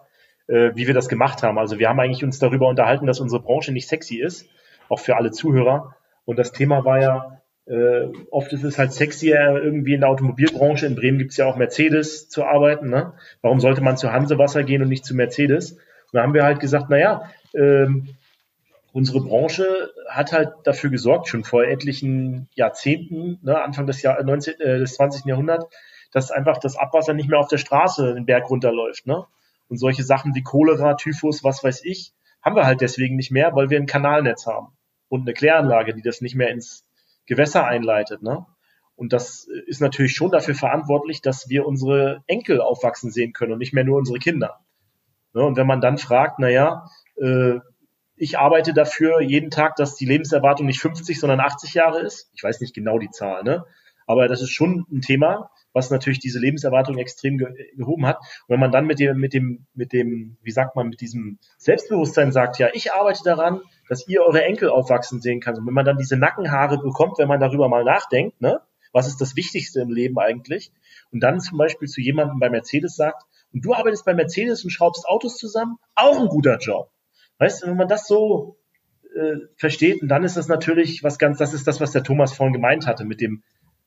äh, 0.48 0.72
wie 0.76 0.86
wir 0.86 0.94
das 0.94 1.08
gemacht 1.08 1.44
haben. 1.44 1.58
Also 1.58 1.80
wir 1.80 1.88
haben 1.88 2.00
eigentlich 2.02 2.26
uns 2.26 2.40
darüber 2.40 2.68
unterhalten, 2.68 3.08
dass 3.08 3.22
unsere 3.22 3.42
Branche 3.42 3.72
nicht 3.72 3.88
sexy 3.88 4.18
ist, 4.18 4.50
auch 4.90 5.00
für 5.00 5.16
alle 5.16 5.32
Zuhörer. 5.32 5.96
Und 6.26 6.40
das 6.40 6.52
Thema 6.52 6.84
war 6.84 7.00
ja, 7.00 7.42
äh, 7.66 8.08
oft 8.30 8.52
ist 8.52 8.64
es 8.64 8.78
halt 8.78 8.94
sexier 8.94 9.62
irgendwie 9.64 9.94
in 9.94 10.02
der 10.02 10.10
Automobilbranche. 10.10 10.86
In 10.86 10.96
Bremen 10.96 11.18
gibt 11.18 11.32
es 11.32 11.38
ja 11.38 11.46
auch 11.46 11.56
Mercedes 11.56 12.30
zu 12.30 12.44
arbeiten. 12.44 12.90
Ne? 12.90 13.14
Warum 13.42 13.60
sollte 13.60 13.82
man 13.82 13.98
zu 13.98 14.12
Hansewasser 14.12 14.64
gehen 14.64 14.82
und 14.82 14.90
nicht 14.90 15.06
zu 15.06 15.16
Mercedes? 15.16 15.74
Und 15.74 15.80
da 16.14 16.24
haben 16.24 16.34
wir 16.34 16.44
halt 16.44 16.60
gesagt, 16.60 16.90
naja, 16.90 17.30
ähm, 17.54 18.16
unsere 18.92 19.22
Branche 19.22 19.92
hat 20.10 20.34
halt 20.34 20.52
dafür 20.66 20.90
gesorgt, 20.90 21.28
schon 21.28 21.44
vor 21.44 21.64
etlichen 21.64 22.48
Jahrzehnten, 22.54 23.40
ne, 23.42 23.62
Anfang 23.62 23.88
des, 23.88 24.02
Jahr, 24.02 24.22
19, 24.22 24.60
äh, 24.60 24.80
des 24.80 24.96
20. 24.96 25.26
Jahrhunderts, 25.26 25.66
dass 26.12 26.32
einfach 26.32 26.58
das 26.58 26.78
Abwasser 26.78 27.14
nicht 27.14 27.30
mehr 27.30 27.40
auf 27.40 27.48
der 27.48 27.58
Straße 27.58 28.14
den 28.14 28.26
Berg 28.26 28.50
runterläuft. 28.50 29.08
Ne? 29.08 29.26
Und 29.70 29.78
solche 29.78 30.04
Sachen 30.04 30.36
wie 30.36 30.44
Cholera, 30.44 30.96
Typhus, 30.96 31.44
was 31.44 31.64
weiß 31.64 31.84
ich, 31.86 32.12
haben 32.42 32.56
wir 32.56 32.66
halt 32.66 32.82
deswegen 32.82 33.16
nicht 33.16 33.32
mehr, 33.32 33.56
weil 33.56 33.70
wir 33.70 33.80
ein 33.80 33.88
Kanalnetz 33.88 34.46
haben 34.46 34.68
und 35.08 35.22
eine 35.22 35.34
Kläranlage, 35.34 35.94
die 35.94 36.02
das 36.02 36.22
nicht 36.22 36.36
mehr 36.36 36.50
ins 36.50 36.86
Gewässer 37.26 37.66
einleitet. 37.66 38.22
Ne? 38.22 38.46
Und 38.96 39.14
das 39.14 39.48
ist 39.68 39.82
natürlich 39.82 40.14
schon 40.14 40.32
dafür 40.32 40.56
verantwortlich, 40.56 41.22
dass 41.22 41.50
wir 41.50 41.66
unsere 41.66 42.24
Enkel 42.28 42.62
aufwachsen 42.62 43.12
sehen 43.12 43.34
können 43.34 43.54
und 43.54 43.60
nicht 43.60 43.74
mehr 43.74 43.84
nur 43.84 43.98
unsere 43.98 44.20
Kinder. 44.20 44.60
Ne? 45.34 45.44
Und 45.44 45.58
wenn 45.58 45.68
man 45.68 45.82
dann 45.82 45.98
fragt, 45.98 46.40
naja, 46.40 46.88
äh, 47.18 47.60
ich 48.16 48.38
arbeite 48.38 48.74
dafür 48.74 49.22
jeden 49.22 49.50
Tag, 49.50 49.76
dass 49.76 49.96
die 49.96 50.06
Lebenserwartung 50.06 50.66
nicht 50.66 50.80
50, 50.80 51.20
sondern 51.20 51.40
80 51.40 51.74
Jahre 51.74 52.02
ist. 52.02 52.30
Ich 52.34 52.44
weiß 52.44 52.62
nicht 52.62 52.76
genau 52.76 53.00
die 53.00 53.10
Zahl, 53.10 53.44
ne? 53.44 53.66
Aber 54.08 54.28
das 54.28 54.42
ist 54.42 54.52
schon 54.52 54.86
ein 54.92 55.02
Thema, 55.02 55.50
was 55.74 55.90
natürlich 55.90 56.20
diese 56.20 56.40
Lebenserwartung 56.40 56.98
extrem 56.98 57.38
ge 57.38 57.48
gehoben 57.76 58.06
hat. 58.06 58.18
Und 58.18 58.54
wenn 58.54 58.60
man 58.60 58.72
dann 58.72 58.86
mit 58.86 59.00
dem, 59.00 59.18
mit 59.18 59.34
dem, 59.34 59.66
mit 59.74 59.92
dem, 59.92 60.38
wie 60.42 60.52
sagt 60.52 60.76
man, 60.76 60.90
mit 60.90 61.02
diesem 61.02 61.40
Selbstbewusstsein 61.58 62.32
sagt, 62.32 62.60
ja, 62.60 62.70
ich 62.74 62.94
arbeite 62.94 63.24
daran, 63.24 63.62
dass 63.90 64.08
ihr 64.08 64.22
eure 64.22 64.44
Enkel 64.44 64.70
aufwachsen 64.70 65.22
sehen 65.22 65.40
könnt. 65.40 65.58
Und 65.58 65.68
wenn 65.68 65.74
man 65.74 65.86
dann 65.86 65.98
diese 65.98 66.18
Nackenhaare 66.18 66.78
bekommt, 66.78 67.18
wenn 67.18 67.28
man 67.28 67.40
darüber 67.40 67.68
mal 67.70 67.84
nachdenkt, 67.84 68.40
ne, 68.40 68.60
was 68.92 69.08
ist 69.08 69.20
das 69.20 69.36
Wichtigste 69.36 69.82
im 69.82 69.90
Leben 69.90 70.18
eigentlich? 70.20 70.72
Und 71.12 71.22
dann 71.22 71.40
zum 71.40 71.58
Beispiel 71.58 71.88
zu 71.88 72.00
jemandem 72.00 72.40
bei 72.40 72.50
Mercedes 72.50 72.96
sagt, 72.96 73.24
und 73.52 73.66
du 73.66 73.74
arbeitest 73.74 74.06
bei 74.06 74.14
Mercedes 74.14 74.64
und 74.64 74.70
schraubst 74.70 75.08
Autos 75.08 75.38
zusammen, 75.38 75.78
auch 75.96 76.20
ein 76.20 76.28
guter 76.28 76.58
Job. 76.58 76.90
Weißt 77.40 77.64
du, 77.64 77.68
wenn 77.68 77.78
man 77.78 77.88
das 77.88 78.08
so 78.08 78.58
äh, 79.16 79.38
versteht, 79.56 80.02
und 80.02 80.08
dann 80.08 80.24
ist 80.24 80.38
das 80.38 80.48
natürlich 80.48 81.04
was 81.04 81.20
ganz, 81.20 81.38
das 81.38 81.54
ist 81.54 81.68
das, 81.68 81.82
was 81.82 81.92
der 81.92 82.04
Thomas 82.04 82.34
vorhin 82.34 82.54
gemeint 82.54 82.88
hatte, 82.88 83.06
mit 83.06 83.22
dem, 83.22 83.44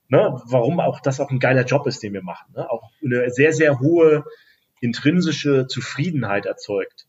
ne, 0.09 0.41
warum 0.47 0.81
auch 0.81 1.01
das 1.01 1.21
auch 1.21 1.31
ein 1.31 1.39
geiler 1.39 1.65
Job 1.65 1.87
ist, 1.87 2.03
den 2.03 2.13
wir 2.13 2.23
machen. 2.23 2.53
Ne? 2.55 2.71
Auch 2.71 2.91
eine 3.05 3.31
sehr, 3.31 3.53
sehr 3.53 3.81
hohe 3.81 4.25
intrinsische 4.81 5.67
Zufriedenheit 5.67 6.47
erzeugt. 6.47 7.07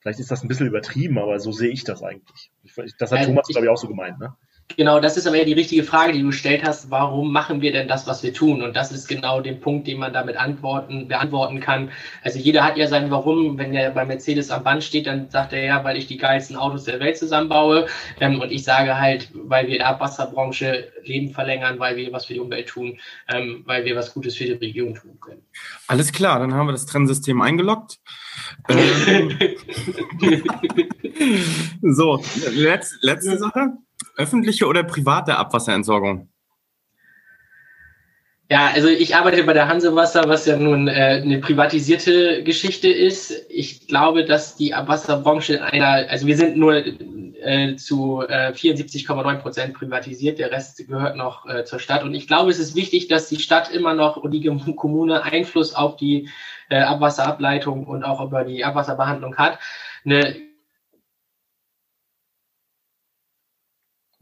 Vielleicht 0.00 0.20
ist 0.20 0.30
das 0.30 0.42
ein 0.42 0.48
bisschen 0.48 0.66
übertrieben, 0.66 1.18
aber 1.18 1.38
so 1.40 1.52
sehe 1.52 1.70
ich 1.70 1.84
das 1.84 2.02
eigentlich. 2.02 2.50
Das 2.98 3.10
hat 3.10 3.18
also 3.18 3.30
Thomas, 3.30 3.48
glaube 3.48 3.66
ich, 3.66 3.70
auch 3.70 3.76
so 3.76 3.88
gemeint. 3.88 4.18
Ne? 4.18 4.34
Genau, 4.76 5.00
das 5.00 5.16
ist 5.16 5.26
aber 5.26 5.36
ja 5.36 5.44
die 5.44 5.54
richtige 5.54 5.82
Frage, 5.82 6.12
die 6.12 6.20
du 6.20 6.26
gestellt 6.26 6.62
hast. 6.64 6.90
Warum 6.90 7.32
machen 7.32 7.62
wir 7.62 7.72
denn 7.72 7.88
das, 7.88 8.06
was 8.06 8.22
wir 8.22 8.32
tun? 8.32 8.62
Und 8.62 8.76
das 8.76 8.92
ist 8.92 9.08
genau 9.08 9.40
der 9.40 9.54
Punkt, 9.54 9.88
den 9.88 9.98
man 9.98 10.12
damit 10.12 10.36
antworten, 10.36 11.08
beantworten 11.08 11.58
kann. 11.58 11.90
Also 12.22 12.38
jeder 12.38 12.64
hat 12.64 12.76
ja 12.76 12.86
sein 12.86 13.10
Warum. 13.10 13.58
Wenn 13.58 13.74
er 13.74 13.90
bei 13.90 14.04
Mercedes 14.04 14.50
am 14.50 14.62
Band 14.62 14.84
steht, 14.84 15.06
dann 15.06 15.30
sagt 15.30 15.52
er 15.52 15.64
ja, 15.64 15.82
weil 15.84 15.96
ich 15.96 16.06
die 16.06 16.18
geilsten 16.18 16.54
Autos 16.56 16.84
der 16.84 17.00
Welt 17.00 17.16
zusammenbaue. 17.16 17.86
Ähm, 18.20 18.40
und 18.40 18.52
ich 18.52 18.62
sage 18.62 19.00
halt, 19.00 19.30
weil 19.34 19.66
wir 19.66 19.74
in 19.74 19.78
der 19.78 19.88
Abwasserbranche 19.88 20.92
Leben 21.02 21.32
verlängern, 21.32 21.78
weil 21.78 21.96
wir 21.96 22.12
was 22.12 22.26
für 22.26 22.34
die 22.34 22.40
Umwelt 22.40 22.68
tun, 22.68 23.00
ähm, 23.28 23.62
weil 23.66 23.84
wir 23.84 23.96
was 23.96 24.14
Gutes 24.14 24.36
für 24.36 24.44
die 24.44 24.52
Region 24.52 24.94
tun 24.94 25.18
können. 25.20 25.42
Alles 25.86 26.12
klar, 26.12 26.38
dann 26.38 26.54
haben 26.54 26.66
wir 26.66 26.72
das 26.72 26.86
Trennsystem 26.86 27.40
eingeloggt. 27.40 27.98
ähm, 28.68 29.36
so, 31.82 32.22
letz, 32.54 32.94
letzte 33.00 33.38
Sache. 33.38 33.72
Öffentliche 34.16 34.66
oder 34.66 34.82
private 34.82 35.36
Abwasserentsorgung? 35.36 36.28
Ja, 38.50 38.70
also 38.72 38.88
ich 38.88 39.14
arbeite 39.14 39.44
bei 39.44 39.52
der 39.52 39.68
Hansewasser, 39.68 40.26
was 40.26 40.46
ja 40.46 40.56
nun 40.56 40.88
äh, 40.88 41.20
eine 41.22 41.38
privatisierte 41.38 42.42
Geschichte 42.44 42.88
ist. 42.88 43.44
Ich 43.50 43.86
glaube, 43.86 44.24
dass 44.24 44.56
die 44.56 44.72
Abwasserbranche 44.72 45.56
in 45.56 45.60
einer, 45.60 46.08
also 46.08 46.26
wir 46.26 46.36
sind 46.38 46.56
nur 46.56 46.82
äh, 47.42 47.76
zu 47.76 48.22
äh, 48.26 48.52
74,9 48.52 49.36
Prozent 49.36 49.74
privatisiert, 49.74 50.38
der 50.38 50.50
Rest 50.50 50.78
gehört 50.88 51.16
noch 51.16 51.46
äh, 51.46 51.64
zur 51.64 51.78
Stadt. 51.78 52.04
Und 52.04 52.14
ich 52.14 52.26
glaube, 52.26 52.50
es 52.50 52.58
ist 52.58 52.74
wichtig, 52.74 53.08
dass 53.08 53.28
die 53.28 53.38
Stadt 53.38 53.70
immer 53.70 53.92
noch 53.92 54.16
und 54.16 54.30
die 54.30 54.42
Kommune 54.76 55.22
Einfluss 55.24 55.74
auf 55.74 55.96
die 55.96 56.30
äh, 56.70 56.78
Abwasserableitung 56.78 57.86
und 57.86 58.02
auch 58.02 58.24
über 58.24 58.44
die 58.44 58.64
Abwasserbehandlung 58.64 59.36
hat. 59.36 59.58
Eine 60.06 60.47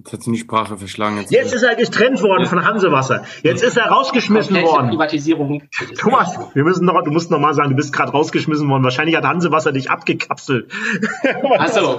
Jetzt 0.06 0.12
hat 0.12 0.22
sie 0.22 0.30
die 0.30 0.38
Sprache 0.38 0.76
verschlagen. 0.76 1.18
Jetzt, 1.18 1.32
jetzt 1.32 1.52
ist 1.52 1.64
er 1.64 1.74
getrennt 1.74 2.22
worden 2.22 2.46
von 2.46 2.64
Hansewasser. 2.64 3.24
Jetzt 3.42 3.64
ist 3.64 3.76
er 3.76 3.86
rausgeschmissen 3.86 4.54
worden. 4.62 4.90
Privatisierung. 4.90 5.64
Thomas, 5.98 6.38
wir 6.54 6.62
müssen 6.62 6.84
noch, 6.84 7.02
du 7.02 7.10
musst 7.10 7.32
noch 7.32 7.40
mal 7.40 7.54
sagen, 7.54 7.70
du 7.70 7.76
bist 7.76 7.92
gerade 7.92 8.12
rausgeschmissen 8.12 8.68
worden. 8.68 8.84
Wahrscheinlich 8.84 9.16
hat 9.16 9.24
Hansewasser 9.24 9.72
dich 9.72 9.90
abgekapselt. 9.90 10.70
Ach 11.58 11.68
so. 11.68 11.98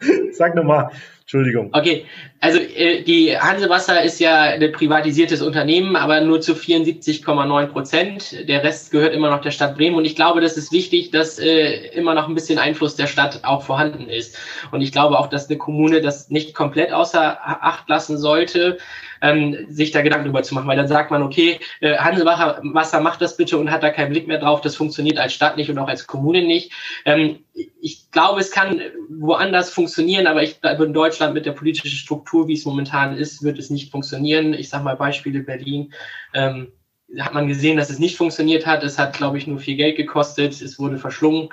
Sag 0.32 0.54
nochmal. 0.54 0.90
Entschuldigung. 1.32 1.70
Okay, 1.72 2.06
also 2.40 2.58
äh, 2.58 3.02
die 3.02 3.38
Hansewasser 3.38 4.02
ist 4.02 4.18
ja 4.18 4.40
ein 4.40 4.72
privatisiertes 4.72 5.42
Unternehmen, 5.42 5.94
aber 5.94 6.20
nur 6.22 6.40
zu 6.40 6.54
74,9 6.54 7.66
Prozent. 7.66 8.48
Der 8.48 8.64
Rest 8.64 8.90
gehört 8.90 9.14
immer 9.14 9.30
noch 9.30 9.40
der 9.40 9.52
Stadt 9.52 9.76
Bremen. 9.76 9.94
Und 9.94 10.04
ich 10.04 10.16
glaube, 10.16 10.40
das 10.40 10.56
ist 10.56 10.72
wichtig, 10.72 11.12
dass 11.12 11.38
äh, 11.38 11.86
immer 11.94 12.14
noch 12.14 12.26
ein 12.26 12.34
bisschen 12.34 12.58
Einfluss 12.58 12.96
der 12.96 13.06
Stadt 13.06 13.44
auch 13.44 13.62
vorhanden 13.62 14.08
ist. 14.08 14.36
Und 14.72 14.80
ich 14.80 14.90
glaube 14.90 15.16
auch, 15.16 15.28
dass 15.28 15.48
eine 15.48 15.56
Kommune 15.56 16.00
das 16.00 16.30
nicht 16.30 16.52
komplett 16.52 16.92
außer 16.92 17.38
Acht 17.40 17.88
lassen 17.88 18.18
sollte 18.18 18.78
ähm, 19.20 19.66
sich 19.68 19.90
da 19.90 20.02
Gedanken 20.02 20.26
drüber 20.26 20.42
zu 20.42 20.54
machen, 20.54 20.66
weil 20.66 20.76
dann 20.76 20.88
sagt 20.88 21.10
man, 21.10 21.22
okay, 21.22 21.58
äh, 21.80 21.92
Wasser 21.92 23.00
macht 23.00 23.20
das 23.20 23.36
bitte 23.36 23.58
und 23.58 23.70
hat 23.70 23.82
da 23.82 23.90
keinen 23.90 24.10
Blick 24.10 24.26
mehr 24.26 24.38
drauf, 24.38 24.60
das 24.60 24.76
funktioniert 24.76 25.18
als 25.18 25.32
Stadt 25.32 25.56
nicht 25.56 25.70
und 25.70 25.78
auch 25.78 25.88
als 25.88 26.06
Kommune 26.06 26.42
nicht. 26.42 26.72
Ähm, 27.04 27.40
ich 27.80 28.10
glaube, 28.10 28.40
es 28.40 28.50
kann 28.50 28.80
woanders 29.08 29.70
funktionieren, 29.70 30.26
aber 30.26 30.42
ich 30.42 30.60
glaube, 30.60 30.84
in 30.84 30.94
Deutschland 30.94 31.34
mit 31.34 31.46
der 31.46 31.52
politischen 31.52 31.90
Struktur, 31.90 32.48
wie 32.48 32.54
es 32.54 32.64
momentan 32.64 33.16
ist, 33.16 33.42
wird 33.42 33.58
es 33.58 33.70
nicht 33.70 33.90
funktionieren. 33.90 34.54
Ich 34.54 34.68
sage 34.68 34.84
mal 34.84 34.96
Beispiele 34.96 35.40
Berlin. 35.40 35.92
Ähm, 36.34 36.72
hat 37.18 37.34
man 37.34 37.48
gesehen, 37.48 37.76
dass 37.76 37.90
es 37.90 37.98
nicht 37.98 38.16
funktioniert 38.16 38.66
hat. 38.66 38.84
Es 38.84 38.98
hat, 38.98 39.16
glaube 39.16 39.36
ich, 39.36 39.46
nur 39.46 39.58
viel 39.58 39.76
Geld 39.76 39.96
gekostet. 39.96 40.60
Es 40.62 40.78
wurde 40.78 40.96
verschlungen. 40.96 41.48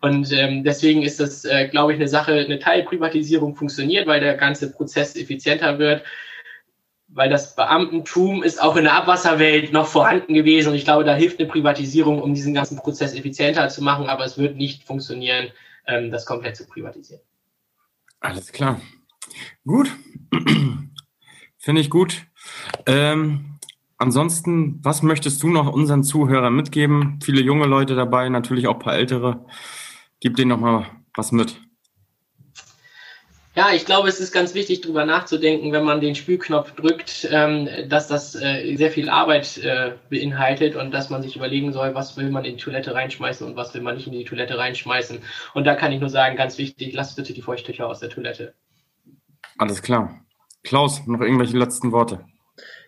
Und 0.00 0.30
ähm, 0.32 0.62
deswegen 0.62 1.02
ist 1.02 1.20
das, 1.20 1.44
äh, 1.44 1.68
glaube 1.68 1.92
ich, 1.92 1.98
eine 1.98 2.08
Sache, 2.08 2.32
eine 2.32 2.58
Teilprivatisierung 2.58 3.54
funktioniert, 3.54 4.06
weil 4.06 4.20
der 4.20 4.36
ganze 4.36 4.70
Prozess 4.70 5.16
effizienter 5.16 5.78
wird 5.78 6.02
weil 7.16 7.30
das 7.30 7.56
Beamtentum 7.56 8.42
ist 8.42 8.62
auch 8.62 8.76
in 8.76 8.84
der 8.84 8.92
Abwasserwelt 8.92 9.72
noch 9.72 9.86
vorhanden 9.86 10.34
gewesen 10.34 10.68
und 10.68 10.74
ich 10.74 10.84
glaube, 10.84 11.02
da 11.02 11.14
hilft 11.14 11.40
eine 11.40 11.48
Privatisierung, 11.48 12.20
um 12.20 12.34
diesen 12.34 12.52
ganzen 12.52 12.76
Prozess 12.76 13.14
effizienter 13.14 13.70
zu 13.70 13.82
machen, 13.82 14.06
aber 14.08 14.26
es 14.26 14.36
wird 14.36 14.56
nicht 14.56 14.84
funktionieren, 14.84 15.50
ähm, 15.86 16.10
das 16.10 16.26
komplett 16.26 16.56
zu 16.56 16.66
privatisieren. 16.66 17.22
Alles 18.20 18.52
klar. 18.52 18.82
Gut. 19.64 19.90
Finde 21.56 21.80
ich 21.80 21.88
gut. 21.88 22.26
Ähm, 22.84 23.58
ansonsten, 23.96 24.78
was 24.84 25.02
möchtest 25.02 25.42
du 25.42 25.48
noch 25.48 25.72
unseren 25.72 26.04
Zuhörern 26.04 26.54
mitgeben? 26.54 27.18
Viele 27.24 27.40
junge 27.40 27.64
Leute 27.64 27.94
dabei, 27.94 28.28
natürlich 28.28 28.66
auch 28.66 28.74
ein 28.74 28.80
paar 28.80 28.94
ältere. 28.94 29.46
Gib 30.20 30.36
denen 30.36 30.50
noch 30.50 30.60
mal 30.60 30.86
was 31.14 31.32
mit. 31.32 31.65
Ja, 33.56 33.70
ich 33.72 33.86
glaube, 33.86 34.06
es 34.06 34.20
ist 34.20 34.32
ganz 34.32 34.52
wichtig, 34.52 34.82
darüber 34.82 35.06
nachzudenken, 35.06 35.72
wenn 35.72 35.82
man 35.82 36.02
den 36.02 36.14
Spülknopf 36.14 36.72
drückt, 36.72 37.26
ähm, 37.30 37.66
dass 37.88 38.06
das 38.06 38.34
äh, 38.34 38.76
sehr 38.76 38.90
viel 38.90 39.08
Arbeit 39.08 39.56
äh, 39.56 39.92
beinhaltet 40.10 40.76
und 40.76 40.92
dass 40.92 41.08
man 41.08 41.22
sich 41.22 41.36
überlegen 41.36 41.72
soll, 41.72 41.94
was 41.94 42.18
will 42.18 42.30
man 42.30 42.44
in 42.44 42.58
die 42.58 42.62
Toilette 42.62 42.94
reinschmeißen 42.94 43.46
und 43.46 43.56
was 43.56 43.72
will 43.72 43.80
man 43.80 43.96
nicht 43.96 44.06
in 44.06 44.12
die 44.12 44.24
Toilette 44.24 44.58
reinschmeißen. 44.58 45.20
Und 45.54 45.64
da 45.66 45.74
kann 45.74 45.90
ich 45.90 46.00
nur 46.00 46.10
sagen, 46.10 46.36
ganz 46.36 46.58
wichtig, 46.58 46.92
lasst 46.92 47.16
bitte 47.16 47.32
die 47.32 47.40
Feuchttücher 47.40 47.86
aus 47.86 48.00
der 48.00 48.10
Toilette. 48.10 48.52
Alles 49.56 49.80
klar. 49.80 50.20
Klaus, 50.62 51.06
noch 51.06 51.22
irgendwelche 51.22 51.56
letzten 51.56 51.92
Worte? 51.92 52.26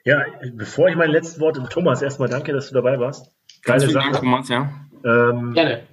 Ja, 0.05 0.23
bevor 0.53 0.91
ich 0.91 0.97
meine 0.97 1.13
letzten 1.13 1.41
Worte, 1.41 1.67
Thomas, 1.71 2.03
erstmal 2.03 2.29
danke, 2.29 2.53
dass 2.53 2.69
du 2.69 2.75
dabei 2.75 3.01
warst. 3.01 3.33
Geile 3.63 3.89
Sache. 3.89 4.11
Dank, 4.11 4.21
Thomas, 4.21 4.51
ja. 4.51 4.71
Ähm, 5.03 5.55
Gerne. 5.55 5.85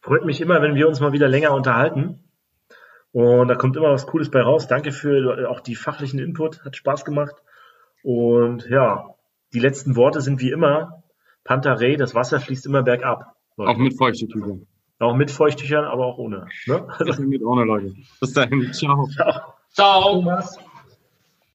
Freut 0.00 0.24
mich 0.24 0.40
immer, 0.40 0.62
wenn 0.62 0.76
wir 0.76 0.88
uns 0.88 1.00
mal 1.00 1.12
wieder 1.12 1.28
länger 1.28 1.52
unterhalten. 1.52 2.24
Und 3.12 3.48
da 3.48 3.54
kommt 3.54 3.76
immer 3.76 3.90
was 3.90 4.06
Cooles 4.06 4.30
bei 4.30 4.42
raus. 4.42 4.68
Danke 4.68 4.92
für 4.92 5.48
auch 5.50 5.60
die 5.60 5.74
fachlichen 5.74 6.18
Input, 6.18 6.64
hat 6.64 6.76
Spaß 6.76 7.04
gemacht. 7.04 7.36
Und 8.02 8.68
ja, 8.68 9.14
die 9.52 9.60
letzten 9.60 9.96
Worte 9.96 10.20
sind 10.20 10.40
wie 10.40 10.50
immer, 10.50 11.02
Pantarei, 11.44 11.96
das 11.96 12.14
Wasser 12.14 12.40
fließt 12.40 12.66
immer 12.66 12.82
bergab. 12.82 13.34
Leute. 13.56 13.70
Auch 13.70 13.76
mit 13.76 13.96
Feuchttüchern. 13.96 14.66
Auch 14.98 15.14
mit 15.14 15.30
Feuchttüchern, 15.30 15.84
aber 15.84 16.06
auch 16.06 16.18
ohne. 16.18 16.46
Ne? 16.66 16.86
Also, 16.98 17.22
mit 17.22 17.42
ohne, 17.42 17.64
Leute. 17.64 17.94
Bis 18.20 18.32
dahin. 18.32 18.72
Ciao. 18.72 19.06
Ciao. 19.08 19.54
Ciao. 19.70 20.02
Thomas. 20.14 20.58